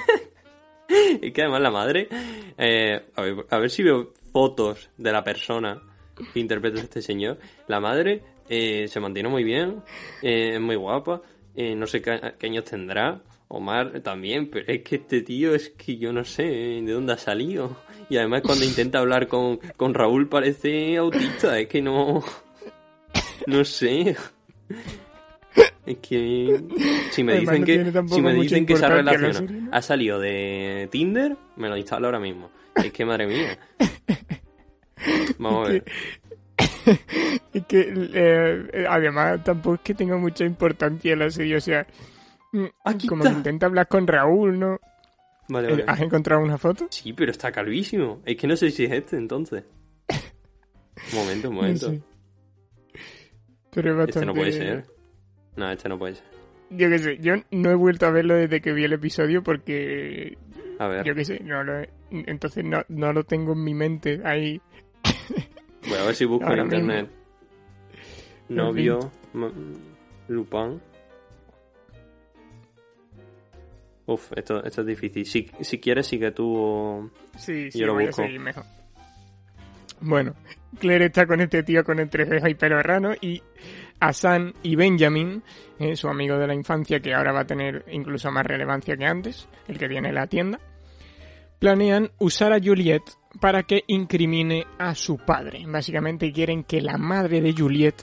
es 1.22 1.32
que 1.32 1.42
además 1.42 1.60
la 1.60 1.70
madre, 1.70 2.08
eh, 2.58 3.04
a, 3.14 3.22
ver, 3.22 3.46
a 3.50 3.58
ver 3.58 3.70
si 3.70 3.82
veo 3.82 4.12
fotos 4.32 4.90
de 4.96 5.12
la 5.12 5.22
persona 5.22 5.80
que 6.32 6.40
interpreta 6.40 6.80
a 6.80 6.84
este 6.84 7.02
señor. 7.02 7.38
La 7.68 7.80
madre 7.80 8.22
eh, 8.48 8.86
se 8.88 9.00
mantiene 9.00 9.28
muy 9.28 9.44
bien, 9.44 9.82
eh, 10.22 10.52
es 10.54 10.60
muy 10.60 10.76
guapa, 10.76 11.22
eh, 11.54 11.74
no 11.74 11.86
sé 11.86 12.02
qué, 12.02 12.34
qué 12.38 12.46
años 12.46 12.64
tendrá. 12.64 13.20
Omar 13.48 14.00
también, 14.00 14.48
pero 14.50 14.64
es 14.72 14.82
que 14.82 14.96
este 14.96 15.20
tío 15.20 15.54
es 15.54 15.70
que 15.70 15.96
yo 15.96 16.12
no 16.12 16.24
sé 16.24 16.78
eh, 16.78 16.82
de 16.82 16.92
dónde 16.92 17.12
ha 17.12 17.18
salido. 17.18 17.76
Y 18.08 18.16
además 18.16 18.42
cuando 18.42 18.64
intenta 18.64 18.98
hablar 18.98 19.28
con, 19.28 19.58
con 19.76 19.94
Raúl 19.94 20.28
parece 20.28 20.96
autista, 20.96 21.58
es 21.58 21.68
que 21.68 21.82
no... 21.82 22.22
No 23.46 23.64
sé. 23.64 24.16
Es 25.86 25.98
que 25.98 26.62
si 27.10 27.22
me 27.22 27.40
dicen 27.40 27.60
no 27.60 27.66
que 27.66 27.92
si 28.08 28.22
me 28.22 28.32
dicen 28.32 28.64
que 28.64 28.74
ha 28.74 29.82
salido 29.82 30.18
de 30.18 30.88
Tinder, 30.90 31.36
me 31.56 31.68
lo 31.68 31.76
instalo 31.76 32.06
ahora 32.06 32.20
mismo. 32.20 32.50
Es 32.74 32.90
que 32.90 33.04
madre 33.04 33.26
mía. 33.26 33.58
Vamos 35.38 35.68
a 35.68 35.70
ver. 35.72 35.84
Es 36.86 37.00
Es 37.52 37.66
que, 37.66 37.92
eh, 38.14 38.86
además, 38.88 39.42
tampoco 39.44 39.76
es 39.76 39.80
que 39.82 39.94
tenga 39.94 40.16
mucha 40.16 40.44
importancia 40.44 41.14
la 41.16 41.30
serie. 41.30 41.56
O 41.56 41.60
sea, 41.60 41.86
mm, 42.52 42.64
Aquí 42.84 43.06
como 43.06 43.22
está. 43.22 43.32
que 43.32 43.38
intenta 43.38 43.66
hablar 43.66 43.88
con 43.88 44.06
Raúl, 44.06 44.58
¿no? 44.58 44.78
Vale, 45.48 45.68
Eh, 45.68 45.70
vale. 45.72 45.84
¿Has 45.86 46.00
encontrado 46.00 46.42
una 46.42 46.58
foto? 46.58 46.86
Sí, 46.90 47.12
pero 47.12 47.30
está 47.30 47.52
calvísimo. 47.52 48.20
Es 48.24 48.36
que 48.36 48.46
no 48.46 48.56
sé 48.56 48.70
si 48.70 48.84
es 48.84 48.92
este 48.92 49.16
entonces. 49.16 49.64
Un 51.12 51.18
momento, 51.18 51.48
un 51.50 51.54
momento. 51.56 51.88
No 51.88 51.94
sé. 51.94 52.02
Pero 53.72 53.90
es 53.90 53.96
bastante... 53.96 54.18
Este 54.20 54.26
no 54.26 54.34
puede 54.34 54.52
ser. 54.52 54.84
No, 55.56 55.70
este 55.70 55.88
no 55.88 55.98
puede 55.98 56.14
ser. 56.14 56.24
Yo 56.70 56.88
qué 56.88 56.98
sé, 56.98 57.18
yo 57.18 57.34
no 57.50 57.70
he 57.70 57.74
vuelto 57.74 58.06
a 58.06 58.10
verlo 58.10 58.34
desde 58.34 58.60
que 58.60 58.72
vi 58.72 58.84
el 58.84 58.92
episodio 58.94 59.42
porque... 59.42 60.38
A 60.78 60.88
ver, 60.88 61.04
Yo 61.04 61.14
qué 61.14 61.24
sé, 61.24 61.40
no 61.40 61.62
lo 61.62 61.80
he- 61.80 61.90
entonces 62.10 62.64
no, 62.64 62.82
no 62.88 63.12
lo 63.12 63.24
tengo 63.24 63.52
en 63.52 63.62
mi 63.64 63.74
mente 63.74 64.20
ahí. 64.24 64.60
Voy 65.88 65.98
a 65.98 66.04
ver 66.04 66.14
si 66.14 66.24
busco 66.24 66.52
en 66.52 66.58
internet. 66.60 67.10
Novio 68.48 69.10
Lupin. 70.28 70.80
Uf, 74.06 74.32
esto, 74.36 74.62
esto 74.62 74.80
es 74.82 74.86
difícil. 74.86 75.24
Si, 75.24 75.50
si 75.60 75.80
quieres, 75.80 76.06
sigue 76.06 76.30
tú. 76.32 77.10
Sí, 77.36 77.70
sí, 77.70 77.78
Yo 77.78 77.86
lo 77.86 77.94
voy 77.94 78.06
busco. 78.06 78.22
a 78.22 78.26
seguir 78.26 78.40
mejor. 78.40 78.64
Bueno, 80.00 80.34
Claire 80.78 81.06
está 81.06 81.26
con 81.26 81.40
este 81.40 81.62
tío 81.62 81.82
con 81.84 81.98
entrecejo 81.98 82.46
y 82.48 82.54
pelo 82.54 82.82
rano 82.82 83.14
y 83.18 83.42
Hassan 84.00 84.52
y 84.62 84.76
Benjamin, 84.76 85.42
eh, 85.78 85.96
su 85.96 86.08
amigo 86.08 86.36
de 86.36 86.46
la 86.46 86.54
infancia 86.54 87.00
que 87.00 87.14
ahora 87.14 87.32
va 87.32 87.40
a 87.40 87.46
tener 87.46 87.86
incluso 87.90 88.30
más 88.30 88.44
relevancia 88.44 88.96
que 88.96 89.06
antes, 89.06 89.48
el 89.68 89.78
que 89.78 89.88
tiene 89.88 90.12
la 90.12 90.26
tienda, 90.26 90.58
planean 91.58 92.10
usar 92.18 92.52
a 92.52 92.58
Juliet 92.62 93.02
para 93.40 93.64
que 93.64 93.84
incrimine 93.86 94.66
a 94.78 94.94
su 94.94 95.18
padre. 95.18 95.64
Básicamente 95.66 96.32
quieren 96.32 96.64
que 96.64 96.80
la 96.80 96.96
madre 96.98 97.40
de 97.40 97.52
Juliet 97.52 97.94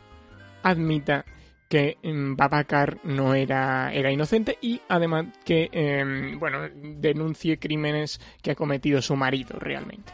admita 0.63 1.25
que 1.69 1.97
mm, 2.03 2.35
Babacar 2.35 2.97
no 3.05 3.33
era, 3.33 3.93
era 3.93 4.11
inocente 4.11 4.57
y 4.61 4.81
además 4.89 5.27
que, 5.45 5.69
em, 5.71 6.37
bueno, 6.37 6.67
denuncie 6.73 7.59
crímenes 7.59 8.19
que 8.41 8.51
ha 8.51 8.55
cometido 8.55 9.01
su 9.01 9.15
marido 9.15 9.57
realmente. 9.57 10.11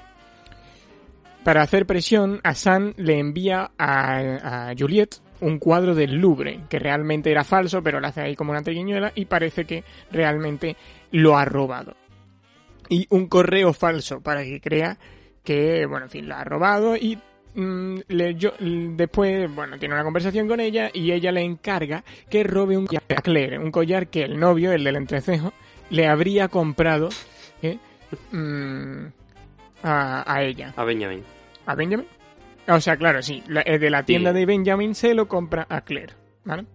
Para 1.44 1.64
hacer 1.64 1.86
presión, 1.86 2.42
Hassan 2.44 2.94
le 2.98 3.18
envía 3.18 3.72
a, 3.78 4.70
a 4.70 4.74
Juliet 4.78 5.16
un 5.42 5.60
cuadro 5.60 5.96
del 5.96 6.16
Louvre, 6.16 6.62
que 6.70 6.78
realmente 6.78 7.32
era 7.32 7.44
falso, 7.44 7.82
pero 7.82 8.00
lo 8.00 8.08
hace 8.08 8.22
ahí 8.22 8.36
como 8.36 8.52
una 8.52 8.62
triquiñuela 8.62 9.12
y 9.16 9.26
parece 9.26 9.66
que 9.66 9.84
realmente 10.12 10.76
lo 11.12 11.38
ha 11.38 11.46
robado. 11.46 11.96
Y 12.90 13.06
un 13.10 13.28
correo 13.28 13.74
falso 13.74 14.22
para 14.22 14.44
que 14.44 14.62
crea 14.62 14.98
que, 15.44 15.86
bueno, 15.86 16.06
en 16.06 16.12
fin, 16.12 16.28
lo 16.30 16.36
ha 16.36 16.44
robado 16.44 16.96
y 16.96 17.18
mm, 17.56 18.00
le- 18.10 18.36
yo- 18.36 18.54
después, 18.60 19.54
bueno, 19.54 19.78
tiene 19.80 19.96
una 19.96 20.04
conversación 20.04 20.48
con 20.48 20.60
ella 20.60 20.90
y 20.94 21.12
ella 21.12 21.32
le 21.32 21.42
encarga 21.42 22.04
que 22.30 22.44
robe 22.44 22.78
un 22.78 22.86
collar 22.88 23.04
a 23.16 23.22
Claire, 23.22 23.58
un 23.60 23.72
collar 23.72 24.08
que 24.08 24.24
el 24.24 24.40
novio, 24.40 24.72
el 24.72 24.84
del 24.84 24.96
entrecejo, 24.98 25.54
le 25.90 26.08
habría 26.08 26.48
comprado 26.50 27.10
¿eh? 27.62 27.78
Mm, 28.32 29.06
a, 29.84 30.32
a 30.34 30.44
ella. 30.44 30.74
A 30.76 30.84
Benjamin. 30.84 31.24
¿A 31.66 31.76
Benjamin? 31.76 32.06
O 32.68 32.80
sea, 32.82 32.98
claro, 32.98 33.22
sí. 33.22 33.42
la- 33.48 33.62
el 33.62 33.80
de 33.80 33.90
la 33.90 34.04
tienda 34.04 34.32
Sí. 34.32 34.38
de 34.40 34.46
Benjamin 34.46 34.94
se 34.96 35.14
lo 35.14 35.28
compra 35.28 35.66
a 35.70 35.82
Claire, 35.82 36.14
¿vale? 36.44 36.66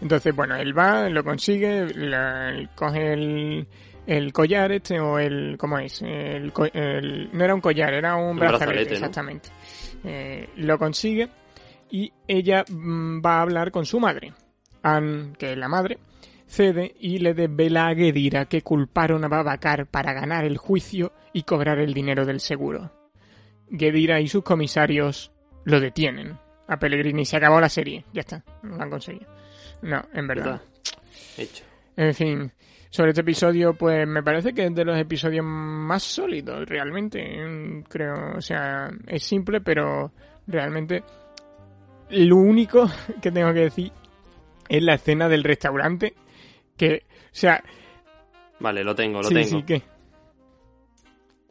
Entonces, 0.00 0.34
bueno, 0.34 0.56
él 0.56 0.76
va, 0.76 1.08
lo 1.08 1.24
consigue, 1.24 1.86
la- 1.94 2.68
coge 2.74 3.12
el, 3.12 3.66
el 4.06 4.32
collar 4.32 4.72
este, 4.72 5.00
o 5.00 5.18
el... 5.18 5.56
¿Cómo 5.58 5.78
es? 5.78 6.02
El, 6.02 6.52
el- 6.72 7.30
no 7.32 7.44
era 7.44 7.54
un 7.54 7.60
collar, 7.60 7.92
era 7.94 8.16
un, 8.16 8.30
Un 8.30 8.36
brazalete, 8.38 8.66
brazalete, 8.66 8.90
¿no? 8.90 8.96
exactamente. 8.96 9.48
Eh, 10.04 10.48
lo 10.56 10.78
consigue 10.78 11.28
y 11.90 12.12
ella 12.28 12.64
mm, 12.68 13.22
va 13.24 13.38
a 13.38 13.42
hablar 13.42 13.70
con 13.70 13.86
su 13.86 13.98
madre, 14.00 14.32
Anne, 14.82 15.32
que 15.38 15.52
es 15.52 15.58
la 15.58 15.68
madre, 15.68 15.98
cede 16.46 16.94
y 17.00 17.18
le 17.18 17.32
desvela 17.34 17.88
a 17.88 17.94
Gedira 17.94 18.44
que 18.46 18.62
culparon 18.62 19.24
a 19.24 19.28
Babacar 19.28 19.86
para 19.86 20.12
ganar 20.12 20.44
el 20.44 20.58
juicio 20.58 21.12
y 21.32 21.42
cobrar 21.44 21.78
el 21.78 21.94
dinero 21.94 22.26
del 22.26 22.40
seguro. 22.40 22.90
Gedira 23.70 24.20
y 24.20 24.28
sus 24.28 24.42
comisarios 24.44 25.32
lo 25.64 25.80
detienen. 25.80 26.36
A 26.68 26.78
Pellegrini 26.78 27.24
se 27.24 27.36
acabó 27.36 27.60
la 27.60 27.68
serie, 27.68 28.04
ya 28.12 28.20
está, 28.20 28.42
lo 28.62 28.80
han 28.80 28.90
conseguido. 28.90 29.26
No, 29.82 30.02
en 30.14 30.26
verdad. 30.26 30.44
¿Verdad? 30.44 30.62
Hecho. 31.38 31.64
En 31.96 32.14
fin, 32.14 32.52
sobre 32.94 33.10
este 33.10 33.22
episodio, 33.22 33.74
pues 33.74 34.06
me 34.06 34.22
parece 34.22 34.54
que 34.54 34.66
es 34.66 34.72
de 34.72 34.84
los 34.84 34.96
episodios 34.96 35.44
más 35.44 36.00
sólidos, 36.04 36.64
realmente. 36.68 37.44
mm, 37.44 37.82
Creo, 37.88 38.36
o 38.36 38.40
sea, 38.40 38.88
es 39.08 39.24
simple, 39.24 39.60
pero 39.60 40.12
realmente 40.46 41.02
lo 42.10 42.36
único 42.36 42.88
que 43.20 43.32
tengo 43.32 43.52
que 43.52 43.58
decir 43.62 43.90
es 44.68 44.80
la 44.80 44.94
escena 44.94 45.28
del 45.28 45.42
restaurante. 45.42 46.14
Que, 46.76 47.02
o 47.08 47.28
sea, 47.32 47.64
Vale, 48.60 48.84
lo 48.84 48.94
tengo, 48.94 49.20
lo 49.22 49.28
sí, 49.28 49.34
tengo. 49.34 49.48
sí, 49.48 49.62
que 49.64 49.82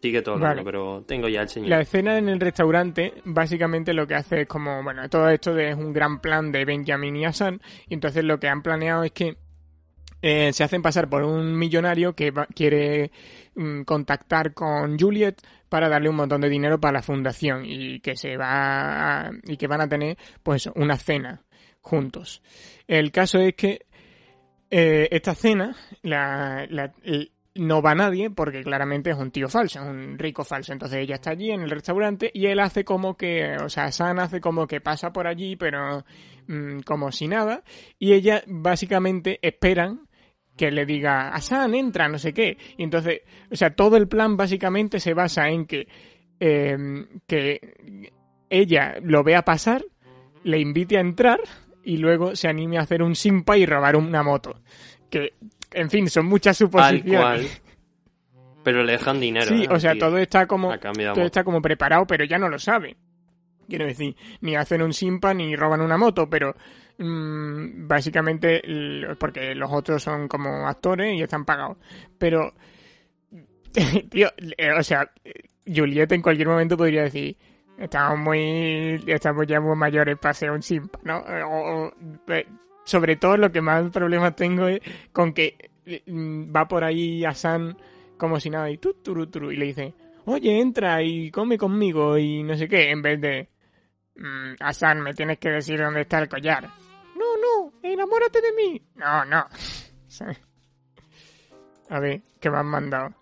Sigue 0.02 0.22
todo, 0.22 0.40
Vale. 0.40 0.64
pero 0.64 1.04
tengo 1.06 1.28
ya 1.28 1.42
el 1.42 1.50
señor. 1.50 1.68
La 1.72 1.82
escena 1.82 2.18
en 2.18 2.30
el 2.30 2.40
restaurante 2.40 3.16
básicamente 3.26 3.94
lo 3.94 4.08
que 4.08 4.16
hace 4.16 4.44
es 4.44 4.48
como, 4.48 4.82
bueno, 4.82 5.10
todo 5.10 5.28
esto 5.28 5.58
es 5.60 5.76
un 5.76 5.92
gran 5.92 6.22
plan 6.22 6.54
de 6.54 6.64
Benjamin 6.64 7.18
y 7.18 7.26
Hassan 7.26 7.60
y 7.90 7.96
entonces 7.96 8.24
lo 8.24 8.40
que 8.40 8.48
han 8.48 8.62
planeado 8.62 9.04
es 9.04 9.12
que 9.12 9.36
eh, 10.24 10.52
se 10.54 10.64
hacen 10.64 10.82
pasar 10.82 11.10
por 11.10 11.22
un 11.24 11.56
millonario 11.58 12.16
que 12.16 12.32
va- 12.32 12.48
quiere 12.48 13.12
mm, 13.56 13.82
contactar 13.84 14.54
con 14.54 14.98
Juliet 14.98 15.36
para 15.70 15.90
darle 15.90 16.10
un 16.10 16.16
montón 16.16 16.40
de 16.42 16.50
dinero 16.50 16.80
para 16.80 16.94
la 16.94 17.02
fundación 17.04 17.64
y 17.66 18.00
que 18.00 18.16
se 18.16 18.38
va 18.38 19.30
y 19.44 19.58
que 19.58 19.68
van 19.68 19.82
a 19.82 19.90
tener 19.90 20.18
pues 20.42 20.68
una 20.76 20.98
cena 20.98 21.44
juntos. 21.82 22.42
El 22.88 23.12
caso 23.12 23.40
es 23.40 23.54
que 23.56 23.86
eh, 24.72 25.10
esta 25.12 25.36
cena 25.36 25.76
no 27.56 27.82
va 27.82 27.94
nadie 27.94 28.30
porque 28.32 28.64
claramente 28.64 29.12
es 29.12 29.18
un 29.18 29.30
tío 29.32 29.48
falso, 29.50 29.80
es 29.82 29.86
un 29.86 30.18
rico 30.18 30.44
falso. 30.44 30.74
Entonces 30.74 31.00
ella 31.00 31.16
está 31.16 31.32
allí 31.32 31.52
en 31.52 31.62
el 31.62 31.70
restaurante 31.70 32.32
y 32.34 32.48
él 32.48 32.60
hace 32.60 32.84
como 32.84 33.16
que, 33.18 33.58
o 33.64 33.70
sea, 33.70 33.92
San 33.92 34.20
hace 34.20 34.40
como 34.42 34.66
que 34.68 34.80
pasa 34.82 35.12
por 35.12 35.28
allí, 35.28 35.56
pero 35.56 36.04
mm, 36.48 36.80
como 36.86 37.12
si 37.12 37.28
nada. 37.28 37.64
Y 38.00 38.14
ella 38.14 38.44
básicamente 38.48 39.38
esperan 39.42 40.03
que 40.56 40.72
le 40.72 40.86
diga, 40.86 41.30
a 41.30 41.42
San, 41.42 41.74
entra, 41.74 42.08
no 42.08 42.18
sé 42.18 42.34
qué. 42.34 42.58
Y 42.78 42.84
entonces, 42.84 43.22
o 43.52 43.56
sea, 43.56 43.72
todo 43.72 43.98
el 43.98 44.08
plan 44.08 44.38
básicamente 44.38 45.00
se 45.00 45.14
basa 45.14 45.50
en 45.50 45.66
que, 45.66 45.88
eh, 46.40 46.78
que 47.28 48.12
ella 48.50 48.96
lo 49.02 49.24
vea 49.24 49.44
pasar, 49.44 49.84
le 50.44 50.60
invite 50.60 50.98
a 50.98 51.02
entrar 51.02 51.40
y 51.84 51.98
luego 51.98 52.36
se 52.36 52.48
anime 52.48 52.78
a 52.78 52.82
hacer 52.82 53.02
un 53.02 53.16
simpa 53.16 53.58
y 53.58 53.66
robar 53.66 53.96
una 53.96 54.24
moto. 54.24 54.62
Que, 55.10 55.34
en 55.72 55.90
fin, 55.90 56.10
son 56.10 56.28
muchas 56.28 56.58
suposiciones. 56.58 57.20
cual. 57.20 57.48
Pero 58.64 58.84
le 58.84 58.94
dejan 58.94 59.20
dinero. 59.20 59.48
Sí, 59.48 59.64
¿eh? 59.64 59.68
o 59.70 59.80
sea, 59.80 59.94
Tío. 59.94 60.02
todo 60.02 60.18
está 60.18 60.48
como 60.48 60.78
todo 60.78 61.26
está 61.26 61.44
como 61.44 61.62
preparado, 61.62 62.06
pero 62.08 62.24
ya 62.24 62.38
no 62.38 62.48
lo 62.48 62.60
sabe. 62.60 62.96
Quiero 63.68 63.86
decir, 63.86 64.16
ni 64.42 64.56
hacen 64.56 64.82
un 64.82 64.94
simpa 64.94 65.34
ni 65.34 65.56
roban 65.56 65.82
una 65.82 65.98
moto, 65.98 66.30
pero 66.30 66.56
mm, 66.98 67.88
básicamente 67.88 68.62
porque 69.20 69.54
los 69.56 69.72
otros 69.72 70.02
son 70.04 70.28
como 70.28 70.68
actores 70.68 71.14
y 71.18 71.22
están 71.22 71.46
pagados. 71.46 71.78
Pero 72.18 72.54
tío, 74.10 74.30
eh, 74.58 74.72
o 74.78 74.84
sea, 74.84 75.10
Juliet 75.66 76.12
en 76.12 76.22
cualquier 76.22 76.48
momento 76.48 76.78
podría 76.78 77.04
decir 77.04 77.36
estamos 77.78 78.20
muy 78.20 79.04
estamos 79.08 79.48
ya 79.48 79.60
muy 79.60 79.76
mayores 79.76 80.18
para 80.18 80.32
hacer 80.32 80.52
un 80.52 80.62
simpa, 80.62 81.00
¿no? 81.04 81.18
O- 81.20 81.86
o- 81.88 81.94
eh, 82.28 82.46
sobre 82.86 83.16
todo 83.16 83.38
lo 83.38 83.52
que 83.52 83.62
más 83.62 83.90
problemas 83.92 84.36
tengo 84.36 84.68
es 84.68 84.80
con 85.12 85.34
que 85.34 85.56
eh, 85.86 86.04
mm, 86.06 86.56
va 86.56 86.68
por 86.68 86.84
ahí 86.84 87.26
a 87.26 87.34
San 87.34 87.76
como 88.18 88.40
si 88.40 88.50
nada 88.50 88.70
y 88.70 88.78
tu, 88.78 88.94
turu, 88.96 89.28
turu, 89.28 89.52
y 89.52 89.58
le 89.58 89.66
dice 89.66 89.94
oye 90.26 90.60
entra 90.60 91.02
y 91.02 91.32
come 91.32 91.58
conmigo 91.58 92.18
y 92.18 92.44
no 92.44 92.56
sé 92.56 92.68
qué 92.68 92.92
en 92.92 93.02
vez 93.02 93.20
de 93.20 93.50
"Mm, 94.16 94.54
Hassan 94.60 95.02
me 95.02 95.14
tienes 95.14 95.40
que 95.40 95.50
decir 95.50 95.80
dónde 95.80 96.02
está 96.02 96.20
el 96.20 96.30
collar 96.30 96.70
enamórate 97.94 98.42
de 98.42 98.54
mí 98.54 98.82
no 98.96 99.26
no 99.26 99.48
a 101.90 102.00
ver 102.00 102.22
qué 102.40 102.50
me 102.50 102.58
han 102.58 102.66
mandado 102.66 103.14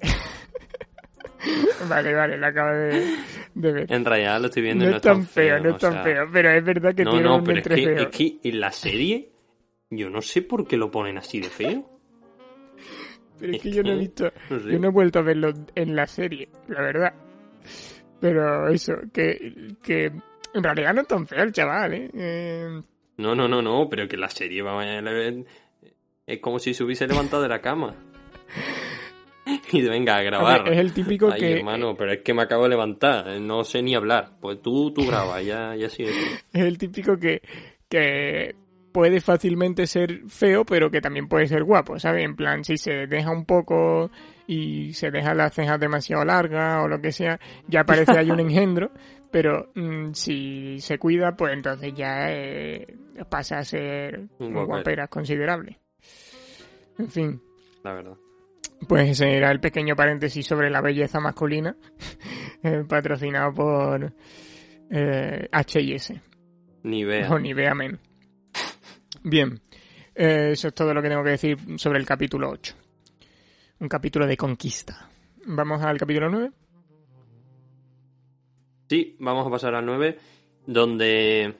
vale 1.88 2.14
vale 2.14 2.36
lo 2.36 2.46
acabo 2.46 2.70
de, 2.70 3.16
de 3.54 3.72
ver 3.72 3.92
Entra 3.92 4.18
ya, 4.18 4.38
lo 4.38 4.46
estoy 4.46 4.62
viendo 4.62 4.84
y 4.84 4.88
no 4.90 4.96
es 4.96 5.02
tan 5.02 5.26
feo, 5.26 5.58
no 5.60 5.70
es 5.70 5.78
tan 5.78 5.92
sea, 5.92 6.02
feo, 6.02 6.28
pero 6.32 6.50
es 6.50 6.64
verdad 6.64 6.94
que 6.94 7.04
no, 7.04 7.10
tiene 7.12 7.26
no, 7.26 7.36
un 7.36 7.44
pero 7.44 7.58
es 7.58 7.66
que, 7.66 7.74
entrefeo. 7.74 8.08
es 8.08 8.16
que 8.16 8.38
en 8.48 8.60
la 8.60 8.72
serie 8.72 9.32
yo 9.90 10.10
no 10.10 10.20
sé 10.20 10.42
por 10.42 10.66
qué 10.66 10.76
lo 10.76 10.90
ponen 10.90 11.18
así 11.18 11.40
de 11.40 11.48
feo. 11.48 11.88
Pero 13.38 13.52
es 13.52 13.56
es 13.58 13.62
que 13.62 13.70
yo 13.70 13.82
no 13.82 13.92
he 13.92 13.96
visto, 13.96 14.32
no 14.50 14.60
sé. 14.60 14.72
yo 14.72 14.78
no 14.78 14.88
he 14.88 14.90
vuelto 14.90 15.20
a 15.20 15.22
verlo 15.22 15.52
en 15.74 15.96
la 15.96 16.06
serie, 16.06 16.48
la 16.68 16.82
verdad. 16.82 17.14
Pero 18.20 18.68
eso, 18.68 18.94
que, 19.12 19.76
que 19.82 20.06
en 20.06 20.62
realidad 20.62 20.92
no 20.92 21.02
es 21.02 21.08
tan 21.08 21.26
feo 21.26 21.42
el 21.42 21.52
chaval, 21.52 21.94
¿eh? 21.94 22.10
Eh, 22.12 22.82
No, 23.18 23.34
no, 23.34 23.48
no, 23.48 23.60
no, 23.60 23.88
pero 23.90 24.08
que 24.08 24.16
la 24.16 24.28
serie 24.30 24.62
va 24.62 24.82
es 26.26 26.40
como 26.40 26.58
si 26.58 26.74
se 26.74 26.84
hubiese 26.84 27.06
levantado 27.06 27.42
de 27.42 27.48
la 27.48 27.60
cama. 27.60 27.94
y 29.72 29.82
venga 29.82 30.16
a 30.16 30.22
grabar. 30.22 30.68
Es 30.68 30.78
el 30.78 30.92
típico 30.92 31.30
Ay, 31.32 31.40
que- 31.40 31.52
hermano, 31.58 31.94
pero 31.96 32.12
es 32.12 32.20
que 32.20 32.34
me 32.34 32.42
acabo 32.42 32.64
de 32.64 32.68
levantar, 32.70 33.28
eh, 33.28 33.40
no 33.40 33.64
sé 33.64 33.82
ni 33.82 33.94
hablar. 33.94 34.32
Pues 34.40 34.60
tú, 34.62 34.92
tú 34.92 35.06
grabas, 35.06 35.44
ya, 35.44 35.74
ya 35.74 35.88
sigue. 35.88 36.10
Es 36.52 36.62
el 36.62 36.78
típico 36.78 37.18
que, 37.18 37.42
que 37.88 38.54
puede 38.92 39.20
fácilmente 39.20 39.86
ser 39.86 40.22
feo, 40.28 40.64
pero 40.64 40.90
que 40.90 41.00
también 41.00 41.28
puede 41.28 41.46
ser 41.46 41.64
guapo, 41.64 41.98
¿sabes? 41.98 42.24
En 42.24 42.36
plan, 42.36 42.62
si 42.64 42.76
se 42.76 43.06
deja 43.06 43.30
un 43.30 43.44
poco 43.44 44.10
y 44.46 44.92
se 44.92 45.10
deja 45.10 45.34
las 45.34 45.54
cejas 45.54 45.78
demasiado 45.80 46.24
largas 46.24 46.84
o 46.84 46.88
lo 46.88 47.00
que 47.00 47.12
sea, 47.12 47.38
ya 47.66 47.84
parece 47.84 48.18
hay 48.18 48.30
un 48.30 48.40
engendro, 48.40 48.90
pero 49.30 49.70
mm, 49.74 50.12
si 50.12 50.80
se 50.80 50.98
cuida, 50.98 51.36
pues 51.36 51.52
entonces 51.52 51.92
ya 51.94 52.32
eh, 52.32 52.96
pasa 53.28 53.58
a 53.58 53.64
ser 53.64 54.28
Un 54.38 54.52
guaperas 54.64 55.08
considerable. 55.08 55.78
En 56.98 57.10
fin, 57.10 57.42
La 57.84 57.92
verdad. 57.92 58.16
pues 58.88 59.10
ese 59.10 59.36
era 59.36 59.50
el 59.50 59.60
pequeño 59.60 59.94
paréntesis 59.94 60.46
sobre 60.46 60.70
la 60.70 60.80
belleza 60.80 61.20
masculina, 61.20 61.76
eh, 62.62 62.84
patrocinado 62.88 63.54
por 63.54 64.12
eh, 64.90 65.48
H&S. 65.52 66.20
Ni 66.84 67.04
vea. 67.04 67.30
O 67.30 67.38
ni 67.38 67.52
vea 67.52 67.74
men. 67.74 67.98
Bien, 69.22 69.60
eh, 70.14 70.50
eso 70.52 70.68
es 70.68 70.74
todo 70.74 70.94
lo 70.94 71.02
que 71.02 71.08
tengo 71.08 71.22
que 71.24 71.30
decir 71.30 71.58
sobre 71.76 71.98
el 71.98 72.06
capítulo 72.06 72.50
8. 72.50 72.74
Un 73.80 73.88
capítulo 73.88 74.26
de 74.26 74.36
conquista. 74.36 75.08
Vamos 75.46 75.82
al 75.82 75.98
capítulo 75.98 76.28
9. 76.30 76.50
Sí, 78.88 79.16
vamos 79.18 79.46
a 79.46 79.50
pasar 79.50 79.74
al 79.74 79.84
9, 79.84 80.18
donde 80.66 81.54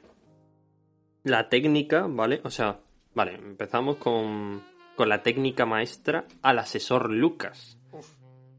la 1.24 1.48
técnica, 1.48 2.06
¿vale? 2.08 2.40
O 2.44 2.50
sea, 2.50 2.80
vale, 3.14 3.34
empezamos 3.34 3.96
con, 3.96 4.62
con 4.96 5.08
la 5.08 5.22
técnica 5.22 5.66
maestra 5.66 6.24
al 6.42 6.58
asesor 6.58 7.10
Lucas, 7.10 7.78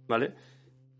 ¿vale? 0.07 0.33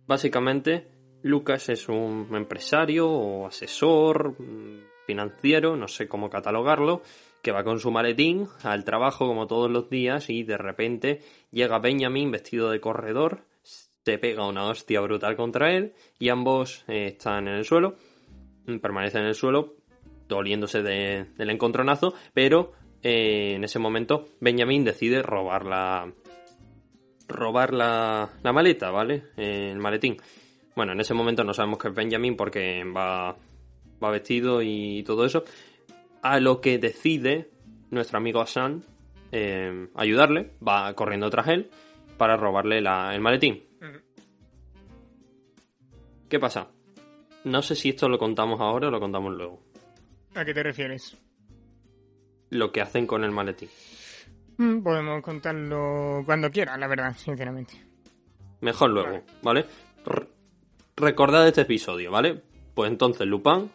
Básicamente, 0.07 0.87
Lucas 1.21 1.69
es 1.69 1.87
un 1.89 2.27
empresario 2.33 3.07
o 3.07 3.45
asesor 3.45 4.41
mm, 4.41 5.05
financiero, 5.05 5.75
no 5.75 5.87
sé 5.87 6.07
cómo 6.07 6.29
catalogarlo, 6.29 7.03
que 7.43 7.51
va 7.51 7.63
con 7.63 7.79
su 7.79 7.91
maletín 7.91 8.47
al 8.63 8.83
trabajo 8.83 9.27
como 9.27 9.45
todos 9.45 9.69
los 9.69 9.89
días 9.89 10.29
y 10.29 10.43
de 10.43 10.57
repente 10.57 11.21
llega 11.51 11.79
Benjamin 11.79 12.31
vestido 12.31 12.71
de 12.71 12.81
corredor, 12.81 13.43
se 14.09 14.17
pega 14.17 14.47
una 14.47 14.65
hostia 14.65 15.01
brutal 15.01 15.35
contra 15.35 15.75
él 15.75 15.93
y 16.17 16.29
ambos 16.29 16.83
eh, 16.87 17.07
están 17.07 17.47
en 17.47 17.55
el 17.55 17.65
suelo, 17.65 17.95
permanecen 18.81 19.21
en 19.21 19.27
el 19.27 19.35
suelo 19.35 19.75
doliéndose 20.27 20.81
de- 20.81 21.25
del 21.37 21.49
encontronazo, 21.49 22.13
pero 22.33 22.71
eh, 23.03 23.53
en 23.55 23.63
ese 23.63 23.79
momento 23.79 24.25
Benjamin 24.39 24.83
decide 24.83 25.21
robar 25.21 25.65
la 25.65 26.11
robar 27.27 27.73
la, 27.73 28.29
la 28.41 28.53
maleta, 28.53 28.89
¿vale? 28.91 29.23
El 29.37 29.77
maletín. 29.77 30.17
Bueno, 30.75 30.93
en 30.93 30.99
ese 30.99 31.13
momento 31.13 31.43
no 31.43 31.53
sabemos 31.53 31.77
que 31.77 31.89
es 31.89 31.93
Benjamin 31.93 32.35
porque 32.35 32.83
va, 32.85 33.35
va 34.03 34.09
vestido 34.11 34.61
y 34.63 35.03
todo 35.03 35.25
eso. 35.25 35.43
A 36.21 36.39
lo 36.39 36.59
que 36.61 36.79
decide 36.79 37.49
nuestro 37.91 38.17
amigo 38.17 38.41
Hassan 38.41 38.83
eh, 39.31 39.87
ayudarle, 39.95 40.53
va 40.67 40.93
corriendo 40.95 41.29
tras 41.29 41.47
él 41.49 41.69
para 42.17 42.35
robarle 42.35 42.81
la- 42.81 43.13
el 43.13 43.21
maletín. 43.21 43.63
¿Qué 46.29 46.39
pasa? 46.39 46.67
No 47.43 47.61
sé 47.61 47.75
si 47.75 47.89
esto 47.89 48.07
lo 48.09 48.19
contamos 48.19 48.59
ahora 48.61 48.87
o 48.87 48.91
lo 48.91 48.99
contamos 48.99 49.33
luego. 49.33 49.61
¿A 50.35 50.45
qué 50.45 50.53
te 50.53 50.61
refieres? 50.63 51.17
Lo 52.51 52.71
que 52.71 52.81
hacen 52.81 53.07
con 53.07 53.23
el 53.23 53.31
maletín. 53.31 53.69
Mm, 54.57 54.81
Podemos 54.81 55.21
contarlo 55.23 56.21
cuando 56.25 56.51
quiera, 56.51 56.77
la 56.77 56.87
verdad, 56.87 57.15
sinceramente. 57.17 57.73
Mejor 58.61 58.89
luego, 58.91 59.21
¿vale? 59.41 59.65
R- 60.05 60.27
recordad 60.97 61.47
este 61.47 61.61
episodio, 61.61 62.11
¿vale? 62.11 62.41
Pues 62.73 62.91
entonces, 62.91 63.25
Lupin. 63.25 63.71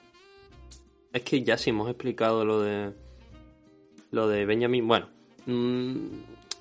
Es 1.12 1.22
que 1.22 1.42
ya 1.42 1.56
sí 1.56 1.70
hemos 1.70 1.88
explicado 1.88 2.44
lo 2.44 2.60
de. 2.60 2.92
Lo 4.10 4.28
de 4.28 4.44
Benjamin. 4.44 4.86
Bueno. 4.86 5.08
mm, 5.46 6.06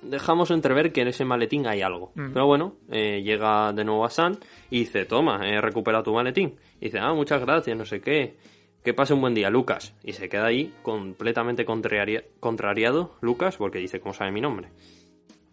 dejamos 0.04 0.50
entrever 0.50 0.92
que 0.92 1.02
en 1.02 1.08
ese 1.08 1.24
maletín 1.24 1.66
hay 1.66 1.82
algo. 1.82 2.12
Mm. 2.14 2.32
Pero 2.32 2.46
bueno, 2.46 2.76
eh, 2.90 3.22
llega 3.22 3.72
de 3.72 3.84
nuevo 3.84 4.04
a 4.04 4.10
San 4.10 4.38
y 4.70 4.80
dice: 4.80 5.04
Toma, 5.04 5.48
he 5.48 5.60
recuperado 5.60 6.04
tu 6.04 6.14
maletín. 6.14 6.56
Y 6.80 6.86
dice: 6.86 6.98
Ah, 7.00 7.12
muchas 7.14 7.40
gracias, 7.40 7.76
no 7.76 7.84
sé 7.84 8.00
qué. 8.00 8.36
Que 8.82 8.92
pase 8.94 9.14
un 9.14 9.20
buen 9.22 9.34
día, 9.34 9.48
Lucas. 9.50 9.94
Y 10.04 10.12
se 10.12 10.28
queda 10.28 10.46
ahí 10.46 10.72
completamente 10.82 11.64
contraria- 11.64 12.24
contrariado, 12.40 13.14
Lucas, 13.20 13.56
porque 13.56 13.78
dice: 13.78 14.00
¿Cómo 14.00 14.12
sabe 14.12 14.30
mi 14.32 14.40
nombre? 14.40 14.68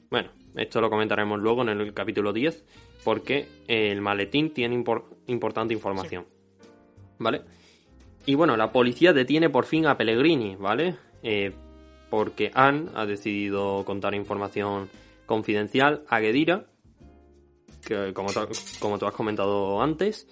Bueno, 0.09 0.29
esto 0.55 0.81
lo 0.81 0.89
comentaremos 0.89 1.39
luego 1.39 1.61
en 1.61 1.69
el 1.69 1.93
capítulo 1.93 2.33
10, 2.33 2.65
porque 3.05 3.47
el 3.67 4.01
maletín 4.01 4.53
tiene 4.53 4.75
impor- 4.77 5.05
importante 5.27 5.73
información. 5.73 6.25
¿Vale? 7.19 7.41
Y 8.25 8.35
bueno, 8.35 8.57
la 8.57 8.71
policía 8.71 9.13
detiene 9.13 9.49
por 9.49 9.65
fin 9.65 9.85
a 9.87 9.97
Pellegrini, 9.97 10.55
¿vale? 10.57 10.95
Eh, 11.23 11.53
porque 12.11 12.51
Anne 12.53 12.89
ha 12.93 13.07
decidido 13.07 13.83
contar 13.85 14.13
información 14.13 14.89
confidencial 15.25 16.03
a 16.09 16.19
Gedira, 16.19 16.65
que 17.83 18.13
como, 18.13 18.31
tú- 18.31 18.47
como 18.79 18.99
tú 18.99 19.07
has 19.07 19.13
comentado 19.13 19.81
antes, 19.81 20.27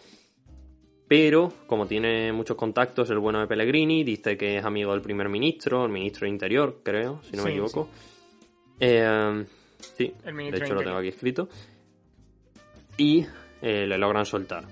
pero 1.08 1.52
como 1.66 1.88
tiene 1.88 2.32
muchos 2.34 2.56
contactos 2.58 3.10
el 3.10 3.18
bueno 3.18 3.40
de 3.40 3.48
Pellegrini, 3.48 4.04
dice 4.04 4.38
que 4.38 4.58
es 4.58 4.64
amigo 4.66 4.92
del 4.92 5.02
primer 5.02 5.30
ministro, 5.30 5.86
el 5.86 5.92
ministro 5.92 6.26
de 6.26 6.30
Interior, 6.32 6.82
creo, 6.84 7.22
si 7.24 7.36
no 7.38 7.44
me 7.44 7.50
Sí, 7.50 7.56
equivoco. 7.58 7.90
Eh, 8.80 9.46
sí, 9.98 10.14
El 10.26 10.36
de 10.36 10.58
hecho 10.58 10.74
lo 10.76 10.84
tengo 10.84 10.98
aquí 10.98 11.08
escrito. 11.08 11.50
Y 12.98 13.26
eh, 13.62 13.88
le 13.88 13.98
logran 13.98 14.26
soltar. 14.26 14.66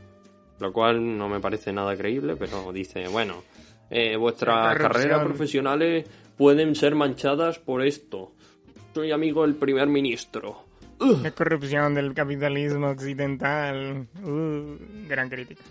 Lo 0.60 0.74
cual 0.74 1.18
no 1.18 1.30
me 1.30 1.40
parece 1.40 1.72
nada 1.72 1.96
creíble, 1.96 2.36
pero 2.36 2.72
dice, 2.74 3.08
bueno, 3.08 3.44
eh, 3.90 4.16
vuestras 4.18 4.78
carreras 4.78 5.24
profesionales 5.24 6.06
pueden 6.38 6.76
ser 6.76 6.96
manchadas 6.96 7.60
por 7.60 7.82
esto. 7.86 8.34
Soy 8.94 9.12
amigo 9.12 9.44
del 9.44 9.56
primer 9.56 9.88
ministro. 9.88 10.66
La 11.00 11.32
corrupción 11.32 11.94
del 11.94 12.14
capitalismo 12.14 12.88
occidental. 12.90 14.08
Uh, 14.24 14.78
gran 15.08 15.30
crítica. 15.30 15.62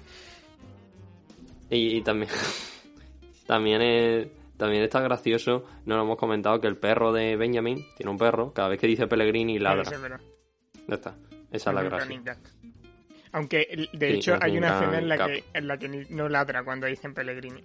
Y, 1.70 1.96
y 1.96 2.02
también, 2.02 2.30
también, 3.46 3.82
es- 3.82 4.28
también 4.56 4.84
está 4.84 5.00
gracioso, 5.00 5.64
no 5.84 5.96
lo 5.96 6.02
hemos 6.04 6.16
comentado, 6.16 6.60
que 6.60 6.68
el 6.68 6.76
perro 6.76 7.12
de 7.12 7.36
Benjamin 7.36 7.84
tiene 7.96 8.10
un 8.10 8.18
perro, 8.18 8.52
cada 8.52 8.68
vez 8.68 8.80
que 8.80 8.86
dice 8.86 9.06
Pellegrini 9.08 9.58
ladra. 9.58 9.82
Ya 10.86 10.94
está, 10.94 11.16
esa 11.50 11.70
es 11.70 11.74
la 11.74 11.82
gracia. 11.82 12.20
Aunque, 13.32 13.88
de 13.92 14.14
hecho, 14.14 14.38
hay 14.40 14.56
una 14.56 14.68
escena 14.78 14.98
en 14.98 15.08
la, 15.08 15.26
que, 15.26 15.44
en 15.52 15.66
la 15.68 15.76
que 15.76 16.06
no 16.08 16.28
ladra 16.28 16.62
cuando 16.64 16.86
dicen 16.86 17.12
Pellegrini. 17.12 17.60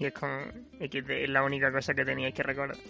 Y 0.00 0.06
es 0.06 0.12
como... 0.14 0.40
XD, 0.80 1.10
es 1.10 1.28
la 1.28 1.44
única 1.44 1.70
cosa 1.70 1.94
que 1.94 2.04
teníais 2.04 2.34
que 2.34 2.42
recordar. 2.42 2.76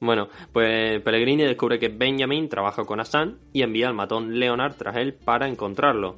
Bueno, 0.00 0.28
pues 0.52 1.02
Pellegrini 1.02 1.42
descubre 1.42 1.78
que 1.78 1.88
Benjamin 1.88 2.48
trabaja 2.48 2.84
con 2.84 3.00
Hassan 3.00 3.38
y 3.52 3.62
envía 3.62 3.88
al 3.88 3.94
matón 3.94 4.38
Leonard 4.38 4.74
tras 4.76 4.96
él 4.96 5.12
para 5.12 5.48
encontrarlo. 5.48 6.16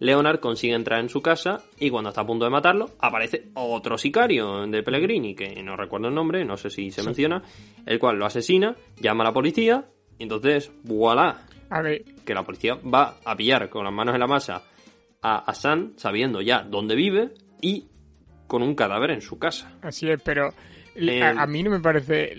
Leonard 0.00 0.40
consigue 0.40 0.74
entrar 0.74 1.00
en 1.00 1.10
su 1.10 1.20
casa 1.20 1.62
y 1.78 1.90
cuando 1.90 2.08
está 2.08 2.22
a 2.22 2.26
punto 2.26 2.46
de 2.46 2.50
matarlo 2.50 2.90
aparece 3.00 3.48
otro 3.54 3.98
sicario 3.98 4.66
de 4.66 4.82
Pellegrini, 4.82 5.34
que 5.34 5.62
no 5.62 5.76
recuerdo 5.76 6.08
el 6.08 6.14
nombre, 6.14 6.44
no 6.44 6.56
sé 6.56 6.70
si 6.70 6.90
se 6.90 7.02
menciona, 7.02 7.42
el 7.84 7.98
cual 7.98 8.16
lo 8.16 8.24
asesina, 8.24 8.74
llama 8.96 9.24
a 9.24 9.26
la 9.28 9.34
policía 9.34 9.84
y 10.18 10.22
entonces, 10.22 10.72
voilà, 10.84 11.44
A 11.68 11.82
ver, 11.82 12.04
que 12.24 12.32
la 12.32 12.44
policía 12.44 12.76
va 12.76 13.16
a 13.24 13.36
pillar 13.36 13.68
con 13.68 13.84
las 13.84 13.92
manos 13.92 14.14
en 14.14 14.20
la 14.20 14.26
masa 14.26 14.62
a 15.22 15.38
Hassan 15.38 15.94
sabiendo 15.96 16.40
ya 16.40 16.62
dónde 16.62 16.94
vive 16.94 17.30
y 17.60 17.86
con 18.46 18.62
un 18.62 18.74
cadáver 18.74 19.10
en 19.10 19.20
su 19.20 19.38
casa. 19.38 19.70
así 19.82 20.08
es, 20.10 20.20
pero 20.22 20.54
l- 20.94 21.18
Eh, 21.18 21.22
a, 21.22 21.42
a 21.42 21.46
mí 21.46 21.62
no 21.62 21.70
me 21.70 21.80
parece 21.80 22.32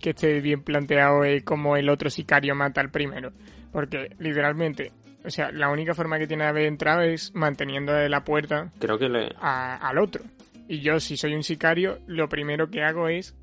que 0.00 0.10
esté 0.10 0.40
bien 0.40 0.62
planteado 0.62 1.24
eh, 1.24 1.42
como 1.42 1.76
el 1.76 1.88
otro 1.88 2.10
sicario 2.10 2.54
mata 2.54 2.80
al 2.80 2.90
primero. 2.90 3.32
Porque, 3.72 4.10
literalmente, 4.18 4.92
o 5.24 5.30
sea, 5.30 5.52
la 5.52 5.68
única 5.70 5.94
forma 5.94 6.18
que 6.18 6.26
tiene 6.26 6.44
de 6.44 6.50
haber 6.50 6.64
entrado 6.66 7.02
es 7.02 7.34
manteniendo 7.34 7.92
la 8.08 8.24
puerta 8.24 8.72
Creo 8.78 8.98
que 8.98 9.08
le... 9.08 9.28
a- 9.40 9.76
al 9.76 9.98
otro. 9.98 10.24
Y 10.68 10.80
yo, 10.80 11.00
si 11.00 11.16
soy 11.16 11.34
un 11.34 11.42
sicario, 11.42 11.98
lo 12.06 12.28
primero 12.28 12.70
que 12.70 12.82
hago 12.82 13.08
es, 13.08 13.34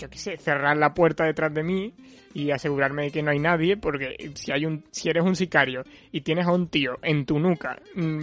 yo 0.00 0.10
qué 0.10 0.18
sé, 0.18 0.36
cerrar 0.38 0.76
la 0.76 0.92
puerta 0.94 1.24
detrás 1.24 1.52
de 1.54 1.62
mí 1.62 1.94
y 2.34 2.50
asegurarme 2.50 3.04
de 3.04 3.10
que 3.10 3.22
no 3.22 3.30
hay 3.30 3.38
nadie, 3.38 3.76
porque 3.76 4.30
si 4.34 4.50
hay 4.52 4.64
un, 4.66 4.84
si 4.90 5.08
eres 5.08 5.22
un 5.24 5.36
sicario 5.36 5.82
y 6.12 6.20
tienes 6.22 6.46
a 6.46 6.52
un 6.52 6.68
tío 6.68 6.98
en 7.02 7.26
tu 7.26 7.38
nuca, 7.38 7.78
mm, 7.94 8.20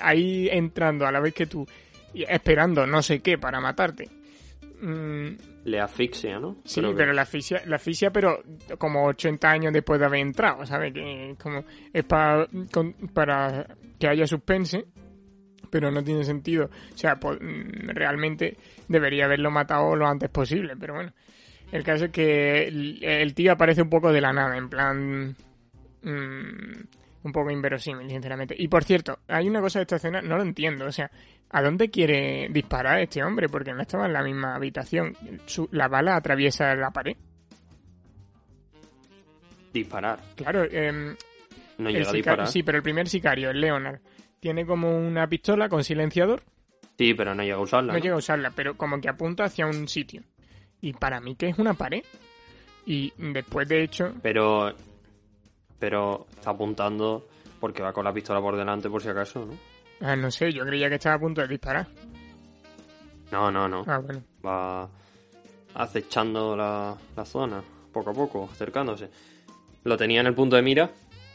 ahí 0.00 0.48
entrando 0.50 1.06
a 1.06 1.12
la 1.12 1.20
vez 1.20 1.34
que 1.34 1.46
tú, 1.46 1.66
esperando 2.14 2.86
no 2.86 3.02
sé 3.02 3.20
qué 3.20 3.38
para 3.38 3.60
matarte. 3.60 4.08
mm, 4.80 5.28
le 5.64 5.80
asfixia, 5.80 6.40
¿no? 6.40 6.56
Sí, 6.64 6.80
Creo 6.80 6.90
que- 6.90 6.96
pero 6.96 7.12
la 7.12 7.22
asfixia, 7.22 7.62
la 7.66 7.76
asfixia, 7.76 8.10
pero 8.10 8.42
como 8.78 9.04
80 9.06 9.48
años 9.50 9.72
después 9.72 10.00
de 10.00 10.06
haber 10.06 10.20
entrado, 10.20 10.66
¿sabes? 10.66 10.92
Que 10.92 11.36
como 11.40 11.62
es 11.92 12.04
pa- 12.04 12.48
con- 12.72 12.94
para 13.14 13.64
que 13.98 14.08
haya 14.08 14.26
suspense, 14.26 14.84
pero 15.72 15.90
no 15.90 16.04
tiene 16.04 16.22
sentido. 16.22 16.66
O 16.94 16.96
sea, 16.98 17.16
pues, 17.16 17.40
mm, 17.40 17.88
realmente 17.88 18.58
debería 18.86 19.24
haberlo 19.24 19.50
matado 19.50 19.96
lo 19.96 20.06
antes 20.06 20.28
posible, 20.28 20.76
pero 20.78 20.94
bueno. 20.94 21.12
El 21.72 21.82
caso 21.82 22.04
es 22.04 22.10
que 22.10 22.64
el, 22.68 23.02
el 23.02 23.34
tío 23.34 23.52
aparece 23.52 23.80
un 23.80 23.88
poco 23.88 24.12
de 24.12 24.20
la 24.20 24.32
nada, 24.34 24.56
en 24.58 24.68
plan. 24.68 25.34
mm, 26.02 26.72
un 27.24 27.32
poco 27.32 27.50
inverosímil, 27.50 28.10
sinceramente. 28.10 28.54
Y 28.58 28.68
por 28.68 28.84
cierto, 28.84 29.20
hay 29.28 29.48
una 29.48 29.60
cosa 29.60 29.78
de 29.78 29.84
esta 29.84 29.96
escena, 29.96 30.20
no 30.20 30.36
lo 30.36 30.42
entiendo. 30.42 30.84
O 30.86 30.92
sea, 30.92 31.10
¿a 31.50 31.62
dónde 31.62 31.88
quiere 31.88 32.48
disparar 32.50 32.98
este 33.00 33.22
hombre? 33.22 33.48
Porque 33.48 33.72
no 33.72 33.80
estaba 33.80 34.04
en 34.06 34.12
la 34.12 34.22
misma 34.22 34.54
habitación. 34.56 35.16
Su- 35.46 35.68
la 35.72 35.88
bala 35.88 36.16
atraviesa 36.16 36.74
la 36.74 36.90
pared. 36.90 37.16
Disparar. 39.72 40.18
Claro, 40.36 40.64
em, 40.64 41.16
No 41.78 41.88
llega 41.90 42.10
a 42.10 42.12
disparar. 42.12 42.46
sí, 42.48 42.62
pero 42.62 42.76
el 42.78 42.82
primer 42.82 43.08
sicario, 43.08 43.50
el 43.50 43.60
Leonard, 43.60 44.00
tiene 44.42 44.66
como 44.66 44.98
una 44.98 45.28
pistola 45.28 45.68
con 45.68 45.84
silenciador. 45.84 46.42
Sí, 46.98 47.14
pero 47.14 47.32
no 47.32 47.44
llega 47.44 47.54
a 47.54 47.60
usarla. 47.60 47.92
No 47.92 47.98
¿no? 47.98 48.02
llega 48.02 48.16
a 48.16 48.18
usarla, 48.18 48.50
pero 48.50 48.76
como 48.76 49.00
que 49.00 49.08
apunta 49.08 49.44
hacia 49.44 49.66
un 49.66 49.86
sitio. 49.86 50.24
Y 50.80 50.94
para 50.94 51.20
mí 51.20 51.36
que 51.36 51.48
es 51.48 51.58
una 51.60 51.74
pared. 51.74 52.02
Y 52.84 53.12
después, 53.16 53.68
de 53.68 53.84
hecho, 53.84 54.12
Pero. 54.20 54.74
Pero 55.78 56.26
está 56.36 56.50
apuntando 56.50 57.28
porque 57.60 57.82
va 57.82 57.92
con 57.92 58.04
la 58.04 58.12
pistola 58.12 58.40
por 58.40 58.56
delante 58.56 58.90
por 58.90 59.00
si 59.00 59.08
acaso, 59.08 59.46
¿no? 59.46 59.54
ah, 60.06 60.16
no 60.16 60.28
sé, 60.32 60.52
yo 60.52 60.64
creía 60.66 60.88
que 60.88 60.96
estaba 60.96 61.14
a 61.14 61.20
punto 61.20 61.40
de 61.40 61.46
disparar. 61.46 61.86
No, 63.30 63.50
no, 63.52 63.68
no. 63.68 63.84
Ah, 63.86 63.98
bueno. 63.98 64.22
Va 64.44 64.88
acechando 65.74 66.56
la, 66.56 66.96
la 67.16 67.24
zona, 67.24 67.62
poco 67.92 68.10
a 68.10 68.12
poco, 68.12 68.48
acercándose. 68.52 69.08
Lo 69.84 69.96
tenía 69.96 70.20
en 70.20 70.26
el 70.26 70.34
punto 70.34 70.56
de 70.56 70.62
mira 70.62 70.90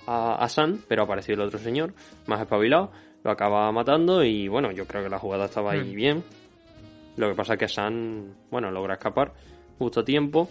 a, 0.07 0.35
a 0.35 0.49
San, 0.49 0.79
pero 0.87 1.03
apareció 1.03 1.35
el 1.35 1.41
otro 1.41 1.59
señor, 1.59 1.93
más 2.25 2.41
espabilado, 2.41 2.91
lo 3.23 3.31
acaba 3.31 3.71
matando 3.71 4.23
y 4.23 4.47
bueno, 4.47 4.71
yo 4.71 4.85
creo 4.87 5.03
que 5.03 5.09
la 5.09 5.19
jugada 5.19 5.45
estaba 5.45 5.73
ahí 5.73 5.91
Mm. 5.91 5.95
bien. 5.95 6.23
Lo 7.17 7.29
que 7.29 7.35
pasa 7.35 7.53
es 7.53 7.59
que 7.59 7.67
San, 7.67 8.33
bueno, 8.51 8.71
logra 8.71 8.93
escapar 8.95 9.33
justo 9.77 9.99
a 10.01 10.05
tiempo. 10.05 10.49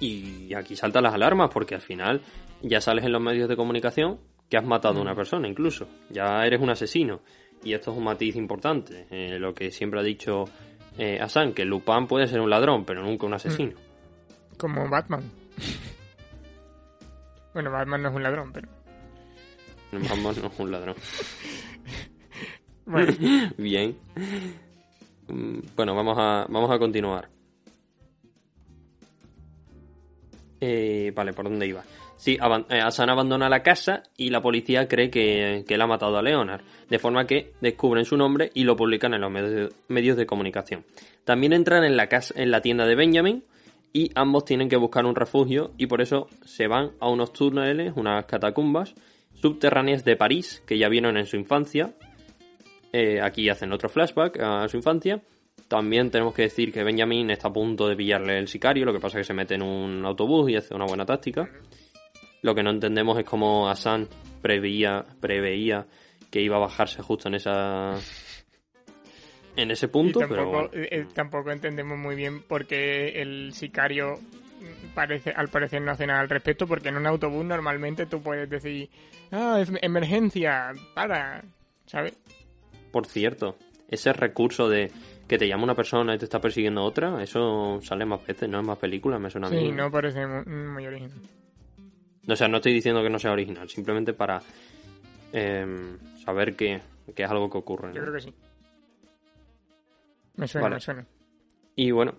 Y 0.00 0.54
aquí 0.54 0.76
saltan 0.76 1.02
las 1.04 1.14
alarmas 1.14 1.50
porque 1.52 1.74
al 1.74 1.80
final 1.82 2.22
ya 2.62 2.80
sales 2.80 3.04
en 3.04 3.12
los 3.12 3.20
medios 3.20 3.48
de 3.48 3.56
comunicación 3.56 4.18
que 4.48 4.56
has 4.56 4.64
matado 4.64 4.98
a 4.98 5.02
una 5.02 5.14
persona 5.14 5.46
incluso. 5.46 5.86
Ya 6.08 6.44
eres 6.44 6.60
un 6.60 6.70
asesino. 6.70 7.20
Y 7.62 7.74
esto 7.74 7.92
es 7.92 7.98
un 7.98 8.04
matiz 8.04 8.34
importante. 8.36 9.06
eh, 9.10 9.38
lo 9.38 9.54
que 9.54 9.70
siempre 9.70 10.00
ha 10.00 10.02
dicho 10.02 10.44
eh, 10.98 11.18
Hassan, 11.20 11.52
que 11.52 11.64
Lupin 11.64 12.06
puede 12.08 12.26
ser 12.26 12.40
un 12.40 12.50
ladrón, 12.50 12.84
pero 12.84 13.02
nunca 13.02 13.26
un 13.26 13.34
asesino. 13.34 13.74
Como 14.58 14.88
Batman. 14.88 15.22
Bueno, 17.54 17.70
Batman 17.70 18.02
no 18.02 18.08
es 18.10 18.14
un 18.14 18.22
ladrón, 18.22 18.52
pero. 18.52 18.68
Vamos, 19.92 20.38
no 20.38 20.48
es 20.48 20.58
un 20.58 20.70
ladrón. 20.70 20.94
Bueno, 22.86 23.12
Bien. 23.58 23.96
Mm, 25.28 25.58
Bueno, 25.76 25.94
vamos 25.94 26.16
a, 26.18 26.46
vamos 26.48 26.70
a 26.70 26.78
continuar. 26.78 27.28
Eh, 30.60 31.12
vale, 31.14 31.32
¿por 31.32 31.44
dónde 31.46 31.66
iba? 31.66 31.82
Sí, 32.16 32.36
aban- 32.38 32.66
eh, 32.68 32.80
Hassan 32.80 33.08
abandona 33.08 33.48
la 33.48 33.62
casa 33.62 34.02
y 34.16 34.28
la 34.28 34.42
policía 34.42 34.86
cree 34.88 35.10
que, 35.10 35.64
que 35.66 35.74
él 35.74 35.80
ha 35.80 35.86
matado 35.86 36.18
a 36.18 36.22
Leonard, 36.22 36.60
de 36.90 36.98
forma 36.98 37.26
que 37.26 37.54
descubren 37.62 38.04
su 38.04 38.16
nombre 38.18 38.50
y 38.52 38.64
lo 38.64 38.76
publican 38.76 39.14
en 39.14 39.22
los 39.22 39.30
medios, 39.30 39.72
medios 39.88 40.18
de 40.18 40.26
comunicación. 40.26 40.84
También 41.24 41.54
entran 41.54 41.82
en 41.84 41.96
la, 41.96 42.08
casa, 42.08 42.34
en 42.36 42.50
la 42.50 42.60
tienda 42.60 42.84
de 42.86 42.94
Benjamin 42.94 43.42
y 43.92 44.10
ambos 44.14 44.44
tienen 44.44 44.68
que 44.68 44.76
buscar 44.76 45.04
un 45.04 45.14
refugio 45.14 45.72
y 45.78 45.86
por 45.86 46.00
eso 46.00 46.28
se 46.44 46.66
van 46.66 46.92
a 47.00 47.08
unos 47.08 47.32
túneles, 47.32 47.92
unas 47.96 48.24
catacumbas 48.26 48.94
subterráneas 49.34 50.04
de 50.04 50.16
París 50.16 50.62
que 50.66 50.78
ya 50.78 50.88
vieron 50.88 51.16
en 51.16 51.26
su 51.26 51.36
infancia 51.36 51.94
eh, 52.92 53.20
aquí 53.20 53.48
hacen 53.48 53.72
otro 53.72 53.88
flashback 53.88 54.40
a 54.40 54.68
su 54.68 54.76
infancia. 54.76 55.20
También 55.68 56.10
tenemos 56.10 56.34
que 56.34 56.42
decir 56.42 56.72
que 56.72 56.82
Benjamin 56.82 57.30
está 57.30 57.48
a 57.48 57.52
punto 57.52 57.86
de 57.86 57.94
pillarle 57.94 58.38
el 58.38 58.48
sicario, 58.48 58.84
lo 58.84 58.92
que 58.92 58.98
pasa 58.98 59.18
es 59.18 59.26
que 59.26 59.28
se 59.28 59.34
mete 59.34 59.54
en 59.54 59.62
un 59.62 60.04
autobús 60.04 60.50
y 60.50 60.56
hace 60.56 60.74
una 60.74 60.86
buena 60.86 61.06
táctica. 61.06 61.48
Lo 62.42 62.54
que 62.54 62.62
no 62.62 62.70
entendemos 62.70 63.18
es 63.18 63.24
cómo 63.24 63.68
Hassan 63.68 64.08
preveía, 64.42 65.04
preveía 65.20 65.86
que 66.30 66.40
iba 66.40 66.56
a 66.56 66.60
bajarse 66.60 67.02
justo 67.02 67.28
en 67.28 67.34
esa 67.34 67.94
en 69.62 69.70
ese 69.70 69.86
y 69.86 69.88
punto, 69.88 70.20
pero 70.20 70.42
tampoco, 70.50 70.68
bueno. 70.70 70.70
eh, 70.90 71.06
tampoco 71.14 71.50
entendemos 71.50 71.98
muy 71.98 72.14
bien 72.16 72.42
por 72.42 72.66
qué 72.66 73.20
el 73.22 73.52
sicario 73.52 74.14
mm, 74.14 74.94
parece, 74.94 75.30
al 75.30 75.48
parecer 75.48 75.82
no 75.82 75.92
hace 75.92 76.06
nada 76.06 76.20
al 76.20 76.28
respecto, 76.28 76.66
porque 76.66 76.88
en 76.88 76.96
un 76.96 77.06
autobús 77.06 77.44
normalmente 77.44 78.06
tú 78.06 78.20
puedes 78.22 78.48
decir, 78.48 78.88
ah, 79.32 79.58
es 79.60 79.70
emergencia, 79.82 80.72
para, 80.94 81.42
¿sabes? 81.86 82.14
Por 82.92 83.06
cierto, 83.06 83.56
ese 83.88 84.12
recurso 84.12 84.68
de 84.68 84.90
que 85.28 85.38
te 85.38 85.46
llama 85.46 85.62
una 85.64 85.76
persona 85.76 86.14
y 86.14 86.18
te 86.18 86.24
está 86.24 86.40
persiguiendo 86.40 86.82
otra, 86.82 87.22
eso 87.22 87.78
sale 87.82 88.04
más 88.04 88.26
veces, 88.26 88.48
¿no? 88.48 88.58
En 88.58 88.66
más 88.66 88.78
películas, 88.78 89.20
me 89.20 89.30
suena 89.30 89.46
a 89.46 89.50
mí. 89.50 89.58
Sí, 89.58 89.70
no 89.72 89.88
parece 89.90 90.26
mu- 90.26 90.44
muy 90.44 90.86
original. 90.86 91.20
O 92.28 92.34
sea, 92.36 92.48
no 92.48 92.56
estoy 92.56 92.72
diciendo 92.74 93.02
que 93.02 93.10
no 93.10 93.18
sea 93.18 93.30
original, 93.32 93.68
simplemente 93.68 94.12
para 94.12 94.40
em, 95.32 95.96
saber 96.24 96.54
que, 96.56 96.80
que 97.14 97.22
es 97.22 97.30
algo 97.30 97.48
que 97.48 97.58
ocurre. 97.58 97.88
¿no? 97.90 97.94
Yo 97.94 98.00
creo 98.02 98.14
que 98.14 98.20
sí. 98.20 98.34
Me 100.36 100.48
suena, 100.48 100.64
Vale. 100.64 100.76
me 100.76 100.80
suena. 100.80 101.06
Y 101.76 101.90
bueno, 101.90 102.14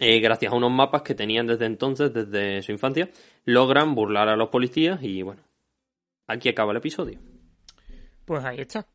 eh, 0.00 0.20
gracias 0.20 0.52
a 0.52 0.56
unos 0.56 0.72
mapas 0.72 1.02
que 1.02 1.14
tenían 1.14 1.46
desde 1.46 1.66
entonces, 1.66 2.12
desde 2.12 2.62
su 2.62 2.72
infancia, 2.72 3.10
logran 3.44 3.94
burlar 3.94 4.28
a 4.28 4.36
los 4.36 4.48
policías 4.48 5.02
y 5.02 5.22
bueno, 5.22 5.42
aquí 6.26 6.48
acaba 6.48 6.72
el 6.72 6.78
episodio. 6.78 7.18
Pues 8.24 8.44
ahí 8.44 8.60
está. 8.60 8.86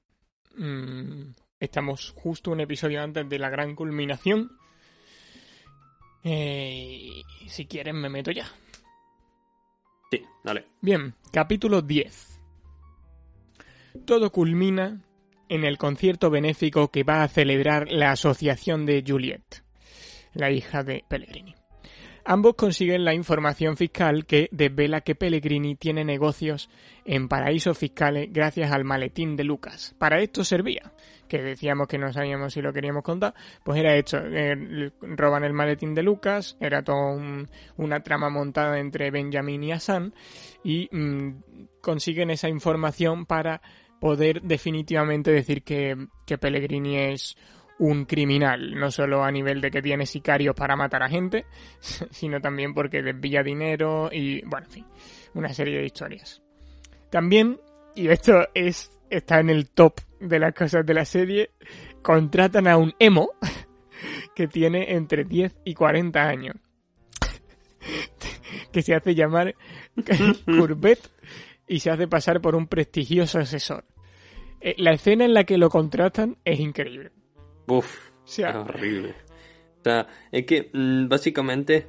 Mm, 0.55 1.31
estamos 1.59 2.13
justo 2.17 2.51
un 2.51 2.59
episodio 2.59 3.01
antes 3.01 3.27
de 3.29 3.39
la 3.39 3.49
gran 3.49 3.75
culminación. 3.75 4.51
Eh, 6.23 7.21
si 7.47 7.65
quieren 7.65 7.95
me 7.95 8.09
meto 8.09 8.31
ya. 8.31 8.47
Sí, 10.11 10.23
dale. 10.43 10.65
Bien, 10.81 11.13
capítulo 11.31 11.81
10. 11.81 12.39
Todo 14.05 14.31
culmina 14.31 15.01
en 15.49 15.65
el 15.65 15.77
concierto 15.77 16.29
benéfico 16.29 16.89
que 16.89 17.03
va 17.03 17.23
a 17.23 17.27
celebrar 17.27 17.91
la 17.91 18.11
asociación 18.11 18.85
de 18.85 19.03
Juliet, 19.05 19.63
la 20.33 20.51
hija 20.51 20.83
de 20.83 21.03
Pellegrini. 21.07 21.55
Ambos 22.25 22.53
consiguen 22.55 23.05
la 23.05 23.15
información 23.15 23.75
fiscal 23.75 24.27
que 24.27 24.49
desvela 24.51 25.01
que 25.01 25.15
Pellegrini 25.15 25.75
tiene 25.75 26.03
negocios 26.05 26.69
en 27.03 27.27
paraísos 27.27 27.75
fiscales 27.75 28.29
gracias 28.31 28.71
al 28.71 28.83
maletín 28.83 29.35
de 29.35 29.43
Lucas. 29.43 29.95
Para 29.97 30.21
esto 30.21 30.43
servía, 30.43 30.93
que 31.27 31.41
decíamos 31.41 31.87
que 31.87 31.97
no 31.97 32.13
sabíamos 32.13 32.53
si 32.53 32.61
lo 32.61 32.71
queríamos 32.71 33.03
contar, 33.03 33.33
pues 33.63 33.79
era 33.79 33.95
hecho, 33.95 34.19
eh, 34.19 34.91
roban 35.01 35.43
el 35.43 35.53
maletín 35.53 35.95
de 35.95 36.03
Lucas, 36.03 36.55
era 36.59 36.83
toda 36.83 37.17
una 37.77 38.03
trama 38.03 38.29
montada 38.29 38.79
entre 38.79 39.09
Benjamin 39.09 39.63
y 39.63 39.71
Hassan, 39.71 40.13
y 40.63 40.87
mm, 40.91 41.29
consiguen 41.81 42.29
esa 42.29 42.47
información 42.47 43.25
para 43.25 43.61
poder 43.99 44.41
definitivamente 44.41 45.31
decir 45.31 45.63
que, 45.63 45.95
que 46.25 46.37
Pellegrini 46.37 46.97
es 46.97 47.37
un 47.79 48.05
criminal, 48.05 48.75
no 48.75 48.91
solo 48.91 49.23
a 49.23 49.31
nivel 49.31 49.61
de 49.61 49.71
que 49.71 49.81
tiene 49.81 50.05
sicarios 50.05 50.53
para 50.53 50.75
matar 50.75 51.01
a 51.03 51.09
gente, 51.09 51.45
sino 52.11 52.41
también 52.41 52.73
porque 52.73 53.01
desvía 53.01 53.41
dinero 53.41 54.09
y, 54.11 54.41
bueno, 54.45 54.65
en 54.67 54.71
fin, 54.71 54.85
una 55.33 55.53
serie 55.53 55.79
de 55.79 55.85
historias. 55.85 56.41
También, 57.09 57.59
y 57.95 58.07
esto 58.09 58.47
es 58.53 58.91
está 59.09 59.39
en 59.39 59.49
el 59.49 59.69
top 59.69 59.99
de 60.19 60.39
las 60.39 60.53
cosas 60.53 60.85
de 60.85 60.93
la 60.93 61.05
serie, 61.05 61.51
contratan 62.01 62.67
a 62.67 62.77
un 62.77 62.93
emo 62.99 63.29
que 64.35 64.47
tiene 64.47 64.93
entre 64.93 65.23
10 65.23 65.55
y 65.65 65.73
40 65.73 66.21
años, 66.21 66.55
que 68.71 68.81
se 68.81 68.93
hace 68.93 69.15
llamar 69.15 69.55
Courbet 70.45 70.99
y 71.69 71.79
se 71.79 71.91
hace 71.91 72.07
pasar 72.07 72.41
por 72.41 72.55
un 72.55 72.67
prestigioso 72.67 73.39
asesor. 73.39 73.85
Eh, 74.59 74.75
La 74.77 74.91
escena 74.91 75.23
en 75.23 75.33
la 75.33 75.45
que 75.45 75.57
lo 75.57 75.69
contratan 75.69 76.37
es 76.43 76.59
increíble. 76.59 77.11
Uf, 77.67 78.09
O 78.23 78.27
sea, 78.27 78.49
es 78.49 78.55
horrible. 78.55 79.15
O 79.79 79.83
sea, 79.83 80.07
es 80.31 80.45
que 80.45 80.69
mm, 80.73 81.07
básicamente 81.07 81.87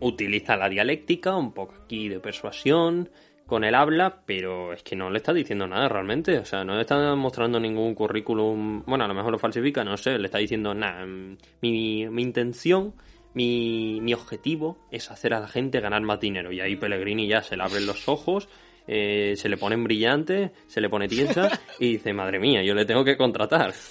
utiliza 0.00 0.56
la 0.56 0.68
dialéctica, 0.68 1.36
un 1.36 1.52
poco 1.52 1.74
aquí 1.84 2.08
de 2.08 2.20
persuasión, 2.20 3.10
con 3.46 3.64
el 3.64 3.74
habla, 3.74 4.22
pero 4.24 4.72
es 4.72 4.82
que 4.82 4.96
no 4.96 5.10
le 5.10 5.18
está 5.18 5.32
diciendo 5.34 5.66
nada 5.66 5.88
realmente. 5.88 6.38
O 6.38 6.44
sea, 6.44 6.64
no 6.64 6.74
le 6.76 6.82
está 6.82 7.14
mostrando 7.16 7.60
ningún 7.60 7.94
currículum. 7.94 8.82
Bueno, 8.86 9.04
a 9.04 9.08
lo 9.08 9.14
mejor 9.14 9.32
lo 9.32 9.38
falsifica, 9.38 9.84
no 9.84 9.96
sé. 9.96 10.18
Le 10.18 10.26
está 10.26 10.38
diciendo, 10.38 10.72
nada, 10.74 11.04
mm, 11.04 11.36
mi, 11.60 12.08
mi 12.08 12.22
intención, 12.22 12.94
mi, 13.34 14.00
mi 14.00 14.14
objetivo 14.14 14.78
es 14.90 15.10
hacer 15.10 15.34
a 15.34 15.40
la 15.40 15.48
gente 15.48 15.80
ganar 15.80 16.00
más 16.02 16.20
dinero. 16.20 16.50
Y 16.52 16.60
ahí 16.60 16.76
Pellegrini 16.76 17.26
ya 17.28 17.42
se 17.42 17.56
le 17.56 17.64
abren 17.64 17.84
los 17.84 18.08
ojos. 18.08 18.48
Eh, 18.86 19.34
se 19.36 19.48
le 19.48 19.56
ponen 19.56 19.84
brillantes, 19.84 20.50
se 20.66 20.80
le 20.80 20.88
pone 20.88 21.08
tiesa 21.08 21.60
y 21.78 21.92
dice, 21.92 22.12
madre 22.12 22.38
mía, 22.38 22.62
yo 22.62 22.74
le 22.74 22.84
tengo 22.84 23.04
que 23.04 23.16
contratar. 23.16 23.72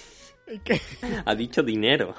Ha 1.24 1.34
dicho 1.34 1.62
dinero. 1.62 2.14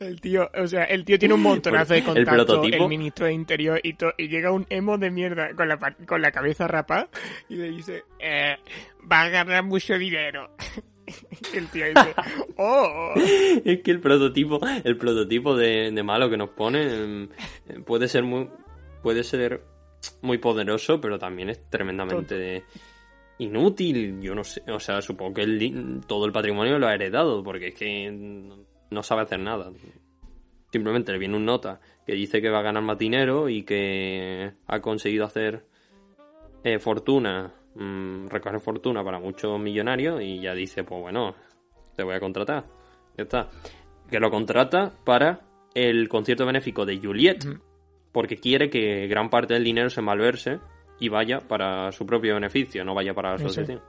el 0.00 0.20
tío, 0.20 0.50
o 0.56 0.66
sea, 0.66 0.84
el 0.84 1.04
tío 1.04 1.18
tiene 1.18 1.34
un 1.34 1.42
montonazo 1.42 1.92
de 1.92 2.00
El 2.00 2.04
contactos, 2.04 2.32
el, 2.40 2.46
prototipo. 2.46 2.88
ministro 2.88 3.26
de 3.26 3.32
Interior 3.34 3.80
y, 3.82 3.94
to- 3.94 4.14
y 4.18 4.28
llega 4.28 4.50
un 4.50 4.66
emo 4.70 4.98
de 4.98 5.10
mierda 5.10 5.54
con 5.54 5.68
la, 5.68 5.78
con 6.06 6.20
la 6.22 6.32
cabeza 6.32 6.66
rapada 6.66 7.08
y 7.48 7.56
le 7.56 7.70
dice, 7.70 8.02
eh, 8.18 8.56
va 9.10 9.22
a 9.22 9.28
ganar 9.28 9.62
mucho 9.62 9.96
dinero. 9.98 10.50
el 11.54 11.68
tío 11.68 11.84
dice, 11.86 12.14
¡oh! 12.56 13.12
Es 13.64 13.82
que 13.82 13.90
el 13.90 14.00
prototipo, 14.00 14.58
el 14.82 14.96
prototipo 14.96 15.54
de, 15.54 15.92
de 15.92 16.02
malo 16.02 16.28
que 16.30 16.36
nos 16.38 16.48
pone 16.50 16.80
eh, 16.82 17.28
puede 17.86 18.08
ser 18.08 18.24
muy, 18.24 18.48
puede 19.02 19.22
ser 19.22 19.62
muy 20.22 20.38
poderoso, 20.38 21.00
pero 21.00 21.18
también 21.18 21.50
es 21.50 21.68
tremendamente 21.70 22.64
inútil. 23.38 24.20
Yo 24.20 24.34
no 24.34 24.44
sé, 24.44 24.62
o 24.70 24.80
sea, 24.80 25.00
supongo 25.02 25.34
que 25.34 25.42
el- 25.42 26.00
todo 26.06 26.26
el 26.26 26.32
patrimonio 26.32 26.78
lo 26.78 26.86
ha 26.86 26.94
heredado, 26.94 27.42
porque 27.42 27.68
es 27.68 27.74
que 27.74 28.10
no- 28.90 29.02
sabe 29.02 29.22
hacer 29.22 29.40
nada. 29.40 29.72
Simplemente 30.70 31.12
le 31.12 31.18
viene 31.18 31.36
un 31.36 31.44
nota 31.44 31.80
que 32.06 32.12
dice 32.14 32.40
que 32.42 32.50
va 32.50 32.60
a 32.60 32.62
ganar 32.62 32.82
más 32.82 32.98
dinero 32.98 33.48
y 33.48 33.62
que 33.62 34.52
ha 34.66 34.80
conseguido 34.80 35.24
hacer 35.24 35.64
eh, 36.66 36.78
fortuna, 36.78 37.52
mm, 37.74 38.28
recoger 38.28 38.58
fortuna 38.60 39.04
para 39.04 39.18
muchos 39.18 39.60
millonarios 39.60 40.22
y 40.22 40.40
ya 40.40 40.54
dice, 40.54 40.82
pues 40.82 41.00
bueno, 41.00 41.34
te 41.94 42.02
voy 42.02 42.14
a 42.14 42.20
contratar. 42.20 42.64
Ya 43.18 43.24
está. 43.24 43.50
Que 44.10 44.18
lo 44.18 44.30
contrata 44.30 44.90
para 45.04 45.40
el 45.74 46.08
concierto 46.08 46.46
benéfico 46.46 46.86
de 46.86 46.98
Juliet, 46.98 47.44
porque 48.14 48.38
quiere 48.38 48.70
que 48.70 49.06
gran 49.08 49.28
parte 49.28 49.52
del 49.52 49.64
dinero 49.64 49.90
se 49.90 50.00
malverse 50.00 50.60
y 50.98 51.10
vaya 51.10 51.40
para 51.40 51.92
su 51.92 52.06
propio 52.06 52.34
beneficio, 52.34 52.82
no 52.84 52.94
vaya 52.94 53.12
para 53.12 53.30
la 53.30 53.34
Eso. 53.34 53.44
asociación. 53.46 53.82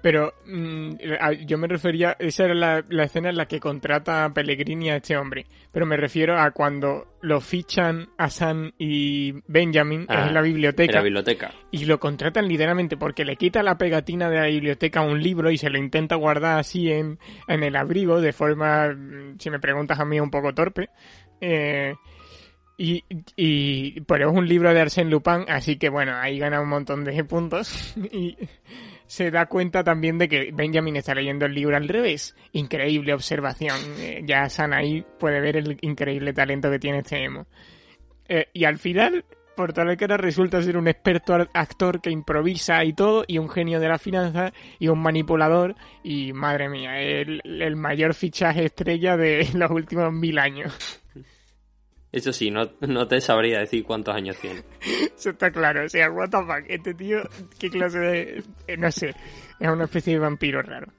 Pero 0.00 0.32
mm, 0.46 0.92
a- 1.20 1.32
yo 1.32 1.58
me 1.58 1.66
refería, 1.66 2.14
esa 2.20 2.44
era 2.44 2.54
la, 2.54 2.84
la 2.88 3.02
escena 3.04 3.30
en 3.30 3.36
la 3.36 3.46
que 3.46 3.58
contrata 3.58 4.24
a 4.24 4.32
Pellegrini 4.32 4.90
a 4.90 4.96
este 4.96 5.16
hombre. 5.16 5.46
Pero 5.72 5.86
me 5.86 5.96
refiero 5.96 6.38
a 6.38 6.52
cuando 6.52 7.16
lo 7.20 7.40
fichan 7.40 8.08
a 8.16 8.30
Sam 8.30 8.70
y 8.78 9.32
Benjamin 9.48 10.06
Ah, 10.08 10.26
en 10.28 10.34
la 10.34 10.40
biblioteca. 10.40 10.92
En 10.92 10.96
la 10.98 11.02
biblioteca. 11.02 11.50
Y 11.72 11.84
lo 11.86 11.98
contratan 11.98 12.46
literalmente 12.46 12.96
porque 12.96 13.24
le 13.24 13.34
quita 13.34 13.64
la 13.64 13.76
pegatina 13.76 14.30
de 14.30 14.36
la 14.36 14.46
biblioteca 14.46 15.00
a 15.00 15.02
un 15.02 15.20
libro 15.20 15.50
y 15.50 15.58
se 15.58 15.68
lo 15.68 15.78
intenta 15.78 16.14
guardar 16.14 16.60
así 16.60 16.92
en, 16.92 17.18
en 17.48 17.64
el 17.64 17.74
abrigo 17.74 18.20
de 18.20 18.32
forma, 18.32 18.90
mm, 18.90 19.38
si 19.40 19.50
me 19.50 19.58
preguntas 19.58 19.98
a 19.98 20.04
mí, 20.04 20.20
un 20.20 20.30
poco 20.30 20.54
torpe. 20.54 20.90
Eh, 21.40 21.94
y, 22.80 23.04
y 23.34 24.00
pero 24.02 24.30
es 24.30 24.36
un 24.36 24.46
libro 24.46 24.72
de 24.72 24.80
Arsène 24.80 25.10
Lupin, 25.10 25.44
así 25.48 25.76
que 25.76 25.88
bueno, 25.88 26.14
ahí 26.16 26.38
gana 26.38 26.60
un 26.60 26.68
montón 26.68 27.04
de 27.04 27.24
puntos. 27.24 27.94
Y 28.12 28.36
se 29.06 29.30
da 29.30 29.46
cuenta 29.46 29.82
también 29.82 30.18
de 30.18 30.28
que 30.28 30.50
Benjamin 30.52 30.96
está 30.96 31.14
leyendo 31.14 31.46
el 31.46 31.54
libro 31.54 31.76
al 31.76 31.88
revés. 31.88 32.36
Increíble 32.52 33.14
observación. 33.14 33.76
Eh, 33.98 34.22
ya 34.24 34.48
San 34.48 34.72
ahí 34.74 35.04
puede 35.18 35.40
ver 35.40 35.56
el 35.56 35.78
increíble 35.80 36.32
talento 36.32 36.70
que 36.70 36.78
tiene 36.78 36.98
este 36.98 37.24
emo. 37.24 37.46
Eh, 38.28 38.48
y 38.52 38.64
al 38.64 38.78
final, 38.78 39.24
por 39.56 39.72
tal 39.72 39.96
que 39.96 40.04
era, 40.04 40.18
resulta 40.18 40.62
ser 40.62 40.76
un 40.76 40.88
experto 40.88 41.34
actor 41.54 42.02
que 42.02 42.10
improvisa 42.10 42.84
y 42.84 42.92
todo, 42.92 43.24
y 43.26 43.38
un 43.38 43.48
genio 43.48 43.80
de 43.80 43.88
la 43.88 43.98
finanza, 43.98 44.52
y 44.78 44.88
un 44.88 45.00
manipulador, 45.00 45.74
y 46.04 46.34
madre 46.34 46.68
mía, 46.68 47.00
el, 47.00 47.40
el 47.44 47.76
mayor 47.76 48.14
fichaje 48.14 48.66
estrella 48.66 49.16
de 49.16 49.48
los 49.54 49.70
últimos 49.70 50.12
mil 50.12 50.38
años. 50.38 51.02
Eso 52.10 52.32
sí, 52.32 52.50
no, 52.50 52.70
no 52.80 53.06
te 53.06 53.20
sabría 53.20 53.60
decir 53.60 53.84
cuántos 53.84 54.14
años 54.14 54.36
tiene. 54.38 54.62
Eso 55.16 55.30
está 55.30 55.50
claro, 55.50 55.84
o 55.84 55.88
sea, 55.88 56.10
what 56.10 56.30
the 56.30 56.38
fuck, 56.38 56.64
este 56.68 56.94
tío, 56.94 57.18
qué 57.58 57.68
clase 57.68 57.98
de... 57.98 58.44
eh, 58.66 58.76
no 58.76 58.90
sé, 58.90 59.14
es 59.60 59.68
una 59.68 59.84
especie 59.84 60.14
de 60.14 60.18
vampiro 60.18 60.62
raro. 60.62 60.92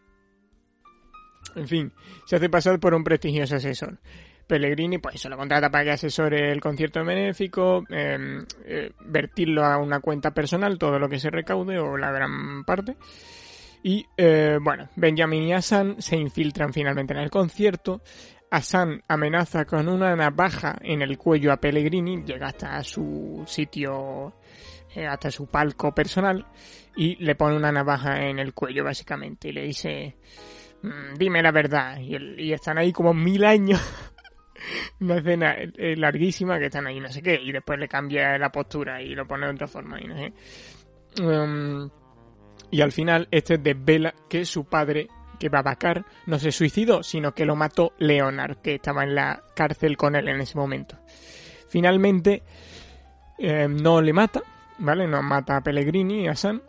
En 1.56 1.68
fin, 1.68 1.91
se 2.26 2.36
hace 2.36 2.49
pasar 2.49 2.80
por 2.80 2.94
un 2.94 3.03
prestigioso 3.03 3.56
asesor. 3.56 3.98
Pellegrini, 4.45 4.98
pues 4.98 5.15
eso, 5.15 5.30
lo 5.30 5.38
contrata 5.38 5.69
para 5.69 5.84
que 5.84 5.91
asesore 5.91 6.52
el 6.52 6.60
concierto 6.60 7.03
benéfico, 7.03 7.84
eh, 7.90 8.40
eh, 8.65 8.91
vertirlo 9.06 9.64
a 9.64 9.77
una 9.77 9.99
cuenta 9.99 10.31
personal, 10.31 10.80
todo 10.80 10.98
lo 10.98 11.07
que 11.07 11.19
se 11.19 11.30
recaude 11.30 11.77
o 11.80 11.98
la 11.98 12.11
gran 12.11 12.64
parte. 12.65 12.98
Y 13.84 14.06
eh, 14.18 14.57
bueno, 14.61 14.89
Benjamin 14.95 15.43
y 15.43 15.53
Hassan 15.53 16.01
se 16.01 16.18
infiltran 16.18 16.73
finalmente 16.73 17.14
en 17.14 17.19
el 17.19 17.30
concierto. 17.30 18.01
Hassan 18.51 19.03
amenaza 19.07 19.65
con 19.65 19.88
una 19.88 20.15
navaja 20.15 20.77
en 20.81 21.01
el 21.01 21.18
cuello 21.18 21.51
a 21.53 21.57
Pellegrini, 21.57 22.23
llega 22.23 22.47
hasta 22.47 22.84
su 22.84 23.43
sitio, 23.45 24.34
eh, 24.95 25.06
hasta 25.06 25.30
su 25.30 25.47
palco 25.47 25.93
personal 25.93 26.45
y 26.95 27.15
le 27.23 27.35
pone 27.35 27.56
una 27.56 27.72
navaja 27.72 28.26
en 28.26 28.39
el 28.39 28.53
cuello 28.53 28.84
básicamente 28.84 29.49
y 29.49 29.51
le 29.53 29.64
dice, 29.64 30.18
"Mm, 30.81 31.15
dime 31.18 31.41
la 31.43 31.51
verdad. 31.51 31.99
Y, 31.99 32.51
están 32.51 32.77
ahí 32.80 32.91
como 32.91 33.14
mil 33.14 33.45
años. 33.45 33.80
Una 34.99 35.18
escena 35.18 35.56
eh, 35.57 35.95
larguísima 35.95 36.60
que 36.60 36.65
están 36.65 36.88
ahí 36.88 36.99
no 36.99 37.10
sé 37.10 37.22
qué 37.22 37.39
y 37.41 37.51
después 37.53 37.80
le 37.80 37.88
cambia 37.88 38.38
la 38.38 38.51
postura 38.51 39.01
y 39.01 39.15
lo 39.15 39.26
pone 39.26 39.45
de 39.45 39.53
otra 39.53 39.68
forma 39.68 40.01
y 40.01 40.07
no 40.07 40.18
sé. 40.18 40.34
Um, 41.22 41.89
y 42.72 42.82
al 42.82 42.91
final 42.91 43.28
este 43.32 43.58
desvela 43.58 44.14
que 44.30 44.46
su 44.46 44.66
padre, 44.66 45.08
que 45.40 45.50
Babacar, 45.50 46.06
no 46.26 46.40
se 46.40 46.52
suicidó, 46.52 47.04
sino 47.04 47.34
que 47.34 47.46
lo 47.46 47.56
mató 47.56 47.94
Leonard, 47.98 48.58
que 48.58 48.76
estaba 48.76 49.04
en 49.04 49.16
la 49.16 49.44
cárcel 49.56 49.98
con 49.98 50.16
él 50.16 50.28
en 50.28 50.41
ese 50.41 50.58
momento. 50.58 50.98
Finalmente 51.68 52.44
eh, 53.38 53.68
no 53.70 54.02
le 54.02 54.14
mata, 54.14 54.41
¿vale? 54.80 55.08
No 55.08 55.22
mata 55.22 55.58
a 55.58 55.62
Pellegrini 55.62 56.24
y 56.24 56.28
a 56.28 56.36
Sam 56.36 56.62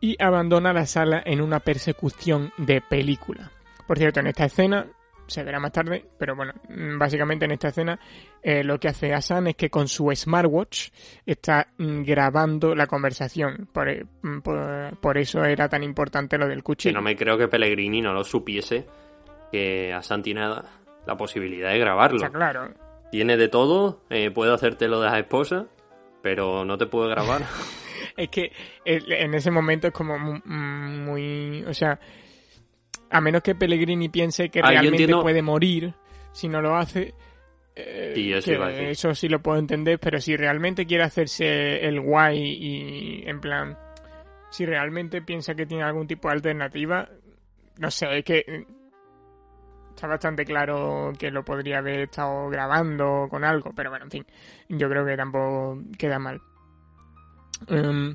y 0.00 0.16
abandona 0.22 0.72
la 0.72 0.86
sala 0.86 1.22
en 1.24 1.40
una 1.40 1.60
persecución 1.60 2.52
de 2.56 2.80
película. 2.80 3.50
Por 3.86 3.98
cierto, 3.98 4.20
en 4.20 4.28
esta 4.28 4.46
escena 4.46 4.86
se 5.30 5.42
verá 5.44 5.58
más 5.60 5.72
tarde, 5.72 6.04
pero 6.18 6.36
bueno, 6.36 6.52
mm, 6.68 6.98
básicamente 6.98 7.44
en 7.46 7.52
esta 7.52 7.68
escena 7.68 7.98
eh, 8.42 8.62
lo 8.64 8.78
que 8.80 8.88
hace 8.88 9.14
Hassan 9.14 9.46
es 9.48 9.56
que 9.56 9.70
con 9.70 9.88
su 9.88 10.10
smartwatch 10.14 10.88
está 11.24 11.68
mm, 11.78 12.02
grabando 12.02 12.74
la 12.74 12.86
conversación. 12.86 13.68
Por, 13.72 13.88
eh, 13.88 14.04
mm, 14.22 14.40
por, 14.40 14.98
por 15.00 15.16
eso 15.18 15.44
era 15.44 15.68
tan 15.68 15.82
importante 15.82 16.36
lo 16.38 16.46
del 16.48 16.58
Que 16.58 16.62
cuchillo. 16.64 16.94
no 16.96 17.02
me 17.02 17.16
creo 17.16 17.38
que 17.38 17.48
Pellegrini 17.48 18.02
no 18.02 18.12
lo 18.12 18.24
supiese, 18.24 18.86
que 19.52 19.92
a 19.92 20.02
Santi 20.02 20.34
nada 20.34 20.64
la 21.06 21.16
posibilidad 21.16 21.70
de 21.70 21.78
grabarlo. 21.78 22.16
Está 22.18 22.30
claro. 22.30 22.74
Tiene 23.10 23.36
de 23.36 23.48
todo, 23.48 24.02
eh, 24.10 24.30
puede 24.30 24.52
hacerte 24.54 24.86
lo 24.86 25.00
de 25.00 25.06
las 25.06 25.18
esposas, 25.18 25.66
pero 26.22 26.64
no 26.64 26.76
te 26.78 26.86
puede 26.86 27.10
grabar. 27.10 27.42
Es 28.16 28.28
que 28.28 28.52
el- 28.84 29.10
en 29.12 29.34
ese 29.34 29.50
momento 29.50 29.86
es 29.86 29.92
como 29.92 30.18
mu- 30.18 30.40
muy, 30.44 31.64
o 31.64 31.72
sea, 31.74 31.98
a 33.10 33.20
menos 33.20 33.42
que 33.42 33.54
Pellegrini 33.54 34.08
piense 34.08 34.48
que 34.50 34.60
Ah, 34.60 34.68
realmente 34.70 35.02
entiendo- 35.02 35.22
puede 35.22 35.42
morir 35.42 35.94
si 36.32 36.48
no 36.48 36.60
lo 36.62 36.76
hace. 36.76 37.14
eh, 37.76 38.12
Sí, 38.42 38.50
que 38.52 38.90
eso 38.90 39.14
sí 39.14 39.28
lo 39.28 39.40
puedo 39.40 39.58
entender, 39.58 39.98
pero 39.98 40.20
si 40.20 40.36
realmente 40.36 40.84
quiere 40.86 41.04
hacerse 41.04 41.86
el 41.86 42.00
guay 42.00 42.38
y 42.38 43.22
en 43.28 43.40
plan, 43.40 43.78
si 44.50 44.66
realmente 44.66 45.22
piensa 45.22 45.54
que 45.54 45.66
tiene 45.66 45.84
algún 45.84 46.06
tipo 46.06 46.28
de 46.28 46.34
alternativa, 46.34 47.08
no 47.78 47.90
sé, 47.90 48.18
es 48.18 48.24
que 48.24 48.44
eh, 48.46 48.66
está 49.94 50.08
bastante 50.08 50.44
claro 50.44 51.12
que 51.18 51.30
lo 51.30 51.44
podría 51.44 51.78
haber 51.78 52.00
estado 52.00 52.48
grabando 52.50 53.28
con 53.30 53.44
algo, 53.44 53.72
pero 53.74 53.88
bueno, 53.90 54.04
en 54.06 54.10
fin, 54.10 54.26
yo 54.68 54.88
creo 54.90 55.06
que 55.06 55.16
tampoco 55.16 55.80
queda 55.96 56.18
mal. 56.18 56.40
Em, 57.68 58.14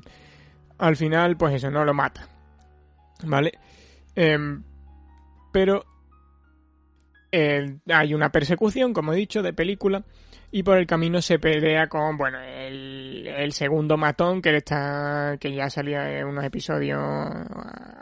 al 0.78 0.96
final, 0.96 1.36
pues 1.36 1.54
eso, 1.54 1.70
no 1.70 1.84
lo 1.84 1.94
mata. 1.94 2.28
¿Vale? 3.24 3.52
Em, 4.14 4.62
pero 5.56 5.86
eh, 7.32 7.78
hay 7.88 8.12
una 8.12 8.30
persecución, 8.30 8.92
como 8.92 9.14
he 9.14 9.16
dicho, 9.16 9.42
de 9.42 9.54
película. 9.54 10.04
Y 10.50 10.62
por 10.62 10.76
el 10.76 10.86
camino 10.86 11.22
se 11.22 11.38
pelea 11.38 11.88
con, 11.88 12.18
bueno, 12.18 12.38
el, 12.42 13.26
el 13.26 13.52
segundo 13.52 13.96
matón 13.96 14.42
que 14.42 14.54
está, 14.54 15.38
que 15.40 15.54
ya 15.54 15.70
salía 15.70 16.18
en 16.18 16.26
unos 16.26 16.44
episodios 16.44 17.00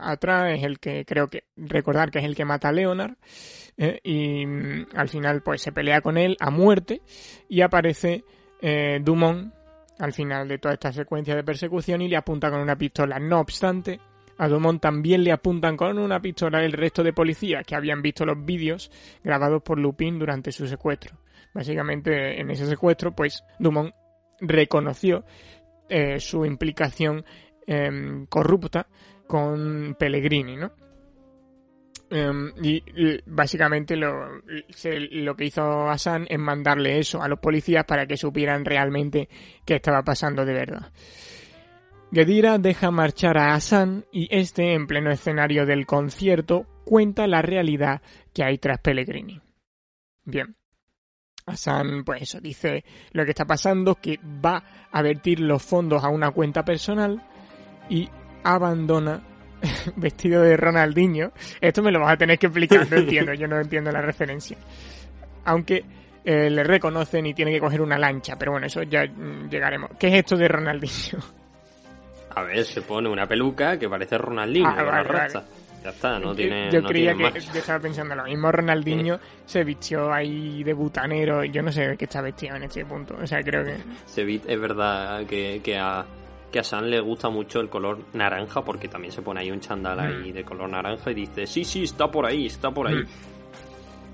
atrás, 0.00 0.58
es 0.58 0.64
el 0.64 0.80
que 0.80 1.04
creo 1.04 1.28
que, 1.28 1.44
recordar 1.56 2.10
que 2.10 2.18
es 2.18 2.24
el 2.24 2.34
que 2.34 2.44
mata 2.44 2.70
a 2.70 2.72
Leonard, 2.72 3.14
eh, 3.76 4.00
y 4.02 4.44
mm, 4.44 4.86
al 4.96 5.08
final 5.08 5.42
pues 5.42 5.62
se 5.62 5.70
pelea 5.70 6.00
con 6.00 6.18
él 6.18 6.36
a 6.40 6.50
muerte, 6.50 7.02
y 7.48 7.60
aparece 7.60 8.24
eh, 8.60 8.98
Dumont 9.00 9.54
al 10.00 10.12
final 10.12 10.48
de 10.48 10.58
toda 10.58 10.74
esta 10.74 10.92
secuencia 10.92 11.36
de 11.36 11.44
persecución 11.44 12.02
y 12.02 12.08
le 12.08 12.16
apunta 12.16 12.50
con 12.50 12.58
una 12.58 12.76
pistola. 12.76 13.20
No 13.20 13.38
obstante, 13.38 14.00
a 14.38 14.48
Dumont 14.48 14.80
también 14.80 15.22
le 15.24 15.32
apuntan 15.32 15.76
con 15.76 15.98
una 15.98 16.20
pistola 16.20 16.64
el 16.64 16.72
resto 16.72 17.02
de 17.02 17.12
policías 17.12 17.64
que 17.64 17.74
habían 17.74 18.02
visto 18.02 18.24
los 18.24 18.44
vídeos 18.44 18.90
grabados 19.22 19.62
por 19.62 19.78
Lupin 19.78 20.18
durante 20.18 20.52
su 20.52 20.66
secuestro. 20.66 21.18
Básicamente, 21.52 22.40
en 22.40 22.50
ese 22.50 22.66
secuestro, 22.66 23.14
pues 23.14 23.44
Dumont 23.58 23.94
reconoció 24.40 25.24
eh, 25.88 26.18
su 26.18 26.44
implicación 26.44 27.24
em, 27.66 28.26
corrupta 28.26 28.88
con 29.26 29.96
Pellegrini, 29.98 30.56
¿no? 30.56 30.72
Em, 32.10 32.52
y, 32.62 32.82
básicamente 33.26 33.96
lo, 33.96 34.40
lo 35.10 35.36
que 35.36 35.44
hizo 35.46 35.88
Hassan 35.88 36.26
es 36.28 36.38
mandarle 36.38 36.98
eso 36.98 37.22
a 37.22 37.28
los 37.28 37.38
policías 37.38 37.84
para 37.84 38.06
que 38.06 38.16
supieran 38.16 38.64
realmente 38.64 39.28
qué 39.64 39.76
estaba 39.76 40.02
pasando 40.02 40.44
de 40.44 40.52
verdad. 40.52 40.92
Gedira 42.14 42.58
deja 42.58 42.92
marchar 42.92 43.36
a 43.36 43.54
Hassan 43.54 44.04
y 44.12 44.28
este, 44.30 44.72
en 44.74 44.86
pleno 44.86 45.10
escenario 45.10 45.66
del 45.66 45.84
concierto, 45.84 46.64
cuenta 46.84 47.26
la 47.26 47.42
realidad 47.42 48.02
que 48.32 48.44
hay 48.44 48.58
tras 48.58 48.78
Pellegrini. 48.78 49.40
Bien. 50.24 50.54
Hassan, 51.44 52.04
pues 52.04 52.22
eso, 52.22 52.40
dice 52.40 52.84
lo 53.10 53.24
que 53.24 53.32
está 53.32 53.44
pasando, 53.44 53.96
que 53.96 54.20
va 54.22 54.62
a 54.92 55.02
vertir 55.02 55.40
los 55.40 55.60
fondos 55.60 56.04
a 56.04 56.08
una 56.08 56.30
cuenta 56.30 56.64
personal 56.64 57.20
y 57.90 58.08
abandona 58.44 59.20
vestido 59.96 60.40
de 60.42 60.56
Ronaldinho. 60.56 61.32
Esto 61.60 61.82
me 61.82 61.90
lo 61.90 61.98
vas 61.98 62.12
a 62.12 62.16
tener 62.16 62.38
que 62.38 62.46
explicar, 62.46 62.88
no 62.88 62.96
entiendo, 62.96 63.34
yo 63.34 63.48
no 63.48 63.60
entiendo 63.60 63.90
la 63.90 64.00
referencia. 64.00 64.56
Aunque 65.46 65.84
eh, 66.24 66.48
le 66.48 66.62
reconocen 66.62 67.26
y 67.26 67.34
tiene 67.34 67.50
que 67.50 67.60
coger 67.60 67.82
una 67.82 67.98
lancha, 67.98 68.36
pero 68.38 68.52
bueno, 68.52 68.68
eso 68.68 68.84
ya 68.84 69.04
mm, 69.04 69.48
llegaremos. 69.50 69.90
¿Qué 69.98 70.06
es 70.06 70.14
esto 70.14 70.36
de 70.36 70.46
Ronaldinho? 70.46 71.43
A 72.36 72.42
ver, 72.42 72.64
se 72.64 72.82
pone 72.82 73.08
una 73.08 73.26
peluca 73.26 73.78
que 73.78 73.88
parece 73.88 74.18
Ronaldinho, 74.18 74.68
Ah, 74.68 74.82
vale. 74.82 75.28
Ya 75.82 75.90
está, 75.90 76.18
no 76.18 76.34
tiene 76.34 76.70
yo 76.72 76.80
no 76.80 76.88
creía 76.88 77.12
tiene 77.14 77.30
que 77.32 77.38
más. 77.40 77.52
yo 77.52 77.58
estaba 77.60 77.78
pensando 77.78 78.14
lo 78.14 78.24
mismo 78.24 78.50
Ronaldinho 78.50 79.20
se 79.44 79.62
vistió 79.64 80.10
ahí 80.10 80.64
de 80.64 80.72
butanero 80.72 81.44
yo 81.44 81.62
no 81.62 81.70
sé 81.70 81.94
qué 81.98 82.06
está 82.06 82.22
vestido 82.22 82.56
en 82.56 82.62
este 82.62 82.86
punto 82.86 83.14
o 83.22 83.26
sea 83.26 83.42
creo 83.42 83.62
que 83.62 83.76
Se 84.06 84.22
es 84.22 84.58
verdad 84.60 85.26
que, 85.26 85.60
que 85.62 85.78
a 85.78 86.06
que 86.50 86.60
a 86.60 86.62
Sam 86.64 86.84
le 86.84 87.00
gusta 87.00 87.28
mucho 87.28 87.60
el 87.60 87.68
color 87.68 87.98
naranja 88.14 88.62
porque 88.62 88.88
también 88.88 89.12
se 89.12 89.20
pone 89.20 89.40
ahí 89.40 89.50
un 89.50 89.60
chandal 89.60 90.00
ahí 90.00 90.32
de 90.32 90.42
color 90.42 90.70
naranja 90.70 91.10
y 91.10 91.14
dice, 91.14 91.46
sí, 91.46 91.64
sí, 91.64 91.82
está 91.82 92.08
por 92.10 92.24
ahí, 92.24 92.46
está 92.46 92.70
por 92.70 92.86
ahí. 92.86 93.02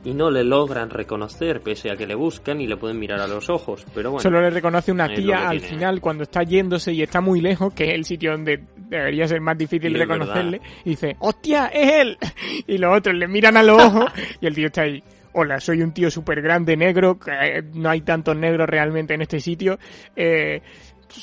Y 0.03 0.15
no 0.15 0.31
le 0.31 0.45
logran 0.45 0.89
reconocer 0.89 1.61
pese 1.61 1.91
a 1.91 1.97
que 1.97 2.07
le 2.07 2.15
buscan 2.15 2.59
y 2.61 2.67
le 2.67 2.77
pueden 2.79 2.99
mirar 2.99 3.21
a 3.21 3.27
los 3.27 3.51
ojos, 3.51 3.85
pero 3.95 4.13
bueno. 4.13 4.23
solo 4.23 4.41
le 4.41 4.49
reconoce 4.49 4.91
una 4.93 5.13
tía 5.13 5.49
al 5.49 5.59
tiene. 5.61 5.75
final 5.75 6.01
cuando 6.01 6.23
está 6.23 6.43
yéndose 6.43 6.93
y 6.93 7.03
está 7.03 7.21
muy 7.21 7.43
lejos 7.43 7.75
que 7.75 7.85
es 7.85 7.95
el 7.95 8.05
sitio 8.07 8.33
donde 8.33 8.61
debería 8.77 9.29
ser 9.29 9.43
más 9.43 9.59
difícil 9.59 9.93
Sí, 9.93 9.99
reconocerle 9.99 10.61
y 10.87 10.91
dice 10.91 11.17
¡hostia, 11.19 11.67
es 11.67 11.93
él! 12.01 12.19
y 12.67 12.79
los 12.79 12.97
otros 12.97 13.15
le 13.15 13.29
miran 13.29 13.59
a 13.59 13.63
los 13.63 13.77
ojos 13.85 14.11
y 14.41 14.47
el 14.47 14.55
tío 14.55 14.67
está 14.69 14.83
ahí 14.83 15.03
Hola, 15.33 15.61
soy 15.61 15.81
un 15.83 15.93
tío 15.93 16.11
súper 16.11 16.43
grande, 16.43 16.77
negro, 16.77 17.17
que 17.19 17.31
eh, 17.31 17.63
no 17.75 17.89
hay 17.89 18.01
tantos 18.01 18.37
negros 18.37 18.69
realmente 18.69 19.15
en 19.15 19.23
este 19.23 19.39
sitio. 19.39 19.79
Eh, 20.17 20.61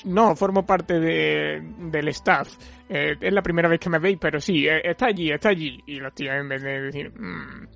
no, 0.05 0.33
formo 0.33 0.65
parte 0.65 0.97
de, 0.97 1.61
del 1.91 2.07
staff. 2.07 2.47
Eh, 2.87 3.17
es 3.19 3.33
la 3.33 3.41
primera 3.41 3.67
vez 3.67 3.81
que 3.81 3.89
me 3.89 3.99
veis, 3.99 4.17
pero 4.17 4.39
sí, 4.39 4.65
eh, 4.65 4.79
está 4.81 5.07
allí, 5.07 5.29
está 5.29 5.49
allí. 5.49 5.77
Y 5.87 5.95
los 5.99 6.13
tíos 6.13 6.35
en 6.35 6.47
vez 6.47 6.61
de 6.63 6.81
decir, 6.83 7.11
"Mm, 7.19 7.67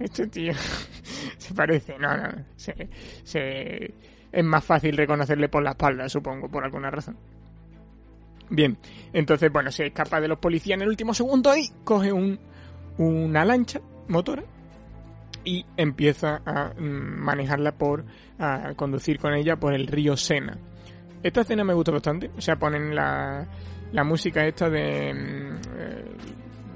este 0.00 0.26
tío 0.26 0.52
se 1.38 1.54
parece, 1.54 1.98
no, 1.98 2.16
no, 2.16 2.28
se, 2.56 2.88
se- 3.22 3.94
es 4.32 4.44
más 4.44 4.64
fácil 4.64 4.96
reconocerle 4.96 5.48
por 5.48 5.62
la 5.62 5.70
espalda, 5.70 6.08
supongo, 6.08 6.48
por 6.48 6.64
alguna 6.64 6.90
razón. 6.90 7.16
Bien, 8.48 8.76
entonces, 9.12 9.52
bueno, 9.52 9.70
se 9.70 9.86
escapa 9.86 10.20
de 10.20 10.26
los 10.28 10.38
policías 10.38 10.76
en 10.76 10.82
el 10.82 10.88
último 10.88 11.14
segundo 11.14 11.56
y 11.56 11.68
coge 11.84 12.12
un, 12.12 12.38
una 12.98 13.44
lancha 13.44 13.80
motora 14.08 14.42
y 15.44 15.64
empieza 15.76 16.42
a 16.44 16.72
mm, 16.76 16.80
manejarla 17.22 17.72
por, 17.72 18.04
a 18.38 18.72
conducir 18.74 19.18
con 19.18 19.34
ella 19.34 19.56
por 19.56 19.72
el 19.74 19.86
río 19.86 20.16
Sena. 20.16 20.58
Esta 21.22 21.42
escena 21.42 21.62
me 21.64 21.74
gustó 21.74 21.92
bastante, 21.92 22.30
o 22.36 22.40
sea, 22.40 22.56
ponen 22.56 22.94
la, 22.94 23.46
la 23.92 24.04
música 24.04 24.44
esta 24.46 24.68
de, 24.68 25.14
mm, 25.14 25.56
eh, 25.76 26.04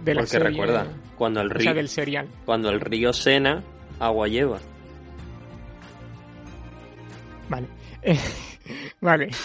de 0.05 0.15
la 0.15 0.21
porque 0.21 0.31
serie, 0.31 0.49
recuerda, 0.51 0.87
cuando 1.17 1.41
el 1.41 1.47
o 1.49 1.55
río, 1.55 1.65
sea, 1.65 1.75
del 1.75 1.89
serial. 1.89 2.29
cuando 2.45 2.71
el 2.71 2.81
río 2.81 3.13
Sena 3.13 3.63
agua 3.99 4.29
lleva. 4.29 4.59
Vale. 7.49 7.69
Eh, 8.03 8.19
vale. 9.01 9.29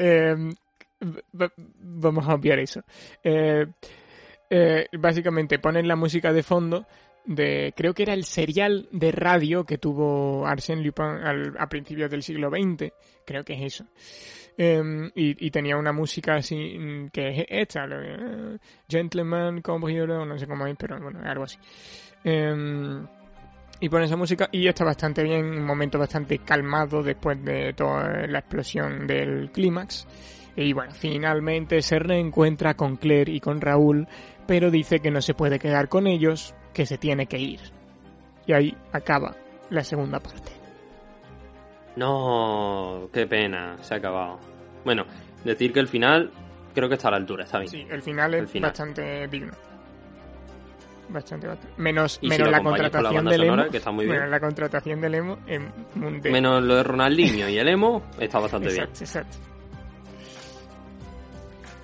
Eh, 0.00 0.32
v- 1.00 1.50
vamos 1.80 2.26
a 2.28 2.34
obviar 2.34 2.58
eso. 2.60 2.80
Eh, 3.22 3.66
eh, 4.48 4.86
básicamente 4.98 5.58
ponen 5.58 5.88
la 5.88 5.96
música 5.96 6.32
de 6.32 6.42
fondo 6.44 6.86
de 7.24 7.72
creo 7.76 7.94
que 7.94 8.04
era 8.04 8.14
el 8.14 8.24
serial 8.24 8.88
de 8.92 9.10
radio 9.12 9.64
que 9.64 9.76
tuvo 9.78 10.46
Arsène 10.46 10.82
Lupin 10.84 11.04
al- 11.04 11.56
a 11.58 11.68
principios 11.68 12.10
del 12.10 12.22
siglo 12.22 12.48
XX 12.48 12.92
creo 13.26 13.44
que 13.44 13.54
es 13.54 13.74
eso 13.74 13.84
Eh, 14.60 15.12
y, 15.14 15.50
tenía 15.52 15.76
una 15.76 15.92
música 15.92 16.34
así 16.34 16.76
mm, 16.76 17.10
que 17.10 17.28
es 17.28 17.46
esta 17.48 17.86
eh, 17.88 18.58
Gentleman 18.88 19.62
Come 19.62 19.92
Here 19.92 20.08
no 20.08 20.36
sé 20.36 20.48
cómo 20.48 20.66
es 20.66 20.74
pero 20.76 21.00
bueno 21.00 21.20
algo 21.24 21.44
así 21.44 21.58
Em, 22.24 23.06
y 23.80 23.88
pone 23.88 24.06
esa 24.06 24.16
música 24.16 24.48
y 24.50 24.66
está 24.66 24.84
bastante 24.84 25.22
bien, 25.22 25.44
un 25.44 25.64
momento 25.64 25.98
bastante 25.98 26.38
calmado 26.40 27.02
después 27.02 27.42
de 27.44 27.72
toda 27.74 28.26
la 28.26 28.40
explosión 28.40 29.06
del 29.06 29.50
clímax. 29.52 30.06
Y 30.56 30.72
bueno, 30.72 30.92
finalmente 30.92 31.80
se 31.82 32.00
reencuentra 32.00 32.74
con 32.74 32.96
Claire 32.96 33.32
y 33.32 33.40
con 33.40 33.60
Raúl, 33.60 34.08
pero 34.46 34.70
dice 34.72 34.98
que 34.98 35.12
no 35.12 35.22
se 35.22 35.34
puede 35.34 35.60
quedar 35.60 35.88
con 35.88 36.08
ellos, 36.08 36.54
que 36.74 36.86
se 36.86 36.98
tiene 36.98 37.26
que 37.26 37.38
ir. 37.38 37.60
Y 38.46 38.52
ahí 38.52 38.76
acaba 38.92 39.36
la 39.70 39.84
segunda 39.84 40.18
parte. 40.18 40.57
No, 41.98 43.08
qué 43.12 43.26
pena, 43.26 43.76
se 43.82 43.94
ha 43.94 43.96
acabado. 43.98 44.38
Bueno, 44.84 45.04
decir 45.44 45.72
que 45.72 45.80
el 45.80 45.88
final 45.88 46.30
creo 46.74 46.88
que 46.88 46.94
está 46.94 47.08
a 47.08 47.10
la 47.12 47.16
altura, 47.18 47.44
está 47.44 47.58
bien. 47.58 47.70
Sí, 47.70 47.86
el 47.90 48.02
final 48.02 48.34
es 48.34 48.40
El 48.42 48.48
final. 48.48 48.70
bastante 48.70 49.28
digno. 49.28 49.52
Bastante, 51.10 51.46
bastante. 51.46 51.74
Menos, 51.80 52.18
si 52.20 52.28
menos 52.28 52.50
la 52.50 52.58
acompañas 52.58 52.90
con 52.90 53.02
la 53.02 53.08
contratación 53.08 53.14
banda 53.24 53.30
del 53.30 53.40
sonora, 53.40 53.62
emo. 53.62 53.70
que 53.70 53.76
está 53.78 53.90
muy 53.90 54.04
bien. 54.04 54.16
menos 54.16 54.30
la 54.30 54.40
contratación 54.40 55.00
del 55.00 55.14
emo 55.14 55.38
en 55.46 56.20
de- 56.20 56.30
Menos 56.30 56.62
lo 56.62 56.76
de 56.76 56.82
Ronaldinho 56.82 57.48
y 57.48 57.58
el 57.58 57.68
emo, 57.68 58.02
está 58.20 58.38
bastante 58.38 58.68
bien. 58.68 58.82
Exacto, 58.82 59.04
exacto. 59.04 59.36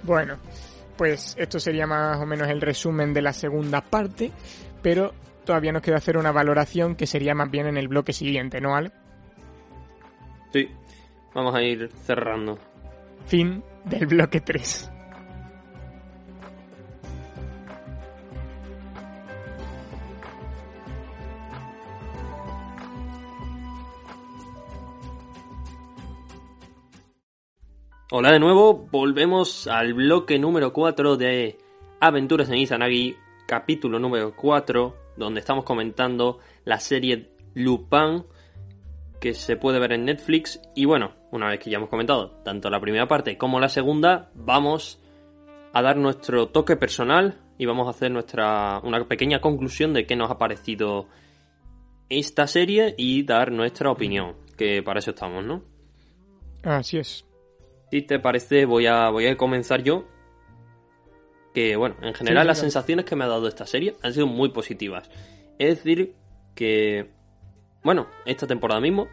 Bueno, 0.03 0.37
pues 0.97 1.35
esto 1.39 1.59
sería 1.59 1.87
más 1.87 2.19
o 2.21 2.27
menos 2.27 2.49
el 2.49 2.61
resumen 2.61 3.15
de 3.15 3.23
la 3.23 3.33
segunda 3.33 3.81
parte, 3.81 4.31
pero 4.83 5.15
todavía 5.47 5.73
nos 5.73 5.81
queda 5.83 5.97
hacer 5.97 6.19
una 6.19 6.31
valoración 6.31 6.95
que 6.95 7.07
sería 7.07 7.35
más 7.35 7.51
bien 7.51 7.67
en 7.67 7.79
el 7.79 7.89
bloque 7.89 8.13
siguiente, 8.13 8.61
¿no, 8.61 8.77
Ale? 8.77 8.93
Sí, 10.55 10.69
vamos 11.35 11.53
a 11.53 11.65
ir 11.65 11.91
cerrando. 12.05 12.57
Fin 13.27 13.61
del 13.85 14.07
bloque 14.07 14.41
3. 14.41 14.89
Hola 28.13 28.31
de 28.31 28.39
nuevo, 28.39 28.87
volvemos 28.93 29.67
al 29.67 29.93
bloque 29.95 30.39
número 30.39 30.73
4 30.73 31.17
de 31.17 31.59
Aventuras 31.99 32.49
en 32.49 32.59
Izanagi, 32.59 33.17
capítulo 33.49 33.99
número 33.99 34.37
4, 34.37 34.95
donde 35.17 35.41
estamos 35.41 35.65
comentando 35.65 36.39
la 36.65 36.79
serie 36.79 37.33
Lupin 37.55 38.25
que 39.25 39.33
se 39.33 39.57
puede 39.57 39.79
ver 39.79 39.93
en 39.93 40.05
Netflix. 40.05 40.61
Y 40.75 40.85
bueno, 40.85 41.15
una 41.31 41.49
vez 41.49 41.59
que 41.59 41.71
ya 41.71 41.79
hemos 41.79 41.89
comentado 41.89 42.43
tanto 42.45 42.69
la 42.69 42.79
primera 42.79 43.09
parte 43.09 43.39
como 43.39 43.59
la 43.59 43.71
segunda, 43.71 44.31
vamos 44.35 45.01
a 45.73 45.81
dar 45.81 45.97
nuestro 45.97 46.49
toque 46.49 46.77
personal 46.77 47.41
y 47.57 47.65
vamos 47.65 47.87
a 47.87 47.91
hacer 47.93 48.11
nuestra 48.11 48.81
una 48.85 49.03
pequeña 49.09 49.41
conclusión 49.41 49.95
de 49.95 50.05
qué 50.05 50.15
nos 50.15 50.31
ha 50.31 50.37
parecido 50.37 51.09
esta 52.11 52.47
serie 52.47 52.95
y 52.99 53.23
dar 53.23 53.51
nuestra 53.51 53.91
opinión, 53.91 54.37
que 54.59 54.83
para 54.83 54.99
eso 54.99 55.13
estamos, 55.13 55.43
¿no? 55.43 55.65
Así 56.63 56.99
es. 56.99 57.25
Si 57.91 58.03
te 58.03 58.19
parece, 58.19 58.67
voy 58.67 58.85
a, 58.89 59.09
voy 59.09 59.27
a 59.27 59.39
comenzar 59.39 59.83
yo. 59.83 60.05
Que 61.55 61.77
bueno, 61.77 61.97
en 62.03 62.13
general 62.13 62.43
Sí, 62.43 62.49
las 62.49 62.59
sensaciones 62.59 63.07
que 63.07 63.17
me 63.17 63.25
ha 63.25 63.29
dado 63.29 63.49
esta 63.49 63.65
serie 63.65 63.97
han 64.03 64.13
sido 64.13 64.27
muy 64.27 64.51
positivas. 64.51 65.11
Es 65.59 65.77
decir, 65.77 66.15
que 66.55 67.14
bueno, 67.85 68.09
esta 68.25 68.47
temporada 68.47 68.81
mismo 68.81 69.09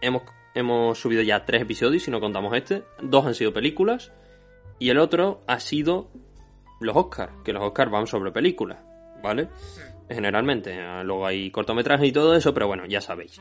hemos, 0.00 0.22
hemos 0.54 0.98
subido 0.98 1.22
ya 1.22 1.44
tres 1.44 1.62
episodios, 1.62 2.02
si 2.02 2.10
no 2.10 2.20
contamos 2.20 2.54
este. 2.54 2.84
Dos 3.02 3.26
han 3.26 3.34
sido 3.34 3.52
películas 3.52 4.12
y 4.78 4.90
el 4.90 4.98
otro 4.98 5.42
ha 5.46 5.58
sido 5.58 6.08
los 6.80 6.96
Oscars, 6.96 7.32
que 7.44 7.52
los 7.52 7.62
Oscars 7.62 7.90
van 7.90 8.06
sobre 8.06 8.30
películas, 8.30 8.78
¿vale? 9.22 9.48
Generalmente, 10.08 10.78
ah, 10.80 11.02
luego 11.02 11.26
hay 11.26 11.50
cortometrajes 11.50 12.08
y 12.08 12.12
todo 12.12 12.34
eso, 12.34 12.52
pero 12.52 12.66
bueno, 12.66 12.84
ya 12.86 13.00
sabéis. 13.00 13.40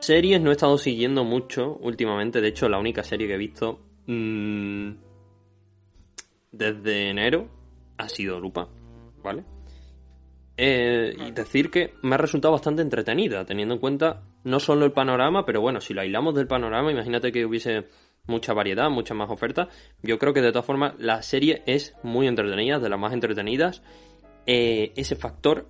Series 0.00 0.40
no 0.40 0.50
he 0.50 0.52
estado 0.52 0.78
siguiendo 0.78 1.24
mucho 1.24 1.78
últimamente, 1.80 2.40
de 2.40 2.48
hecho 2.48 2.68
la 2.68 2.78
única 2.78 3.04
serie 3.04 3.28
que 3.28 3.34
he 3.34 3.38
visto 3.38 3.78
mm, 4.06 4.90
desde 6.50 7.08
enero 7.08 7.48
ha 7.98 8.08
sido 8.08 8.40
Lupa, 8.40 8.68
¿vale? 9.22 9.44
Eh, 10.56 11.14
y 11.18 11.30
decir 11.30 11.70
que 11.70 11.94
me 12.02 12.14
ha 12.14 12.18
resultado 12.18 12.52
bastante 12.52 12.82
entretenida, 12.82 13.44
teniendo 13.46 13.74
en 13.74 13.80
cuenta 13.80 14.22
no 14.44 14.60
solo 14.60 14.84
el 14.84 14.92
panorama, 14.92 15.46
pero 15.46 15.60
bueno, 15.60 15.80
si 15.80 15.94
lo 15.94 16.02
aislamos 16.02 16.34
del 16.34 16.46
panorama, 16.46 16.92
imagínate 16.92 17.32
que 17.32 17.46
hubiese 17.46 17.86
mucha 18.26 18.52
variedad, 18.52 18.90
muchas 18.90 19.16
más 19.16 19.30
ofertas. 19.30 19.68
Yo 20.02 20.18
creo 20.18 20.32
que 20.32 20.42
de 20.42 20.52
todas 20.52 20.66
formas 20.66 20.94
la 20.98 21.22
serie 21.22 21.62
es 21.66 21.94
muy 22.02 22.26
entretenida, 22.26 22.78
de 22.78 22.88
las 22.88 22.98
más 22.98 23.12
entretenidas. 23.12 23.82
Eh, 24.46 24.92
ese 24.96 25.16
factor 25.16 25.68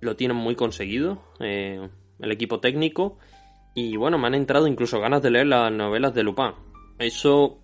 lo 0.00 0.16
tienen 0.16 0.36
muy 0.36 0.54
conseguido, 0.54 1.22
eh, 1.40 1.88
el 2.18 2.32
equipo 2.32 2.60
técnico. 2.60 3.18
Y 3.74 3.96
bueno, 3.96 4.18
me 4.18 4.28
han 4.28 4.34
entrado 4.34 4.66
incluso 4.66 5.00
ganas 5.00 5.22
de 5.22 5.30
leer 5.30 5.48
las 5.48 5.70
novelas 5.72 6.14
de 6.14 6.22
Lupin. 6.22 6.52
Eso 6.98 7.58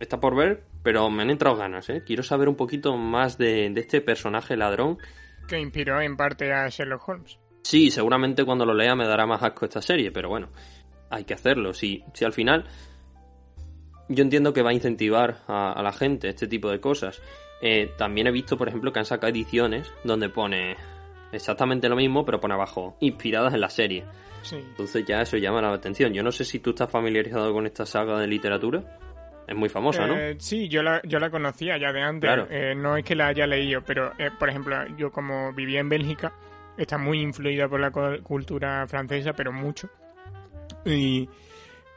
está 0.00 0.20
por 0.20 0.34
ver, 0.34 0.64
pero 0.82 1.08
me 1.10 1.22
han 1.22 1.30
entrado 1.30 1.56
ganas. 1.56 1.90
Quiero 2.04 2.22
saber 2.22 2.48
un 2.48 2.56
poquito 2.56 2.96
más 2.96 3.38
de, 3.38 3.70
de 3.70 3.80
este 3.80 4.00
personaje 4.00 4.56
ladrón. 4.56 4.98
Que 5.48 5.58
inspiró 5.58 6.00
en 6.00 6.16
parte 6.16 6.52
a 6.52 6.68
Sherlock 6.68 7.08
Holmes. 7.08 7.38
Sí, 7.62 7.90
seguramente 7.90 8.44
cuando 8.44 8.66
lo 8.66 8.74
lea 8.74 8.94
me 8.94 9.06
dará 9.06 9.26
más 9.26 9.42
asco 9.42 9.64
esta 9.64 9.80
serie, 9.80 10.10
pero 10.10 10.28
bueno, 10.28 10.48
hay 11.10 11.24
que 11.24 11.34
hacerlo. 11.34 11.72
Si, 11.72 12.04
si 12.12 12.24
al 12.24 12.32
final 12.32 12.64
yo 14.08 14.22
entiendo 14.22 14.52
que 14.52 14.62
va 14.62 14.70
a 14.70 14.74
incentivar 14.74 15.42
a, 15.46 15.72
a 15.72 15.82
la 15.82 15.92
gente 15.92 16.28
este 16.28 16.46
tipo 16.46 16.70
de 16.70 16.80
cosas. 16.80 17.20
Eh, 17.60 17.92
también 17.96 18.26
he 18.26 18.30
visto, 18.30 18.58
por 18.58 18.68
ejemplo, 18.68 18.92
que 18.92 18.98
han 18.98 19.06
sacado 19.06 19.30
ediciones 19.32 19.90
donde 20.04 20.28
pone 20.28 20.76
exactamente 21.32 21.88
lo 21.88 21.96
mismo, 21.96 22.24
pero 22.24 22.40
pone 22.40 22.54
abajo, 22.54 22.96
inspiradas 23.00 23.54
en 23.54 23.60
la 23.60 23.70
serie. 23.70 24.04
Sí. 24.42 24.56
Entonces 24.56 25.04
ya 25.06 25.22
eso 25.22 25.38
llama 25.38 25.62
la 25.62 25.72
atención. 25.72 26.12
Yo 26.12 26.22
no 26.22 26.30
sé 26.30 26.44
si 26.44 26.58
tú 26.58 26.70
estás 26.70 26.90
familiarizado 26.90 27.52
con 27.52 27.66
esta 27.66 27.86
saga 27.86 28.18
de 28.18 28.26
literatura. 28.26 28.98
Es 29.46 29.54
muy 29.54 29.68
famosa, 29.68 30.06
¿no? 30.06 30.16
Eh, 30.16 30.36
sí, 30.38 30.68
yo 30.68 30.82
la, 30.82 31.02
yo 31.04 31.18
la 31.18 31.30
conocía 31.30 31.76
ya 31.76 31.92
de 31.92 32.02
antes. 32.02 32.28
Claro. 32.28 32.46
Eh, 32.50 32.74
no 32.74 32.96
es 32.96 33.04
que 33.04 33.14
la 33.14 33.28
haya 33.28 33.46
leído, 33.46 33.82
pero, 33.82 34.12
eh, 34.18 34.30
por 34.38 34.48
ejemplo, 34.48 34.76
yo 34.96 35.10
como 35.10 35.52
vivía 35.52 35.80
en 35.80 35.88
Bélgica, 35.88 36.32
está 36.76 36.98
muy 36.98 37.20
influida 37.20 37.68
por 37.68 37.80
la 37.80 37.90
cultura 37.90 38.86
francesa, 38.86 39.32
pero 39.34 39.52
mucho. 39.52 39.90
Y 40.86 41.28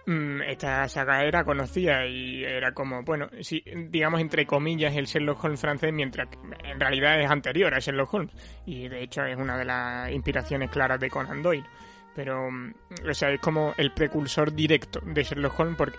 mm, 0.05 0.41
esta 0.41 0.87
saga 0.89 1.23
era 1.23 1.45
conocida 1.45 2.05
y 2.05 2.43
era 2.43 2.73
como, 2.73 3.03
bueno, 3.03 3.29
sí, 3.39 3.63
digamos 3.89 4.19
entre 4.19 4.45
comillas 4.45 4.95
el 4.95 5.05
Sherlock 5.05 5.43
Holmes 5.43 5.61
francés, 5.61 5.93
mientras 5.93 6.27
que 6.27 6.37
en 6.69 6.79
realidad 6.79 7.19
es 7.21 7.29
anterior 7.29 7.73
a 7.73 7.79
Sherlock 7.79 8.13
Holmes. 8.13 8.33
Y 8.65 8.89
de 8.89 9.03
hecho 9.03 9.23
es 9.23 9.37
una 9.37 9.57
de 9.57 9.65
las 9.65 10.11
inspiraciones 10.11 10.69
claras 10.69 10.99
de 10.99 11.09
Conan 11.09 11.41
Doyle. 11.41 11.65
Pero, 12.13 12.51
mm, 12.51 12.73
o 13.09 13.13
sea, 13.13 13.31
es 13.31 13.39
como 13.39 13.73
el 13.77 13.93
precursor 13.93 14.53
directo 14.53 14.99
de 15.05 15.23
Sherlock 15.23 15.57
Holmes 15.59 15.77
porque 15.77 15.97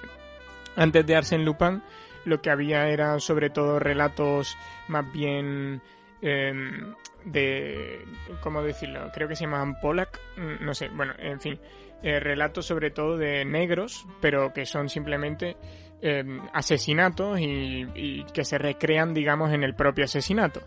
antes 0.78 1.06
de 1.06 1.16
Arsène 1.16 1.44
Lupin 1.44 1.82
lo 2.24 2.40
que 2.40 2.50
había 2.50 2.88
eran 2.88 3.20
sobre 3.20 3.50
todo 3.50 3.78
relatos 3.78 4.56
más 4.88 5.10
bien 5.12 5.82
em, 6.22 6.94
de 7.24 8.04
cómo 8.40 8.62
decirlo 8.62 9.10
creo 9.12 9.28
que 9.28 9.36
se 9.36 9.44
llamaban 9.44 9.78
Pollack 9.80 10.18
mm, 10.36 10.64
no 10.64 10.74
sé 10.74 10.88
bueno 10.88 11.12
en 11.18 11.40
fin 11.40 11.58
eh, 12.02 12.20
relatos 12.20 12.64
sobre 12.64 12.90
todo 12.90 13.16
de 13.16 13.44
negros 13.44 14.06
pero 14.20 14.52
que 14.52 14.66
son 14.66 14.88
simplemente 14.88 15.56
em, 16.00 16.40
asesinatos 16.52 17.40
y, 17.40 17.86
y 17.94 18.24
que 18.32 18.44
se 18.44 18.56
recrean 18.58 19.12
digamos 19.12 19.52
en 19.52 19.64
el 19.64 19.74
propio 19.74 20.04
asesinato. 20.04 20.60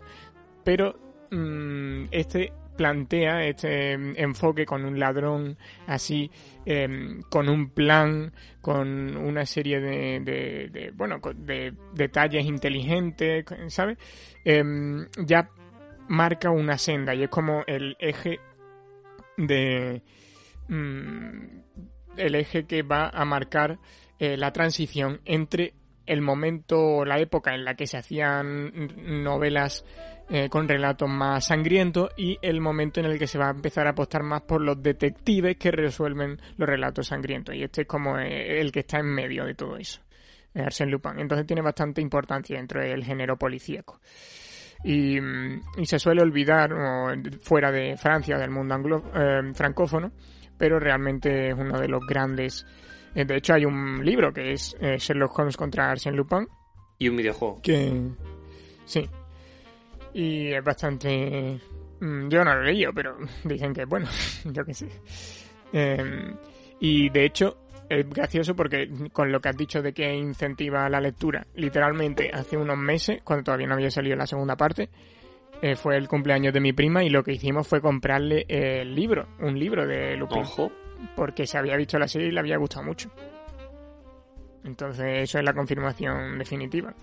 Pero 0.64 0.94
mm, 1.30 2.04
este 2.10 2.52
plantea 2.76 3.46
este 3.46 3.92
em, 3.92 4.14
enfoque 4.16 4.64
con 4.66 4.84
un 4.84 4.98
ladrón 4.98 5.56
así 5.86 6.30
em, 6.64 7.22
con 7.30 7.48
un 7.48 7.70
plan 7.70 8.32
con 8.60 9.16
una 9.16 9.44
serie 9.46 9.80
de, 9.80 10.20
de- 10.70 10.90
bueno 10.92 11.20
de 11.34 11.74
detalles 11.94 12.44
inteligentes 12.46 13.44
¿sabes? 13.68 13.98
Em, 14.44 15.06
ya 15.24 15.48
marca 16.08 16.50
una 16.50 16.78
senda 16.78 17.14
y 17.14 17.22
es 17.24 17.28
como 17.28 17.62
el 17.66 17.96
eje 18.00 18.40
de 19.36 20.02
mm, 20.68 21.60
el 22.16 22.34
eje 22.34 22.66
que 22.66 22.82
va 22.82 23.08
a 23.08 23.24
marcar 23.24 23.78
eh, 24.18 24.36
la 24.36 24.52
transición 24.52 25.20
entre 25.24 25.74
el 26.06 26.20
momento 26.20 26.80
o 26.80 27.04
la 27.04 27.18
época 27.20 27.54
en 27.54 27.64
la 27.64 27.74
que 27.74 27.86
se 27.86 27.96
hacían 27.96 28.72
novelas 29.24 29.84
eh, 30.34 30.48
con 30.48 30.66
relatos 30.66 31.10
más 31.10 31.44
sangrientos 31.44 32.08
y 32.16 32.38
el 32.40 32.58
momento 32.62 33.00
en 33.00 33.04
el 33.04 33.18
que 33.18 33.26
se 33.26 33.36
va 33.36 33.48
a 33.48 33.50
empezar 33.50 33.86
a 33.86 33.90
apostar 33.90 34.22
más 34.22 34.40
por 34.40 34.62
los 34.62 34.82
detectives 34.82 35.58
que 35.58 35.70
resuelven 35.70 36.40
los 36.56 36.66
relatos 36.66 37.08
sangrientos. 37.08 37.54
Y 37.54 37.62
este 37.62 37.82
es 37.82 37.86
como 37.86 38.18
eh, 38.18 38.58
el 38.58 38.72
que 38.72 38.80
está 38.80 38.98
en 38.98 39.12
medio 39.12 39.44
de 39.44 39.54
todo 39.54 39.76
eso, 39.76 40.00
eh, 40.54 40.62
Arsène 40.62 40.90
Lupin. 40.90 41.18
Entonces 41.18 41.46
tiene 41.46 41.60
bastante 41.60 42.00
importancia 42.00 42.56
dentro 42.56 42.80
del 42.80 43.04
género 43.04 43.36
policíaco. 43.36 44.00
Y, 44.82 45.20
mm, 45.20 45.60
y 45.76 45.84
se 45.84 45.98
suele 45.98 46.22
olvidar 46.22 46.72
o, 46.72 47.12
fuera 47.42 47.70
de 47.70 47.98
Francia, 47.98 48.38
del 48.38 48.50
mundo 48.50 48.74
anglo, 48.74 49.04
eh, 49.14 49.52
francófono, 49.52 50.12
pero 50.56 50.80
realmente 50.80 51.50
es 51.50 51.54
uno 51.54 51.78
de 51.78 51.88
los 51.88 52.06
grandes. 52.06 52.64
de 53.14 53.36
hecho, 53.36 53.52
hay 53.52 53.66
un 53.66 54.02
libro 54.02 54.32
que 54.32 54.52
es 54.52 54.74
Sherlock 54.80 55.38
Holmes 55.38 55.58
contra 55.58 55.92
Arsène 55.92 56.16
Lupin, 56.16 56.48
Y 56.96 57.10
un 57.10 57.16
videojuego. 57.16 57.60
que 57.60 57.92
sí 58.86 59.06
y 60.14 60.52
es 60.52 60.62
bastante 60.62 61.60
mm, 62.00 62.28
yo 62.28 62.44
no 62.44 62.54
lo 62.54 62.62
he 62.62 62.72
leído 62.72 62.92
pero 62.92 63.16
dicen 63.44 63.72
que 63.72 63.84
bueno 63.84 64.08
yo 64.44 64.64
qué 64.64 64.74
sé. 64.74 64.88
Em, 65.72 66.36
y 66.80 67.08
de 67.10 67.24
hecho 67.24 67.58
es 67.88 68.08
gracioso 68.08 68.54
porque 68.54 68.90
con 69.12 69.30
lo 69.32 69.40
que 69.40 69.48
has 69.48 69.56
dicho 69.56 69.82
de 69.82 69.92
que 69.92 70.14
incentiva 70.14 70.88
la 70.88 71.00
lectura 71.00 71.46
literalmente 71.54 72.30
hace 72.32 72.56
unos 72.56 72.76
meses 72.76 73.20
cuando 73.24 73.44
todavía 73.44 73.66
no 73.66 73.74
había 73.74 73.90
salido 73.90 74.16
la 74.16 74.26
segunda 74.26 74.56
parte 74.56 74.90
eh, 75.62 75.76
fue 75.76 75.96
el 75.96 76.08
cumpleaños 76.08 76.52
de 76.52 76.60
mi 76.60 76.72
prima 76.72 77.04
y 77.04 77.10
lo 77.10 77.22
que 77.22 77.32
hicimos 77.32 77.68
fue 77.68 77.80
comprarle 77.80 78.44
el 78.48 78.94
libro 78.94 79.28
un 79.38 79.58
libro 79.58 79.86
de 79.86 80.16
Lupin. 80.16 80.42
Ojo. 80.42 80.72
porque 81.14 81.46
se 81.46 81.56
había 81.56 81.76
visto 81.76 81.98
la 81.98 82.08
serie 82.08 82.28
y 82.28 82.32
le 82.32 82.40
había 82.40 82.56
gustado 82.56 82.84
mucho. 82.84 83.10
Entonces 84.64 85.22
eso 85.22 85.38
es 85.38 85.44
la 85.44 85.52
confirmación 85.52 86.38
definitiva 86.38 86.94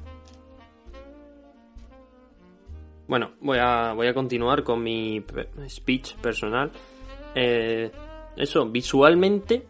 Bueno, 3.09 3.31
voy 3.41 3.57
a, 3.59 3.91
voy 3.93 4.07
a 4.07 4.13
continuar 4.13 4.63
con 4.63 4.81
mi 4.81 5.19
pe- 5.19 5.49
speech 5.67 6.15
personal. 6.17 6.71
Eh, 7.35 7.91
eso, 8.37 8.65
visualmente 8.69 9.65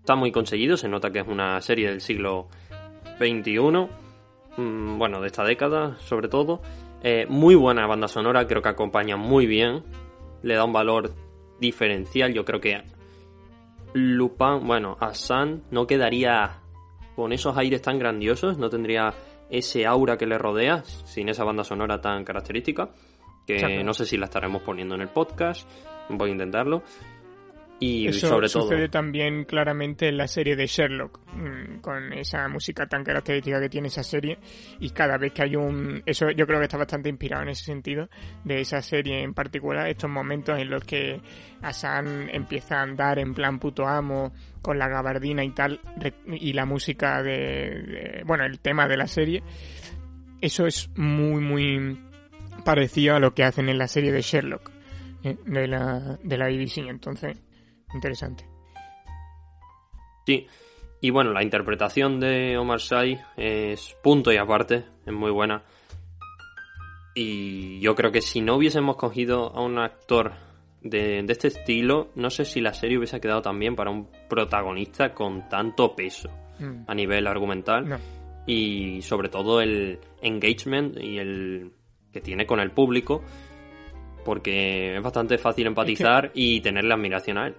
está 0.00 0.14
muy 0.14 0.30
conseguido. 0.30 0.76
Se 0.76 0.88
nota 0.88 1.10
que 1.10 1.18
es 1.20 1.26
una 1.26 1.60
serie 1.60 1.88
del 1.88 2.00
siglo 2.00 2.48
XXI. 3.18 3.58
mm, 4.56 4.98
bueno, 4.98 5.20
de 5.20 5.26
esta 5.26 5.42
década, 5.44 5.96
sobre 5.98 6.28
todo. 6.28 6.60
Eh, 7.02 7.26
muy 7.28 7.54
buena 7.54 7.86
banda 7.86 8.06
sonora, 8.06 8.46
creo 8.46 8.62
que 8.62 8.68
acompaña 8.68 9.16
muy 9.16 9.46
bien. 9.46 9.82
Le 10.42 10.54
da 10.54 10.64
un 10.64 10.72
valor 10.72 11.10
diferencial. 11.58 12.32
Yo 12.34 12.44
creo 12.44 12.60
que 12.60 12.82
Lupin, 13.94 14.66
bueno, 14.66 14.96
Hassan 15.00 15.62
no 15.70 15.86
quedaría 15.86 16.60
con 17.16 17.32
esos 17.32 17.56
aires 17.56 17.80
tan 17.80 17.98
grandiosos, 17.98 18.58
no 18.58 18.68
tendría 18.68 19.14
ese 19.58 19.86
aura 19.86 20.16
que 20.16 20.26
le 20.26 20.38
rodea 20.38 20.82
sin 20.84 21.28
esa 21.28 21.44
banda 21.44 21.64
sonora 21.64 22.00
tan 22.00 22.24
característica, 22.24 22.90
que 23.46 23.54
Exacto. 23.54 23.84
no 23.84 23.94
sé 23.94 24.06
si 24.06 24.16
la 24.16 24.26
estaremos 24.26 24.62
poniendo 24.62 24.94
en 24.94 25.02
el 25.02 25.08
podcast, 25.08 25.68
voy 26.08 26.30
a 26.30 26.32
intentarlo. 26.32 26.82
Y 27.80 28.06
Eso 28.06 28.28
sobre 28.28 28.48
todo, 28.48 28.62
sucede 28.62 28.88
también 28.88 29.44
claramente 29.44 30.08
en 30.08 30.16
la 30.16 30.28
serie 30.28 30.54
de 30.54 30.66
Sherlock, 30.66 31.20
mm, 31.34 31.80
con 31.80 32.12
esa 32.12 32.48
música 32.48 32.86
tan 32.86 33.02
característica 33.02 33.60
que 33.60 33.68
tiene 33.68 33.88
esa 33.88 34.04
serie. 34.04 34.38
Y 34.78 34.90
cada 34.90 35.18
vez 35.18 35.32
que 35.32 35.42
hay 35.42 35.56
un. 35.56 36.02
Eso 36.06 36.30
yo 36.30 36.46
creo 36.46 36.60
que 36.60 36.64
está 36.66 36.78
bastante 36.78 37.08
inspirado 37.08 37.42
en 37.42 37.48
ese 37.50 37.64
sentido, 37.64 38.08
de 38.44 38.60
esa 38.60 38.80
serie 38.80 39.22
en 39.22 39.34
particular, 39.34 39.88
estos 39.88 40.08
momentos 40.08 40.58
en 40.58 40.70
los 40.70 40.84
que 40.84 41.20
Asan 41.62 42.30
empieza 42.30 42.78
a 42.78 42.82
andar 42.82 43.18
en 43.18 43.34
plan 43.34 43.58
puto 43.58 43.86
amo, 43.88 44.32
con 44.62 44.78
la 44.78 44.88
gabardina 44.88 45.42
y 45.44 45.50
tal, 45.50 45.80
y 46.28 46.52
la 46.52 46.64
música 46.66 47.22
de. 47.22 47.32
de- 47.32 48.22
bueno, 48.24 48.44
el 48.44 48.60
tema 48.60 48.86
de 48.86 48.96
la 48.96 49.08
serie. 49.08 49.42
Eso 50.40 50.66
es 50.66 50.90
muy, 50.96 51.42
muy 51.42 51.98
parecido 52.64 53.16
a 53.16 53.20
lo 53.20 53.34
que 53.34 53.42
hacen 53.44 53.68
en 53.68 53.78
la 53.78 53.88
serie 53.88 54.12
de 54.12 54.20
Sherlock, 54.22 54.70
eh, 55.24 55.36
de 55.44 55.66
la, 55.66 56.18
de 56.22 56.38
la 56.38 56.46
BBC. 56.48 56.78
Entonces. 56.88 57.36
Interesante. 57.94 58.44
sí. 60.26 60.46
Y 61.00 61.10
bueno, 61.10 61.32
la 61.32 61.42
interpretación 61.42 62.18
de 62.18 62.56
Omar 62.56 62.80
Sy 62.80 63.18
es 63.36 63.94
punto 64.02 64.32
y 64.32 64.38
aparte, 64.38 64.84
es 65.04 65.12
muy 65.12 65.30
buena. 65.30 65.62
Y 67.14 67.78
yo 67.80 67.94
creo 67.94 68.10
que 68.10 68.22
si 68.22 68.40
no 68.40 68.56
hubiésemos 68.56 68.96
cogido 68.96 69.54
a 69.54 69.60
un 69.62 69.78
actor 69.78 70.32
de, 70.80 71.22
de 71.22 71.32
este 71.32 71.48
estilo, 71.48 72.08
no 72.14 72.30
sé 72.30 72.46
si 72.46 72.62
la 72.62 72.72
serie 72.72 72.96
hubiese 72.96 73.20
quedado 73.20 73.42
también 73.42 73.76
para 73.76 73.90
un 73.90 74.08
protagonista 74.30 75.12
con 75.12 75.46
tanto 75.50 75.94
peso 75.94 76.30
Mm, 76.58 76.84
a 76.86 76.94
nivel 76.94 77.26
argumental 77.26 77.88
No. 77.88 77.98
y 78.46 79.02
sobre 79.02 79.28
todo 79.28 79.60
el 79.60 79.98
engagement 80.22 80.96
y 81.00 81.18
el 81.18 81.72
que 82.12 82.20
tiene 82.20 82.46
con 82.46 82.60
el 82.60 82.70
público 82.70 83.22
porque 84.24 84.96
es 84.96 85.02
bastante 85.02 85.36
fácil 85.36 85.66
empatizar 85.66 86.30
y 86.32 86.60
tenerle 86.60 86.94
admiración 86.94 87.38
a 87.38 87.48
él. 87.48 87.54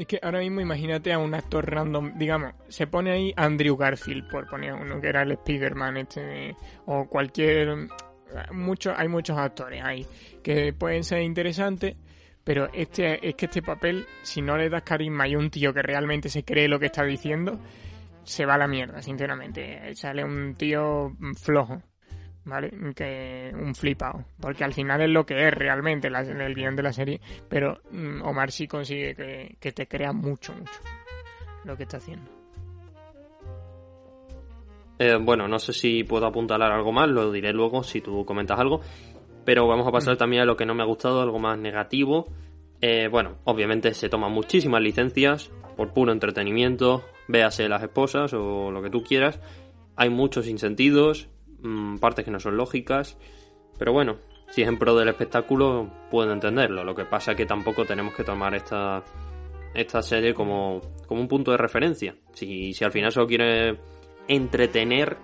Es 0.00 0.06
que 0.06 0.18
ahora 0.22 0.38
mismo 0.38 0.62
imagínate 0.62 1.12
a 1.12 1.18
un 1.18 1.34
actor 1.34 1.70
random, 1.70 2.16
digamos, 2.16 2.54
se 2.68 2.86
pone 2.86 3.10
ahí 3.10 3.34
Andrew 3.36 3.76
Garfield, 3.76 4.30
por 4.30 4.48
poner 4.48 4.72
uno 4.72 4.98
que 4.98 5.08
era 5.08 5.20
el 5.20 5.32
Spider-Man 5.32 5.98
este, 5.98 6.56
o 6.86 7.06
cualquier... 7.06 7.86
Muchos, 8.50 8.94
hay 8.96 9.08
muchos 9.08 9.36
actores 9.36 9.82
ahí 9.84 10.06
que 10.42 10.72
pueden 10.72 11.04
ser 11.04 11.20
interesantes, 11.20 11.96
pero 12.42 12.70
este 12.72 13.28
es 13.28 13.34
que 13.34 13.44
este 13.44 13.60
papel, 13.60 14.06
si 14.22 14.40
no 14.40 14.56
le 14.56 14.70
das 14.70 14.84
carisma 14.84 15.28
y 15.28 15.36
un 15.36 15.50
tío 15.50 15.74
que 15.74 15.82
realmente 15.82 16.30
se 16.30 16.44
cree 16.44 16.66
lo 16.66 16.80
que 16.80 16.86
está 16.86 17.04
diciendo, 17.04 17.60
se 18.24 18.46
va 18.46 18.54
a 18.54 18.58
la 18.58 18.68
mierda, 18.68 19.02
sinceramente. 19.02 19.94
Sale 19.96 20.24
un 20.24 20.54
tío 20.54 21.14
flojo. 21.38 21.82
¿Vale? 22.50 22.72
Que 22.96 23.52
un 23.54 23.76
flipado. 23.76 24.24
Porque 24.40 24.64
al 24.64 24.72
final 24.74 25.00
es 25.02 25.08
lo 25.10 25.24
que 25.24 25.46
es 25.46 25.54
realmente 25.54 26.10
la- 26.10 26.22
el 26.22 26.52
guion 26.54 26.74
de 26.74 26.82
la 26.82 26.92
serie. 26.92 27.20
Pero 27.48 27.78
mm, 27.92 28.22
Omar 28.22 28.50
sí 28.50 28.66
consigue 28.66 29.14
que, 29.14 29.56
que 29.60 29.70
te 29.70 29.86
crea 29.86 30.12
mucho, 30.12 30.52
mucho 30.52 30.80
lo 31.64 31.76
que 31.76 31.84
está 31.84 31.98
haciendo. 31.98 32.28
Eh, 34.98 35.16
bueno, 35.20 35.48
no 35.48 35.58
sé 35.58 35.72
si 35.72 36.04
puedo 36.04 36.26
apuntalar 36.26 36.72
algo 36.72 36.92
más, 36.92 37.08
lo 37.08 37.32
diré 37.32 37.52
luego 37.52 37.82
si 37.82 38.00
tú 38.00 38.24
comentas 38.24 38.58
algo. 38.58 38.80
Pero 39.44 39.66
vamos 39.66 39.86
a 39.86 39.92
pasar 39.92 40.16
también 40.16 40.42
a 40.42 40.44
lo 40.44 40.56
que 40.56 40.66
no 40.66 40.74
me 40.74 40.82
ha 40.82 40.86
gustado, 40.86 41.22
algo 41.22 41.38
más 41.38 41.58
negativo. 41.58 42.26
Eh, 42.82 43.08
bueno, 43.08 43.36
obviamente 43.44 43.94
se 43.94 44.08
toman 44.08 44.32
muchísimas 44.32 44.82
licencias 44.82 45.50
por 45.76 45.92
puro 45.92 46.12
entretenimiento, 46.12 47.02
véase 47.28 47.68
las 47.68 47.82
esposas 47.82 48.32
o 48.34 48.70
lo 48.70 48.82
que 48.82 48.90
tú 48.90 49.02
quieras. 49.02 49.40
Hay 49.96 50.10
muchos 50.10 50.46
insentidos, 50.48 51.28
mmm, 51.62 51.96
partes 51.98 52.24
que 52.24 52.30
no 52.30 52.40
son 52.40 52.56
lógicas, 52.56 53.16
pero 53.78 53.92
bueno, 53.92 54.18
si 54.50 54.62
es 54.62 54.68
en 54.68 54.78
pro 54.78 54.94
del 54.94 55.08
espectáculo, 55.08 55.88
puedo 56.10 56.32
entenderlo. 56.32 56.84
Lo 56.84 56.94
que 56.94 57.04
pasa 57.04 57.32
es 57.32 57.36
que 57.36 57.46
tampoco 57.46 57.84
tenemos 57.84 58.14
que 58.14 58.24
tomar 58.24 58.54
esta, 58.54 59.02
esta 59.74 60.02
serie 60.02 60.34
como, 60.34 60.80
como 61.06 61.20
un 61.20 61.28
punto 61.28 61.50
de 61.52 61.56
referencia. 61.56 62.16
Si, 62.32 62.72
si 62.72 62.84
al 62.84 62.92
final 62.92 63.12
solo 63.12 63.26
quiere 63.26 63.78
entretener 64.28 65.16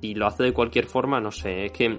y 0.00 0.14
lo 0.14 0.26
hace 0.26 0.44
de 0.44 0.52
cualquier 0.52 0.86
forma, 0.86 1.20
no 1.20 1.30
sé, 1.30 1.66
es 1.66 1.72
que 1.72 1.98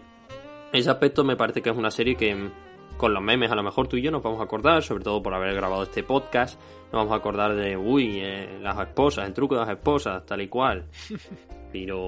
ese 0.74 0.90
aspecto 0.90 1.24
me 1.24 1.38
parece 1.38 1.62
que 1.62 1.70
es 1.70 1.78
una 1.78 1.90
serie 1.90 2.16
que 2.16 2.52
con 2.98 3.14
los 3.14 3.24
memes 3.24 3.52
a 3.52 3.56
lo 3.56 3.64
mejor 3.64 3.88
tú 3.88 3.98
y 3.98 4.02
yo 4.02 4.12
nos 4.12 4.22
vamos 4.22 4.40
a 4.40 4.44
acordar, 4.44 4.84
sobre 4.84 5.04
todo 5.04 5.22
por 5.22 5.34
haber 5.34 5.54
grabado 5.56 5.84
este 5.84 6.04
podcast, 6.04 6.60
nos 6.86 6.94
vamos 6.94 7.14
a 7.14 7.18
acordar 7.18 7.56
de, 7.56 7.76
uy, 7.76 8.20
eh, 8.22 8.60
las 8.62 8.78
esposas, 8.80 9.28
el 9.28 9.34
truco 9.34 9.56
de 9.56 9.62
las 9.62 9.70
esposas, 9.70 10.26
tal 10.26 10.42
y 10.42 10.48
cual. 10.48 10.86
Pero, 11.78 12.08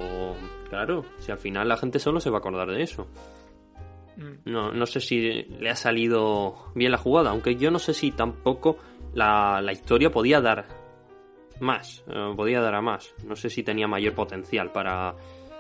claro, 0.70 1.04
si 1.20 1.30
al 1.30 1.40
final 1.40 1.68
la 1.68 1.76
gente 1.76 2.00
solo 2.00 2.22
se 2.22 2.30
va 2.30 2.38
a 2.38 2.40
acordar 2.40 2.72
de 2.72 2.82
eso. 2.82 3.06
Mm. 4.16 4.50
No, 4.50 4.72
no 4.72 4.86
sé 4.86 5.02
si 5.02 5.20
le 5.44 5.70
ha 5.70 5.76
salido 5.76 6.72
bien 6.74 6.94
la 6.94 6.98
jugada, 6.98 7.32
aunque 7.32 7.58
yo 7.58 7.70
no 7.70 7.78
sé 7.78 7.94
si 7.94 8.12
tampoco 8.12 8.78
la, 9.14 9.60
la 9.62 9.74
historia 9.74 10.10
podía 10.10 10.40
dar 10.40 10.68
más, 11.60 12.02
eh, 12.08 12.34
podía 12.34 12.62
dar 12.62 12.76
a 12.76 12.82
más. 12.82 13.14
No 13.26 13.36
sé 13.36 13.50
si 13.50 13.62
tenía 13.62 13.90
mayor 13.90 14.14
potencial 14.14 14.72
para, 14.72 15.14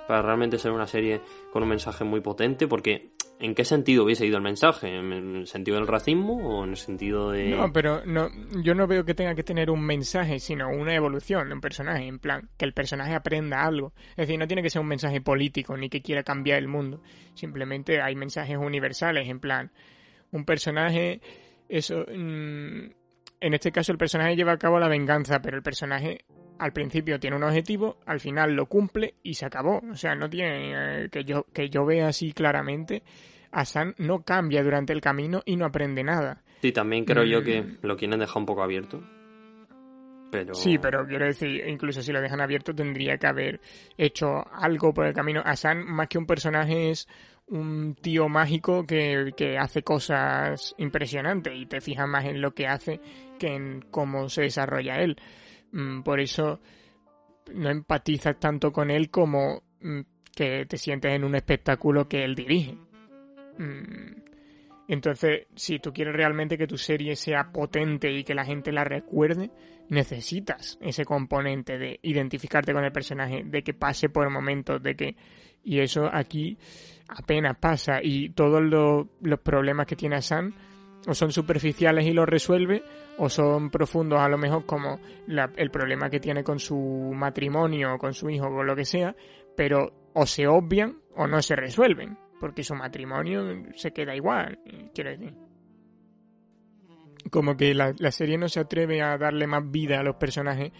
para 0.07 0.21
realmente 0.21 0.57
ser 0.57 0.71
una 0.71 0.87
serie 0.87 1.19
con 1.51 1.63
un 1.63 1.69
mensaje 1.69 2.05
muy 2.05 2.21
potente, 2.21 2.65
porque 2.65 3.11
¿en 3.39 3.55
qué 3.55 3.65
sentido 3.65 4.03
hubiese 4.03 4.25
ido 4.25 4.37
el 4.37 4.43
mensaje? 4.43 4.95
¿En 4.95 5.11
el 5.11 5.47
sentido 5.47 5.77
del 5.77 5.87
racismo 5.87 6.35
o 6.35 6.63
en 6.63 6.71
el 6.71 6.77
sentido 6.77 7.31
de...? 7.31 7.49
No, 7.49 7.71
pero 7.71 8.05
no, 8.05 8.29
yo 8.63 8.73
no 8.73 8.87
veo 8.87 9.05
que 9.05 9.13
tenga 9.13 9.35
que 9.35 9.43
tener 9.43 9.69
un 9.69 9.81
mensaje, 9.85 10.39
sino 10.39 10.69
una 10.69 10.95
evolución 10.95 11.47
de 11.47 11.53
un 11.53 11.61
personaje, 11.61 12.07
en 12.07 12.19
plan, 12.19 12.49
que 12.57 12.65
el 12.65 12.73
personaje 12.73 13.13
aprenda 13.13 13.63
algo. 13.63 13.93
Es 14.11 14.27
decir, 14.27 14.39
no 14.39 14.47
tiene 14.47 14.63
que 14.63 14.69
ser 14.69 14.81
un 14.81 14.87
mensaje 14.87 15.21
político 15.21 15.77
ni 15.77 15.89
que 15.89 16.01
quiera 16.01 16.23
cambiar 16.23 16.59
el 16.59 16.67
mundo. 16.67 17.01
Simplemente 17.33 18.01
hay 18.01 18.15
mensajes 18.15 18.57
universales, 18.57 19.27
en 19.29 19.39
plan, 19.39 19.71
un 20.31 20.45
personaje, 20.45 21.21
eso... 21.69 22.05
Mm, 22.13 22.91
en 23.39 23.53
este 23.53 23.71
caso 23.71 23.91
el 23.91 23.99
personaje 23.99 24.35
lleva 24.35 24.53
a 24.53 24.57
cabo 24.57 24.79
la 24.79 24.87
venganza, 24.87 25.41
pero 25.41 25.57
el 25.57 25.63
personaje 25.63 26.25
al 26.59 26.73
principio 26.73 27.19
tiene 27.19 27.35
un 27.35 27.43
objetivo, 27.43 27.97
al 28.05 28.19
final 28.19 28.53
lo 28.53 28.67
cumple 28.67 29.15
y 29.23 29.33
se 29.35 29.45
acabó. 29.45 29.81
O 29.91 29.95
sea, 29.95 30.15
no 30.15 30.29
tiene 30.29 31.03
eh, 31.03 31.09
que 31.09 31.23
yo 31.23 31.45
que 31.53 31.69
yo 31.69 31.85
vea 31.85 32.07
así 32.07 32.33
claramente. 32.33 33.03
Asan 33.51 33.95
no 33.97 34.23
cambia 34.23 34.63
durante 34.63 34.93
el 34.93 35.01
camino 35.01 35.41
y 35.45 35.55
no 35.55 35.65
aprende 35.65 36.03
nada. 36.03 36.43
Sí, 36.61 36.71
también 36.71 37.05
creo 37.05 37.23
yo 37.23 37.43
que 37.43 37.61
mm. 37.61 37.77
lo 37.81 37.95
quieren 37.95 38.19
dejar 38.19 38.37
un 38.37 38.45
poco 38.45 38.63
abierto. 38.63 39.01
Pero... 40.29 40.53
Sí, 40.53 40.77
pero 40.77 41.07
quiero 41.07 41.25
decir, 41.25 41.63
incluso 41.67 42.01
si 42.01 42.11
lo 42.11 42.19
dejan 42.19 42.41
abierto 42.41 42.75
tendría 42.75 43.17
que 43.17 43.27
haber 43.27 43.61
hecho 43.97 44.45
algo 44.51 44.93
por 44.93 45.05
el 45.05 45.13
camino. 45.13 45.41
Asan, 45.45 45.85
más 45.85 46.09
que 46.09 46.17
un 46.17 46.25
personaje, 46.25 46.89
es 46.89 47.07
un 47.47 47.95
tío 47.95 48.27
mágico 48.27 48.85
que, 48.85 49.31
que 49.37 49.57
hace 49.57 49.83
cosas 49.83 50.75
impresionantes 50.77 51.53
y 51.55 51.65
te 51.65 51.79
fijas 51.79 52.07
más 52.07 52.25
en 52.25 52.41
lo 52.41 52.53
que 52.53 52.67
hace 52.67 52.99
que 53.39 53.55
en 53.55 53.85
cómo 53.89 54.27
se 54.29 54.41
desarrolla 54.41 54.99
él. 54.99 55.17
Mm, 55.77 56.01
por 56.01 56.19
eso 56.19 56.59
no 57.53 57.69
empatizas 57.69 58.39
tanto 58.39 58.71
con 58.71 58.89
él 58.89 59.11
como 59.11 59.61
mm, 59.79 59.99
que 60.35 60.65
te 60.65 60.77
sientes 60.77 61.13
en 61.13 61.23
un 61.23 61.35
espectáculo 61.35 62.07
que 62.07 62.23
él 62.23 62.33
dirige. 62.33 62.75
Mm, 63.59 64.23
entonces, 64.87 65.45
si 65.55 65.77
tú 65.77 65.93
quieres 65.93 66.15
realmente 66.15 66.57
que 66.57 66.65
tu 66.65 66.77
serie 66.77 67.15
sea 67.15 67.51
potente 67.51 68.11
y 68.11 68.23
que 68.23 68.33
la 68.33 68.43
gente 68.43 68.71
la 68.71 68.85
recuerde, 68.85 69.51
necesitas 69.89 70.79
ese 70.81 71.05
componente 71.05 71.77
de 71.77 71.99
identificarte 72.01 72.73
con 72.73 72.83
el 72.83 72.91
personaje, 72.91 73.43
de 73.45 73.61
que 73.61 73.73
pase 73.73 74.09
por 74.09 74.29
momentos, 74.29 74.81
de 74.81 74.95
que... 74.95 75.15
Y 75.63 75.79
eso 75.79 76.09
aquí 76.11 76.57
apenas 77.09 77.57
pasa. 77.57 77.99
Y 78.01 78.29
todos 78.29 78.61
los, 78.63 79.07
problemas 79.41 79.85
que 79.85 79.97
tiene 79.97 80.21
Sam 80.21 80.53
o 81.07 81.13
son 81.13 81.31
superficiales 81.31 82.05
y 82.05 82.11
los 82.11 82.27
resuelve, 82.27 82.83
o 83.17 83.29
son 83.29 83.69
profundos 83.69 84.19
a 84.19 84.27
lo 84.27 84.37
mejor 84.37 84.65
como 84.65 84.99
el 85.55 85.71
problema 85.71 86.09
que 86.09 86.19
tiene 86.19 86.43
con 86.43 86.59
su 86.59 86.77
matrimonio, 87.15 87.97
con 87.97 88.13
su 88.13 88.29
hijo, 88.29 88.47
o 88.47 88.63
lo 88.63 88.75
que 88.75 88.83
sea, 88.83 89.15
pero 89.55 90.09
o 90.13 90.25
se 90.25 90.47
obvian 90.47 90.97
o 91.15 91.25
no 91.25 91.41
se 91.41 91.55
resuelven, 91.55 92.17
porque 92.41 92.61
su 92.61 92.75
matrimonio 92.75 93.63
se 93.75 93.91
queda 93.91 94.15
igual, 94.15 94.59
quiero 94.93 95.11
decir. 95.11 95.33
Como 97.31 97.55
que 97.55 97.73
la, 97.73 97.93
serie 98.11 98.37
no 98.37 98.49
se 98.49 98.59
atreve 98.59 99.01
a 99.01 99.17
darle 99.17 99.47
más 99.47 99.69
vida 99.71 99.99
a 99.99 100.03
los 100.03 100.17
personajes 100.17 100.71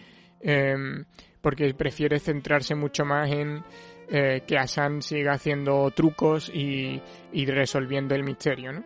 em, 0.42 1.06
porque 1.42 1.74
prefiere 1.74 2.20
centrarse 2.20 2.76
mucho 2.76 3.06
más 3.06 3.32
en 3.32 3.64
eh, 4.10 4.44
que 4.46 4.58
Asan 4.58 5.02
siga 5.02 5.34
haciendo 5.34 5.90
trucos 5.92 6.50
y, 6.54 7.02
y 7.32 7.46
resolviendo 7.46 8.14
el 8.16 8.24
misterio, 8.24 8.74
¿no? 8.74 8.84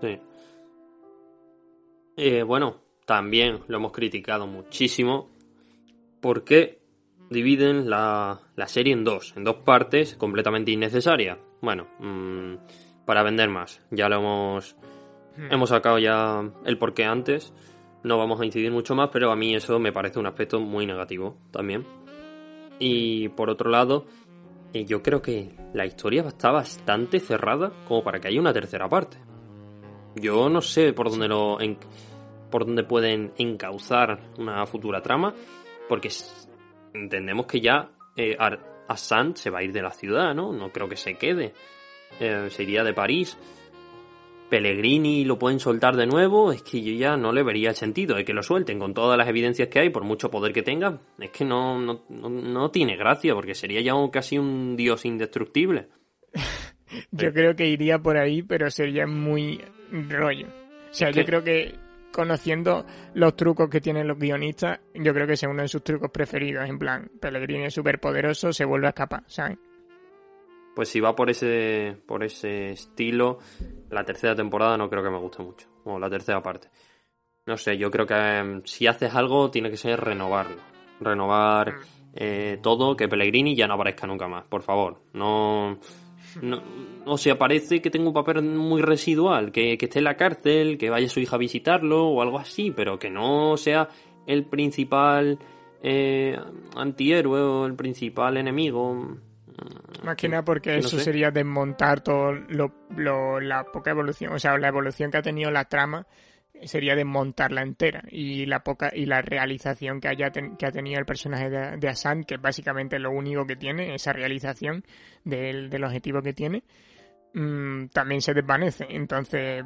Sí. 0.00 0.20
Eh, 2.16 2.42
bueno, 2.42 2.80
también 3.06 3.60
lo 3.66 3.78
hemos 3.78 3.92
criticado 3.92 4.46
muchísimo 4.46 5.28
porque 6.20 6.78
dividen 7.30 7.90
la, 7.90 8.40
la, 8.56 8.66
serie 8.68 8.92
en 8.92 9.04
dos, 9.04 9.34
en 9.36 9.44
dos 9.44 9.56
partes 9.56 10.14
completamente 10.16 10.70
innecesarias. 10.70 11.38
Bueno, 11.60 11.88
mmm, 11.98 12.54
para 13.04 13.22
vender 13.22 13.48
más. 13.48 13.80
Ya 13.90 14.08
lo 14.08 14.16
hemos, 14.16 14.76
hmm. 15.36 15.52
hemos 15.52 15.68
sacado 15.70 15.98
ya 15.98 16.42
el 16.64 16.78
porqué 16.78 17.04
antes. 17.04 17.52
No 18.02 18.18
vamos 18.18 18.40
a 18.40 18.44
incidir 18.44 18.70
mucho 18.70 18.94
más, 18.94 19.10
pero 19.12 19.30
a 19.32 19.36
mí 19.36 19.54
eso 19.54 19.78
me 19.78 19.92
parece 19.92 20.18
un 20.18 20.26
aspecto 20.26 20.60
muy 20.60 20.86
negativo 20.86 21.36
también. 21.50 21.84
Y 22.78 23.28
por 23.30 23.50
otro 23.50 23.70
lado, 23.70 24.06
eh, 24.74 24.84
yo 24.84 25.02
creo 25.02 25.22
que 25.22 25.54
la 25.72 25.86
historia 25.86 26.22
está 26.22 26.50
bastante 26.50 27.20
cerrada 27.20 27.72
como 27.88 28.02
para 28.02 28.20
que 28.20 28.28
haya 28.28 28.40
una 28.40 28.52
tercera 28.52 28.88
parte. 28.88 29.16
Yo 30.16 30.48
no 30.48 30.60
sé 30.60 30.92
por 30.92 31.10
dónde 31.10 31.28
lo 31.28 31.58
por 32.50 32.66
dónde 32.66 32.84
pueden 32.84 33.32
encauzar 33.36 34.20
una 34.38 34.64
futura 34.66 35.02
trama, 35.02 35.34
porque 35.88 36.08
entendemos 36.92 37.46
que 37.46 37.60
ya 37.60 37.90
eh, 38.16 38.36
Assad 38.86 39.34
se 39.34 39.50
va 39.50 39.58
a 39.58 39.62
ir 39.64 39.72
de 39.72 39.82
la 39.82 39.90
ciudad, 39.90 40.34
¿no? 40.34 40.52
No 40.52 40.70
creo 40.70 40.88
que 40.88 40.96
se 40.96 41.14
quede. 41.14 41.52
Eh, 42.20 42.46
se 42.50 42.62
iría 42.62 42.84
de 42.84 42.94
París. 42.94 43.36
Pellegrini 44.48 45.24
lo 45.24 45.38
pueden 45.38 45.58
soltar 45.58 45.96
de 45.96 46.06
nuevo, 46.06 46.52
es 46.52 46.62
que 46.62 46.80
yo 46.80 46.92
ya 46.92 47.16
no 47.16 47.32
le 47.32 47.42
vería 47.42 47.70
el 47.70 47.74
sentido 47.74 48.14
de 48.14 48.24
que 48.24 48.34
lo 48.34 48.42
suelten 48.42 48.78
con 48.78 48.94
todas 48.94 49.18
las 49.18 49.26
evidencias 49.26 49.68
que 49.68 49.80
hay, 49.80 49.90
por 49.90 50.04
mucho 50.04 50.30
poder 50.30 50.52
que 50.52 50.62
tenga, 50.62 51.00
es 51.18 51.30
que 51.30 51.44
no, 51.44 51.80
no, 51.80 52.04
no 52.08 52.70
tiene 52.70 52.96
gracia, 52.96 53.34
porque 53.34 53.54
sería 53.54 53.80
ya 53.80 53.94
casi 54.12 54.38
un 54.38 54.76
dios 54.76 55.06
indestructible. 55.06 55.88
yo 57.10 57.32
creo 57.32 57.56
que 57.56 57.66
iría 57.66 57.98
por 57.98 58.16
ahí, 58.16 58.42
pero 58.42 58.70
sería 58.70 59.06
muy 59.06 59.60
rollo. 60.08 60.46
O 60.90 60.94
sea, 60.94 61.10
yo 61.10 61.24
creo 61.24 61.42
que 61.42 61.74
conociendo 62.12 62.86
los 63.14 63.34
trucos 63.34 63.68
que 63.68 63.80
tienen 63.80 64.06
los 64.06 64.18
guionistas, 64.18 64.80
yo 64.94 65.12
creo 65.12 65.26
que 65.26 65.32
es 65.32 65.42
uno 65.42 65.62
de 65.62 65.68
sus 65.68 65.82
trucos 65.82 66.10
preferidos. 66.10 66.68
En 66.68 66.78
plan, 66.78 67.10
Pellegrini 67.20 67.64
es 67.64 67.74
súper 67.74 68.00
poderoso, 68.00 68.52
se 68.52 68.64
vuelve 68.64 68.86
a 68.86 68.90
escapar, 68.90 69.24
¿sabes? 69.26 69.58
Pues 70.74 70.88
si 70.88 71.00
va 71.00 71.14
por 71.14 71.30
ese, 71.30 71.96
por 72.06 72.24
ese 72.24 72.70
estilo, 72.70 73.38
la 73.90 74.04
tercera 74.04 74.34
temporada 74.34 74.76
no 74.76 74.88
creo 74.88 75.02
que 75.02 75.10
me 75.10 75.18
guste 75.18 75.42
mucho. 75.42 75.68
O 75.84 75.98
la 75.98 76.10
tercera 76.10 76.42
parte. 76.42 76.68
No 77.46 77.56
sé, 77.56 77.76
yo 77.76 77.90
creo 77.90 78.06
que 78.06 78.14
em, 78.14 78.62
si 78.64 78.86
haces 78.86 79.14
algo 79.14 79.50
tiene 79.50 79.70
que 79.70 79.76
ser 79.76 80.00
renovarlo. 80.00 80.56
Renovar 81.00 81.74
mm. 81.74 81.82
eh, 82.14 82.58
todo, 82.62 82.96
que 82.96 83.08
Pellegrini 83.08 83.54
ya 83.54 83.66
no 83.66 83.74
aparezca 83.74 84.06
nunca 84.06 84.26
más, 84.26 84.44
por 84.44 84.62
favor. 84.62 85.02
No 85.12 85.78
no, 86.42 86.62
o 87.06 87.18
sea, 87.18 87.38
parece 87.38 87.80
que 87.80 87.90
tengo 87.90 88.08
un 88.08 88.14
papel 88.14 88.42
muy 88.42 88.82
residual, 88.82 89.52
que, 89.52 89.74
esté 89.74 89.98
en 89.98 90.04
la 90.04 90.16
cárcel, 90.16 90.78
que 90.78 90.90
vaya 90.90 91.08
su 91.08 91.20
hija 91.20 91.36
a 91.36 91.38
visitarlo 91.38 92.08
o 92.08 92.22
algo 92.22 92.38
así, 92.38 92.70
pero 92.70 92.98
que 92.98 93.10
no 93.10 93.56
sea 93.56 93.88
el 94.26 94.44
principal 94.44 95.38
eh, 95.82 96.38
antihéroe 96.76 97.40
o 97.40 97.66
el 97.66 97.74
principal 97.74 98.36
enemigo. 98.36 99.18
Más 100.02 100.16
que 100.16 100.28
nada 100.28 100.44
porque 100.44 100.76
eso 100.78 100.98
sería 100.98 101.30
desmontar 101.30 102.00
todo 102.00 102.32
lo, 102.32 103.40
la 103.40 103.64
poca 103.64 103.90
evolución, 103.90 104.32
o 104.32 104.38
sea, 104.38 104.58
la 104.58 104.68
evolución 104.68 105.10
que 105.10 105.18
ha 105.18 105.22
tenido 105.22 105.50
la 105.50 105.66
trama 105.66 106.06
sería 106.62 106.94
desmontarla 106.94 107.62
entera 107.62 108.02
y 108.08 108.46
la 108.46 108.62
poca 108.62 108.90
y 108.94 109.06
la 109.06 109.20
realización 109.22 110.00
que 110.00 110.08
haya 110.08 110.30
que 110.30 110.66
ha 110.66 110.70
tenido 110.70 110.98
el 110.98 111.06
personaje 111.06 111.50
de, 111.50 111.76
de 111.76 111.88
Asan, 111.88 112.24
que 112.24 112.36
básicamente 112.36 112.98
lo 112.98 113.10
único 113.10 113.46
que 113.46 113.56
tiene, 113.56 113.94
esa 113.94 114.12
realización 114.12 114.84
del, 115.24 115.68
del 115.68 115.84
objetivo 115.84 116.22
que 116.22 116.32
tiene, 116.32 116.62
mm, 117.34 117.86
también 117.86 118.20
se 118.20 118.34
desvanece. 118.34 118.86
Entonces, 118.88 119.64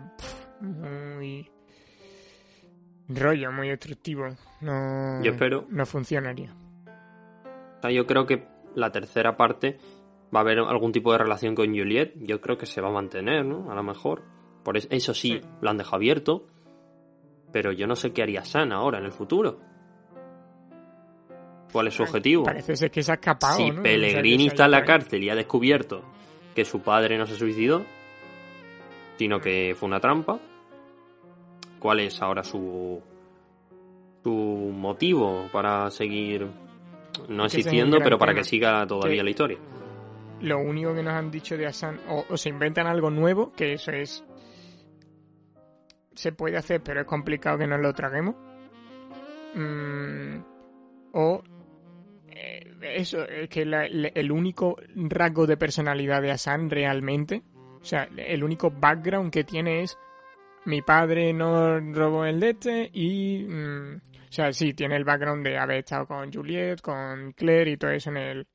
muy 0.60 1.50
rollo, 3.08 3.52
muy 3.52 3.68
destructivo. 3.68 4.28
No, 4.60 5.22
yo 5.22 5.32
espero. 5.32 5.66
No 5.68 5.86
funcionaría. 5.86 6.54
O 7.78 7.80
sea, 7.80 7.90
yo 7.90 8.06
creo 8.06 8.26
que 8.26 8.44
la 8.74 8.90
tercera 8.90 9.36
parte 9.36 9.78
va 10.34 10.40
a 10.40 10.42
haber 10.42 10.58
algún 10.58 10.92
tipo 10.92 11.12
de 11.12 11.18
relación 11.18 11.54
con 11.54 11.66
Juliet. 11.68 12.14
Yo 12.16 12.40
creo 12.40 12.58
que 12.58 12.66
se 12.66 12.80
va 12.80 12.88
a 12.88 12.92
mantener, 12.92 13.44
¿no? 13.44 13.70
A 13.70 13.74
lo 13.74 13.82
mejor 13.82 14.24
Por 14.64 14.76
eso, 14.76 14.88
eso 14.90 15.14
sí, 15.14 15.40
lo 15.60 15.70
han 15.70 15.78
dejado 15.78 15.96
abierto. 15.96 16.46
Pero 17.52 17.72
yo 17.72 17.86
no 17.86 17.96
sé 17.96 18.12
qué 18.12 18.22
haría 18.22 18.44
San 18.44 18.72
ahora 18.72 18.98
en 18.98 19.04
el 19.04 19.12
futuro. 19.12 19.58
¿Cuál 21.72 21.88
es 21.88 21.94
su 21.94 22.02
objetivo? 22.02 22.44
Parece 22.44 22.76
ser 22.76 22.90
que 22.90 23.02
se 23.02 23.12
ha 23.12 23.14
escapado. 23.14 23.56
Si 23.56 23.70
¿no? 23.70 23.82
Pellegrini 23.82 24.46
está 24.46 24.64
en 24.66 24.70
la 24.70 24.84
cárcel 24.84 25.22
y 25.22 25.30
ha 25.30 25.34
descubierto 25.34 26.02
que 26.54 26.64
su 26.64 26.80
padre 26.80 27.18
no 27.18 27.26
se 27.26 27.36
suicidó, 27.36 27.84
sino 29.16 29.40
que 29.40 29.74
fue 29.76 29.86
una 29.88 30.00
trampa, 30.00 30.38
¿cuál 31.78 32.00
es 32.00 32.20
ahora 32.22 32.42
su, 32.42 33.00
su 34.22 34.30
motivo 34.30 35.48
para 35.52 35.90
seguir 35.90 36.46
no 37.28 37.44
existiendo, 37.44 37.98
pero 37.98 38.18
para 38.18 38.32
tema. 38.32 38.40
que 38.40 38.48
siga 38.48 38.86
todavía 38.86 39.18
Que- 39.18 39.24
la 39.24 39.30
historia? 39.30 39.58
Lo 40.40 40.58
único 40.60 40.94
que 40.94 41.02
nos 41.02 41.14
han 41.14 41.32
dicho 41.32 41.56
de 41.56 41.66
Asan, 41.66 41.98
o, 42.08 42.24
o 42.30 42.36
se 42.36 42.48
inventan 42.48 42.86
algo 42.86 43.10
nuevo, 43.10 43.52
que 43.56 43.72
eso 43.72 43.90
es. 43.90 44.24
Se 46.18 46.32
puede 46.32 46.56
hacer, 46.56 46.82
pero 46.82 47.02
es 47.02 47.06
complicado 47.06 47.58
que 47.58 47.66
nos 47.68 47.80
lo 47.80 47.92
traguemos. 47.92 48.34
Mm, 49.54 50.40
o. 51.12 51.44
eh, 52.26 52.74
eso, 52.96 53.24
es 53.24 53.48
que 53.48 53.62
el 53.62 54.32
único 54.32 54.76
rasgo 54.96 55.46
de 55.46 55.56
personalidad 55.56 56.20
de 56.20 56.32
Asan 56.32 56.70
realmente. 56.70 57.44
O 57.80 57.84
sea, 57.84 58.08
el 58.16 58.42
único 58.42 58.68
background 58.68 59.32
que 59.32 59.44
tiene 59.44 59.82
es. 59.82 59.96
Mi 60.64 60.82
padre 60.82 61.32
no 61.32 61.78
robó 61.78 62.24
el 62.24 62.40
de 62.40 62.50
este 62.50 62.90
y. 62.92 63.44
mm, 63.48 63.96
o 63.96 64.32
sea, 64.32 64.52
sí, 64.52 64.74
tiene 64.74 64.96
el 64.96 65.04
background 65.04 65.46
de 65.46 65.56
haber 65.56 65.78
estado 65.78 66.04
con 66.04 66.32
Juliet, 66.32 66.80
con 66.80 67.30
Claire 67.30 67.70
y 67.70 67.76
todo 67.76 67.92
eso 67.92 68.10
en 68.10 68.16
el, 68.16 68.46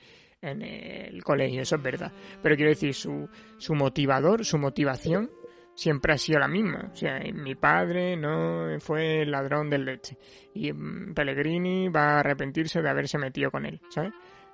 en 0.41 0.61
el 0.61 1.23
colegio, 1.23 1.61
eso 1.61 1.77
es 1.77 1.81
verdad. 1.81 2.11
Pero 2.41 2.57
quiero 2.57 2.71
decir, 2.71 2.93
su, 2.93 3.29
su 3.57 3.73
motivador, 3.73 4.43
su 4.43 4.57
motivación, 4.57 5.31
siempre 5.75 6.13
ha 6.13 6.17
sido 6.17 6.39
la 6.39 6.47
misma. 6.47 6.89
O 6.91 6.95
sea, 6.95 7.19
mi 7.33 7.55
padre 7.55 8.15
no 8.15 8.67
fue 8.79 9.21
el 9.21 9.31
ladrón 9.31 9.69
del 9.69 9.85
leche. 9.85 10.17
Y 10.53 10.71
mm, 10.71 11.13
Pellegrini 11.13 11.89
va 11.89 12.15
a 12.15 12.19
arrepentirse 12.19 12.81
de 12.81 12.89
haberse 12.89 13.17
metido 13.17 13.51
con 13.51 13.65
él, 13.65 13.81
¿sabes? 13.89 14.13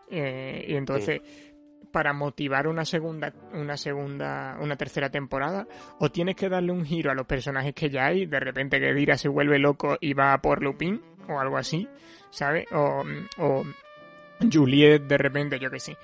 Eh, 0.09 0.65
y 0.67 0.75
entonces, 0.75 1.21
para 1.91 2.13
motivar 2.13 2.67
una 2.67 2.85
segunda, 2.85 3.33
una 3.53 3.77
segunda, 3.77 4.57
una 4.59 4.75
tercera 4.75 5.09
temporada, 5.09 5.67
o 5.99 6.09
tienes 6.09 6.35
que 6.35 6.49
darle 6.49 6.71
un 6.71 6.85
giro 6.85 7.11
a 7.11 7.15
los 7.15 7.25
personajes 7.27 7.73
que 7.73 7.89
ya 7.89 8.07
hay, 8.07 8.25
de 8.25 8.39
repente 8.39 8.79
que 8.79 8.93
Dira 8.93 9.17
se 9.17 9.29
vuelve 9.29 9.59
loco 9.59 9.97
y 9.99 10.13
va 10.13 10.33
a 10.33 10.41
por 10.41 10.63
Lupin, 10.63 11.01
o 11.27 11.39
algo 11.39 11.57
así, 11.57 11.87
¿sabes? 12.31 12.65
O, 12.71 13.03
o 13.37 13.63
Juliet 14.51 15.03
de 15.03 15.17
repente, 15.17 15.59
yo 15.59 15.69
que 15.69 15.79
sé. 15.79 15.97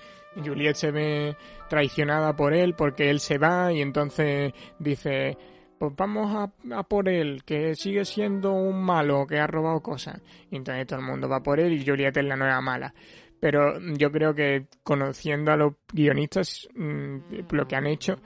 Juliet 0.44 0.76
se 0.76 0.92
ve 0.92 1.36
traicionada 1.70 2.36
por 2.36 2.54
él 2.54 2.74
porque 2.76 3.10
él 3.10 3.20
se 3.20 3.38
va 3.38 3.72
y 3.72 3.82
entonces 3.82 4.54
dice, 4.80 5.38
pues 5.78 5.94
vamos 5.96 6.36
a, 6.36 6.78
a 6.78 6.84
por 6.84 7.10
él, 7.10 7.44
que 7.46 7.76
sigue 7.76 8.06
siendo 8.06 8.54
un 8.54 8.84
malo, 8.84 9.26
que 9.28 9.40
ha 9.40 9.48
robado 9.48 9.82
cosas. 9.82 10.22
Y 10.50 10.58
entonces 10.58 10.88
todo 10.88 11.00
el 11.00 11.06
mundo 11.06 11.30
va 11.30 11.44
por 11.44 11.60
él 11.60 11.74
y 11.74 11.86
Juliet 11.86 12.16
es 12.18 12.26
la 12.26 12.36
nueva 12.36 12.62
mala. 12.62 12.94
Pero 13.40 13.80
yo 13.80 14.12
creo 14.12 14.34
que 14.34 14.68
conociendo 14.84 15.52
a 15.52 15.58
los 15.58 15.74
guionistas, 15.92 16.68
mm, 16.76 17.18
lo 17.52 17.68
que 17.68 17.76
han 17.76 17.88
hecho, 17.88 18.20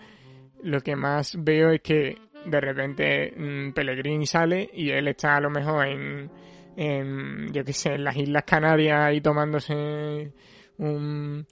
lo 0.63 0.81
que 0.81 0.95
más 0.95 1.35
veo 1.37 1.71
es 1.71 1.81
que 1.81 2.17
de 2.45 2.61
repente 2.61 3.33
mm, 3.35 3.71
Pellegrini 3.73 4.25
sale 4.25 4.69
y 4.73 4.91
él 4.91 5.07
está 5.07 5.35
a 5.35 5.41
lo 5.41 5.49
mejor 5.49 5.87
en, 5.87 6.31
en 6.77 7.51
yo 7.51 7.63
qué 7.63 7.73
sé, 7.73 7.95
en 7.95 8.03
las 8.03 8.15
Islas 8.15 8.43
Canarias 8.45 9.13
y 9.13 9.21
tomándose 9.21 10.31
un, 10.77 11.45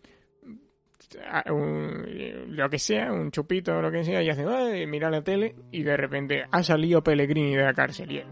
un- 1.50 2.46
lo 2.56 2.70
que 2.70 2.80
sea, 2.80 3.12
un 3.12 3.32
chupito 3.32 3.78
o 3.78 3.82
lo 3.82 3.92
que 3.92 4.04
sea, 4.04 4.22
y 4.22 4.30
hace, 4.30 4.86
mira 4.88 5.10
la 5.10 5.22
tele 5.24 5.56
y 5.72 5.84
de 5.84 5.96
repente 5.98 6.44
ha 6.52 6.64
salido 6.64 7.04
Pellegrini 7.04 7.56
de 7.56 7.64
la 7.64 7.74
cárcel 7.74 8.12
y 8.12 8.24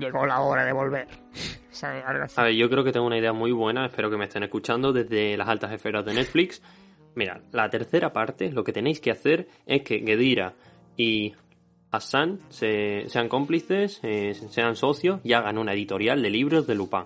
llegó 0.00 0.26
la 0.26 0.40
hora 0.40 0.64
de 0.64 0.72
volver. 0.72 1.06
¿Sabes? 1.70 2.04
Algo 2.06 2.24
así. 2.24 2.34
A 2.40 2.44
ver, 2.44 2.54
yo 2.54 2.68
creo 2.70 2.84
que 2.84 2.92
tengo 2.92 3.06
una 3.06 3.18
idea 3.18 3.32
muy 3.32 3.52
buena, 3.52 3.86
espero 3.86 4.10
que 4.10 4.16
me 4.16 4.24
estén 4.24 4.42
escuchando 4.44 4.92
desde 4.92 5.36
las 5.36 5.48
altas 5.48 5.72
esferas 5.72 6.04
de 6.04 6.14
Netflix. 6.14 6.62
Mira, 7.16 7.40
la 7.52 7.68
tercera 7.70 8.12
parte, 8.12 8.50
lo 8.50 8.64
que 8.64 8.72
tenéis 8.72 9.00
que 9.00 9.10
hacer 9.10 9.48
es 9.66 9.82
que 9.82 10.00
Gedira 10.00 10.54
y 10.96 11.34
Hassan 11.92 12.40
se- 12.48 13.04
sean 13.08 13.28
cómplices, 13.28 14.00
eh, 14.02 14.34
sean 14.34 14.74
socios 14.74 15.20
y 15.22 15.32
hagan 15.32 15.58
una 15.58 15.72
editorial 15.74 16.20
de 16.22 16.30
libros 16.30 16.66
de 16.66 16.74
Lupin. 16.74 17.04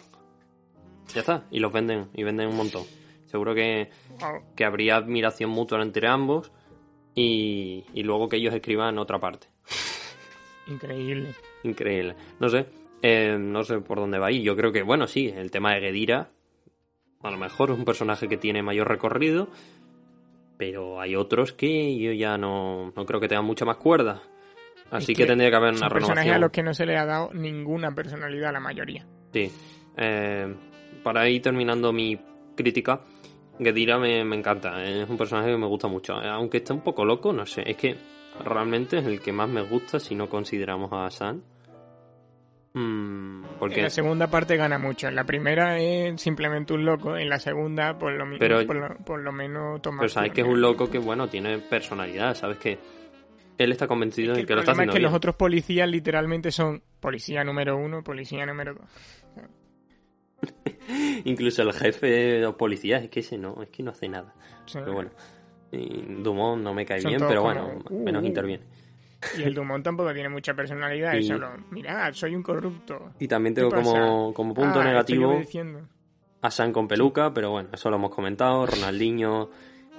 Ya 1.14 1.20
está, 1.20 1.44
y 1.50 1.58
los 1.60 1.72
venden, 1.72 2.08
y 2.14 2.22
venden 2.22 2.48
un 2.48 2.56
montón. 2.56 2.84
Seguro 3.28 3.54
que, 3.54 3.88
que 4.56 4.64
habría 4.64 4.96
admiración 4.96 5.50
mutua 5.50 5.80
entre 5.82 6.08
ambos 6.08 6.50
y, 7.14 7.84
y 7.94 8.02
luego 8.02 8.28
que 8.28 8.36
ellos 8.36 8.52
escriban 8.54 8.98
otra 8.98 9.18
parte. 9.18 9.46
increíble. 10.66 11.34
Increíble. 11.62 12.14
No 12.40 12.48
sé, 12.48 12.66
eh, 13.02 13.36
no 13.38 13.62
sé 13.64 13.78
por 13.80 13.98
dónde 13.98 14.18
va 14.18 14.26
ahí. 14.28 14.42
Yo 14.42 14.56
creo 14.56 14.72
que, 14.72 14.82
bueno, 14.82 15.06
sí, 15.06 15.28
el 15.34 15.50
tema 15.50 15.74
de 15.74 15.80
Gedira, 15.80 16.30
a 17.22 17.30
lo 17.30 17.38
mejor 17.38 17.70
es 17.70 17.78
un 17.78 17.84
personaje 17.84 18.28
que 18.28 18.36
tiene 18.36 18.62
mayor 18.62 18.88
recorrido, 18.88 19.48
pero 20.56 21.00
hay 21.00 21.14
otros 21.16 21.52
que 21.52 21.96
yo 21.98 22.12
ya 22.12 22.36
no, 22.38 22.92
no 22.96 23.06
creo 23.06 23.20
que 23.20 23.28
tengan 23.28 23.44
mucha 23.44 23.64
más 23.64 23.76
cuerda. 23.76 24.22
Así 24.90 25.12
Es 25.12 25.18
que, 25.18 25.26
tendría 25.26 25.50
que 25.50 25.56
haber 25.56 25.70
una 25.72 25.80
Son 25.80 25.88
personajes 25.90 26.18
a 26.18 26.34
renovación. 26.34 26.40
los 26.40 26.50
que 26.50 26.62
no 26.62 26.74
se 26.74 26.86
le 26.86 26.96
ha 26.96 27.04
dado 27.04 27.30
ninguna 27.34 27.94
personalidad 27.94 28.48
a 28.50 28.52
la 28.52 28.60
mayoría. 28.60 29.06
Sí. 29.32 29.50
Eh, 29.96 30.54
para 31.02 31.28
ir 31.28 31.42
terminando 31.42 31.92
mi 31.92 32.18
crítica, 32.56 33.02
Gedira 33.58 33.98
me, 33.98 34.24
me 34.24 34.36
encanta. 34.36 34.82
Es 34.84 35.08
un 35.08 35.16
personaje 35.16 35.50
que 35.50 35.56
me 35.56 35.66
gusta 35.66 35.88
mucho. 35.88 36.14
Eh, 36.22 36.28
Aunque 36.28 36.58
esté 36.58 36.72
un 36.72 36.80
poco 36.80 37.04
loco, 37.04 37.32
no 37.32 37.44
sé. 37.46 37.62
Es 37.68 37.76
que 37.76 37.96
realmente 38.44 38.98
es 38.98 39.04
el 39.06 39.20
que 39.20 39.32
más 39.32 39.48
me 39.48 39.62
gusta 39.62 39.98
si 39.98 40.14
no 40.14 40.28
consideramos 40.28 40.90
a 40.92 41.10
San. 41.10 41.42
Mm, 42.74 43.44
En 43.44 43.50
porque 43.58 43.82
la 43.82 43.90
segunda 43.90 44.28
parte 44.28 44.56
gana 44.56 44.78
mucho. 44.78 45.08
En 45.08 45.14
la 45.14 45.24
primera 45.24 45.78
es 45.80 46.20
simplemente 46.20 46.74
un 46.74 46.84
loco. 46.84 47.16
En 47.16 47.28
la 47.28 47.38
segunda, 47.38 47.98
por 47.98 48.12
lo, 48.12 48.24
Pero- 48.38 48.66
por 48.66 48.76
lo, 48.76 48.96
por 49.04 49.20
lo 49.20 49.32
menos 49.32 49.80
toma. 49.82 50.00
Pero 50.00 50.08
sabes 50.10 50.32
que 50.32 50.42
es 50.42 50.46
un 50.46 50.60
loco 50.60 50.88
que, 50.90 50.98
bueno, 50.98 51.28
tiene 51.28 51.58
personalidad, 51.58 52.34
sabes 52.34 52.58
que 52.58 52.78
él 53.56 53.72
está 53.72 53.88
convencido 53.88 54.34
Que 54.34 54.36
de 54.36 54.40
el 54.42 54.46
que 54.46 54.54
lo 54.54 54.60
está 54.60 54.72
es 54.72 54.78
haciendo 54.78 54.92
que 54.92 54.98
bien. 54.98 55.10
los 55.10 55.16
otros 55.16 55.34
policías 55.34 55.88
literalmente 55.88 56.52
son 56.52 56.80
policía 57.00 57.42
número 57.42 57.76
uno, 57.76 58.04
policía 58.04 58.46
número 58.46 58.74
dos. 58.74 58.84
Incluso 61.24 61.62
el 61.62 61.72
jefe 61.72 62.06
de 62.06 62.40
los 62.40 62.54
policías, 62.54 63.02
es 63.02 63.10
que 63.10 63.20
ese 63.20 63.36
no, 63.36 63.62
es 63.62 63.68
que 63.70 63.82
no 63.82 63.90
hace 63.90 64.08
nada. 64.08 64.34
O 64.66 64.72
Pero 64.72 64.92
bueno, 64.92 65.10
y 65.72 66.22
Dumont 66.22 66.62
no 66.62 66.72
me 66.74 66.86
cae 66.86 67.00
Son 67.00 67.10
bien, 67.10 67.22
pero 67.28 67.42
como, 67.42 67.54
bueno, 67.54 67.82
uh, 67.90 68.04
menos 68.04 68.22
uh. 68.22 68.26
interviene. 68.26 68.64
Y 69.36 69.42
el 69.42 69.52
Dumont 69.52 69.84
tampoco 69.84 70.12
tiene 70.14 70.28
mucha 70.28 70.54
personalidad. 70.54 71.14
Y- 71.14 71.18
Es 71.18 71.26
solo, 71.26 71.50
mirad, 71.70 72.12
soy 72.12 72.34
un 72.34 72.42
corrupto. 72.42 73.12
Y 73.18 73.26
también 73.28 73.54
¿Qué 73.54 73.62
tengo 73.62 73.74
como, 73.74 74.32
como 74.32 74.54
punto 74.54 74.80
Ah, 74.80 74.84
negativo 74.84 75.42
a 76.40 76.50
San 76.52 76.72
con 76.72 76.86
peluca, 76.86 77.34
pero 77.34 77.50
bueno, 77.50 77.68
eso 77.72 77.90
lo 77.90 77.96
hemos 77.96 78.14
comentado. 78.14 78.64
Ronaldinho 78.64 79.50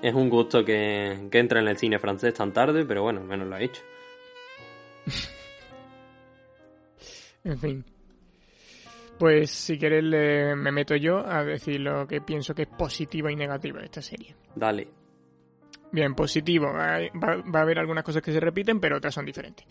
es 0.01 0.13
un 0.13 0.29
gusto 0.29 0.63
que, 0.63 1.27
que 1.29 1.37
entra 1.39 1.59
en 1.59 1.67
el 1.67 1.77
cine 1.77 1.99
francés 1.99 2.33
tan 2.33 2.53
tarde, 2.53 2.85
pero 2.85 3.03
bueno, 3.03 3.21
menos 3.21 3.47
lo 3.47 3.55
ha 3.55 3.61
hecho. 3.61 3.81
En 7.43 7.57
fin. 7.57 7.85
Pues 9.19 9.51
si 9.51 9.77
queréis 9.77 10.05
le- 10.05 10.55
me 10.55 10.71
meto 10.71 10.95
yo 10.95 11.19
a 11.27 11.43
decir 11.43 11.81
lo 11.81 12.07
que 12.07 12.21
pienso 12.21 12.55
que 12.55 12.61
es 12.63 12.67
positivo 12.69 13.29
y 13.29 13.35
negativo 13.35 13.77
de 13.77 13.85
esta 13.85 14.01
serie. 14.01 14.33
Dale. 14.55 14.87
Bien, 15.91 16.15
positivo. 16.15 16.67
Va 16.71 16.95
a 16.95 17.61
haber 17.61 17.79
algunas 17.79 18.03
cosas 18.05 18.21
que 18.21 18.31
se 18.31 18.39
repiten, 18.39 18.79
pero 18.79 18.95
otras 18.97 19.13
son 19.13 19.25
diferentes. 19.25 19.65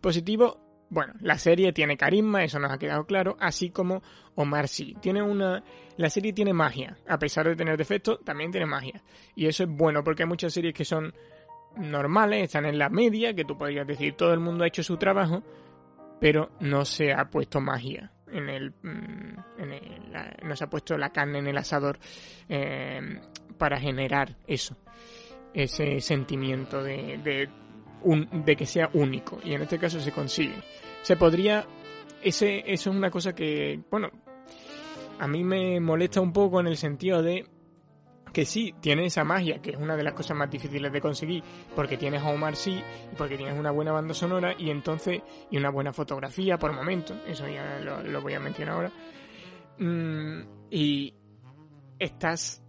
Positivo, 0.00 0.86
bueno, 0.88 1.14
la 1.20 1.36
serie 1.38 1.72
tiene 1.72 1.96
carisma, 1.96 2.44
eso 2.44 2.58
nos 2.60 2.70
ha 2.70 2.78
quedado 2.78 3.04
claro, 3.04 3.36
así 3.40 3.70
como 3.70 4.02
Omar 4.36 4.68
sí. 4.68 4.96
Tiene 5.00 5.20
una. 5.20 5.64
La 5.96 6.08
serie 6.08 6.32
tiene 6.32 6.52
magia. 6.52 6.96
A 7.08 7.18
pesar 7.18 7.48
de 7.48 7.56
tener 7.56 7.76
defectos, 7.76 8.24
también 8.24 8.52
tiene 8.52 8.66
magia. 8.66 9.02
Y 9.34 9.46
eso 9.46 9.64
es 9.64 9.68
bueno, 9.68 10.04
porque 10.04 10.22
hay 10.22 10.28
muchas 10.28 10.52
series 10.52 10.74
que 10.74 10.84
son 10.84 11.12
normales, 11.76 12.44
están 12.44 12.66
en 12.66 12.78
la 12.78 12.88
media, 12.88 13.34
que 13.34 13.44
tú 13.44 13.56
podrías 13.58 13.86
decir 13.86 14.14
todo 14.14 14.32
el 14.32 14.40
mundo 14.40 14.62
ha 14.62 14.68
hecho 14.68 14.82
su 14.84 14.96
trabajo, 14.96 15.42
pero 16.20 16.50
no 16.60 16.84
se 16.84 17.12
ha 17.12 17.24
puesto 17.30 17.60
magia 17.60 18.11
en 18.32 18.48
el, 18.48 18.70
mm, 18.82 19.38
en 19.58 19.72
el- 19.72 20.12
la- 20.12 20.36
no 20.42 20.56
se 20.56 20.64
ha 20.64 20.70
puesto 20.70 20.96
la 20.98 21.10
carne 21.10 21.38
en 21.38 21.46
el 21.46 21.56
asador 21.58 21.98
eh, 22.48 23.20
para 23.58 23.78
generar 23.78 24.36
eso 24.46 24.76
ese 25.54 26.00
sentimiento 26.00 26.82
de, 26.82 27.18
de, 27.22 27.48
de 28.32 28.56
que 28.56 28.64
sea 28.66 28.88
único. 28.94 29.38
Y 29.44 29.52
en 29.52 29.60
este 29.62 29.78
caso 29.78 30.00
se 30.00 30.10
consigue. 30.10 30.54
Se 31.02 31.16
podría 31.16 31.66
ese 32.22 32.60
eso 32.66 32.90
es 32.90 32.96
una 32.96 33.10
cosa 33.10 33.34
que 33.34 33.80
bueno 33.90 34.08
a 35.18 35.28
mí 35.28 35.44
me 35.44 35.78
molesta 35.80 36.20
un 36.20 36.32
poco 36.32 36.58
en 36.60 36.68
el 36.68 36.76
sentido 36.76 37.22
de 37.22 37.44
que 38.32 38.44
sí, 38.44 38.74
tiene 38.80 39.06
esa 39.06 39.24
magia, 39.24 39.60
que 39.60 39.70
es 39.70 39.76
una 39.76 39.96
de 39.96 40.02
las 40.02 40.14
cosas 40.14 40.36
más 40.36 40.50
difíciles 40.50 40.92
de 40.92 41.00
conseguir, 41.00 41.42
porque 41.74 41.96
tienes 41.96 42.22
a 42.22 42.28
Omar 42.28 42.56
sí, 42.56 42.82
porque 43.16 43.36
tienes 43.36 43.58
una 43.58 43.70
buena 43.70 43.92
banda 43.92 44.14
sonora 44.14 44.54
y 44.58 44.70
entonces, 44.70 45.22
y 45.50 45.56
una 45.56 45.70
buena 45.70 45.92
fotografía 45.92 46.58
por 46.58 46.72
momentos, 46.72 47.16
eso 47.26 47.46
ya 47.48 47.78
lo, 47.80 48.20
voy 48.20 48.34
a 48.34 48.40
mencionar 48.40 48.74
ahora. 48.74 48.92
Mm, 49.78 50.40
y 50.70 51.14
estás 51.98 52.62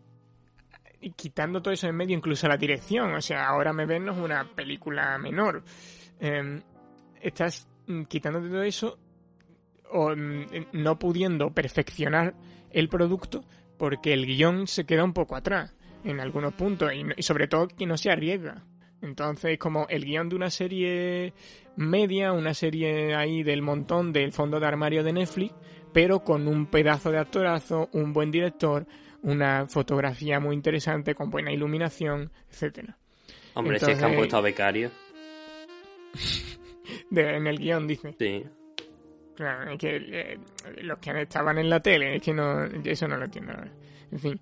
quitando 1.15 1.61
todo 1.61 1.73
eso 1.73 1.87
en 1.87 1.95
medio, 1.95 2.15
incluso 2.15 2.47
la 2.47 2.57
dirección, 2.57 3.13
o 3.13 3.21
sea, 3.21 3.47
ahora 3.47 3.73
me 3.73 3.85
ven 3.85 4.05
no 4.05 4.13
es 4.13 4.19
una 4.19 4.45
película 4.55 5.17
menor. 5.17 5.63
Eh, 6.19 6.61
estás 7.21 7.67
mm, 7.87 8.03
quitándote 8.03 8.49
todo 8.49 8.63
eso 8.63 8.97
o 9.91 10.15
mm, 10.15 10.45
no 10.73 10.97
pudiendo 10.99 11.51
perfeccionar 11.51 12.33
el 12.71 12.89
producto 12.89 13.43
porque 13.77 14.13
el 14.13 14.25
guion 14.25 14.67
se 14.67 14.85
queda 14.85 15.03
un 15.03 15.13
poco 15.13 15.35
atrás 15.35 15.73
en 16.03 16.19
algunos 16.19 16.53
puntos 16.53 16.93
y, 16.93 17.03
no- 17.03 17.13
y 17.15 17.23
sobre 17.23 17.47
todo 17.47 17.67
que 17.67 17.85
no 17.85 17.97
se 17.97 18.09
arriesga. 18.11 18.63
Entonces, 19.01 19.57
como 19.57 19.85
el 19.89 20.05
guion 20.05 20.29
de 20.29 20.35
una 20.35 20.49
serie 20.49 21.33
media, 21.75 22.31
una 22.31 22.53
serie 22.53 23.15
ahí 23.15 23.43
del 23.43 23.61
montón 23.61 24.13
del 24.13 24.31
fondo 24.31 24.59
de 24.59 24.67
armario 24.67 25.03
de 25.03 25.11
Netflix, 25.13 25.53
pero 25.91 26.23
con 26.23 26.47
un 26.47 26.67
pedazo 26.67 27.11
de 27.11 27.19
actorazo, 27.19 27.89
un 27.93 28.13
buen 28.13 28.31
director, 28.31 28.85
una 29.21 29.67
fotografía 29.67 30.39
muy 30.39 30.55
interesante, 30.55 31.15
con 31.15 31.29
buena 31.29 31.51
iluminación, 31.51 32.31
etcétera. 32.49 32.97
Hombre, 33.55 33.79
si 33.79 33.85
es 33.85 33.87
que 33.87 33.91
han 33.91 34.11
Entonces- 34.11 34.17
puesto 34.17 34.37
a 34.37 34.41
becario. 34.41 34.91
De- 37.09 37.35
en 37.37 37.47
el 37.47 37.57
guion 37.59 37.87
dice. 37.87 38.15
Sí. 38.17 38.43
Claro, 39.35 39.77
que 39.77 39.95
eh, 39.95 40.39
los 40.83 40.99
que 40.99 41.21
estaban 41.21 41.57
en 41.57 41.69
la 41.69 41.79
tele, 41.79 42.15
es 42.15 42.21
que 42.21 42.33
no, 42.33 42.63
eso 42.65 43.07
no 43.07 43.17
lo 43.17 43.25
entiendo. 43.25 43.53
En 44.11 44.19
fin. 44.19 44.39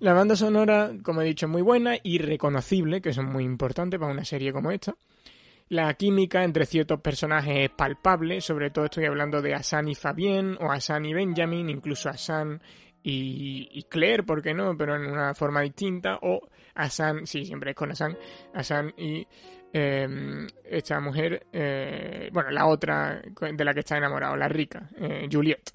La 0.00 0.12
banda 0.12 0.36
sonora, 0.36 0.92
como 1.02 1.22
he 1.22 1.24
dicho, 1.24 1.46
es 1.46 1.52
muy 1.52 1.62
buena 1.62 1.96
y 2.02 2.18
reconocible, 2.18 3.00
que 3.00 3.10
eso 3.10 3.20
es 3.20 3.26
muy 3.26 3.44
importante 3.44 3.98
para 3.98 4.12
una 4.12 4.24
serie 4.24 4.52
como 4.52 4.70
esta. 4.70 4.94
La 5.70 5.92
química 5.94 6.44
entre 6.44 6.64
ciertos 6.64 7.00
personajes 7.00 7.58
es 7.58 7.70
palpable, 7.70 8.40
sobre 8.40 8.70
todo 8.70 8.86
estoy 8.86 9.04
hablando 9.04 9.42
de 9.42 9.54
Asan 9.54 9.88
y 9.88 9.94
Fabien, 9.94 10.56
o 10.60 10.70
Asan 10.70 11.04
y 11.04 11.12
Benjamin, 11.12 11.68
incluso 11.68 12.08
Asan 12.08 12.62
y, 13.02 13.68
y 13.72 13.82
Claire, 13.82 14.22
¿por 14.22 14.40
qué 14.40 14.54
no? 14.54 14.76
Pero 14.78 14.96
en 14.96 15.10
una 15.10 15.34
forma 15.34 15.60
distinta, 15.60 16.18
o 16.22 16.48
Asan, 16.74 17.26
sí, 17.26 17.44
siempre 17.44 17.70
es 17.70 17.76
con 17.76 17.90
Asan, 17.90 18.16
Asan 18.54 18.94
y 18.96 19.26
eh, 19.72 20.46
esta 20.64 21.00
mujer, 21.00 21.46
eh, 21.52 22.30
bueno, 22.32 22.50
la 22.50 22.66
otra 22.66 23.22
de 23.22 23.64
la 23.64 23.74
que 23.74 23.80
está 23.80 23.96
enamorado, 23.96 24.36
la 24.36 24.48
rica, 24.48 24.88
eh, 24.96 25.28
Juliet. 25.30 25.70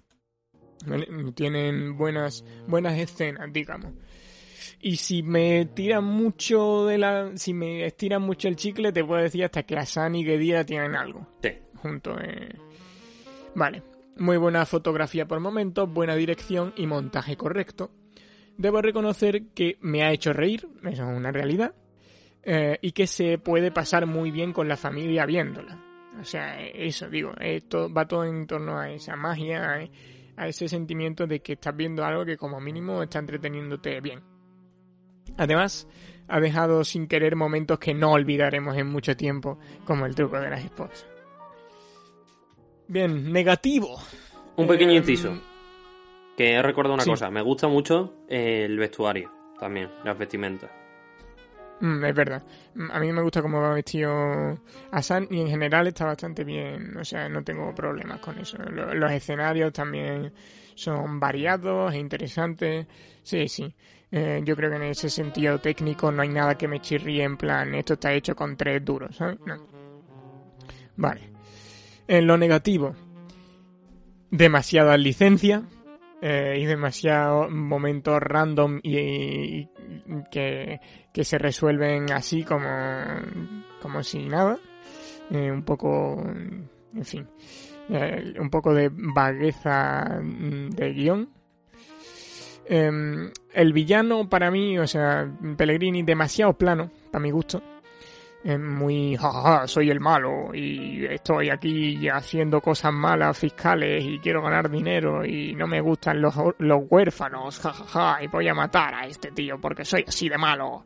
¿Vale? 0.86 1.08
Tienen 1.34 1.96
buenas, 1.98 2.44
buenas 2.68 2.98
escenas, 2.98 3.52
digamos. 3.54 3.94
Y 4.82 4.98
si 4.98 5.24
me 5.24 5.66
tiran 5.68 6.04
mucho 6.04 6.86
de 6.86 6.98
la. 6.98 7.32
Si 7.36 7.54
me 7.54 7.86
estiran 7.86 8.22
mucho 8.22 8.50
el 8.50 8.58
chicle, 8.58 8.92
te 8.92 9.04
puedo 9.04 9.22
decir 9.22 9.46
hasta 9.46 9.64
que 9.64 9.78
Asan 9.78 10.16
y 10.16 10.26
Gedira 10.26 10.66
tienen 10.66 10.96
algo. 10.96 11.26
Sí. 11.42 11.52
Junto, 11.76 12.20
eh. 12.20 12.50
Vale. 13.56 13.82
Muy 14.18 14.38
buena 14.38 14.66
fotografía 14.66 15.26
por 15.26 15.40
momentos, 15.40 15.92
buena 15.92 16.16
dirección 16.16 16.74
y 16.76 16.86
montaje 16.86 17.36
correcto. 17.38 17.92
Debo 18.58 18.82
reconocer 18.82 19.48
que 19.56 19.78
me 19.82 20.04
ha 20.04 20.12
hecho 20.12 20.34
reír, 20.34 20.68
eso 20.84 21.10
es 21.10 21.18
una 21.18 21.32
realidad. 21.32 21.74
Eh, 22.44 22.78
y 22.82 22.92
que 22.92 23.08
se 23.08 23.38
puede 23.38 23.72
pasar 23.72 24.06
muy 24.06 24.32
bien 24.32 24.54
con 24.54 24.68
la 24.68 24.78
familia 24.78 25.26
viéndola. 25.26 25.80
O 26.20 26.24
sea, 26.24 26.60
eso 26.62 27.10
digo, 27.10 27.34
esto 27.40 27.92
va 27.92 28.08
todo 28.08 28.26
en 28.26 28.46
torno 28.46 28.78
a 28.78 28.92
esa 28.92 29.16
magia, 29.16 29.74
a, 29.74 29.88
a 30.44 30.48
ese 30.48 30.68
sentimiento 30.68 31.26
de 31.26 31.42
que 31.42 31.54
estás 31.54 31.76
viendo 31.76 32.06
algo 32.06 32.26
que 32.26 32.38
como 32.38 32.60
mínimo 32.60 33.02
está 33.02 33.20
entreteniéndote 33.20 34.00
bien. 34.02 34.22
Además, 35.38 35.88
ha 36.28 36.40
dejado 36.40 36.84
sin 36.84 37.08
querer 37.08 37.36
momentos 37.36 37.80
que 37.80 37.94
no 37.94 38.12
olvidaremos 38.12 38.78
en 38.78 38.88
mucho 38.88 39.16
tiempo, 39.16 39.58
como 39.86 40.06
el 40.06 40.16
truco 40.16 40.40
de 40.40 40.50
las 40.50 40.64
esposas. 40.64 41.08
Bien, 42.88 43.32
negativo. 43.32 44.00
Un 44.56 44.68
pequeño 44.68 44.92
Em, 44.92 44.98
inciso. 44.98 45.34
Que 46.38 46.54
he 46.54 46.62
recordado 46.62 46.94
una 46.94 47.04
sí. 47.04 47.10
cosa. 47.10 47.32
Me 47.32 47.42
gusta 47.42 47.68
mucho 47.68 48.14
eh, 48.28 48.66
el 48.66 48.78
vestuario 48.78 49.32
también, 49.60 49.90
las 50.04 50.18
vestimentas. 50.18 50.70
Mm, 51.84 52.06
es 52.06 52.16
verdad. 52.16 52.42
Mm, 52.76 52.92
A 52.92 53.00
mí 53.00 53.12
me 53.12 53.22
gusta 53.22 53.42
cómo 53.42 53.60
va 53.62 53.74
vestido 53.74 54.58
Asan 54.92 55.28
y 55.30 55.42
en 55.42 55.48
general 55.50 55.88
está 55.88 56.06
bastante 56.06 56.44
bien. 56.46 56.96
O 56.98 57.04
sea, 57.04 57.28
no 57.28 57.44
tengo 57.44 57.76
problemas 57.76 58.20
con 58.20 58.38
eso. 58.40 58.58
Lo- 58.58 58.94
Los 58.94 59.12
escenarios 59.12 59.74
también 59.74 60.32
son 60.76 61.20
variados 61.20 61.94
e 61.94 61.98
interesantes. 61.98 62.88
Sí, 63.22 63.48
sí. 63.50 63.74
Eh, 64.12 64.42
yo 64.46 64.56
creo 64.56 64.70
que 64.70 64.76
en 64.78 64.84
ese 64.84 65.10
sentido 65.10 65.60
técnico 65.60 66.12
no 66.12 66.22
hay 66.22 66.30
nada 66.30 66.56
que 66.56 66.68
me 66.68 66.80
chirríe 66.80 67.24
en 67.24 67.36
plan, 67.36 67.74
esto 67.76 67.96
está 67.96 68.14
hecho 68.14 68.36
con 68.36 68.56
tres 68.56 68.86
duros, 68.86 69.16
¿sabes? 69.16 69.40
No. 69.46 69.58
Vale. 70.96 71.22
En 72.08 72.28
lo 72.28 72.38
negativo, 72.38 72.96
demasiadas 74.30 75.00
licencias 75.00 75.64
eh, 76.26 76.58
y 76.58 76.66
demasiados 76.66 77.52
momentos 77.52 78.18
random 78.22 78.80
y, 78.82 79.68
que, 80.32 80.80
que 81.12 81.24
se 81.26 81.38
resuelven 81.38 82.14
así 82.14 82.46
como, 82.46 82.66
como 83.82 84.02
si 84.04 84.26
nada. 84.30 84.58
Eh, 85.32 85.52
un 85.52 85.64
poco, 85.64 86.24
en 86.24 87.04
fin, 87.04 87.28
eh, 87.90 88.36
un 88.40 88.50
poco 88.50 88.74
de 88.74 88.90
vagueza 88.94 90.22
de 90.22 90.94
guion. 90.94 91.30
Em, 92.68 93.30
el 93.54 93.74
villano 93.74 94.30
para 94.30 94.50
mí, 94.50 94.80
o 94.80 94.88
sea, 94.88 95.30
Pellegrini 95.58 96.04
demasiado 96.04 96.54
plano, 96.54 96.90
para 97.12 97.22
mi 97.22 97.32
gusto. 97.32 97.62
Es 98.44 98.60
muy, 98.60 99.16
jajaja, 99.16 99.68
soy 99.68 99.90
el 99.90 100.02
malo 100.02 100.54
y 100.54 101.06
estoy 101.06 101.50
aquí 101.50 102.10
haciendo 102.10 102.60
cosas 102.60 102.92
malas 102.92 103.38
fiscales 103.38 104.04
y 104.04 104.20
quiero 104.20 104.42
ganar 104.42 104.70
dinero 104.70 105.26
y 105.26 105.56
no 105.56 105.66
me 105.66 105.80
gustan 105.80 106.22
los, 106.22 106.36
los 106.58 106.82
huérfanos, 106.90 107.60
jajaja, 107.60 108.22
y 108.22 108.28
voy 108.28 108.50
a 108.50 108.54
matar 108.54 108.96
a 108.96 109.08
este 109.08 109.32
tío 109.32 109.62
porque 109.62 109.86
soy 109.86 110.04
así 110.06 110.28
de 110.28 110.38
malo. 110.38 110.86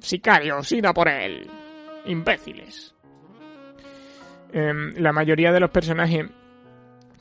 Sicarios, 0.00 0.72
id 0.72 0.86
a 0.86 0.94
por 0.94 1.08
él. 1.08 1.50
Imbéciles. 2.06 2.94
Em, 4.52 4.94
la 4.96 5.12
mayoría 5.12 5.52
de 5.52 5.60
los 5.60 5.70
personajes 5.70 6.26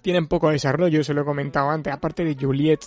tienen 0.02 0.28
poco 0.28 0.50
desarrollo, 0.50 1.04
se 1.04 1.14
lo 1.14 1.24
he 1.24 1.26
comentado 1.26 1.70
antes, 1.70 1.92
aparte 1.92 2.24
de 2.24 2.38
Juliet, 2.40 2.80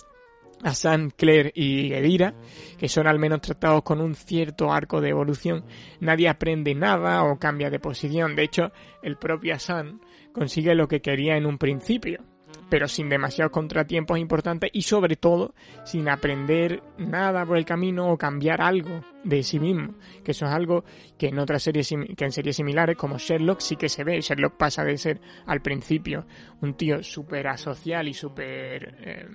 Asan, 0.63 1.11
Claire 1.11 1.51
y 1.55 1.93
Edira, 1.93 2.33
que 2.77 2.87
son 2.87 3.07
al 3.07 3.19
menos 3.19 3.41
tratados 3.41 3.83
con 3.83 4.01
un 4.01 4.15
cierto 4.15 4.71
arco 4.71 5.01
de 5.01 5.09
evolución, 5.09 5.65
nadie 5.99 6.29
aprende 6.29 6.75
nada 6.75 7.23
o 7.23 7.37
cambia 7.37 7.69
de 7.69 7.79
posición. 7.79 8.35
De 8.35 8.43
hecho, 8.43 8.71
el 9.01 9.17
propio 9.17 9.55
Asan 9.55 10.01
consigue 10.31 10.75
lo 10.75 10.87
que 10.87 11.01
quería 11.01 11.35
en 11.35 11.45
un 11.45 11.57
principio, 11.57 12.23
pero 12.69 12.87
sin 12.87 13.09
demasiados 13.09 13.51
contratiempos 13.51 14.17
importantes 14.17 14.69
y 14.73 14.83
sobre 14.83 15.15
todo 15.15 15.53
sin 15.83 16.07
aprender 16.07 16.81
nada 16.97 17.45
por 17.45 17.57
el 17.57 17.65
camino 17.65 18.09
o 18.09 18.17
cambiar 18.17 18.61
algo 18.61 19.03
de 19.23 19.43
sí 19.43 19.59
mismo, 19.59 19.95
que 20.23 20.31
eso 20.31 20.45
es 20.45 20.51
algo 20.51 20.83
que 21.17 21.27
en 21.27 21.39
otras 21.39 21.63
series 21.63 21.93
que 22.15 22.25
en 22.25 22.31
series 22.31 22.55
similares 22.55 22.95
como 22.95 23.17
Sherlock 23.17 23.59
sí 23.59 23.75
que 23.75 23.89
se 23.89 24.03
ve. 24.03 24.21
Sherlock 24.21 24.55
pasa 24.55 24.83
de 24.85 24.97
ser 24.97 25.19
al 25.45 25.61
principio 25.61 26.25
un 26.61 26.75
tío 26.75 27.03
súper 27.03 27.47
asocial 27.47 28.07
y 28.07 28.13
súper 28.13 28.95
eh, 29.01 29.27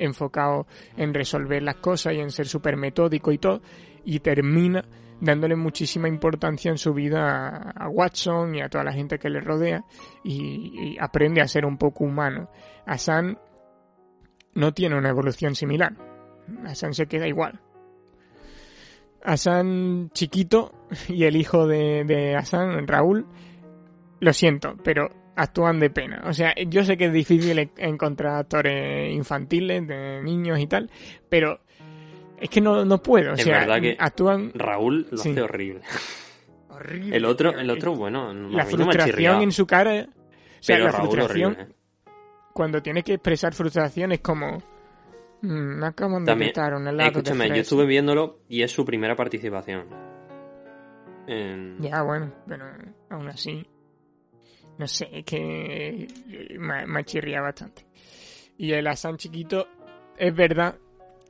enfocado 0.00 0.66
en 0.96 1.14
resolver 1.14 1.62
las 1.62 1.76
cosas 1.76 2.14
y 2.14 2.20
en 2.20 2.30
ser 2.30 2.48
súper 2.48 2.76
metódico 2.76 3.32
y 3.32 3.38
todo, 3.38 3.62
y 4.04 4.20
termina 4.20 4.84
dándole 5.20 5.54
muchísima 5.54 6.08
importancia 6.08 6.70
en 6.70 6.78
su 6.78 6.94
vida 6.94 7.72
a, 7.76 7.88
Watson 7.88 8.54
y 8.54 8.62
a 8.62 8.68
toda 8.68 8.84
la 8.84 8.92
gente 8.92 9.18
que 9.18 9.28
le 9.28 9.40
rodea 9.40 9.84
y, 10.24 10.94
y 10.94 10.98
aprende 10.98 11.42
a 11.42 11.46
ser 11.46 11.66
un 11.66 11.76
poco 11.76 12.04
humano. 12.04 12.48
Asan 12.86 13.38
no 14.54 14.72
tiene 14.72 14.96
una 14.96 15.10
evolución 15.10 15.54
similar. 15.54 15.94
Asan 16.64 16.94
se 16.94 17.06
queda 17.06 17.28
igual. 17.28 17.60
Asan 19.22 20.10
chiquito 20.12 20.72
y 21.08 21.24
el 21.24 21.36
hijo 21.36 21.66
de, 21.66 22.04
de 22.04 22.36
Asan, 22.36 22.86
Raúl, 22.86 23.26
lo 24.20 24.32
siento, 24.32 24.76
pero 24.82 25.10
actúan 25.42 25.80
de 25.80 25.90
pena. 25.90 26.22
O 26.26 26.32
sea, 26.32 26.54
yo 26.68 26.84
sé 26.84 26.96
que 26.96 27.06
es 27.06 27.12
difícil 27.12 27.58
en- 27.58 27.70
encontrar 27.78 28.36
actores 28.36 29.12
infantiles, 29.14 29.86
de 29.86 30.22
niños 30.22 30.58
y 30.58 30.66
tal, 30.66 30.90
pero 31.28 31.60
es 32.40 32.48
que 32.50 32.60
no, 32.60 32.84
no 32.84 33.02
puedo. 33.02 33.32
O 33.32 33.34
Es 33.34 33.42
sea, 33.42 33.60
verdad 33.60 33.80
que 33.80 33.96
actúan 33.98 34.52
Raúl 34.54 35.06
lo 35.10 35.18
Sí. 35.18 35.30
hace 35.30 35.42
horrible. 35.42 35.80
horrible. 36.68 37.16
El 37.16 37.24
otro, 37.24 37.50
el 37.58 37.68
otro 37.70 37.94
bueno, 37.94 38.28
la 38.28 38.34
no 38.34 38.48
me 38.48 38.62
ha 38.62 38.64
frustración 38.66 39.42
en 39.42 39.52
su 39.52 39.66
cara. 39.66 40.06
O 40.08 40.62
sea, 40.62 40.76
pero 40.76 40.84
la 40.86 40.92
Raúl 40.92 41.10
frustración, 41.10 41.52
horrible. 41.52 41.74
cuando 42.54 42.82
tiene 42.82 43.02
que 43.02 43.14
expresar 43.14 43.52
frustración, 43.54 44.12
es 44.12 44.20
como. 44.20 44.58
"Mm, 45.42 45.48
me 45.80 45.86
acaban 45.86 46.24
de 46.24 46.30
También, 46.32 46.50
quitar 46.50 46.74
un 46.74 46.86
helado. 46.86 47.08
escúchame, 47.10 47.44
de 47.44 47.48
yo 47.48 47.54
fresa". 47.54 47.60
estuve 47.62 47.86
viéndolo 47.86 48.40
y 48.48 48.62
es 48.62 48.70
su 48.72 48.84
primera 48.84 49.16
participación. 49.16 49.86
En- 51.26 51.78
Ya, 51.80 52.02
bueno, 52.02 52.32
pero 52.46 52.64
aún 53.10 53.28
así. 53.28 53.66
No 54.80 54.88
sé, 54.88 55.22
que 55.26 56.08
me, 56.58 56.86
me 56.86 57.04
chirría 57.04 57.42
bastante. 57.42 57.84
Y 58.56 58.72
el 58.72 58.86
Asan 58.86 59.18
chiquito, 59.18 59.68
es 60.16 60.34
verdad 60.34 60.74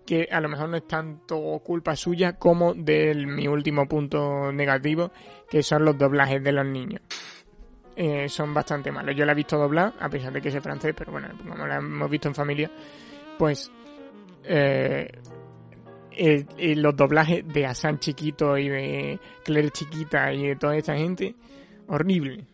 que 0.07 0.29
a 0.31 0.41
lo 0.41 0.49
mejor 0.49 0.69
no 0.69 0.77
es 0.77 0.87
tanto 0.87 1.61
culpa 1.65 1.97
suya 1.97 2.35
como 2.39 2.75
de 2.75 3.13
mi 3.27 3.49
último 3.49 3.89
punto 3.89 4.53
negativo, 4.53 5.11
que 5.51 5.65
son 5.65 5.85
los 5.85 5.99
doblajes 5.99 6.41
de 6.45 6.53
los 6.53 6.65
niños. 6.65 7.03
Eh, 7.97 8.29
son 8.29 8.55
bastante 8.55 8.93
malos. 8.93 9.17
Yo 9.17 9.25
la 9.25 9.33
he 9.33 9.35
visto 9.35 9.59
doblar, 9.59 9.95
a 9.99 10.09
pesar 10.09 10.33
de 10.33 10.41
que 10.41 10.51
es 10.51 10.63
francés, 10.63 10.95
pero 10.97 11.11
bueno, 11.11 11.31
como 11.37 11.67
la 11.67 11.79
hemos 11.79 12.09
visto 12.09 12.29
en 12.29 12.37
familia, 12.37 12.71
pues 13.37 13.69
eh, 14.45 15.11
eh, 16.13 16.47
eh, 16.57 16.77
los 16.77 16.95
doblajes 16.95 17.49
de 17.49 17.67
Asan 17.67 17.99
chiquito 17.99 18.57
y 18.57 18.69
de 18.69 19.19
Claire 19.43 19.71
chiquita 19.71 20.33
y 20.33 20.47
de 20.47 20.55
toda 20.55 20.77
esta 20.77 20.97
gente, 20.97 21.35
horrible. 21.89 22.47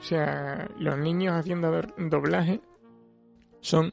O 0.00 0.02
sea, 0.02 0.66
los 0.78 0.98
niños 0.98 1.34
haciendo 1.36 1.70
do- 1.70 1.94
doblaje 1.98 2.60
son... 3.60 3.92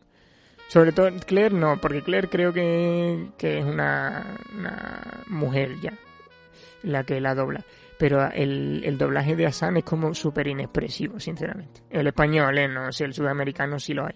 Sobre 0.69 0.91
todo 0.91 1.09
Claire 1.25 1.55
no, 1.55 1.77
porque 1.79 2.01
Claire 2.01 2.27
creo 2.29 2.51
que, 2.51 3.29
que 3.38 3.59
es 3.59 3.65
una, 3.65 4.38
una 4.57 5.23
mujer 5.27 5.79
ya, 5.79 5.93
la 6.84 7.03
que 7.05 7.21
la 7.21 7.35
dobla. 7.35 7.63
Pero 7.97 8.29
el, 8.31 8.81
el 8.84 8.97
doblaje 8.97 9.35
de 9.35 9.45
Asan 9.45 9.77
es 9.77 9.85
como 9.85 10.13
súper 10.13 10.47
inexpresivo, 10.47 11.19
sinceramente. 11.19 11.84
El 11.89 12.07
español, 12.07 12.57
¿eh? 12.57 12.67
No 12.67 12.91
sé, 12.91 13.05
el 13.05 13.13
sudamericano 13.13 13.79
sí 13.79 13.93
lo 13.93 14.05
hay. 14.05 14.15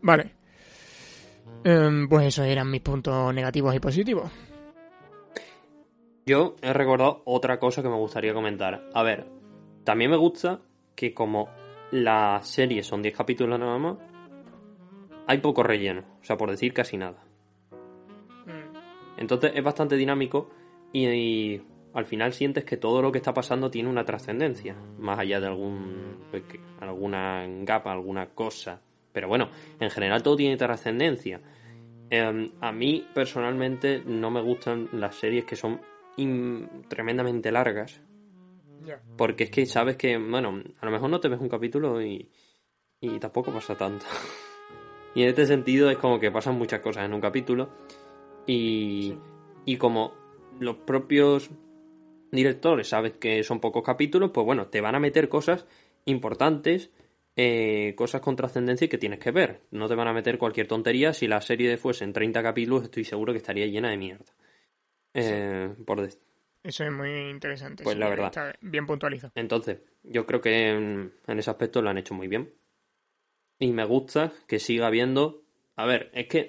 Vale. 0.00 0.34
Em, 1.64 2.08
pues 2.08 2.26
esos 2.26 2.46
eran 2.46 2.70
mis 2.70 2.80
puntos 2.80 3.32
negativos 3.34 3.74
y 3.74 3.80
positivos. 3.80 4.30
Yo 6.26 6.56
he 6.62 6.72
recordado 6.72 7.22
otra 7.26 7.58
cosa 7.58 7.82
que 7.82 7.88
me 7.90 7.96
gustaría 7.96 8.32
comentar. 8.32 8.88
A 8.94 9.02
ver, 9.02 9.26
también 9.84 10.10
me 10.10 10.16
gusta 10.16 10.60
que 10.96 11.12
como 11.14 11.48
la 11.90 12.40
serie 12.42 12.82
son 12.82 13.02
10 13.02 13.16
capítulos 13.16 13.58
nada 13.58 13.78
más, 13.78 13.98
hay 15.26 15.38
poco 15.38 15.62
relleno. 15.62 16.02
O 16.20 16.24
sea, 16.24 16.36
por 16.36 16.50
decir 16.50 16.72
casi 16.72 16.96
nada. 16.96 17.22
Entonces 19.16 19.52
es 19.54 19.62
bastante 19.62 19.96
dinámico 19.96 20.50
y, 20.92 21.06
y 21.08 21.62
al 21.94 22.04
final 22.06 22.32
sientes 22.32 22.64
que 22.64 22.76
todo 22.76 23.00
lo 23.00 23.12
que 23.12 23.18
está 23.18 23.32
pasando 23.32 23.70
tiene 23.70 23.88
una 23.88 24.04
trascendencia. 24.04 24.76
Más 24.98 25.18
allá 25.18 25.40
de 25.40 25.46
algún 25.46 26.16
pues, 26.30 26.42
que- 26.44 26.60
alguna 26.80 27.46
gapa, 27.62 27.92
alguna 27.92 28.26
cosa. 28.30 28.80
Pero 29.12 29.28
bueno, 29.28 29.48
en 29.78 29.90
general 29.90 30.22
todo 30.22 30.36
tiene 30.36 30.56
trascendencia. 30.56 31.40
Em, 32.10 32.50
a 32.60 32.72
mí 32.72 33.06
personalmente 33.14 34.02
no 34.04 34.30
me 34.30 34.42
gustan 34.42 34.88
las 34.92 35.14
series 35.14 35.44
que 35.44 35.56
son 35.56 35.80
in- 36.16 36.68
tremendamente 36.88 37.52
largas. 37.52 38.00
Porque 39.16 39.44
es 39.44 39.50
que 39.50 39.66
sabes 39.66 39.96
que, 39.96 40.16
bueno, 40.18 40.62
a 40.80 40.86
lo 40.86 40.92
mejor 40.92 41.10
no 41.10 41.20
te 41.20 41.28
ves 41.28 41.40
un 41.40 41.48
capítulo 41.48 42.02
y, 42.02 42.28
y 43.00 43.18
tampoco 43.18 43.52
pasa 43.52 43.76
tanto. 43.76 44.06
y 45.14 45.22
en 45.22 45.28
este 45.28 45.46
sentido 45.46 45.90
es 45.90 45.98
como 45.98 46.18
que 46.20 46.30
pasan 46.30 46.56
muchas 46.56 46.80
cosas 46.80 47.04
en 47.04 47.14
un 47.14 47.20
capítulo. 47.20 47.70
Y, 48.46 49.14
y 49.64 49.76
como 49.76 50.12
los 50.60 50.76
propios 50.76 51.50
directores 52.30 52.88
sabes 52.88 53.12
que 53.14 53.42
son 53.42 53.60
pocos 53.60 53.82
capítulos, 53.82 54.30
pues 54.32 54.44
bueno, 54.44 54.66
te 54.66 54.80
van 54.80 54.94
a 54.94 55.00
meter 55.00 55.28
cosas 55.28 55.66
importantes, 56.04 56.90
eh, 57.36 57.94
cosas 57.96 58.20
con 58.20 58.36
trascendencia 58.36 58.88
que 58.88 58.98
tienes 58.98 59.18
que 59.18 59.30
ver. 59.30 59.62
No 59.70 59.88
te 59.88 59.94
van 59.94 60.08
a 60.08 60.12
meter 60.12 60.38
cualquier 60.38 60.66
tontería. 60.66 61.12
Si 61.12 61.26
la 61.26 61.40
serie 61.40 61.76
fuese 61.76 62.04
en 62.04 62.12
30 62.12 62.42
capítulos, 62.42 62.84
estoy 62.84 63.04
seguro 63.04 63.32
que 63.32 63.38
estaría 63.38 63.66
llena 63.66 63.90
de 63.90 63.96
mierda. 63.96 64.32
Eh, 65.14 65.72
por 65.86 66.02
de- 66.02 66.16
Eso 66.64 66.82
es 66.84 66.90
muy 66.90 67.10
interesante. 67.30 67.84
Pues 67.84 67.96
la 67.96 68.08
verdad. 68.08 68.26
Está 68.26 68.54
bien 68.62 68.86
puntualizado. 68.86 69.32
Entonces, 69.36 69.78
yo 70.02 70.26
creo 70.26 70.40
que 70.40 70.70
en, 70.70 71.12
en 71.26 71.38
ese 71.38 71.50
aspecto 71.50 71.80
lo 71.82 71.90
han 71.90 71.98
hecho 71.98 72.14
muy 72.14 72.26
bien. 72.26 72.52
Y 73.58 73.70
me 73.72 73.84
gusta 73.84 74.32
que 74.48 74.58
siga 74.58 74.86
habiendo. 74.88 75.42
A 75.76 75.86
ver, 75.86 76.10
es 76.14 76.26
que 76.26 76.48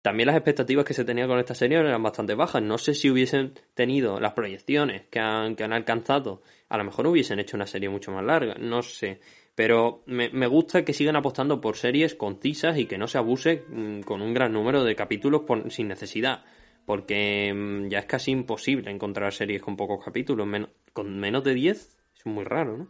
también 0.00 0.28
las 0.28 0.36
expectativas 0.36 0.84
que 0.84 0.94
se 0.94 1.04
tenían 1.04 1.28
con 1.28 1.38
esta 1.38 1.54
serie 1.54 1.78
eran 1.78 2.02
bastante 2.02 2.34
bajas. 2.34 2.62
No 2.62 2.78
sé 2.78 2.94
si 2.94 3.10
hubiesen 3.10 3.54
tenido 3.74 4.20
las 4.20 4.32
proyecciones 4.32 5.02
que 5.10 5.18
han, 5.18 5.56
que 5.56 5.64
han 5.64 5.72
alcanzado. 5.72 6.42
A 6.68 6.78
lo 6.78 6.84
mejor 6.84 7.06
hubiesen 7.08 7.40
hecho 7.40 7.56
una 7.56 7.66
serie 7.66 7.88
mucho 7.88 8.12
más 8.12 8.24
larga. 8.24 8.54
No 8.58 8.82
sé. 8.82 9.20
Pero 9.54 10.04
me, 10.06 10.30
me 10.30 10.46
gusta 10.46 10.84
que 10.84 10.92
sigan 10.92 11.16
apostando 11.16 11.60
por 11.60 11.76
series 11.76 12.14
concisas 12.14 12.78
y 12.78 12.86
que 12.86 12.96
no 12.96 13.08
se 13.08 13.18
abuse 13.18 13.64
mm, 13.68 14.00
con 14.02 14.22
un 14.22 14.32
gran 14.32 14.52
número 14.52 14.84
de 14.84 14.94
capítulos 14.94 15.42
por- 15.42 15.68
sin 15.72 15.88
necesidad. 15.88 16.44
Porque 16.88 17.52
mm, 17.54 17.88
ya 17.88 17.98
es 17.98 18.06
casi 18.06 18.30
imposible 18.30 18.90
encontrar 18.90 19.34
series 19.34 19.60
con 19.60 19.76
pocos 19.76 20.02
capítulos. 20.02 20.46
Men- 20.46 20.70
con 20.94 21.20
menos 21.20 21.44
de 21.44 21.52
10 21.52 21.98
es 22.16 22.24
muy 22.24 22.44
raro, 22.44 22.78
¿no? 22.78 22.88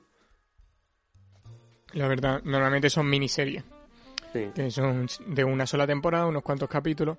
La 1.95 2.07
verdad, 2.07 2.41
normalmente 2.45 2.91
son 2.91 3.11
miniseries. 3.11 3.65
Sí. 4.33 4.51
Que 4.55 4.71
son 4.71 5.09
de 5.27 5.43
una 5.43 5.67
sola 5.67 5.85
temporada, 5.85 6.27
unos 6.27 6.45
cuantos 6.45 6.69
capítulos. 6.69 7.19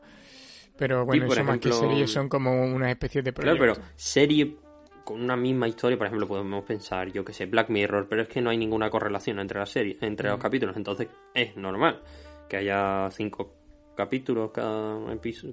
Pero 0.77 1.05
bueno, 1.05 1.25
eso 1.25 1.43
más 1.43 1.59
que 1.59 1.73
series 1.73 2.09
son 2.11 2.29
como 2.29 2.63
una 2.63 2.89
especie 2.89 3.21
de 3.23 3.33
Claro, 3.33 3.57
proyecto. 3.57 3.81
pero 3.81 3.91
serie 3.97 4.55
con 5.03 5.21
una 5.21 5.35
misma 5.35 5.67
historia, 5.67 5.97
por 5.97 6.07
ejemplo, 6.07 6.27
podemos 6.29 6.63
pensar, 6.63 7.11
yo 7.11 7.25
que 7.25 7.33
sé, 7.33 7.45
Black 7.45 7.69
Mirror, 7.69 8.07
pero 8.07 8.21
es 8.21 8.29
que 8.29 8.39
no 8.41 8.51
hay 8.51 8.57
ninguna 8.57 8.89
correlación 8.89 9.39
entre 9.39 9.59
las 9.59 9.69
series, 9.69 10.01
entre 10.01 10.29
los 10.29 10.37
Mm. 10.37 10.41
capítulos, 10.41 10.77
entonces 10.77 11.09
es 11.33 11.57
normal 11.57 12.01
que 12.47 12.55
haya 12.55 13.09
cinco 13.11 13.58
capítulos 13.99 14.51
cada, 14.51 14.97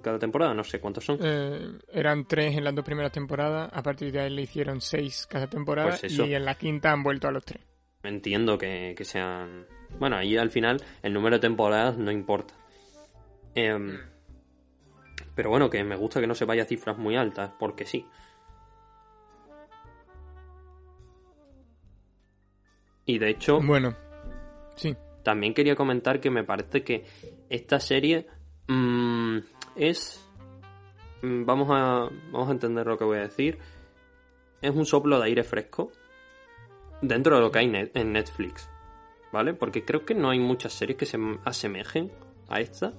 cada 0.01 0.21
temporada, 0.21 0.55
no 0.55 0.63
sé 0.63 0.79
cuántos 0.79 1.05
son. 1.05 1.19
Eh, 1.21 1.81
eran 1.93 2.27
tres 2.29 2.57
en 2.57 2.63
las 2.63 2.73
dos 2.77 2.85
primeras 2.85 3.11
temporadas, 3.11 3.69
a 3.73 3.83
partir 3.83 4.13
de 4.13 4.21
ahí 4.21 4.31
le 4.31 4.43
hicieron 4.43 4.81
seis 4.81 5.27
cada 5.29 5.49
temporada 5.49 5.97
Pues 5.99 6.17
y 6.17 6.33
en 6.33 6.45
la 6.45 6.55
quinta 6.55 6.93
han 6.93 7.03
vuelto 7.03 7.27
a 7.27 7.33
los 7.33 7.45
tres. 7.45 7.61
Entiendo 8.05 8.57
que, 8.57 8.95
que 8.97 9.05
sean... 9.05 9.67
Bueno, 9.99 10.15
ahí 10.15 10.37
al 10.37 10.53
final 10.53 10.81
el 11.03 11.13
número 11.13 11.37
de 11.37 11.41
temporadas 11.41 11.99
no 11.99 12.13
importa. 12.13 12.55
Em, 13.57 13.99
pero 15.35 15.51
bueno, 15.51 15.69
que 15.69 15.83
me 15.83 15.97
gusta 15.97 16.21
que 16.21 16.29
no 16.29 16.37
se 16.37 16.45
vaya 16.45 16.63
a 16.63 16.67
cifras 16.67 16.97
muy 16.97 17.17
altas, 17.17 17.51
porque 17.59 17.85
sí. 17.85 18.07
Y 23.07 23.19
de 23.19 23.31
hecho... 23.31 23.61
Bueno, 23.61 23.97
sí. 24.77 24.95
También 25.25 25.53
quería 25.53 25.75
comentar 25.75 26.21
que 26.21 26.31
me 26.31 26.45
parece 26.45 26.85
que 26.85 27.05
esta 27.49 27.81
serie 27.81 28.29
mm, 28.69 29.39
es. 29.77 30.27
mm, 31.23 31.45
Vamos 31.45 31.69
a, 31.71 32.09
vamos 32.33 32.49
a 32.49 32.53
entender 32.53 32.87
lo 32.87 32.99
que 32.99 33.05
voy 33.05 33.19
a 33.19 33.23
decir. 33.23 33.59
Es 34.63 34.75
un 34.75 34.87
soplo 34.87 35.19
de 35.19 35.27
aire 35.27 35.45
fresco 35.45 35.93
dentro 37.03 37.37
de 37.37 37.43
lo 37.43 37.51
que 37.51 37.59
hay 37.59 37.91
en 37.95 38.13
Netflix. 38.13 38.69
¿Vale? 39.33 39.55
Porque 39.55 39.85
creo 39.85 40.05
que 40.05 40.15
no 40.15 40.31
hay 40.31 40.39
muchas 40.39 40.73
series 40.73 40.99
que 40.99 41.07
se 41.07 41.19
asemejen 41.45 42.11
a 42.49 42.61
esta. 42.61 42.95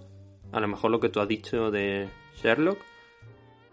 A 0.52 0.60
lo 0.60 0.68
mejor 0.68 0.91
lo 0.91 0.99
que 0.99 1.10
tú 1.10 1.19
has 1.19 1.27
dicho 1.27 1.72
de 1.72 2.10
Sherlock. 2.35 2.80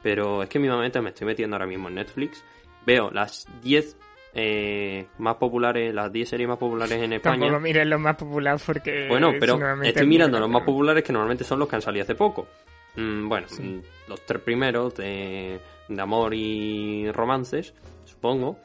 Pero 0.02 0.42
es 0.42 0.48
que 0.48 0.58
mismamente 0.58 1.00
me 1.00 1.10
estoy 1.10 1.26
metiendo 1.26 1.56
ahora 1.56 1.66
mismo 1.66 1.88
en 1.88 1.96
Netflix. 1.96 2.44
Veo 2.86 3.10
las 3.10 3.46
10 3.62 3.96
eh, 4.36 5.06
más 5.18 5.36
populares, 5.36 5.94
las 5.94 6.12
10 6.12 6.28
series 6.28 6.48
más 6.48 6.58
populares 6.58 7.00
en 7.00 7.12
España. 7.12 7.38
Tampoco 7.40 7.60
miren 7.60 7.88
los 7.88 8.00
más 8.00 8.16
populares 8.16 8.62
porque... 8.66 9.06
Bueno, 9.08 9.32
pero 9.38 9.54
estoy 9.82 10.02
es 10.02 10.08
mirando 10.08 10.40
los 10.40 10.50
más 10.50 10.62
populares 10.64 11.04
que 11.04 11.12
normalmente 11.12 11.44
son 11.44 11.60
los 11.60 11.68
que 11.68 11.76
han 11.76 11.82
salido 11.82 12.02
hace 12.02 12.16
poco. 12.16 12.48
Mm, 12.96 13.28
bueno, 13.28 13.46
mm, 13.58 13.78
los 14.08 14.20
tres 14.26 14.42
primeros 14.42 14.94
de, 14.96 15.60
de 15.88 16.02
amor 16.02 16.34
y 16.34 17.10
romances, 17.12 17.74
supongo, 18.04 18.58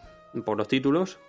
por 0.44 0.58
los 0.58 0.68
títulos. 0.68 1.20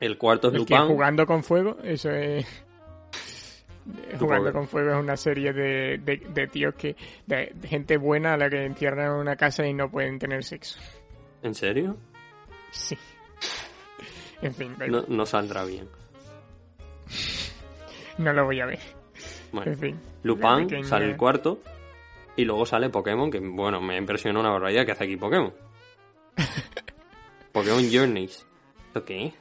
El 0.00 0.18
cuarto 0.18 0.48
es 0.48 0.54
Lupin. 0.54 0.78
jugando 0.88 1.24
con 1.24 1.44
fuego, 1.44 1.76
eso 1.84 2.10
es... 2.10 2.44
Jugando 4.18 4.44
pobre. 4.50 4.52
con 4.52 4.68
fuego 4.68 4.90
es 4.92 4.96
una 4.96 5.16
serie 5.16 5.52
de, 5.52 5.98
de, 5.98 6.16
de 6.16 6.46
tíos 6.48 6.74
que... 6.74 6.96
De, 7.26 7.52
de 7.54 7.68
gente 7.68 7.96
buena 7.96 8.34
a 8.34 8.36
la 8.36 8.50
que 8.50 8.64
encierran 8.64 9.06
en 9.06 9.20
una 9.20 9.36
casa 9.36 9.64
y 9.64 9.72
no 9.72 9.88
pueden 9.88 10.18
tener 10.18 10.42
sexo. 10.42 10.80
¿En 11.42 11.54
serio? 11.54 11.96
Sí. 12.72 12.96
En 14.42 14.54
fin, 14.54 14.74
da 14.78 14.86
No, 14.86 14.98
igual. 14.98 15.04
no 15.08 15.26
saldrá 15.26 15.64
bien. 15.64 15.88
no 18.18 18.32
lo 18.32 18.44
voy 18.44 18.60
a 18.60 18.66
ver. 18.66 18.78
Bueno, 19.52 19.72
En 19.72 19.78
fin. 19.78 20.00
Lupin 20.22 20.42
La 20.44 20.56
pequeña- 20.58 20.88
sale 20.88 21.06
el 21.06 21.16
cuarto. 21.16 21.60
Y 22.36 22.44
luego 22.46 22.64
sale 22.64 22.88
Pokémon, 22.88 23.30
que 23.30 23.40
bueno, 23.40 23.80
me 23.82 23.96
impresionó 23.98 24.40
una 24.40 24.50
barbaridad 24.50 24.86
que 24.86 24.92
hace 24.92 25.04
aquí 25.04 25.16
Pokémon. 25.16 25.52
Pokémon 27.52 27.84
Journeys. 27.92 28.46
¿Esto 28.88 29.04
qué 29.04 29.26
es? 29.26 29.34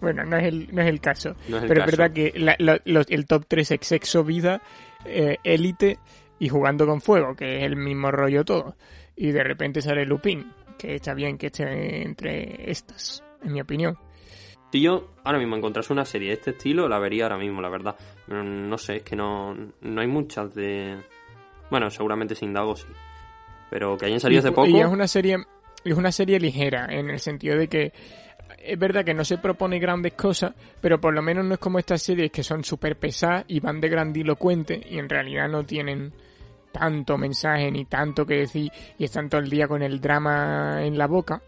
Bueno, 0.00 0.24
no 0.24 0.36
es 0.36 0.44
el, 0.44 0.74
no 0.74 0.82
es 0.82 0.88
el 0.88 1.00
caso. 1.00 1.36
No 1.48 1.58
es 1.58 1.62
el 1.64 1.68
pero 1.68 1.80
caso. 1.82 1.90
es 1.92 1.96
verdad 1.98 2.14
que 2.14 2.32
la- 2.38 2.56
lo- 2.58 2.80
los- 2.84 3.10
el 3.10 3.26
top 3.26 3.44
3 3.46 3.70
es 3.72 3.80
sexo, 3.86 4.24
vida, 4.24 4.62
eh, 5.04 5.36
élite 5.44 5.98
y 6.38 6.48
jugando 6.48 6.86
con 6.86 7.00
fuego, 7.00 7.34
que 7.36 7.58
es 7.58 7.62
el 7.64 7.76
mismo 7.76 8.10
rollo 8.10 8.44
todo. 8.44 8.76
Y 9.14 9.32
de 9.32 9.44
repente 9.44 9.82
sale 9.82 10.04
Lupin, 10.06 10.50
que 10.82 10.96
está 10.96 11.14
bien 11.14 11.38
que 11.38 11.46
esté 11.46 12.02
entre 12.02 12.68
estas, 12.68 13.22
en 13.44 13.52
mi 13.52 13.60
opinión. 13.60 13.96
Si 14.72 14.80
yo 14.80 15.12
ahora 15.22 15.38
mismo 15.38 15.54
encontrase 15.56 15.92
una 15.92 16.04
serie 16.04 16.28
de 16.28 16.34
este 16.34 16.50
estilo, 16.50 16.88
la 16.88 16.98
vería 16.98 17.24
ahora 17.24 17.38
mismo, 17.38 17.62
la 17.62 17.68
verdad. 17.68 17.94
No 18.26 18.76
sé, 18.78 18.96
es 18.96 19.02
que 19.02 19.14
no, 19.14 19.54
no 19.54 20.00
hay 20.00 20.08
muchas 20.08 20.52
de... 20.54 20.98
Bueno, 21.70 21.88
seguramente 21.88 22.34
sin 22.34 22.52
Dago 22.52 22.74
sí. 22.74 22.88
Pero 23.70 23.96
que 23.96 24.06
hayan 24.06 24.18
salido 24.18 24.40
hace 24.40 24.48
y, 24.48 24.52
poco... 24.52 24.66
y 24.66 24.80
es 24.80 24.86
una 24.86 25.06
serie 25.06 25.36
es 25.84 25.96
una 25.96 26.12
serie 26.12 26.38
ligera 26.38 26.86
en 26.90 27.10
el 27.10 27.18
sentido 27.18 27.56
de 27.56 27.68
que 27.68 27.92
es 28.58 28.78
verdad 28.78 29.04
que 29.04 29.14
no 29.14 29.24
se 29.24 29.38
propone 29.38 29.80
grandes 29.80 30.12
cosas 30.12 30.52
pero 30.80 31.00
por 31.00 31.12
lo 31.12 31.22
menos 31.22 31.44
no 31.44 31.54
es 31.54 31.60
como 31.60 31.80
estas 31.80 32.02
series 32.02 32.30
que 32.30 32.44
son 32.44 32.62
súper 32.62 32.96
pesadas 32.96 33.44
y 33.48 33.58
van 33.58 33.80
de 33.80 33.88
grandilocuente 33.88 34.80
y 34.88 34.98
en 34.98 35.08
realidad 35.08 35.48
no 35.48 35.64
tienen 35.64 36.12
tanto 36.72 37.18
mensaje 37.18 37.70
ni 37.70 37.84
tanto 37.84 38.26
que 38.26 38.38
decir 38.38 38.70
y 38.98 39.04
están 39.04 39.28
todo 39.28 39.40
el 39.40 39.50
día 39.50 39.68
con 39.68 39.82
el 39.82 40.00
drama 40.00 40.84
en 40.84 40.98
la 40.98 41.06
boca 41.06 41.42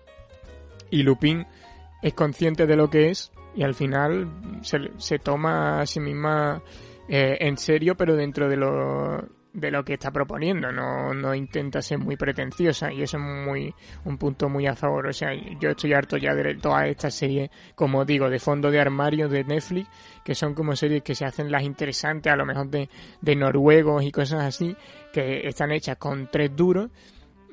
y 0.91 1.03
Lupin 1.03 1.47
es 2.03 2.15
consciente 2.15 2.67
de 2.67 2.77
lo 2.77 2.91
que 2.91 3.11
es 3.11 3.33
y 3.57 3.63
al 3.63 3.75
final 3.75 4.29
se, 4.63 4.91
se 4.99 5.19
toma 5.19 5.81
a 5.81 5.87
sí 5.87 6.01
misma 6.01 6.63
eh, 7.09 7.39
en 7.41 7.57
serio 7.57 7.97
pero 7.97 8.15
dentro 8.15 8.49
de 8.49 8.57
lo 8.57 9.25
de 9.55 9.71
lo 9.71 9.85
que 9.85 9.95
está 9.95 10.11
proponiendo, 10.11 10.73
no, 10.73 11.15
no 11.15 11.33
intenta 11.33 11.81
ser 11.81 11.99
muy 11.99 12.17
pretenciosa 12.17 12.93
y 12.93 13.03
eso 13.03 13.19
es 13.19 13.23
muy 13.23 13.73
un 14.05 14.19
punto 14.19 14.49
muy 14.49 14.67
a 14.67 14.75
favor. 14.75 15.07
O 15.07 15.13
sea, 15.13 15.31
yo 15.61 15.71
estoy 15.71 15.95
harto 15.95 16.17
ya 16.17 16.35
de 16.35 16.57
todas 16.57 16.89
estas 16.89 17.15
series, 17.15 17.51
como 17.77 18.05
digo, 18.05 18.29
de 18.29 18.41
fondo 18.41 18.71
de 18.71 18.81
armario 18.81 19.29
de 19.29 19.45
Netflix, 19.45 19.89
que 20.25 20.35
son 20.35 20.55
como 20.55 20.75
series 20.75 21.03
que 21.03 21.15
se 21.15 21.25
hacen 21.25 21.53
las 21.53 21.63
interesantes, 21.63 22.33
a 22.33 22.37
lo 22.37 22.45
mejor 22.45 22.69
de, 22.69 22.91
de 23.21 23.37
noruegos 23.37 24.03
y 24.03 24.11
cosas 24.11 24.43
así, 24.43 24.77
que 25.15 25.47
están 25.47 25.71
hechas 25.71 25.97
con 25.97 26.29
tres 26.29 26.51
duros, 26.55 26.91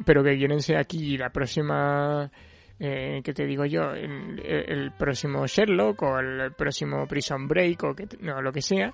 pero 0.04 0.24
que 0.24 0.36
quieren 0.36 0.62
ser 0.62 0.78
aquí 0.78 1.16
la 1.16 1.30
próxima 1.30 2.32
eh, 2.80 3.22
que 3.24 3.32
te 3.32 3.46
digo 3.46 3.64
yo, 3.66 3.92
el, 3.92 4.92
próximo 4.98 5.46
Sherlock 5.46 6.02
o 6.02 6.18
el 6.18 6.54
próximo 6.54 7.06
Prison 7.06 7.48
Break 7.48 7.84
o 7.84 7.94
que, 7.94 8.08
no, 8.22 8.42
lo 8.42 8.52
que 8.52 8.64
sea, 8.64 8.92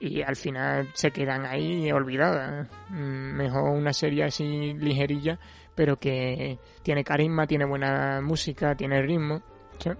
y 0.00 0.20
al 0.22 0.34
final 0.34 0.90
se 0.94 1.12
quedan 1.12 1.46
ahí 1.46 1.92
olvidadas. 1.92 2.68
Mm, 2.88 3.36
mejor 3.36 3.70
una 3.70 3.92
serie 3.92 4.24
así 4.24 4.74
ligerilla, 4.74 5.38
pero 5.76 5.96
que 5.96 6.58
tiene 6.82 7.04
carisma, 7.04 7.46
tiene 7.46 7.66
buena 7.66 8.20
música, 8.20 8.74
tiene 8.74 9.00
ritmo. 9.00 9.40
¿sí? 9.78 9.90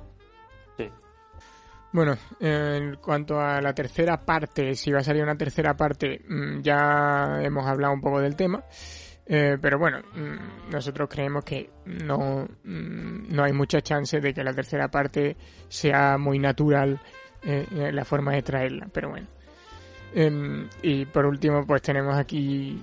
Bueno, 1.92 2.16
en 2.38 2.96
cuanto 2.96 3.40
a 3.40 3.60
la 3.60 3.74
tercera 3.74 4.24
parte, 4.24 4.74
si 4.74 4.92
va 4.92 5.00
a 5.00 5.04
salir 5.04 5.24
una 5.24 5.36
tercera 5.36 5.76
parte, 5.76 6.22
mm, 6.28 6.60
ya 6.60 7.40
hemos 7.42 7.66
hablado 7.66 7.94
un 7.94 8.00
poco 8.00 8.20
del 8.20 8.36
tema. 8.36 8.62
Eh, 9.26 9.58
pero 9.60 9.78
bueno, 9.78 10.00
mm, 10.14 10.70
nosotros 10.70 11.08
creemos 11.08 11.44
que 11.44 11.70
no, 11.84 12.48
no 12.64 13.44
hay 13.44 13.52
mucha 13.52 13.80
chance 13.80 14.20
de 14.20 14.34
que 14.34 14.42
la 14.42 14.52
tercera 14.52 14.88
parte 14.88 15.36
sea 15.68 16.18
muy 16.18 16.38
natural 16.38 17.00
eh, 17.42 17.90
la 17.92 18.04
forma 18.04 18.32
de 18.32 18.42
traerla. 18.42 18.88
Pero 18.92 19.10
bueno. 19.10 19.26
Em, 20.14 20.68
y 20.82 21.04
por 21.06 21.26
último, 21.26 21.64
pues 21.66 21.82
tenemos 21.82 22.16
aquí, 22.16 22.82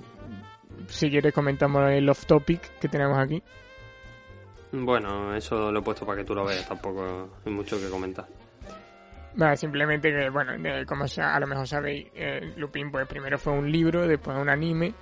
si 0.86 1.10
quieres 1.10 1.32
comentamos 1.32 1.90
el 1.90 2.08
off 2.08 2.26
topic 2.26 2.78
que 2.78 2.88
tenemos 2.88 3.18
aquí. 3.18 3.42
Bueno, 4.72 5.34
eso 5.34 5.72
lo 5.72 5.80
he 5.80 5.82
puesto 5.82 6.04
para 6.04 6.18
que 6.18 6.24
tú 6.24 6.34
lo 6.34 6.44
veas, 6.44 6.66
tampoco 6.68 7.30
hay 7.44 7.52
mucho 7.52 7.78
que 7.78 7.88
comentar. 7.88 8.26
Simplemente 9.56 10.10
que, 10.10 10.30
bueno, 10.30 10.52
como 10.86 11.04
a 11.04 11.40
lo 11.40 11.46
mejor 11.46 11.66
sabéis, 11.68 12.08
eh, 12.14 12.52
Lupin 12.56 12.90
pues 12.90 13.06
primero 13.06 13.38
fue 13.38 13.52
un 13.52 13.70
libro, 13.70 14.06
después 14.06 14.36
un 14.36 14.48
anime, 14.48 14.94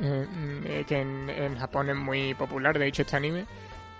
eh, 0.00 0.26
mm, 0.30 0.84
que 0.86 1.00
en, 1.00 1.56
Japón 1.56 1.90
es 1.90 1.96
muy 1.96 2.34
popular, 2.34 2.78
de 2.78 2.86
hecho 2.86 3.02
este 3.02 3.16
anime, 3.16 3.44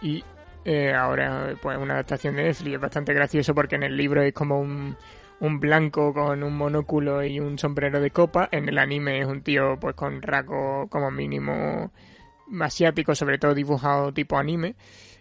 y 0.00 0.24
eh, 0.64 0.94
ahora 0.94 1.54
pues 1.60 1.76
una 1.78 1.94
adaptación 1.94 2.36
de 2.36 2.44
Netflix 2.44 2.74
es 2.74 2.80
bastante 2.80 3.12
gracioso 3.12 3.54
porque 3.54 3.74
en 3.74 3.82
el 3.82 3.96
libro 3.96 4.22
es 4.22 4.32
como 4.32 4.60
un, 4.60 4.96
un 5.40 5.58
blanco 5.58 6.14
con 6.14 6.44
un 6.44 6.56
monóculo 6.56 7.24
y 7.24 7.40
un 7.40 7.58
sombrero 7.58 8.00
de 8.00 8.10
copa. 8.10 8.48
En 8.52 8.68
el 8.68 8.78
anime 8.78 9.20
es 9.20 9.26
un 9.26 9.42
tío 9.42 9.76
pues 9.80 9.96
con 9.96 10.22
rasgo 10.22 10.86
como 10.88 11.10
mínimo 11.10 11.90
asiático, 12.60 13.14
sobre 13.16 13.38
todo 13.38 13.54
dibujado 13.54 14.12
tipo 14.12 14.38
anime, 14.38 14.76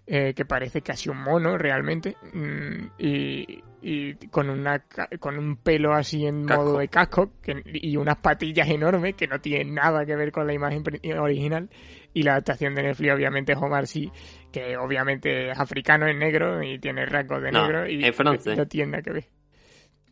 eh, 0.07 0.33
que 0.33 0.45
parece 0.45 0.81
casi 0.81 1.09
un 1.09 1.21
mono 1.21 1.57
realmente, 1.57 2.17
mm, 2.33 2.85
y, 2.97 3.63
y, 3.81 4.13
con 4.27 4.49
una 4.49 4.83
con 5.19 5.37
un 5.37 5.57
pelo 5.57 5.93
así 5.93 6.25
en 6.25 6.45
modo 6.45 6.79
de 6.79 6.87
casco 6.87 7.31
y 7.65 7.95
unas 7.97 8.17
patillas 8.17 8.69
enormes 8.69 9.15
que 9.15 9.27
no 9.27 9.39
tienen 9.39 9.73
nada 9.73 10.05
que 10.05 10.15
ver 10.15 10.31
con 10.31 10.47
la 10.47 10.53
imagen 10.53 10.83
original. 11.19 11.69
Y 12.13 12.23
la 12.23 12.33
adaptación 12.33 12.75
de 12.75 12.83
Netflix 12.83 13.13
obviamente 13.13 13.53
es 13.53 13.57
Omar 13.57 13.87
sí, 13.87 14.11
que 14.51 14.75
obviamente 14.75 15.51
es 15.51 15.59
africano, 15.59 16.07
es 16.07 16.15
negro 16.15 16.61
y 16.61 16.77
tiene 16.79 17.05
rasgos 17.05 17.41
de 17.41 17.51
negro 17.51 17.87
y 17.87 18.01
no 18.01 18.65
tiene 18.67 18.91
nada 18.91 19.03
que 19.03 19.11
ver. 19.11 19.25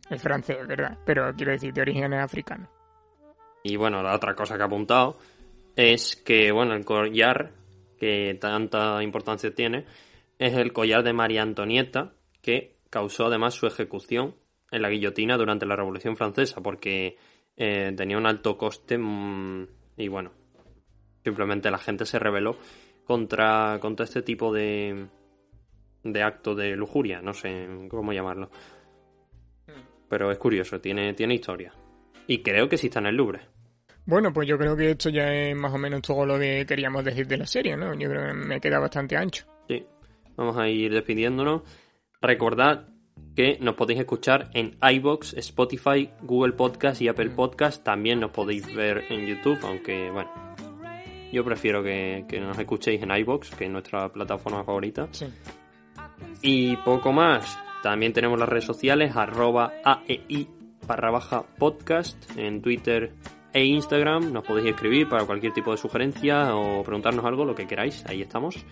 Es 0.08 0.20
francés, 0.22 0.66
¿verdad? 0.66 0.98
Pero 1.04 1.32
quiero 1.36 1.52
decir, 1.52 1.72
de 1.72 1.82
origen 1.82 2.12
africano. 2.14 2.68
Y 3.62 3.76
bueno, 3.76 4.02
la 4.02 4.14
otra 4.14 4.34
cosa 4.34 4.56
que 4.56 4.62
ha 4.62 4.66
apuntado 4.66 5.18
es 5.76 6.16
que, 6.16 6.50
bueno, 6.50 6.74
el 6.74 6.84
collar 6.84 7.52
que 8.00 8.36
tanta 8.40 9.02
importancia 9.02 9.54
tiene 9.54 9.84
es 10.38 10.54
el 10.54 10.72
collar 10.72 11.04
de 11.04 11.12
María 11.12 11.42
Antonieta, 11.42 12.14
que 12.40 12.78
causó 12.88 13.26
además 13.26 13.54
su 13.54 13.66
ejecución 13.66 14.34
en 14.70 14.82
la 14.82 14.88
guillotina 14.88 15.36
durante 15.36 15.66
la 15.66 15.76
Revolución 15.76 16.16
Francesa, 16.16 16.62
porque 16.62 17.18
eh, 17.56 17.92
tenía 17.94 18.16
un 18.16 18.26
alto 18.26 18.56
coste 18.56 18.96
mm, 18.96 19.66
y 19.98 20.08
bueno, 20.08 20.32
simplemente 21.22 21.70
la 21.70 21.78
gente 21.78 22.06
se 22.06 22.18
rebeló 22.18 22.56
contra, 23.04 23.78
contra 23.80 24.04
este 24.04 24.22
tipo 24.22 24.50
de, 24.50 25.06
de 26.02 26.22
acto 26.22 26.54
de 26.54 26.74
lujuria, 26.76 27.20
no 27.20 27.34
sé 27.34 27.68
cómo 27.90 28.14
llamarlo. 28.14 28.50
Pero 30.08 30.32
es 30.32 30.38
curioso, 30.38 30.80
tiene, 30.80 31.12
tiene 31.12 31.34
historia. 31.34 31.74
Y 32.26 32.42
creo 32.42 32.68
que 32.68 32.78
sí 32.78 32.86
está 32.86 33.00
en 33.00 33.06
el 33.06 33.16
Louvre. 33.16 33.59
Bueno, 34.10 34.32
pues 34.32 34.48
yo 34.48 34.58
creo 34.58 34.76
que 34.76 34.90
esto 34.90 35.08
ya 35.08 35.32
es 35.32 35.54
más 35.54 35.72
o 35.72 35.78
menos 35.78 36.02
todo 36.02 36.26
lo 36.26 36.36
que 36.36 36.66
queríamos 36.66 37.04
decir 37.04 37.28
de 37.28 37.36
la 37.36 37.46
serie, 37.46 37.76
¿no? 37.76 37.94
Yo 37.94 38.10
creo 38.10 38.26
que 38.26 38.34
me 38.34 38.60
queda 38.60 38.80
bastante 38.80 39.16
ancho. 39.16 39.44
Sí, 39.68 39.86
vamos 40.36 40.56
a 40.56 40.68
ir 40.68 40.92
despidiéndonos. 40.92 41.62
Recordad 42.20 42.88
que 43.36 43.58
nos 43.60 43.76
podéis 43.76 44.00
escuchar 44.00 44.50
en 44.52 44.76
iBox, 44.82 45.34
Spotify, 45.34 46.10
Google 46.22 46.54
Podcast 46.54 47.00
y 47.00 47.06
Apple 47.06 47.30
Podcast. 47.30 47.84
También 47.84 48.18
nos 48.18 48.32
podéis 48.32 48.74
ver 48.74 49.04
en 49.10 49.28
YouTube, 49.28 49.60
aunque 49.62 50.10
bueno, 50.10 50.28
yo 51.32 51.44
prefiero 51.44 51.80
que, 51.84 52.24
que 52.28 52.40
nos 52.40 52.58
escuchéis 52.58 53.00
en 53.04 53.12
iBox, 53.12 53.54
que 53.54 53.66
es 53.66 53.70
nuestra 53.70 54.08
plataforma 54.08 54.64
favorita. 54.64 55.06
Sí. 55.12 55.26
Y 56.42 56.74
poco 56.78 57.12
más. 57.12 57.56
También 57.84 58.12
tenemos 58.12 58.40
las 58.40 58.48
redes 58.48 58.64
sociales, 58.64 59.14
arroba 59.14 59.72
AEI 59.84 60.48
barra 60.84 61.12
baja 61.12 61.44
podcast 61.58 62.18
en 62.36 62.60
Twitter 62.60 63.12
e 63.52 63.64
Instagram. 63.64 64.32
Nos 64.32 64.44
podéis 64.44 64.70
escribir 64.70 65.08
para 65.08 65.24
cualquier 65.24 65.52
tipo 65.52 65.70
de 65.70 65.76
sugerencia 65.76 66.54
o 66.54 66.82
preguntarnos 66.82 67.24
algo, 67.24 67.44
lo 67.44 67.54
que 67.54 67.66
queráis. 67.66 68.04
Ahí 68.06 68.22
estamos. 68.22 68.64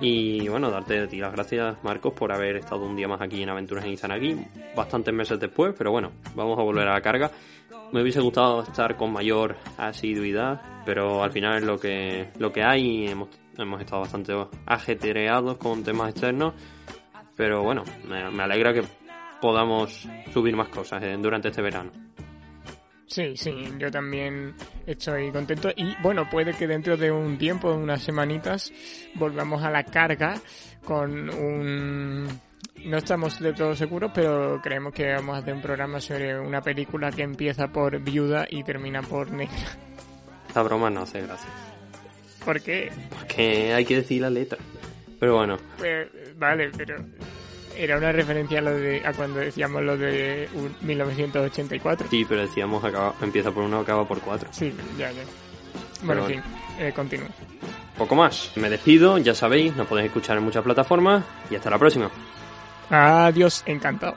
Y 0.00 0.46
bueno, 0.48 0.70
darte 0.70 1.08
las 1.16 1.32
gracias, 1.32 1.82
Marcos, 1.82 2.12
por 2.12 2.32
haber 2.32 2.56
estado 2.56 2.84
un 2.84 2.96
día 2.96 3.08
más 3.08 3.20
aquí 3.22 3.42
en 3.42 3.48
Aventuras 3.48 3.84
en 3.84 3.92
Izanagi, 3.92 4.36
bastantes 4.76 5.14
meses 5.14 5.40
después, 5.40 5.74
pero 5.76 5.90
bueno, 5.90 6.12
vamos 6.34 6.58
a 6.58 6.62
volver 6.62 6.86
a 6.86 6.92
la 6.92 7.00
carga. 7.00 7.30
Me 7.90 8.02
hubiese 8.02 8.20
gustado 8.20 8.62
estar 8.62 8.96
con 8.96 9.10
mayor 9.12 9.56
asiduidad, 9.78 10.60
pero 10.84 11.22
al 11.22 11.32
final 11.32 11.56
es 11.56 11.64
lo 11.64 11.78
que, 11.78 12.28
lo 12.38 12.52
que 12.52 12.62
hay. 12.62 13.06
Hemos, 13.08 13.30
hemos 13.56 13.80
estado 13.80 14.02
bastante 14.02 14.34
ajetreados 14.66 15.56
con 15.56 15.82
temas 15.82 16.10
externos 16.10 16.54
pero 17.40 17.62
bueno, 17.62 17.84
me, 18.06 18.42
alegra 18.42 18.74
que 18.74 18.82
podamos 19.40 20.06
subir 20.30 20.54
más 20.54 20.68
cosas 20.68 21.02
eh, 21.02 21.16
durante 21.18 21.48
este 21.48 21.62
verano. 21.62 21.90
Sí, 23.10 23.36
sí, 23.36 23.52
yo 23.76 23.90
también 23.90 24.54
estoy 24.86 25.32
contento 25.32 25.70
y 25.74 25.96
bueno, 26.00 26.30
puede 26.30 26.54
que 26.54 26.68
dentro 26.68 26.96
de 26.96 27.10
un 27.10 27.38
tiempo, 27.38 27.74
unas 27.74 28.04
semanitas, 28.04 28.72
volvamos 29.16 29.64
a 29.64 29.70
la 29.70 29.82
carga 29.82 30.40
con 30.84 31.28
un... 31.28 32.28
No 32.84 32.96
estamos 32.98 33.40
de 33.40 33.52
todo 33.52 33.74
seguros, 33.74 34.12
pero 34.14 34.60
creemos 34.62 34.94
que 34.94 35.12
vamos 35.12 35.34
a 35.34 35.38
hacer 35.40 35.54
un 35.54 35.60
programa 35.60 36.00
sobre 36.00 36.38
una 36.38 36.62
película 36.62 37.10
que 37.10 37.22
empieza 37.22 37.66
por 37.66 37.98
viuda 37.98 38.46
y 38.48 38.62
termina 38.62 39.02
por 39.02 39.32
negra. 39.32 39.56
Esta 40.46 40.62
broma 40.62 40.88
no 40.88 41.02
hace 41.02 41.20
gracia. 41.20 41.50
¿Por 42.44 42.62
qué? 42.62 42.92
Porque 43.10 43.74
hay 43.74 43.84
que 43.84 43.96
decir 43.96 44.22
la 44.22 44.30
letra. 44.30 44.58
Pero 45.18 45.36
bueno. 45.36 45.56
Pues, 45.78 46.08
vale, 46.38 46.70
pero 46.76 47.04
era 47.76 47.96
una 47.96 48.12
referencia 48.12 48.58
a, 48.58 48.62
lo 48.62 48.72
de, 48.72 49.02
a 49.04 49.12
cuando 49.12 49.40
decíamos 49.40 49.82
lo 49.82 49.96
de 49.96 50.48
1984. 50.80 52.08
Sí, 52.10 52.24
pero 52.28 52.42
decíamos 52.42 52.84
acaba, 52.84 53.14
empieza 53.20 53.50
por 53.50 53.64
uno, 53.64 53.80
acaba 53.80 54.06
por 54.06 54.20
cuatro. 54.20 54.48
Sí, 54.52 54.72
ya, 54.98 55.10
ya. 55.12 55.22
Bueno, 56.02 56.22
en 56.26 56.34
fin, 56.34 56.42
eh, 56.78 56.92
continúo. 56.94 57.28
Poco 57.96 58.14
más. 58.14 58.52
Me 58.56 58.70
despido, 58.70 59.18
ya 59.18 59.34
sabéis, 59.34 59.76
nos 59.76 59.86
podéis 59.86 60.06
escuchar 60.06 60.38
en 60.38 60.44
muchas 60.44 60.64
plataformas 60.64 61.22
y 61.50 61.56
hasta 61.56 61.70
la 61.70 61.78
próxima. 61.78 62.10
Adiós, 62.88 63.62
encantado. 63.66 64.16